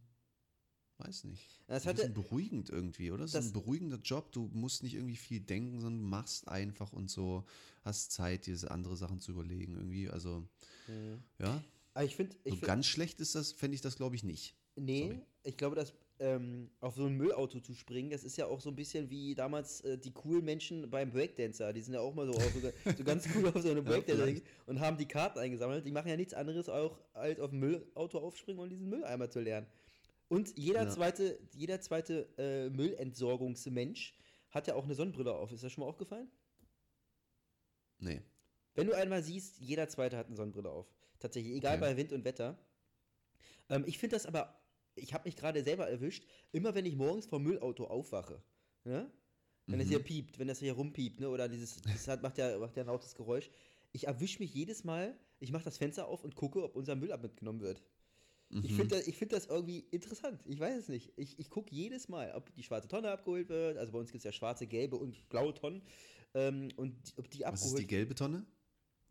weiß 0.97 1.25
nicht, 1.25 1.61
Das 1.67 1.85
ein 1.85 1.89
hatte- 1.89 2.09
beruhigend 2.09 2.69
irgendwie, 2.69 3.11
oder? 3.11 3.23
Das 3.23 3.31
ist 3.31 3.35
das- 3.35 3.45
ein 3.47 3.53
beruhigender 3.53 3.97
Job, 3.97 4.31
du 4.31 4.49
musst 4.53 4.83
nicht 4.83 4.95
irgendwie 4.95 5.15
viel 5.17 5.39
denken, 5.41 5.79
sondern 5.79 6.01
du 6.03 6.07
machst 6.09 6.47
einfach 6.47 6.93
und 6.93 7.09
so, 7.09 7.45
hast 7.83 8.11
Zeit, 8.11 8.45
dir 8.45 8.71
andere 8.71 8.95
Sachen 8.97 9.19
zu 9.19 9.31
überlegen 9.31 9.75
irgendwie, 9.75 10.09
also, 10.09 10.47
ja, 11.39 11.63
Aber 11.93 12.05
ich 12.05 12.15
finde, 12.15 12.35
so 12.45 12.51
find, 12.51 12.61
ganz 12.61 12.85
schlecht 12.85 13.19
ist 13.19 13.35
das, 13.35 13.51
fände 13.51 13.75
ich 13.75 13.81
das 13.81 13.95
glaube 13.95 14.15
ich 14.15 14.23
nicht. 14.23 14.55
nee, 14.75 15.01
sorry. 15.03 15.21
ich 15.43 15.57
glaube, 15.57 15.75
dass 15.75 15.93
ähm, 16.19 16.69
auf 16.81 16.95
so 16.95 17.05
ein 17.05 17.15
Müllauto 17.15 17.59
zu 17.61 17.73
springen, 17.73 18.09
das 18.09 18.23
ist 18.23 18.37
ja 18.37 18.45
auch 18.47 18.59
so 18.61 18.69
ein 18.69 18.75
bisschen 18.75 19.09
wie 19.09 19.35
damals 19.35 19.81
äh, 19.81 19.97
die 19.97 20.11
coolen 20.11 20.43
Menschen 20.45 20.89
beim 20.89 21.11
Breakdancer. 21.11 21.71
Die 21.73 21.81
sind 21.81 21.93
ja 21.93 22.01
auch 22.01 22.13
mal 22.13 22.25
so, 22.27 22.33
so, 22.33 22.69
so 22.97 23.03
ganz 23.03 23.27
cool 23.35 23.47
auf 23.47 23.61
so 23.61 23.69
einem 23.71 23.83
Breakdancer 23.85 24.23
vielleicht. 24.25 24.45
und 24.65 24.79
haben 24.81 24.97
die 24.97 25.07
Karten 25.07 25.39
eingesammelt. 25.39 25.85
Die 25.85 25.91
machen 25.91 26.09
ja 26.09 26.17
nichts 26.17 26.33
anderes 26.33 26.67
auch, 26.69 26.99
als 27.13 27.39
auf 27.39 27.51
ein 27.51 27.59
Müllauto 27.59 28.19
aufspringen 28.19 28.61
und 28.61 28.69
diesen 28.69 28.89
Mülleimer 28.89 29.29
zu 29.29 29.39
lernen. 29.39 29.67
Und 30.27 30.55
jeder 30.57 30.83
Ja. 30.83 30.89
zweite, 30.89 31.39
jeder 31.53 31.81
zweite 31.81 32.27
äh, 32.37 32.69
Müllentsorgungsmensch 32.69 34.13
hat 34.51 34.67
ja 34.67 34.75
auch 34.75 34.83
eine 34.83 34.95
Sonnenbrille 34.95 35.33
auf. 35.33 35.51
Ist 35.51 35.63
das 35.63 35.71
schon 35.71 35.83
mal 35.83 35.87
aufgefallen? 35.89 36.29
Nee. 37.99 38.21
Wenn 38.75 38.87
du 38.87 38.93
einmal 38.95 39.23
siehst, 39.23 39.57
jeder 39.59 39.87
zweite 39.89 40.17
hat 40.17 40.27
eine 40.27 40.35
Sonnenbrille 40.35 40.69
auf. 40.69 40.87
Tatsächlich, 41.19 41.53
egal 41.55 41.77
Okay. 41.77 41.81
bei 41.81 41.97
Wind 41.97 42.13
und 42.13 42.23
Wetter. 42.23 42.57
Ähm, 43.69 43.83
ich 43.87 43.97
finde 43.97 44.15
das 44.15 44.25
aber, 44.25 44.58
ich 44.95 45.13
habe 45.13 45.27
mich 45.27 45.35
gerade 45.35 45.63
selber 45.63 45.87
erwischt, 45.89 46.25
immer 46.51 46.75
wenn 46.75 46.85
ich 46.85 46.95
morgens 46.95 47.25
vom 47.25 47.43
Müllauto 47.43 47.85
aufwache, 47.87 48.41
ne? 48.83 49.11
wenn 49.67 49.79
es 49.79 49.87
Mhm. 49.87 49.89
hier 49.89 49.99
piept, 49.99 50.39
wenn 50.39 50.47
das 50.47 50.59
hier 50.59 50.73
rumpiept, 50.73 51.19
ne? 51.19 51.29
oder 51.29 51.47
dieses, 51.47 51.77
das 51.81 52.07
hat, 52.07 52.21
macht, 52.21 52.37
ja, 52.37 52.57
macht 52.57 52.75
ja 52.75 52.83
ein 52.83 52.87
lautes 52.87 53.15
Geräusch, 53.15 53.49
ich 53.91 54.07
erwische 54.07 54.39
mich 54.39 54.53
jedes 54.53 54.83
Mal, 54.83 55.17
ich 55.39 55.51
mache 55.51 55.63
das 55.63 55.77
Fenster 55.77 56.07
auf 56.07 56.23
und 56.23 56.35
gucke, 56.35 56.63
ob 56.63 56.75
unser 56.75 56.95
Müll 56.95 57.15
mitgenommen 57.21 57.61
wird. 57.61 57.83
Ich 58.61 58.71
Mhm. 58.71 58.75
finde 58.75 58.95
das, 58.97 59.07
ich 59.07 59.15
find 59.17 59.31
das 59.31 59.45
irgendwie 59.45 59.79
interessant. 59.91 60.41
Ich 60.47 60.59
weiß 60.59 60.75
es 60.75 60.89
nicht. 60.89 61.13
Ich, 61.17 61.37
ich 61.37 61.49
gucke 61.51 61.73
jedes 61.73 62.09
Mal, 62.09 62.33
ob 62.33 62.51
die 62.55 62.63
schwarze 62.63 62.87
Tonne 62.87 63.11
abgeholt 63.11 63.47
wird. 63.47 63.77
Also 63.77 63.91
bei 63.91 63.99
uns 63.99 64.11
gibt 64.11 64.19
es 64.19 64.23
ja 64.23 64.31
schwarze, 64.31 64.65
gelbe 64.65 64.95
und 64.97 65.29
blaue 65.29 65.53
Tonnen. 65.53 65.83
Ähm, 66.33 66.69
und 66.75 66.95
die- 67.07 67.17
ob 67.17 67.29
die 67.29 67.41
Was 67.45 67.61
abgeholt 67.61 67.73
ist 67.73 67.83
die 67.83 67.87
gelbe 67.87 68.15
Tonne? 68.15 68.45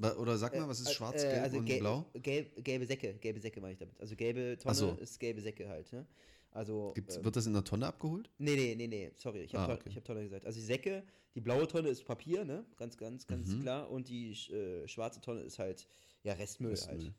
Oder 0.01 0.39
sag 0.39 0.55
mal, 0.57 0.69
was 0.69 0.81
ist 0.81 0.91
äh, 0.91 0.95
schwarz, 0.95 1.25
äh, 1.25 1.29
gelb 1.29 1.43
also 1.43 1.59
und 1.59 1.65
gel- 1.67 1.79
blau? 1.81 2.07
Gelb, 2.15 2.65
gelbe 2.65 2.87
Säcke, 2.87 3.15
gelbe 3.15 3.41
Säcke 3.41 3.61
meine 3.61 3.73
ich 3.73 3.79
damit. 3.79 3.99
Also 4.01 4.15
gelbe 4.15 4.57
Tonne 4.59 4.75
so. 4.75 4.93
ist 5.01 5.19
gelbe 5.19 5.41
Säcke 5.41 5.69
halt, 5.69 5.93
ne? 5.93 6.07
Also. 6.53 6.95
Ähm, 6.97 7.25
wird 7.25 7.35
das 7.37 7.47
in 7.47 7.53
der 7.53 7.65
Tonne 7.65 7.87
abgeholt? 7.87 8.31
nee, 8.39 8.55
nee, 8.55 8.75
nee, 8.77 8.87
nee, 8.87 9.11
sorry, 9.17 9.41
ich 9.43 9.55
habe 9.55 9.65
Ah, 9.65 9.77
Tonne, 9.77 9.81
okay. 9.81 9.97
hab 9.97 10.05
Tonne 10.05 10.23
gesagt. 10.23 10.47
Also 10.47 10.61
die 10.61 10.65
Säcke, 10.65 11.03
die 11.35 11.41
blaue 11.41 11.67
Tonne 11.67 11.89
ist 11.89 12.05
Papier, 12.05 12.45
ne? 12.45 12.65
Ganz, 12.77 12.97
ganz, 12.97 13.27
ganz 13.27 13.49
Mhm. 13.49 13.61
klar. 13.63 13.91
Und 13.91 14.09
die 14.09 14.31
äh, 14.53 14.87
schwarze 14.87 15.21
Tonne 15.21 15.41
ist 15.41 15.59
halt, 15.59 15.89
ja, 16.23 16.35
Restmüll, 16.35 16.71
Restmüll. 16.71 17.05
halt. 17.07 17.13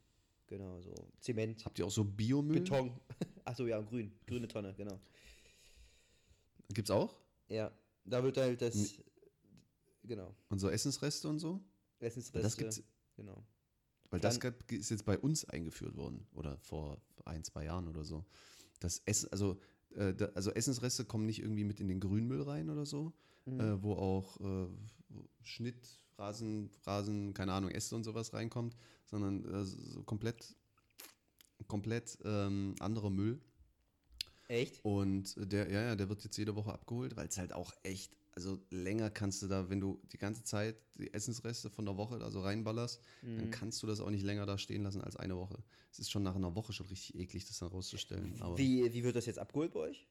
Genau, 0.47 0.79
so 0.81 0.93
Zement, 1.19 1.63
Habt 1.65 1.77
ihr 1.79 1.85
auch 1.85 1.91
so 1.91 2.03
Biomüll? 2.05 2.61
Beton. 2.61 2.97
Achso, 3.45 3.67
ja, 3.67 3.79
grün. 3.81 4.11
Grüne 4.25 4.47
Tonne, 4.47 4.73
genau. 4.75 4.99
Gibt's 6.73 6.89
auch? 6.91 7.15
Ja, 7.49 7.71
da 8.05 8.23
wird 8.23 8.37
halt 8.37 8.61
das, 8.61 8.95
genau, 10.03 10.33
Und 10.49 10.59
so 10.59 10.69
Essensreste 10.69 11.27
und 11.27 11.39
so? 11.39 11.59
Essensreste, 11.99 12.41
Das 12.41 12.57
gibt's, 12.57 12.81
genau. 13.15 13.43
weil 14.09 14.19
das 14.19 14.39
Dann- 14.39 14.53
gab- 14.53 14.71
ist 14.71 14.89
jetzt 14.89 15.05
bei 15.05 15.17
uns 15.19 15.45
eingeführt 15.45 15.95
worden. 15.95 16.25
Oder 16.33 16.57
vor 16.59 17.01
ein, 17.25 17.43
zwei 17.43 17.65
Jahren 17.65 17.87
oder 17.87 18.03
so. 18.03 18.25
Das 18.79 19.01
Essen, 19.05 19.29
also, 19.31 19.59
äh, 19.95 20.13
da, 20.13 20.25
also 20.35 20.51
Essensreste 20.51 21.05
kommen 21.05 21.25
nicht 21.25 21.39
irgendwie 21.41 21.63
mit 21.63 21.79
in 21.79 21.87
den 21.87 21.99
Grünmüll 21.99 22.41
rein 22.43 22.69
oder 22.69 22.85
so, 22.85 23.13
Mhm. 23.45 23.59
äh, 23.59 23.83
wo 23.83 23.93
auch 23.93 24.39
äh, 24.39 24.67
Schnitt, 25.43 25.99
Rasen, 26.17 26.69
Rasen, 26.85 27.33
keine 27.33 27.53
Ahnung, 27.53 27.71
Äste 27.71 27.95
und 27.95 28.03
sowas 28.03 28.33
reinkommt, 28.33 28.75
sondern 29.05 29.45
äh, 29.45 29.65
so 29.65 30.03
komplett, 30.03 30.55
komplett 31.67 32.17
ähm, 32.23 32.75
anderer 32.79 33.09
Müll. 33.09 33.39
Echt? 34.47 34.83
Und 34.83 35.35
der, 35.51 35.69
ja, 35.71 35.81
ja, 35.81 35.95
der 35.95 36.09
wird 36.09 36.23
jetzt 36.23 36.37
jede 36.37 36.55
Woche 36.55 36.73
abgeholt, 36.73 37.15
weil 37.15 37.27
es 37.27 37.37
halt 37.37 37.53
auch 37.53 37.71
echt, 37.83 38.17
also 38.39 38.59
länger 38.69 39.09
kannst 39.09 39.41
du 39.41 39.47
da, 39.47 39.69
wenn 39.69 39.79
du 39.79 40.01
die 40.11 40.17
ganze 40.17 40.43
Zeit 40.43 40.75
die 40.95 41.13
Essensreste 41.13 41.69
von 41.69 41.85
der 41.85 41.97
Woche 41.97 42.19
da 42.19 42.31
so 42.31 42.41
reinballerst, 42.41 43.01
dann 43.21 43.51
kannst 43.51 43.83
du 43.83 43.87
das 43.87 43.99
auch 43.99 44.09
nicht 44.09 44.23
länger 44.23 44.45
da 44.45 44.57
stehen 44.57 44.83
lassen 44.83 45.01
als 45.01 45.15
eine 45.17 45.35
Woche. 45.37 45.61
Es 45.91 45.99
ist 45.99 46.09
schon 46.11 46.23
nach 46.23 46.35
einer 46.35 46.55
Woche 46.55 46.71
schon 46.73 46.87
richtig 46.87 47.15
eklig, 47.15 47.45
das 47.45 47.59
dann 47.59 47.69
rauszustellen. 47.69 48.41
Aber 48.41 48.57
Wie, 48.57 48.93
wie 48.93 49.03
wird 49.03 49.15
das 49.15 49.25
jetzt 49.25 49.39
abgeholt 49.39 49.73
bei 49.73 49.79
euch? 49.81 50.07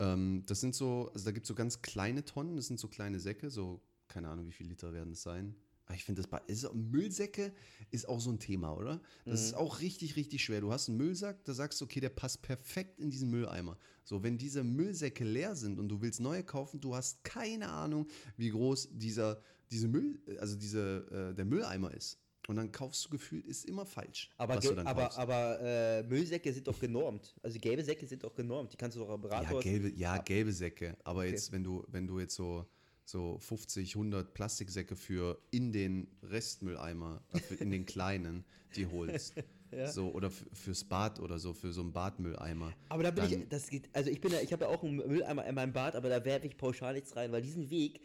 ähm, 0.00 0.42
das 0.46 0.60
sind 0.60 0.74
so, 0.74 1.10
also 1.12 1.24
da 1.24 1.30
gibt 1.30 1.44
es 1.44 1.48
so 1.48 1.54
ganz 1.54 1.82
kleine 1.82 2.24
Tonnen, 2.24 2.56
das 2.56 2.66
sind 2.66 2.80
so 2.80 2.88
kleine 2.88 3.20
Säcke, 3.20 3.50
so, 3.50 3.80
keine 4.08 4.28
Ahnung, 4.28 4.46
wie 4.48 4.52
viel 4.52 4.66
Liter 4.66 4.92
werden 4.92 5.12
es 5.12 5.22
sein. 5.22 5.54
Aber 5.90 5.96
ich 5.96 6.04
finde, 6.04 6.22
das 6.22 6.40
ist, 6.46 6.72
Müllsäcke 6.72 7.52
ist 7.90 8.08
auch 8.08 8.20
so 8.20 8.30
ein 8.30 8.38
Thema, 8.38 8.76
oder? 8.76 9.00
Das 9.24 9.42
ist 9.42 9.54
auch 9.54 9.80
richtig, 9.80 10.14
richtig 10.14 10.44
schwer. 10.44 10.60
Du 10.60 10.70
hast 10.70 10.88
einen 10.88 10.98
Müllsack, 10.98 11.44
da 11.44 11.52
sagst 11.52 11.80
du, 11.80 11.84
okay, 11.84 11.98
der 11.98 12.10
passt 12.10 12.42
perfekt 12.42 13.00
in 13.00 13.10
diesen 13.10 13.28
Mülleimer. 13.28 13.76
So, 14.04 14.22
wenn 14.22 14.38
diese 14.38 14.62
Müllsäcke 14.62 15.24
leer 15.24 15.56
sind 15.56 15.80
und 15.80 15.88
du 15.88 16.00
willst 16.00 16.20
neue 16.20 16.44
kaufen, 16.44 16.80
du 16.80 16.94
hast 16.94 17.24
keine 17.24 17.70
Ahnung, 17.70 18.06
wie 18.36 18.50
groß 18.50 18.90
dieser, 18.92 19.42
diese 19.72 19.88
Müll, 19.88 20.20
also 20.38 20.54
diese, 20.54 21.32
äh, 21.32 21.34
der 21.34 21.44
Mülleimer 21.44 21.92
ist. 21.92 22.20
Und 22.46 22.54
dann 22.54 22.70
kaufst 22.70 23.06
du 23.06 23.10
gefühlt, 23.10 23.44
ist 23.48 23.64
immer 23.64 23.84
falsch. 23.84 24.30
Aber, 24.36 24.62
aber, 24.86 25.18
aber 25.18 25.60
äh, 25.60 26.02
Müllsäcke 26.04 26.52
sind 26.52 26.68
doch 26.68 26.78
genormt. 26.78 27.34
Also 27.42 27.58
gelbe 27.58 27.82
Säcke 27.82 28.06
sind 28.06 28.22
doch 28.22 28.32
genormt. 28.36 28.72
Die 28.72 28.76
kannst 28.76 28.96
du 28.96 29.00
doch 29.00 29.10
am 29.10 29.24
Ja, 29.24 29.60
gelbe, 29.60 29.90
ja, 29.96 30.18
gelbe 30.18 30.52
Säcke. 30.52 30.96
Aber 31.02 31.22
Okay. 31.22 31.30
jetzt, 31.32 31.50
wenn 31.50 31.64
du, 31.64 31.84
wenn 31.88 32.06
du 32.06 32.20
jetzt 32.20 32.36
so, 32.36 32.64
so 33.10 33.38
50, 33.38 33.96
100 33.96 34.34
Plastiksäcke 34.34 34.96
für 34.96 35.38
in 35.50 35.72
den 35.72 36.08
Restmülleimer, 36.22 37.22
in 37.58 37.70
den 37.70 37.86
kleinen, 37.86 38.44
die 38.76 38.86
holst. 38.86 39.34
So, 39.92 40.10
oder 40.10 40.32
fürs 40.32 40.82
Bad 40.82 41.20
oder 41.20 41.38
so, 41.38 41.52
für 41.52 41.72
so 41.72 41.80
einen 41.80 41.92
Badmülleimer. 41.92 42.72
Aber 42.88 43.04
da 43.04 43.12
bin 43.12 43.22
dann, 43.22 43.42
ich, 43.42 43.48
das 43.48 43.68
geht, 43.68 43.88
also 43.92 44.10
ich 44.10 44.20
bin 44.20 44.32
ja, 44.32 44.40
ich 44.40 44.52
habe 44.52 44.64
ja 44.64 44.68
auch 44.68 44.82
einen 44.82 44.96
Mülleimer 44.96 45.46
in 45.46 45.54
meinem 45.54 45.72
Bad, 45.72 45.94
aber 45.94 46.08
da 46.08 46.24
werfe 46.24 46.48
ich 46.48 46.56
pauschal 46.56 46.94
nichts 46.94 47.14
rein, 47.14 47.30
weil 47.30 47.40
diesen 47.40 47.70
Weg, 47.70 48.00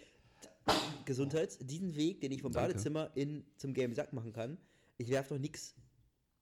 Gesundheit, 1.05 1.57
diesen 1.67 1.95
Weg, 1.95 2.21
den 2.21 2.31
ich 2.31 2.43
vom 2.43 2.51
Danke. 2.51 2.73
Badezimmer 2.73 3.09
in, 3.15 3.43
zum 3.57 3.73
gelben 3.73 3.95
Sack 3.95 4.13
machen 4.13 4.31
kann, 4.31 4.59
ich 4.99 5.09
werfe 5.09 5.33
doch 5.33 5.39
nichts 5.39 5.75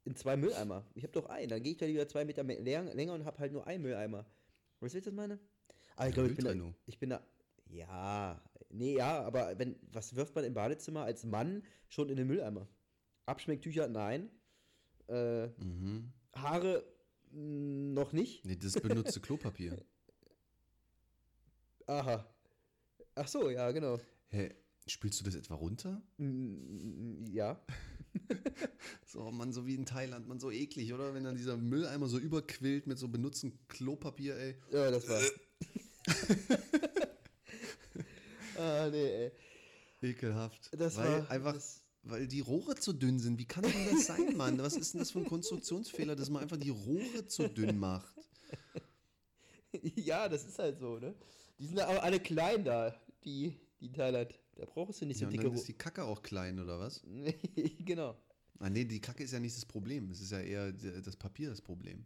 in 0.03 0.13
zwei 0.17 0.35
Mülleimer. 0.35 0.85
Ich 0.93 1.03
habe 1.03 1.13
doch 1.13 1.27
einen, 1.27 1.47
dann 1.47 1.63
gehe 1.63 1.71
ich 1.71 1.77
da 1.77 1.85
lieber 1.85 2.05
zwei 2.05 2.25
Meter 2.25 2.43
mehr, 2.43 2.61
länger, 2.61 3.13
und 3.13 3.23
habe 3.23 3.39
halt 3.39 3.53
nur 3.53 3.65
einen 3.65 3.81
Mülleimer. 3.81 4.25
Weißt 4.81 4.93
du, 4.93 4.95
wie 4.95 4.99
ich 4.99 5.05
das 5.05 5.13
meine? 5.13 5.39
Aber 5.95 6.09
ich 6.09 6.13
glaube, 6.13 6.29
ich 6.29 6.35
bin 6.35 6.45
da, 6.45 6.73
ich 6.85 6.99
bin 6.99 7.09
da, 7.11 7.21
ja, 7.69 8.41
nee, 8.73 8.95
ja, 8.97 9.21
aber 9.23 9.57
wenn, 9.59 9.75
was 9.91 10.15
wirft 10.15 10.35
man 10.35 10.43
im 10.43 10.53
Badezimmer 10.53 11.03
als 11.03 11.23
Mann 11.25 11.63
schon 11.89 12.09
in 12.09 12.15
den 12.17 12.27
Mülleimer? 12.27 12.67
Abschmecktücher, 13.25 13.87
nein. 13.87 14.29
Äh, 15.07 15.47
Mhm. 15.47 16.11
Haare 16.35 16.83
mh, 17.31 17.93
noch 17.93 18.11
nicht. 18.13 18.43
Nee, 18.45 18.55
das 18.57 18.73
benutzte 18.73 19.19
Klopapier. 19.21 19.77
Aha. 21.87 22.25
Ach 23.15 23.27
so, 23.27 23.49
ja, 23.49 23.71
genau. 23.71 23.99
Hä, 24.29 24.51
spülst 24.87 25.19
du 25.19 25.25
das 25.25 25.35
etwa 25.35 25.55
runter? 25.55 26.01
Mm, 26.17 27.25
Ja. 27.31 27.59
So, 29.07 29.31
man, 29.31 29.51
so 29.53 29.65
wie 29.65 29.73
in 29.75 29.85
Thailand, 29.85 30.27
man, 30.27 30.39
so 30.39 30.51
eklig, 30.51 30.93
oder? 30.93 31.13
Wenn 31.15 31.23
dann 31.23 31.35
dieser 31.35 31.57
Mülleimer 31.57 32.07
so 32.07 32.17
überquillt 32.19 32.85
mit 32.87 32.97
so 32.99 33.07
benutztem 33.07 33.57
Klopapier, 33.67 34.35
ey. 34.37 34.55
Ja, 34.71 34.89
das 34.91 35.07
war. 35.09 35.19
ah, 38.59 38.89
nee, 38.91 39.25
ey. 39.25 39.31
Ekelhaft. 40.01 40.69
Das 40.77 40.97
weil 40.97 41.21
war- 41.21 41.31
einfach, 41.31 41.53
das- 41.53 41.81
weil 42.03 42.27
die 42.27 42.41
Rohre 42.41 42.75
zu 42.75 42.91
dünn 42.93 43.19
sind. 43.19 43.37
Wie 43.39 43.45
kann 43.45 43.63
denn 43.63 43.85
das 43.91 44.07
sein, 44.07 44.35
Mann? 44.35 44.57
Was 44.59 44.75
ist 44.75 44.93
denn 44.93 44.99
das 44.99 45.11
für 45.11 45.19
ein 45.19 45.25
Konstruktionsfehler, 45.25 46.15
dass 46.17 46.29
man 46.29 46.43
einfach 46.43 46.57
die 46.57 46.69
Rohre 46.71 47.25
zu 47.27 47.47
dünn 47.47 47.77
macht? 47.79 48.13
Ja, 49.95 50.29
das 50.29 50.45
ist 50.45 50.59
halt 50.59 50.77
so, 50.79 50.99
ne? 50.99 51.15
Die 51.57 51.65
sind 51.65 51.79
aber 51.79 52.03
alle 52.03 52.19
klein 52.19 52.63
da, 52.63 52.93
die, 53.23 53.57
die 53.79 53.87
in 53.87 53.93
Thailand. 53.93 54.39
Da 54.55 54.65
brauchst 54.65 55.01
du 55.01 55.05
nicht 55.07 55.17
so 55.17 55.25
Ja, 55.25 55.31
dicke 55.31 55.43
dann 55.45 55.53
Ro- 55.53 55.57
ist 55.57 55.67
die 55.67 55.73
Kacke 55.73 56.03
auch 56.03 56.21
klein, 56.21 56.59
oder 56.59 56.79
was? 56.79 57.01
Genau. 57.79 58.15
Ah, 58.59 58.69
nee, 58.69 58.85
die 58.85 59.01
Kacke 59.01 59.23
ist 59.23 59.31
ja 59.33 59.39
nicht 59.39 59.55
das 59.57 59.65
Problem. 59.65 60.11
Es 60.11 60.21
ist 60.21 60.31
ja 60.31 60.39
eher 60.39 60.71
das 60.71 61.15
Papier 61.17 61.49
das 61.49 61.59
Problem. 61.59 62.05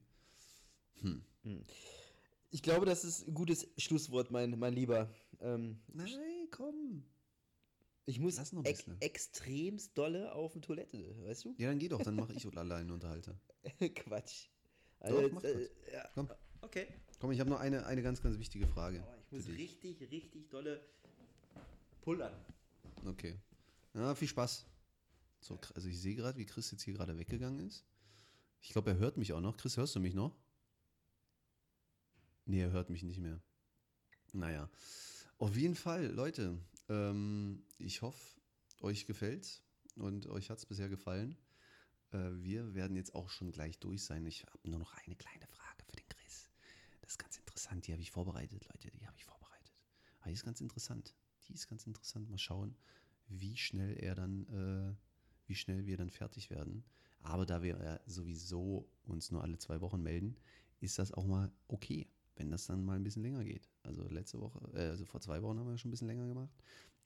Ich 2.51 2.61
glaube, 2.63 2.85
das 2.85 3.03
ist 3.03 3.27
ein 3.27 3.33
gutes 3.33 3.67
Schlusswort, 3.77 4.31
mein, 4.31 4.57
mein 4.57 4.73
Lieber. 4.73 5.09
Ähm, 5.41 5.77
Nein, 5.93 6.07
komm. 6.51 7.03
ich 8.05 8.19
muss 8.19 8.37
Lass 8.37 8.53
noch 8.53 8.63
ein 8.63 8.71
bisschen. 8.71 8.99
extremst 9.01 9.97
dolle 9.97 10.33
auf 10.33 10.53
die 10.53 10.61
Toilette, 10.61 11.15
weißt 11.23 11.45
du? 11.45 11.55
Ja, 11.57 11.69
dann 11.69 11.79
geh 11.79 11.89
doch, 11.89 12.01
dann 12.01 12.15
mache 12.15 12.33
ich 12.33 12.45
alleine 12.57 12.81
einen 12.81 12.91
Unterhalter. 12.91 13.39
Quatsch. 13.95 14.47
Doch, 15.01 15.31
mach 15.31 15.43
äh, 15.43 15.69
ja. 15.93 16.09
Komm. 16.13 16.29
Okay. 16.61 16.87
Komm, 17.19 17.31
ich 17.31 17.39
habe 17.39 17.49
noch 17.49 17.59
eine, 17.59 17.85
eine 17.85 18.01
ganz, 18.01 18.21
ganz 18.21 18.37
wichtige 18.39 18.67
Frage. 18.67 19.03
Oh, 19.05 19.15
ich 19.19 19.25
für 19.27 19.35
muss 19.35 19.45
dich. 19.45 19.57
richtig, 19.57 20.11
richtig 20.11 20.49
dolle 20.49 20.81
pullern. 22.01 22.33
Okay. 23.05 23.37
Ja, 23.93 24.15
viel 24.15 24.27
Spaß. 24.27 24.65
So, 25.39 25.59
also 25.75 25.87
ich 25.87 25.99
sehe 25.99 26.15
gerade, 26.15 26.37
wie 26.37 26.45
Chris 26.45 26.71
jetzt 26.71 26.83
hier 26.83 26.93
gerade 26.93 27.17
weggegangen 27.17 27.65
ist. 27.67 27.85
Ich 28.61 28.69
glaube, 28.69 28.91
er 28.91 28.97
hört 28.97 29.17
mich 29.17 29.33
auch 29.33 29.41
noch. 29.41 29.57
Chris, 29.57 29.77
hörst 29.77 29.95
du 29.95 29.99
mich 29.99 30.13
noch? 30.13 30.35
Nee, 32.45 32.61
er 32.61 32.71
hört 32.71 32.89
mich 32.89 33.03
nicht 33.03 33.19
mehr. 33.19 33.41
Naja, 34.33 34.69
auf 35.37 35.55
jeden 35.55 35.75
Fall, 35.75 36.07
Leute, 36.07 36.59
ähm, 36.89 37.63
ich 37.77 38.01
hoffe, 38.01 38.39
euch 38.81 39.05
gefällt's 39.05 39.63
und 39.95 40.27
euch 40.27 40.49
hat's 40.49 40.65
bisher 40.65 40.89
gefallen. 40.89 41.37
Äh, 42.11 42.31
wir 42.33 42.73
werden 42.73 42.95
jetzt 42.95 43.13
auch 43.13 43.29
schon 43.29 43.51
gleich 43.51 43.79
durch 43.79 44.03
sein. 44.03 44.25
Ich 44.25 44.45
habe 44.45 44.69
nur 44.69 44.79
noch 44.79 44.93
eine 44.93 45.15
kleine 45.15 45.47
Frage 45.47 45.83
für 45.85 45.95
den 45.95 46.07
Chris. 46.09 46.49
Das 47.01 47.11
ist 47.11 47.17
ganz 47.17 47.37
interessant. 47.37 47.87
Die 47.87 47.93
habe 47.93 48.01
ich 48.01 48.11
vorbereitet, 48.11 48.65
Leute. 48.65 48.91
Die 48.91 49.05
habe 49.05 49.17
ich 49.17 49.25
vorbereitet. 49.25 49.73
Aber 50.19 50.29
die 50.29 50.35
ist 50.35 50.45
ganz 50.45 50.61
interessant. 50.61 51.15
Die 51.47 51.53
ist 51.53 51.67
ganz 51.67 51.85
interessant. 51.85 52.29
Mal 52.29 52.37
schauen, 52.37 52.75
wie 53.27 53.57
schnell 53.57 53.97
er 53.97 54.15
dann, 54.15 54.47
äh, 54.47 54.95
wie 55.47 55.55
schnell 55.55 55.85
wir 55.85 55.97
dann 55.97 56.09
fertig 56.09 56.49
werden. 56.49 56.83
Aber 57.21 57.45
da 57.45 57.61
wir 57.61 57.77
ja 57.77 57.99
sowieso 58.05 58.89
uns 59.03 59.31
nur 59.31 59.43
alle 59.43 59.57
zwei 59.57 59.81
Wochen 59.81 60.01
melden, 60.01 60.37
ist 60.79 60.99
das 60.99 61.11
auch 61.11 61.25
mal 61.25 61.51
okay, 61.67 62.07
wenn 62.37 62.51
das 62.51 62.67
dann 62.67 62.85
mal 62.85 62.95
ein 62.95 63.03
bisschen 63.03 63.23
länger 63.23 63.43
geht. 63.43 63.67
Also 63.83 64.07
letzte 64.07 64.39
Woche, 64.39 64.59
äh, 64.73 64.89
also 64.89 65.05
vor 65.05 65.21
zwei 65.21 65.41
Wochen 65.41 65.59
haben 65.59 65.67
wir 65.67 65.77
schon 65.77 65.89
ein 65.89 65.91
bisschen 65.91 66.07
länger 66.07 66.27
gemacht. 66.27 66.53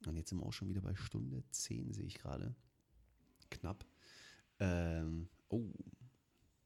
Und 0.06 0.18
jetzt 0.18 0.30
sind 0.30 0.40
wir 0.40 0.46
auch 0.46 0.54
schon 0.54 0.70
wieder 0.70 0.82
bei 0.82 0.96
Stunde 0.96 1.44
10, 1.52 1.94
sehe 1.94 2.06
ich 2.06 2.16
gerade. 2.16 2.56
Knapp. 3.50 3.86
Ähm, 4.60 5.30
oh, 5.50 5.72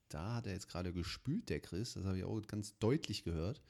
da 0.09 0.35
hat 0.35 0.47
er 0.47 0.53
jetzt 0.53 0.69
gerade 0.69 0.93
gespült, 0.93 1.49
der 1.49 1.59
Chris. 1.59 1.93
Das 1.93 2.05
habe 2.05 2.17
ich 2.17 2.23
auch 2.23 2.39
ganz 2.47 2.77
deutlich 2.79 3.23
gehört. 3.23 3.61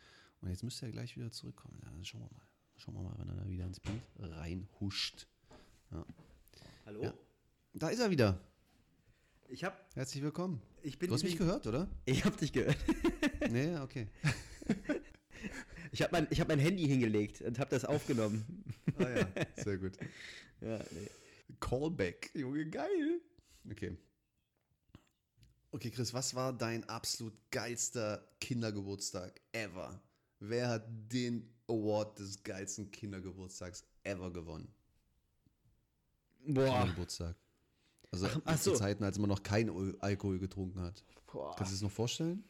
Und 0.42 0.50
jetzt 0.50 0.64
müsste 0.64 0.86
er 0.86 0.92
gleich 0.92 1.16
wieder 1.18 1.32
zurückkommen. 1.32 1.80
Ja, 1.84 1.92
schauen 2.04 2.22
wir 2.22 2.32
mal. 2.32 2.46
Schauen 2.78 2.96
wir 2.96 3.04
mal, 3.04 3.18
wenn 3.18 3.30
er 3.30 3.36
da 3.36 3.50
wieder 3.50 3.66
ins 3.66 3.80
Bild 3.80 4.02
reinhuscht. 4.20 5.28
Ja. 5.92 6.06
Hallo? 6.86 7.04
Ja. 7.04 7.14
Da 7.74 7.90
ist 7.90 8.00
er 8.00 8.12
wieder. 8.12 8.40
Ich 9.48 9.64
hab, 9.64 9.96
Herzlich 9.96 10.24
willkommen. 10.24 10.62
ich 10.82 10.98
bin 10.98 11.10
Du 11.10 11.16
hast 11.16 11.24
mich 11.24 11.38
gehört, 11.38 11.68
oder? 11.68 11.88
Ich 12.06 12.26
hab 12.26 12.36
dich 12.38 12.52
gehört. 12.52 12.78
Nee, 13.50 13.78
okay. 13.78 14.08
Ich 15.92 16.02
habe 16.02 16.12
mein, 16.12 16.28
ich 16.30 16.42
hab 16.42 16.50
mein 16.50 16.60
Handy 16.60 16.86
hingelegt 16.88 17.42
und 17.42 17.58
habe 17.58 17.70
das 17.70 17.86
aufgenommen. 17.86 18.66
Ah 18.98 19.08
ja, 19.10 19.28
sehr 19.64 19.78
gut. 19.78 19.94
Ja, 20.62 20.78
nee. 20.92 21.10
Callback, 21.60 22.32
Junge, 22.34 22.66
geil. 22.70 23.22
Okay. 23.70 23.98
Okay, 25.72 25.92
Chris, 25.92 26.14
was 26.14 26.34
war 26.34 26.52
dein 26.54 26.84
absolut 26.90 27.34
geilster 27.52 28.26
Kindergeburtstag 28.40 29.40
ever? 29.52 30.02
Wer 30.40 30.70
hat 30.70 30.88
den 31.12 31.54
Award 31.68 32.20
des 32.20 32.42
geilsten 32.44 32.90
Kindergeburtstags 32.90 33.84
ever 34.04 34.32
gewonnen? 34.32 34.74
Boah. 36.48 36.66
Kindergeburtstag. 36.66 37.36
Also 38.12 38.28
Ach, 38.28 38.42
ach 38.46 38.60
zu 38.60 38.70
so. 38.72 38.76
Zeiten, 38.78 39.04
als 39.04 39.18
man 39.20 39.30
noch 39.30 39.44
kein 39.44 39.70
Al- 39.70 39.98
Alkohol 40.00 40.40
getrunken 40.40 40.80
hat. 40.82 41.04
Boah. 41.32 41.54
Kannst 41.56 41.72
du 41.72 41.76
dir 41.76 41.80
das 41.80 41.82
noch 41.82 41.92
vorstellen? 41.92 42.44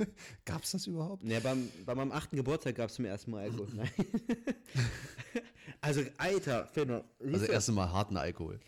Gab 0.44 0.62
es 0.62 0.72
das 0.72 0.86
überhaupt? 0.86 1.22
Ja, 1.24 1.40
beim, 1.40 1.68
bei 1.84 1.94
meinem 1.94 2.12
achten 2.12 2.36
Geburtstag 2.36 2.74
gab 2.76 2.88
es 2.90 2.96
zum 2.96 3.04
ersten 3.04 3.30
Mal 3.30 3.44
Alkohol. 3.44 3.68
Nein. 3.74 3.90
also, 5.80 6.02
Alter, 6.16 6.68
siehst 6.74 7.34
Also 7.34 7.46
erst 7.46 7.68
einmal 7.68 7.90
harten 7.92 8.16
Alkohol. 8.16 8.60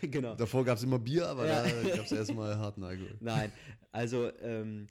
genau. 0.00 0.34
Davor 0.34 0.64
gab 0.64 0.78
es 0.78 0.84
immer 0.84 0.98
Bier, 0.98 1.26
aber 1.26 1.46
Ja. 1.46 1.62
da 1.62 1.96
gab 1.96 2.04
es 2.06 2.12
erstmal 2.12 2.56
harten 2.56 2.82
Alkohol. 2.84 3.16
Nein, 3.20 3.52
also, 3.92 4.30
ähm, 4.40 4.86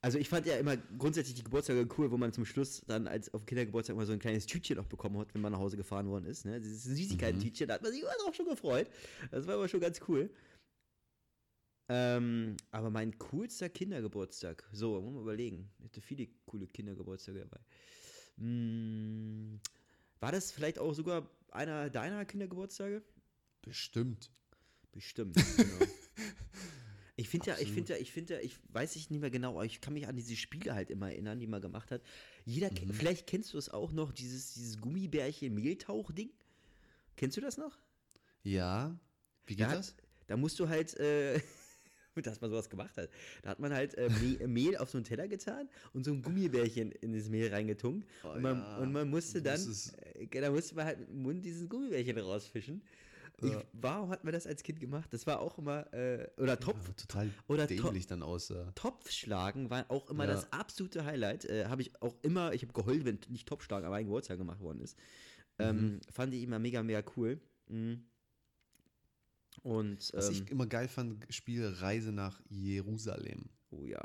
also 0.00 0.18
ich 0.18 0.28
fand 0.28 0.46
ja 0.46 0.56
immer 0.56 0.76
grundsätzlich 0.98 1.34
die 1.34 1.44
Geburtstage 1.44 1.88
cool, 1.96 2.10
wo 2.10 2.16
man 2.18 2.32
zum 2.32 2.44
Schluss 2.44 2.82
dann 2.86 3.06
als 3.08 3.32
auf 3.32 3.42
dem 3.42 3.46
Kindergeburtstag 3.46 3.96
mal 3.96 4.04
so 4.06 4.12
ein 4.12 4.18
kleines 4.18 4.44
Tütchen 4.46 4.76
noch 4.76 4.86
bekommen 4.86 5.18
hat, 5.18 5.32
wenn 5.34 5.40
man 5.40 5.52
nach 5.52 5.58
Hause 5.58 5.76
gefahren 5.78 6.08
worden 6.08 6.26
ist. 6.26 6.44
Ne? 6.44 6.60
Dieses 6.60 6.84
Süßigkeiten-Tütchen, 6.84 7.68
da 7.68 7.74
hat 7.74 7.82
man 7.82 7.90
sich 7.90 8.02
immer 8.02 8.10
auch 8.28 8.34
schon 8.34 8.46
gefreut. 8.46 8.86
Das 9.30 9.46
war 9.46 9.54
aber 9.54 9.66
schon 9.68 9.80
ganz 9.80 10.00
cool. 10.08 10.28
Ähm, 11.88 12.56
aber 12.70 12.90
mein 12.90 13.18
coolster 13.18 13.68
Kindergeburtstag, 13.68 14.66
so, 14.72 15.00
muss 15.00 15.12
man 15.14 15.22
überlegen. 15.22 15.70
Ich 15.78 15.84
hatte 15.86 16.00
viele 16.00 16.26
coole 16.46 16.66
Kindergeburtstage 16.66 17.40
dabei. 17.40 17.60
Hm, 18.38 19.60
war 20.20 20.32
das 20.32 20.50
vielleicht 20.50 20.78
auch 20.78 20.94
sogar 20.94 21.28
einer 21.50 21.90
deiner 21.90 22.24
Kindergeburtstage? 22.24 23.02
Bestimmt. 23.62 24.30
Bestimmt, 24.92 25.34
genau. 25.56 25.78
Ich 27.16 27.28
finde 27.28 27.46
ja, 27.46 27.58
ich 27.60 27.70
finde 27.70 27.92
ja, 27.92 27.98
ich 28.00 28.10
finde 28.10 28.34
ja, 28.34 28.40
ich 28.40 28.58
weiß 28.72 28.96
ich 28.96 29.08
nicht 29.08 29.20
mehr 29.20 29.30
genau, 29.30 29.50
aber 29.50 29.64
ich 29.64 29.80
kann 29.80 29.94
mich 29.94 30.08
an 30.08 30.16
diese 30.16 30.34
Spiele 30.34 30.74
halt 30.74 30.90
immer 30.90 31.12
erinnern, 31.12 31.38
die 31.38 31.46
man 31.46 31.60
gemacht 31.60 31.92
hat. 31.92 32.02
Jeder, 32.44 32.70
ke- 32.70 32.92
vielleicht 32.92 33.28
kennst 33.28 33.54
du 33.54 33.58
es 33.58 33.68
auch 33.68 33.92
noch, 33.92 34.10
dieses, 34.10 34.54
dieses 34.54 34.80
Gummibärchen-Mehltauch-Ding. 34.80 36.30
Kennst 37.14 37.36
du 37.36 37.40
das 37.40 37.56
noch? 37.56 37.78
Ja. 38.42 38.98
Wie 39.46 39.54
geht 39.54 39.64
Da 39.68 39.76
das? 39.76 39.94
Da 40.26 40.36
musst 40.36 40.58
du 40.58 40.68
halt, 40.68 40.94
äh, 40.98 41.40
dass 42.22 42.40
man 42.40 42.50
sowas 42.50 42.68
gemacht 42.70 42.96
hat. 42.96 43.10
Da 43.42 43.50
hat 43.50 43.58
man 43.58 43.72
halt 43.72 43.94
äh, 43.94 44.08
Me 44.08 44.38
Mehl 44.48 44.76
auf 44.76 44.90
so 44.90 44.98
einen 44.98 45.04
Teller 45.04 45.28
getan 45.28 45.68
und 45.92 46.04
so 46.04 46.12
ein 46.12 46.22
Gummibärchen 46.22 46.92
in 46.92 47.12
das 47.12 47.28
Mehl 47.28 47.48
reingetunkt. 47.52 48.06
Oh 48.24 48.28
und, 48.30 48.42
man, 48.42 48.58
ja, 48.58 48.76
und 48.78 48.92
man 48.92 49.08
musste 49.08 49.42
dann, 49.42 49.60
äh, 50.14 50.40
da 50.40 50.50
musste 50.50 50.74
man 50.74 50.86
halt 50.86 51.00
mit 51.00 51.08
dem 51.08 51.22
Mund 51.22 51.44
dieses 51.44 51.68
Gummibärchen 51.68 52.18
rausfischen. 52.18 52.82
Ich, 53.42 53.50
Ja. 53.50 53.64
warum 53.72 54.10
hat 54.10 54.22
man 54.22 54.32
das 54.32 54.46
als 54.46 54.62
Kind 54.62 54.78
gemacht? 54.78 55.12
Das 55.12 55.26
war 55.26 55.40
auch 55.40 55.58
immer, 55.58 55.92
äh, 55.92 56.28
oder 56.38 56.58
Topf, 56.58 56.76
Aber 56.86 56.96
total 56.96 57.30
oder 57.48 57.66
dämlich 57.66 58.06
dann 58.06 58.22
aussah. 58.22 58.70
Topfschlagen 58.76 59.70
war 59.70 59.90
auch 59.90 60.08
immer 60.08 60.24
Ja. 60.24 60.34
das 60.34 60.52
absolute 60.52 61.04
Highlight. 61.04 61.44
Äh, 61.46 61.66
habe 61.66 61.82
ich 61.82 62.00
auch 62.00 62.14
immer, 62.22 62.52
ich 62.52 62.62
habe 62.62 62.72
geheult, 62.72 63.04
wenn 63.04 63.18
nicht 63.28 63.48
Topfschlagen 63.48 63.84
an 63.86 63.90
meinem 63.90 64.04
Geburtstag 64.06 64.38
gemacht 64.38 64.60
worden 64.60 64.80
ist. 64.80 64.96
Mhm. 65.58 65.64
Ähm, 65.64 66.00
fand 66.12 66.32
ich 66.32 66.44
immer 66.44 66.60
mega, 66.60 66.82
mega 66.84 67.02
cool. 67.16 67.40
Mhm. 67.68 68.04
Und, 69.62 70.12
Was 70.12 70.28
ähm, 70.28 70.32
ich 70.34 70.50
immer 70.50 70.66
geil 70.66 70.88
fand, 70.88 71.26
Spiel 71.32 71.66
Reise 71.66 72.12
nach 72.12 72.40
Jerusalem. 72.48 73.48
oh 73.70 73.84
ja. 73.84 74.04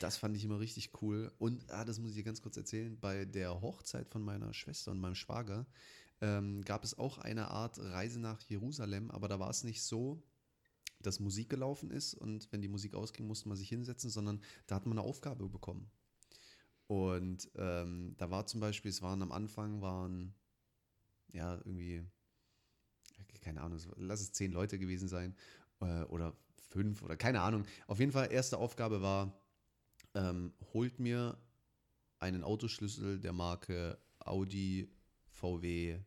Das 0.00 0.18
fand 0.18 0.36
ich 0.36 0.44
immer 0.44 0.60
richtig 0.60 0.90
cool. 1.00 1.32
Und, 1.38 1.70
ah, 1.70 1.84
das 1.84 1.98
muss 1.98 2.10
ich 2.10 2.16
dir 2.16 2.24
ganz 2.24 2.42
kurz 2.42 2.56
erzählen, 2.56 2.98
bei 3.00 3.24
der 3.24 3.60
Hochzeit 3.62 4.08
von 4.10 4.22
meiner 4.22 4.52
Schwester 4.52 4.90
und 4.90 5.00
meinem 5.00 5.14
Schwager 5.14 5.66
ähm, 6.20 6.62
gab 6.64 6.84
es 6.84 6.98
auch 6.98 7.18
eine 7.18 7.50
Art 7.50 7.78
Reise 7.78 8.20
nach 8.20 8.40
Jerusalem, 8.42 9.10
aber 9.10 9.28
da 9.28 9.38
war 9.38 9.50
es 9.50 9.64
nicht 9.64 9.82
so, 9.82 10.22
dass 11.00 11.20
Musik 11.20 11.48
gelaufen 11.48 11.90
ist 11.90 12.14
und 12.14 12.50
wenn 12.52 12.62
die 12.62 12.68
Musik 12.68 12.94
ausging, 12.94 13.26
musste 13.26 13.48
man 13.48 13.56
sich 13.56 13.68
hinsetzen, 13.68 14.10
sondern 14.10 14.40
da 14.66 14.76
hat 14.76 14.86
man 14.86 14.98
eine 14.98 15.06
Aufgabe 15.06 15.48
bekommen. 15.48 15.90
Und 16.86 17.50
ähm, 17.56 18.14
da 18.16 18.30
war 18.30 18.46
zum 18.46 18.60
Beispiel, 18.60 18.90
es 18.90 19.02
waren 19.02 19.22
am 19.22 19.32
Anfang, 19.32 19.82
waren 19.82 20.34
ja 21.32 21.56
irgendwie, 21.56 22.04
keine 23.46 23.60
Ahnung, 23.60 23.78
lass 23.96 24.20
es 24.20 24.32
zehn 24.32 24.50
Leute 24.50 24.76
gewesen 24.76 25.06
sein 25.06 25.36
äh, 25.80 26.02
oder 26.04 26.36
fünf 26.68 27.02
oder 27.02 27.16
keine 27.16 27.42
Ahnung. 27.42 27.64
Auf 27.86 28.00
jeden 28.00 28.10
Fall, 28.10 28.32
erste 28.32 28.58
Aufgabe 28.58 29.02
war, 29.02 29.40
ähm, 30.14 30.52
holt 30.72 30.98
mir 30.98 31.38
einen 32.18 32.42
Autoschlüssel 32.42 33.20
der 33.20 33.32
Marke 33.32 33.98
Audi, 34.18 34.90
VW, 35.28 36.00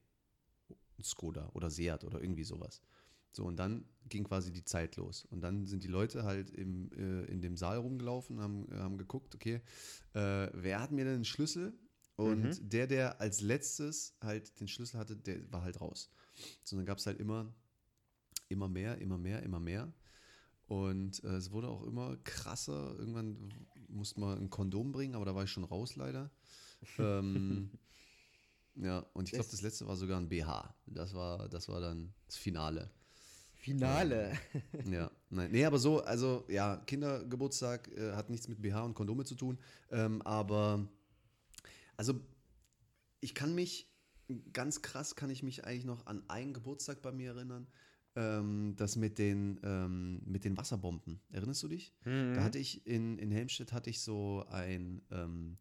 Skoda 1.02 1.49
oder 1.53 1.70
Seat 1.70 2.03
oder 2.03 2.22
irgendwie 2.22 2.44
sowas. 2.44 2.82
So, 3.32 3.45
und 3.45 3.56
dann 3.56 3.86
ging 4.10 4.26
quasi 4.26 4.52
die 4.52 4.66
Zeit 4.66 4.98
los. 4.98 5.24
Und 5.24 5.40
dann 5.40 5.66
sind 5.66 5.86
die 5.86 5.88
Leute 5.88 6.24
halt 6.24 6.49
im, 6.49 6.91
äh, 6.91 7.24
in 7.32 7.41
dem 7.41 7.56
Saal 7.56 7.78
rumgelaufen, 7.78 8.41
haben, 8.41 8.68
haben 8.74 8.98
geguckt, 8.98 9.34
okay, 9.34 9.61
äh, 10.14 10.49
wer 10.52 10.82
hat 10.82 10.91
mir 10.91 11.06
denn 11.06 11.16
einen 11.16 11.26
Schlüssel? 11.26 11.74
Und 12.18 12.74
der, 12.74 12.88
der 12.88 13.22
als 13.22 13.40
letztes 13.40 14.18
halt 14.20 14.60
den 14.60 14.68
Schlüssel 14.68 14.99
hatte, 14.99 15.16
der 15.16 15.49
war 15.53 15.61
halt 15.61 15.80
raus. 15.80 16.10
So, 16.64 16.76
dann 16.76 16.86
gab 16.86 16.98
es 16.98 17.06
halt 17.06 17.20
immer, 17.20 17.53
immer 18.48 18.68
mehr, 18.70 18.98
immer 18.99 19.18
mehr, 19.18 19.44
immer 19.44 19.60
mehr. 19.60 19.91
Und 20.68 21.24
äh, 21.24 21.36
es 21.36 21.52
wurde 21.52 21.68
auch 21.68 21.84
immer 21.84 22.18
krasser. 22.24 22.95
Irgendwann 22.98 23.53
musste 23.88 24.20
man 24.20 24.38
ein 24.38 24.49
Kondom 24.49 24.91
bringen, 24.91 25.16
aber 25.16 25.26
da 25.26 25.34
war 25.36 25.44
ich 25.44 25.52
schon 25.52 25.64
raus 25.64 25.95
leider. 25.95 26.30
ähm, 26.99 27.72
ja, 28.76 28.99
und 29.14 29.26
ich 29.26 29.32
glaube, 29.34 29.49
Das- 29.49 29.61
letzte 29.61 29.88
war 29.88 29.95
sogar 29.95 30.20
ein 30.20 30.30
BH. 30.30 30.74
Das 30.86 31.14
war, 31.14 31.49
das 31.49 31.68
war 31.68 31.82
dann 31.82 32.14
das 32.28 32.38
Finale. 32.38 32.91
Finale. 33.56 34.38
Ja, 34.90 35.11
nein, 35.30 35.52
nee, 35.52 35.66
aber 35.66 35.80
so, 35.80 36.02
also 36.02 36.45
ja, 36.48 36.78
Kindergeburtstag 36.78 37.90
äh, 37.90 38.14
hat 38.14 38.30
nichts 38.30 38.48
mit 38.48 38.61
BH 38.61 38.84
und 38.84 38.94
Kondome 38.94 39.26
zu 39.26 39.36
tun, 39.36 39.60
ähm, 39.91 40.22
aber 40.22 40.88
also 41.98 42.14
ich 43.20 43.36
kann 43.36 43.53
mich, 43.53 43.89
ganz 44.54 44.82
krass 44.82 45.16
kann 45.16 45.30
ich 45.30 45.44
mich 45.44 45.66
eigentlich 45.66 45.86
noch 45.86 46.06
an 46.06 46.24
einen 46.30 46.54
Geburtstag 46.54 47.02
bei 47.02 47.12
mir 47.12 47.34
erinnern, 47.34 47.68
ähm, 48.16 48.76
das 48.76 48.96
mit 48.96 49.18
den, 49.18 49.60
ähm, 49.64 50.22
mit 50.26 50.44
den 50.46 50.58
Wasserbomben. 50.58 51.20
Erinnerst 51.32 51.64
du 51.64 51.68
dich? 51.68 51.94
Da 52.36 52.44
hatte 52.44 52.60
ich 52.60 52.86
in, 52.86 53.18
in 53.18 53.32
Helmstedt 53.32 53.72
hatte 53.72 53.90
ich 53.90 54.02
so 54.02 54.46
ein, 54.50 55.02
ähm, 55.12 55.58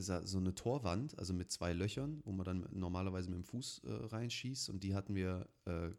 so 0.00 0.38
eine 0.38 0.54
Torwand, 0.54 1.18
also 1.18 1.32
mit 1.32 1.52
zwei 1.52 1.72
Löchern, 1.72 2.20
wo 2.24 2.32
man 2.32 2.44
dann 2.44 2.68
normalerweise 2.72 3.30
mit 3.30 3.38
dem 3.38 3.44
Fuß 3.44 3.82
äh, 3.84 3.90
reinschießt 4.06 4.70
und 4.70 4.82
die 4.82 4.94
hatten 4.94 5.14
wir 5.14 5.48
äh, 5.66 5.90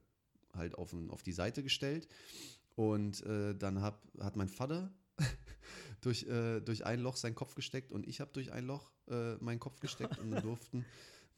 halt 0.53 0.75
auf, 0.75 0.93
auf 1.09 1.23
die 1.23 1.31
Seite 1.31 1.63
gestellt. 1.63 2.07
Und 2.75 3.25
äh, 3.25 3.55
dann 3.55 3.81
hab, 3.81 4.01
hat 4.19 4.35
mein 4.35 4.47
Vater 4.47 4.93
durch, 6.01 6.23
äh, 6.27 6.61
durch 6.61 6.85
ein 6.85 7.01
Loch 7.01 7.17
seinen 7.17 7.35
Kopf 7.35 7.55
gesteckt 7.55 7.91
und 7.91 8.07
ich 8.07 8.21
habe 8.21 8.31
durch 8.33 8.51
ein 8.51 8.65
Loch 8.65 8.91
äh, 9.09 9.35
meinen 9.35 9.59
Kopf 9.59 9.79
gesteckt 9.79 10.17
und 10.17 10.31
dann 10.31 10.43
durften, 10.43 10.85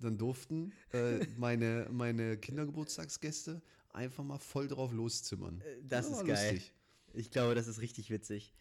dann 0.02 0.18
durften 0.18 0.74
äh, 0.94 1.26
meine, 1.38 1.88
meine 1.92 2.38
Kindergeburtstagsgäste 2.38 3.62
einfach 3.90 4.24
mal 4.24 4.40
voll 4.40 4.68
drauf 4.68 4.92
loszimmern. 4.92 5.62
Äh, 5.62 5.78
das 5.84 6.12
war 6.12 6.22
ist 6.22 6.28
geil. 6.28 6.62
Ich 7.14 7.30
glaube, 7.30 7.56
das 7.56 7.68
ist 7.68 7.82
richtig 7.82 8.10
witzig. 8.10 8.54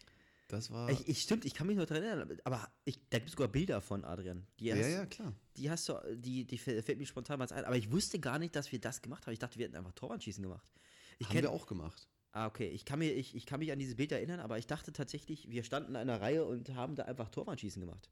Das 0.47 0.69
war. 0.69 0.89
Ich, 0.89 1.07
ich, 1.07 1.21
stimmt, 1.21 1.45
ich 1.45 1.53
kann 1.53 1.67
mich 1.67 1.77
noch 1.77 1.85
daran 1.85 2.03
erinnern, 2.03 2.37
aber 2.43 2.69
ich, 2.83 2.99
da 3.09 3.19
gibt 3.19 3.29
es 3.29 3.31
sogar 3.33 3.47
Bilder 3.47 3.79
von 3.79 4.03
Adrian. 4.03 4.45
Die 4.59 4.65
ja, 4.65 4.75
hast, 4.75 4.89
ja, 4.89 5.05
klar. 5.05 5.33
Die 5.55 5.69
hast 5.69 5.87
du, 5.87 5.93
die, 6.17 6.45
die 6.45 6.57
fällt 6.57 6.97
mir 6.97 7.05
spontan 7.05 7.39
mal 7.39 7.49
ein. 7.51 7.63
Aber 7.63 7.77
ich 7.77 7.89
wusste 7.89 8.19
gar 8.19 8.37
nicht, 8.37 8.55
dass 8.55 8.71
wir 8.71 8.79
das 8.79 9.01
gemacht 9.01 9.25
haben. 9.25 9.33
Ich 9.33 9.39
dachte, 9.39 9.57
wir 9.57 9.65
hätten 9.65 9.77
einfach 9.77 9.93
Torwandschießen 9.93 10.43
gemacht. 10.43 10.69
Ich 11.19 11.27
Haben 11.27 11.37
kenn- 11.37 11.41
wir 11.43 11.51
auch 11.51 11.67
gemacht. 11.67 12.09
Ah, 12.33 12.47
okay. 12.47 12.67
Ich 12.67 12.83
kann, 12.85 12.99
mir, 12.99 13.13
ich, 13.13 13.35
ich 13.35 13.45
kann 13.45 13.59
mich 13.59 13.71
an 13.71 13.79
dieses 13.79 13.95
Bild 13.95 14.11
erinnern, 14.11 14.39
aber 14.41 14.57
ich 14.57 14.67
dachte 14.67 14.91
tatsächlich, 14.91 15.49
wir 15.49 15.63
standen 15.63 15.91
in 15.91 15.95
einer 15.97 16.19
Reihe 16.19 16.45
und 16.45 16.73
haben 16.75 16.95
da 16.95 17.03
einfach 17.03 17.29
Torwandschießen 17.29 17.79
gemacht. 17.81 18.09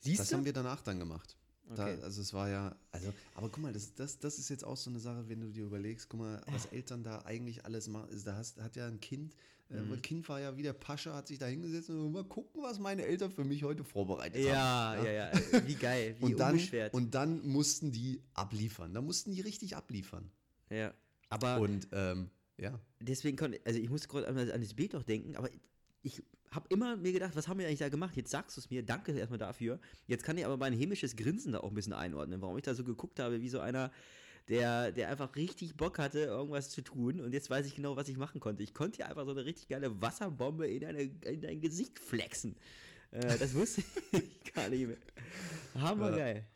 Siehst 0.00 0.20
Das 0.20 0.28
du? 0.30 0.36
haben 0.36 0.44
wir 0.44 0.52
danach 0.52 0.82
dann 0.82 0.98
gemacht. 0.98 1.36
Da, 1.66 1.86
Okay. 1.86 2.02
also 2.02 2.20
es 2.20 2.32
war 2.34 2.48
ja, 2.50 2.76
also, 2.92 3.12
aber 3.34 3.48
guck 3.48 3.62
mal, 3.62 3.72
das, 3.72 3.94
das, 3.94 4.18
das 4.18 4.38
ist 4.38 4.48
jetzt 4.50 4.64
auch 4.64 4.76
so 4.76 4.90
eine 4.90 5.00
Sache, 5.00 5.28
wenn 5.28 5.40
du 5.40 5.50
dir 5.50 5.64
überlegst, 5.64 6.08
guck 6.08 6.20
mal, 6.20 6.42
was 6.50 6.66
Eltern 6.66 7.02
da 7.02 7.20
eigentlich 7.20 7.64
alles 7.64 7.88
machen. 7.88 8.10
Also 8.10 8.24
da 8.26 8.36
hast, 8.36 8.60
hat 8.60 8.76
ja 8.76 8.86
ein 8.86 9.00
Kind, 9.00 9.34
äh, 9.70 9.76
Mhm. 9.76 9.90
das 9.90 10.02
Kind 10.02 10.28
war 10.28 10.40
ja 10.40 10.56
wie 10.56 10.62
der 10.62 10.74
Pascha, 10.74 11.14
hat 11.14 11.26
sich 11.26 11.38
da 11.38 11.46
hingesetzt 11.46 11.88
und 11.90 12.12
mal 12.12 12.24
gucken, 12.24 12.62
was 12.62 12.78
meine 12.78 13.04
Eltern 13.06 13.30
für 13.32 13.44
mich 13.44 13.62
heute 13.64 13.82
vorbereitet 13.82 14.44
ja, 14.44 14.94
haben. 14.94 15.04
ja, 15.06 15.10
ja, 15.10 15.30
Wie 15.66 15.74
geil, 15.74 16.14
wie 16.20 16.24
Und 16.34 16.38
dann, 16.38 16.60
und 16.92 17.14
dann 17.14 17.46
mussten 17.48 17.90
die 17.92 18.20
abliefern. 18.34 18.92
Da 18.92 19.00
mussten 19.00 19.32
die 19.32 19.40
richtig 19.40 19.74
abliefern. 19.74 20.30
ja. 20.70 20.92
Aber 21.30 21.58
Und 21.60 21.88
ähm, 21.92 22.30
ja, 22.58 22.78
deswegen 23.00 23.36
konnte, 23.36 23.60
also 23.64 23.80
ich 23.80 23.88
musste 23.90 24.06
gerade 24.08 24.28
an, 24.28 24.38
an 24.38 24.60
das 24.60 24.74
Bild 24.74 24.92
noch 24.92 25.02
denken, 25.02 25.34
aber 25.34 25.48
ich 26.02 26.22
habe 26.54 26.66
immer 26.70 26.96
mir 26.96 27.12
gedacht, 27.12 27.34
was 27.36 27.48
haben 27.48 27.58
wir 27.58 27.66
eigentlich 27.66 27.80
da 27.80 27.88
gemacht? 27.88 28.16
Jetzt 28.16 28.30
sagst 28.30 28.56
du 28.56 28.60
es 28.60 28.70
mir, 28.70 28.82
danke 28.82 29.12
erstmal 29.12 29.38
dafür. 29.38 29.80
Jetzt 30.06 30.24
kann 30.24 30.38
ich 30.38 30.44
aber 30.44 30.56
mein 30.56 30.72
hämisches 30.72 31.16
Grinsen 31.16 31.52
da 31.52 31.60
auch 31.60 31.68
ein 31.68 31.74
bisschen 31.74 31.92
einordnen, 31.92 32.40
warum 32.40 32.56
ich 32.56 32.62
da 32.62 32.74
so 32.74 32.84
geguckt 32.84 33.18
habe, 33.20 33.40
wie 33.40 33.48
so 33.48 33.60
einer, 33.60 33.90
der, 34.48 34.92
der 34.92 35.08
einfach 35.08 35.34
richtig 35.36 35.76
Bock 35.76 35.98
hatte, 35.98 36.20
irgendwas 36.20 36.70
zu 36.70 36.82
tun 36.82 37.20
und 37.20 37.32
jetzt 37.32 37.50
weiß 37.50 37.66
ich 37.66 37.74
genau, 37.74 37.96
was 37.96 38.08
ich 38.08 38.16
machen 38.16 38.40
konnte. 38.40 38.62
Ich 38.62 38.74
konnte 38.74 39.00
ja 39.00 39.06
einfach 39.06 39.24
so 39.24 39.30
eine 39.30 39.44
richtig 39.44 39.68
geile 39.68 40.00
Wasserbombe 40.00 40.68
in, 40.68 40.84
eine, 40.84 41.02
in 41.02 41.40
dein 41.40 41.60
Gesicht 41.60 41.98
flexen. 41.98 42.56
Äh, 43.10 43.38
das 43.38 43.54
wusste 43.54 43.82
ich 44.12 44.52
gar 44.52 44.68
nicht 44.68 44.86
mehr. 44.86 44.98
Hammergeil. 45.74 46.46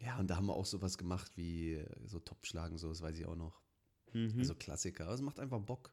ja, 0.00 0.18
und 0.18 0.28
da 0.28 0.36
haben 0.36 0.46
wir 0.46 0.54
auch 0.54 0.66
sowas 0.66 0.98
gemacht 0.98 1.30
wie 1.36 1.84
so 2.04 2.18
Topfschlagen, 2.18 2.76
so, 2.78 2.88
das 2.88 3.02
weiß 3.02 3.16
ich 3.18 3.26
auch 3.26 3.36
noch. 3.36 3.62
Mhm. 4.12 4.34
Also 4.38 4.54
Klassiker. 4.54 5.04
Aber 5.04 5.14
es 5.14 5.22
macht 5.22 5.38
einfach 5.38 5.60
Bock. 5.60 5.92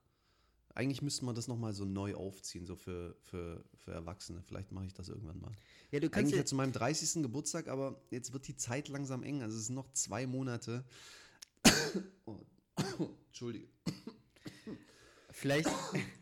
Eigentlich 0.80 1.02
müsste 1.02 1.26
man 1.26 1.36
das 1.36 1.50
nochmal 1.50 1.74
so 1.74 1.84
neu 1.84 2.16
aufziehen, 2.16 2.66
so 2.66 2.78
für, 2.78 3.14
für, 3.24 3.66
für 3.76 3.92
Erwachsene. 3.92 4.42
Vielleicht 4.48 4.72
mache 4.72 4.86
ich 4.86 4.94
das 4.94 5.10
irgendwann 5.10 5.38
mal. 5.42 5.52
Ja, 5.92 6.00
du 6.00 6.10
kannst 6.10 6.32
Eigentlich 6.32 6.40
ja, 6.40 6.46
zu 6.46 6.56
meinem 6.56 6.72
30. 6.72 7.22
Geburtstag, 7.22 7.68
aber 7.68 8.02
jetzt 8.12 8.32
wird 8.32 8.48
die 8.48 8.56
Zeit 8.56 8.88
langsam 8.88 9.22
eng. 9.24 9.42
Also 9.42 9.58
es 9.58 9.66
sind 9.66 9.76
noch 9.76 9.92
zwei 9.92 10.26
Monate. 10.26 10.86
Oh, 12.26 12.40
Entschuldige. 13.28 13.68
Vielleicht, 15.32 15.70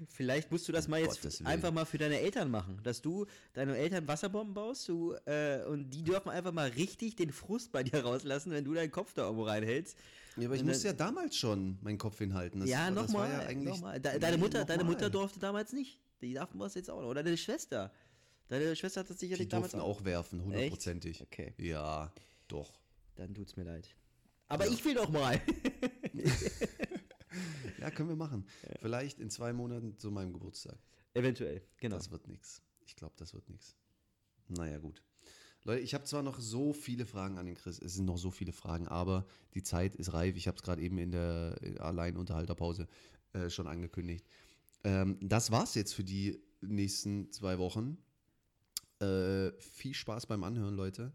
vielleicht 0.10 0.52
musst 0.52 0.68
du 0.68 0.72
das 0.72 0.88
mal 0.88 1.02
jetzt 1.02 1.46
einfach 1.46 1.72
mal 1.72 1.86
für 1.86 2.00
deine 2.00 2.20
Eltern 2.20 2.50
machen, 2.50 2.80
dass 2.84 3.02
du 3.02 3.28
deinen 3.54 3.76
Eltern 3.76 4.08
Wasserbomben 4.08 4.56
baust 4.56 4.88
du, 4.88 5.14
äh, 5.26 5.64
und 5.66 5.92
die 5.92 6.04
dürfen 6.04 6.30
einfach 6.30 6.52
mal 6.52 6.70
richtig 6.70 7.16
den 7.16 7.32
Frust 7.32 7.72
bei 7.72 7.84
dir 7.84 8.04
rauslassen, 8.04 8.52
wenn 8.52 8.66
du 8.66 8.74
deinen 8.74 8.92
Kopf 8.92 9.14
da 9.14 9.24
irgendwo 9.24 9.44
reinhältst. 9.44 9.98
Ja, 10.38 10.46
aber 10.48 10.56
ich 10.56 10.62
Und 10.62 10.68
musste 10.68 10.88
ja 10.88 10.94
damals 10.94 11.36
schon 11.36 11.78
meinen 11.82 11.98
Kopf 11.98 12.18
hinhalten. 12.20 12.60
Das 12.60 12.70
ja, 12.70 12.92
nochmal. 12.92 13.30
ja 13.32 13.40
eigentlich- 13.40 13.80
noch. 13.82 13.92
De 13.94 14.20
deine, 14.20 14.38
Mutter, 14.38 14.66
deine 14.66 14.84
nochmal. 14.84 14.96
Mutter 14.96 15.10
durfte 15.10 15.40
damals 15.40 15.74
nicht. 15.74 16.00
Die 16.22 16.34
darf 16.34 16.50
das 16.58 16.76
jetzt 16.76 16.90
auch 16.90 17.02
noch. 17.02 17.10
Oder 17.10 17.24
deine 17.24 17.38
Schwester. 17.38 17.92
Deine 18.48 18.76
Schwester 18.76 19.02
hat 19.02 19.10
das 19.10 19.18
Die 19.18 19.26
sicherlich 19.26 19.50
damals 19.50 19.72
durften 19.72 19.86
auch 19.86 20.04
werfen, 20.06 20.44
hundertprozentig. 20.44 21.22
Okay. 21.22 21.54
Ja, 21.58 22.12
doch. 22.48 22.80
Dann 23.16 23.34
tut's 23.34 23.56
mir 23.58 23.64
leid. 23.64 23.90
Aber 24.48 24.68
ich 24.68 24.84
will 24.86 24.94
doch 24.96 25.10
mal. 25.10 25.42
Ja, 27.80 27.92
können 27.92 28.10
wir 28.10 28.16
machen. 28.16 28.46
Vielleicht 28.80 29.20
in 29.20 29.30
zwei 29.30 29.54
Monaten 29.54 29.98
zu 30.00 30.10
meinem 30.12 30.34
Geburtstag. 30.34 30.78
Eventuell, 31.14 31.62
genau. 31.78 31.96
Das 31.98 32.10
wird 32.10 32.28
nichts. 32.28 32.62
Ich 32.86 32.96
glaube, 32.96 33.14
das 33.18 33.34
wird 33.34 33.48
nichts. 33.50 33.76
Naja, 34.48 34.78
gut. 34.80 35.04
Leute, 35.68 35.82
ich 35.82 35.94
habe 35.94 36.06
zwar 36.06 36.24
noch 36.24 36.40
so 36.40 36.72
viele 36.72 37.06
Fragen 37.06 37.38
an 37.38 37.46
den 37.46 37.56
Chris, 37.56 37.78
es 37.80 37.96
sind 37.96 38.06
noch 38.06 38.18
so 38.18 38.32
viele 38.32 38.54
Fragen, 38.54 38.88
aber 38.88 39.26
die 39.54 39.64
Zeit 39.64 39.98
ist 39.98 40.14
reif. 40.14 40.38
Ich 40.38 40.48
habe 40.48 40.56
es 40.56 40.64
gerade 40.64 40.82
eben 40.82 40.98
in 40.98 41.12
der 41.12 41.58
äh, 41.62 41.78
Alleinunterhalterpause 41.80 42.88
äh, 43.34 43.50
schon 43.50 43.68
angekündigt. 43.68 44.26
Ähm, 44.86 45.18
das 45.22 45.52
war's 45.52 45.76
jetzt 45.76 45.94
für 45.94 46.06
die 46.06 46.42
nächsten 46.62 47.34
zwei 47.34 47.60
Wochen. 47.60 47.98
Äh, 49.02 49.52
viel 49.60 49.94
Spaß 49.94 50.28
beim 50.28 50.46
Anhören, 50.46 50.74
Leute. 50.74 51.12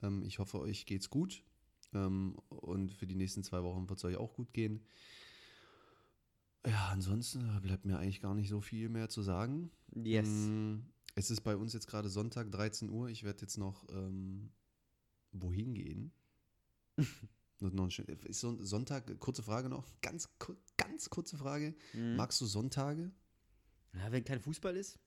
Ähm, 0.00 0.22
ich 0.22 0.38
hoffe, 0.38 0.60
euch 0.60 0.86
geht's 0.86 1.10
gut. 1.10 1.42
Ähm, 1.92 2.36
und 2.48 2.92
für 2.92 3.08
die 3.08 3.16
nächsten 3.16 3.42
zwei 3.42 3.64
Wochen 3.64 3.88
wird 3.88 3.98
es 3.98 4.04
euch 4.04 4.18
auch 4.18 4.34
gut 4.34 4.52
gehen. 4.52 4.86
Ja, 6.64 6.90
ansonsten 6.92 7.60
bleibt 7.60 7.84
mir 7.84 7.98
eigentlich 7.98 8.20
gar 8.20 8.34
nicht 8.34 8.50
so 8.50 8.60
viel 8.60 8.88
mehr 8.88 9.08
zu 9.08 9.22
sagen. 9.22 9.72
yes. 9.96 10.28
Mm, 10.28 10.76
Es 11.18 11.30
ist 11.30 11.40
bei 11.40 11.56
uns 11.56 11.72
jetzt 11.72 11.88
gerade 11.88 12.10
Sonntag, 12.10 12.52
13 12.52 12.90
Uhr. 12.90 13.08
Ich 13.08 13.24
werde 13.24 13.40
jetzt 13.40 13.56
noch 13.56 13.88
ähm, 13.88 14.50
wohin 15.32 15.74
gehen? 15.74 16.12
Ist 18.24 18.40
Sonntag, 18.40 19.18
kurze 19.18 19.42
Frage 19.42 19.70
noch, 19.70 19.86
ganz, 20.02 20.28
ganz 20.76 21.08
kurze 21.08 21.38
Frage. 21.38 21.74
Mhm. 21.94 22.16
Magst 22.16 22.38
du 22.42 22.44
Sonntage? 22.44 23.10
Ja, 23.94 24.12
wenn 24.12 24.24
kein 24.24 24.40
Fußball 24.40 24.76
ist, 24.76 24.98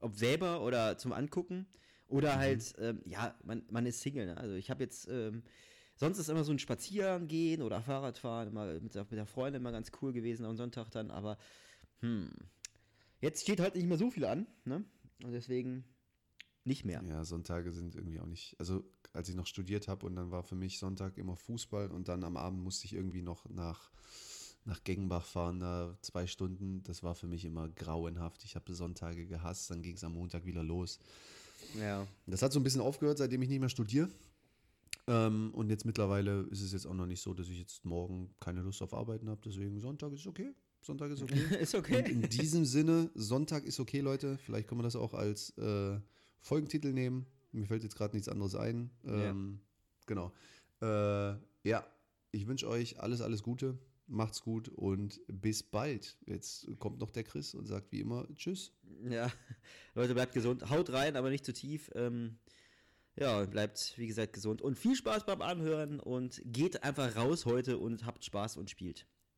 ob 0.00 0.16
selber 0.16 0.62
oder 0.62 0.98
zum 0.98 1.12
Angucken 1.12 1.68
oder 2.08 2.38
halt, 2.38 2.74
ähm, 2.78 3.02
ja, 3.04 3.38
man, 3.44 3.64
man 3.70 3.86
ist 3.86 4.00
Single. 4.00 4.26
Ne? 4.26 4.36
Also 4.36 4.56
ich 4.56 4.68
habe 4.68 4.82
jetzt, 4.82 5.06
ähm, 5.08 5.44
sonst 5.94 6.18
ist 6.18 6.28
immer 6.28 6.42
so 6.42 6.50
ein 6.50 6.58
Spazieren 6.58 7.28
gehen 7.28 7.62
oder 7.62 7.80
Fahrradfahren 7.82 8.48
immer 8.48 8.80
mit 8.80 8.96
der, 8.96 9.04
mit 9.04 9.12
der 9.12 9.26
Freundin 9.26 9.62
immer 9.62 9.70
ganz 9.70 9.92
cool 10.02 10.12
gewesen 10.12 10.44
am 10.44 10.56
Sonntag 10.56 10.90
dann, 10.90 11.12
aber 11.12 11.38
hm, 12.00 12.32
jetzt 13.20 13.42
steht 13.42 13.60
halt 13.60 13.76
nicht 13.76 13.86
mehr 13.86 13.96
so 13.96 14.10
viel 14.10 14.24
an, 14.24 14.48
ne? 14.64 14.84
Und 15.22 15.32
deswegen 15.32 15.84
nicht 16.64 16.84
mehr. 16.84 17.02
Ja, 17.04 17.24
Sonntage 17.24 17.72
sind 17.72 17.94
irgendwie 17.94 18.20
auch 18.20 18.26
nicht. 18.26 18.56
Also, 18.58 18.84
als 19.12 19.28
ich 19.28 19.34
noch 19.34 19.46
studiert 19.46 19.88
habe 19.88 20.04
und 20.04 20.16
dann 20.16 20.30
war 20.30 20.42
für 20.42 20.56
mich 20.56 20.78
Sonntag 20.78 21.16
immer 21.16 21.36
Fußball 21.36 21.90
und 21.90 22.08
dann 22.08 22.24
am 22.24 22.36
Abend 22.36 22.62
musste 22.62 22.86
ich 22.86 22.92
irgendwie 22.92 23.22
noch 23.22 23.48
nach, 23.48 23.90
nach 24.64 24.82
Gengenbach 24.84 25.24
fahren, 25.24 25.60
da 25.60 25.96
zwei 26.02 26.26
Stunden. 26.26 26.82
Das 26.82 27.02
war 27.02 27.14
für 27.14 27.28
mich 27.28 27.44
immer 27.44 27.68
grauenhaft. 27.68 28.44
Ich 28.44 28.56
habe 28.56 28.74
Sonntage 28.74 29.26
gehasst, 29.26 29.70
dann 29.70 29.82
ging 29.82 29.94
es 29.94 30.04
am 30.04 30.14
Montag 30.14 30.44
wieder 30.44 30.62
los. 30.62 30.98
Ja. 31.78 32.06
Das 32.26 32.42
hat 32.42 32.52
so 32.52 32.60
ein 32.60 32.64
bisschen 32.64 32.80
aufgehört, 32.80 33.18
seitdem 33.18 33.42
ich 33.42 33.48
nicht 33.48 33.60
mehr 33.60 33.68
studiere. 33.68 34.10
Ähm, 35.06 35.52
und 35.54 35.70
jetzt 35.70 35.84
mittlerweile 35.84 36.42
ist 36.50 36.62
es 36.62 36.72
jetzt 36.72 36.86
auch 36.86 36.94
noch 36.94 37.06
nicht 37.06 37.22
so, 37.22 37.32
dass 37.32 37.48
ich 37.48 37.58
jetzt 37.58 37.84
morgen 37.84 38.34
keine 38.40 38.60
Lust 38.60 38.82
auf 38.82 38.92
Arbeiten 38.92 39.28
habe. 39.28 39.40
Deswegen 39.44 39.80
Sonntag 39.80 40.12
ist 40.12 40.26
okay. 40.26 40.52
Sonntag 40.86 41.10
ist 41.10 41.22
okay. 41.22 41.42
ist 41.60 41.74
Und 41.74 41.80
okay. 41.80 42.10
in 42.10 42.22
diesem 42.22 42.64
Sinne, 42.64 43.10
Sonntag 43.14 43.64
ist 43.64 43.80
okay, 43.80 44.00
Leute. 44.00 44.38
Vielleicht 44.38 44.68
können 44.68 44.80
wir 44.80 44.84
das 44.84 44.96
auch 44.96 45.14
als 45.14 45.50
äh, 45.58 45.98
Folgentitel 46.40 46.92
nehmen. 46.92 47.26
Mir 47.52 47.66
fällt 47.66 47.82
jetzt 47.82 47.96
gerade 47.96 48.14
nichts 48.14 48.28
anderes 48.28 48.54
ein. 48.54 48.90
Ähm, 49.04 49.60
Genau. 50.06 50.32
Äh, 50.80 51.34
ja, 51.68 51.84
ich 52.30 52.46
wünsche 52.46 52.68
euch 52.68 53.00
alles, 53.00 53.20
alles 53.20 53.42
Gute. 53.42 53.78
Macht's 54.06 54.40
gut 54.42 54.68
und 54.68 55.20
bis 55.26 55.64
bald. 55.64 56.16
Jetzt 56.26 56.68
kommt 56.78 57.00
noch 57.00 57.10
der 57.10 57.24
Chris 57.24 57.54
und 57.54 57.66
sagt 57.66 57.90
wie 57.90 58.00
immer 58.00 58.28
Tschüss. 58.36 58.72
Ja, 59.08 59.32
Leute, 59.96 60.14
bleibt 60.14 60.32
gesund. 60.32 60.70
Haut 60.70 60.90
rein, 60.90 61.16
aber 61.16 61.30
nicht 61.30 61.44
zu 61.44 61.52
tief. 61.52 61.90
Ähm, 61.96 62.38
ja, 63.16 63.40
und 63.40 63.50
bleibt, 63.50 63.94
wie 63.96 64.06
gesagt, 64.06 64.34
gesund. 64.34 64.62
Und 64.62 64.78
viel 64.78 64.94
Spaß 64.94 65.26
beim 65.26 65.42
Anhören 65.42 65.98
und 65.98 66.40
geht 66.44 66.84
einfach 66.84 67.16
raus 67.16 67.46
heute 67.46 67.78
und 67.78 68.06
habt 68.06 68.24
Spaß 68.24 68.58
und 68.58 68.70
spielt. 68.70 69.06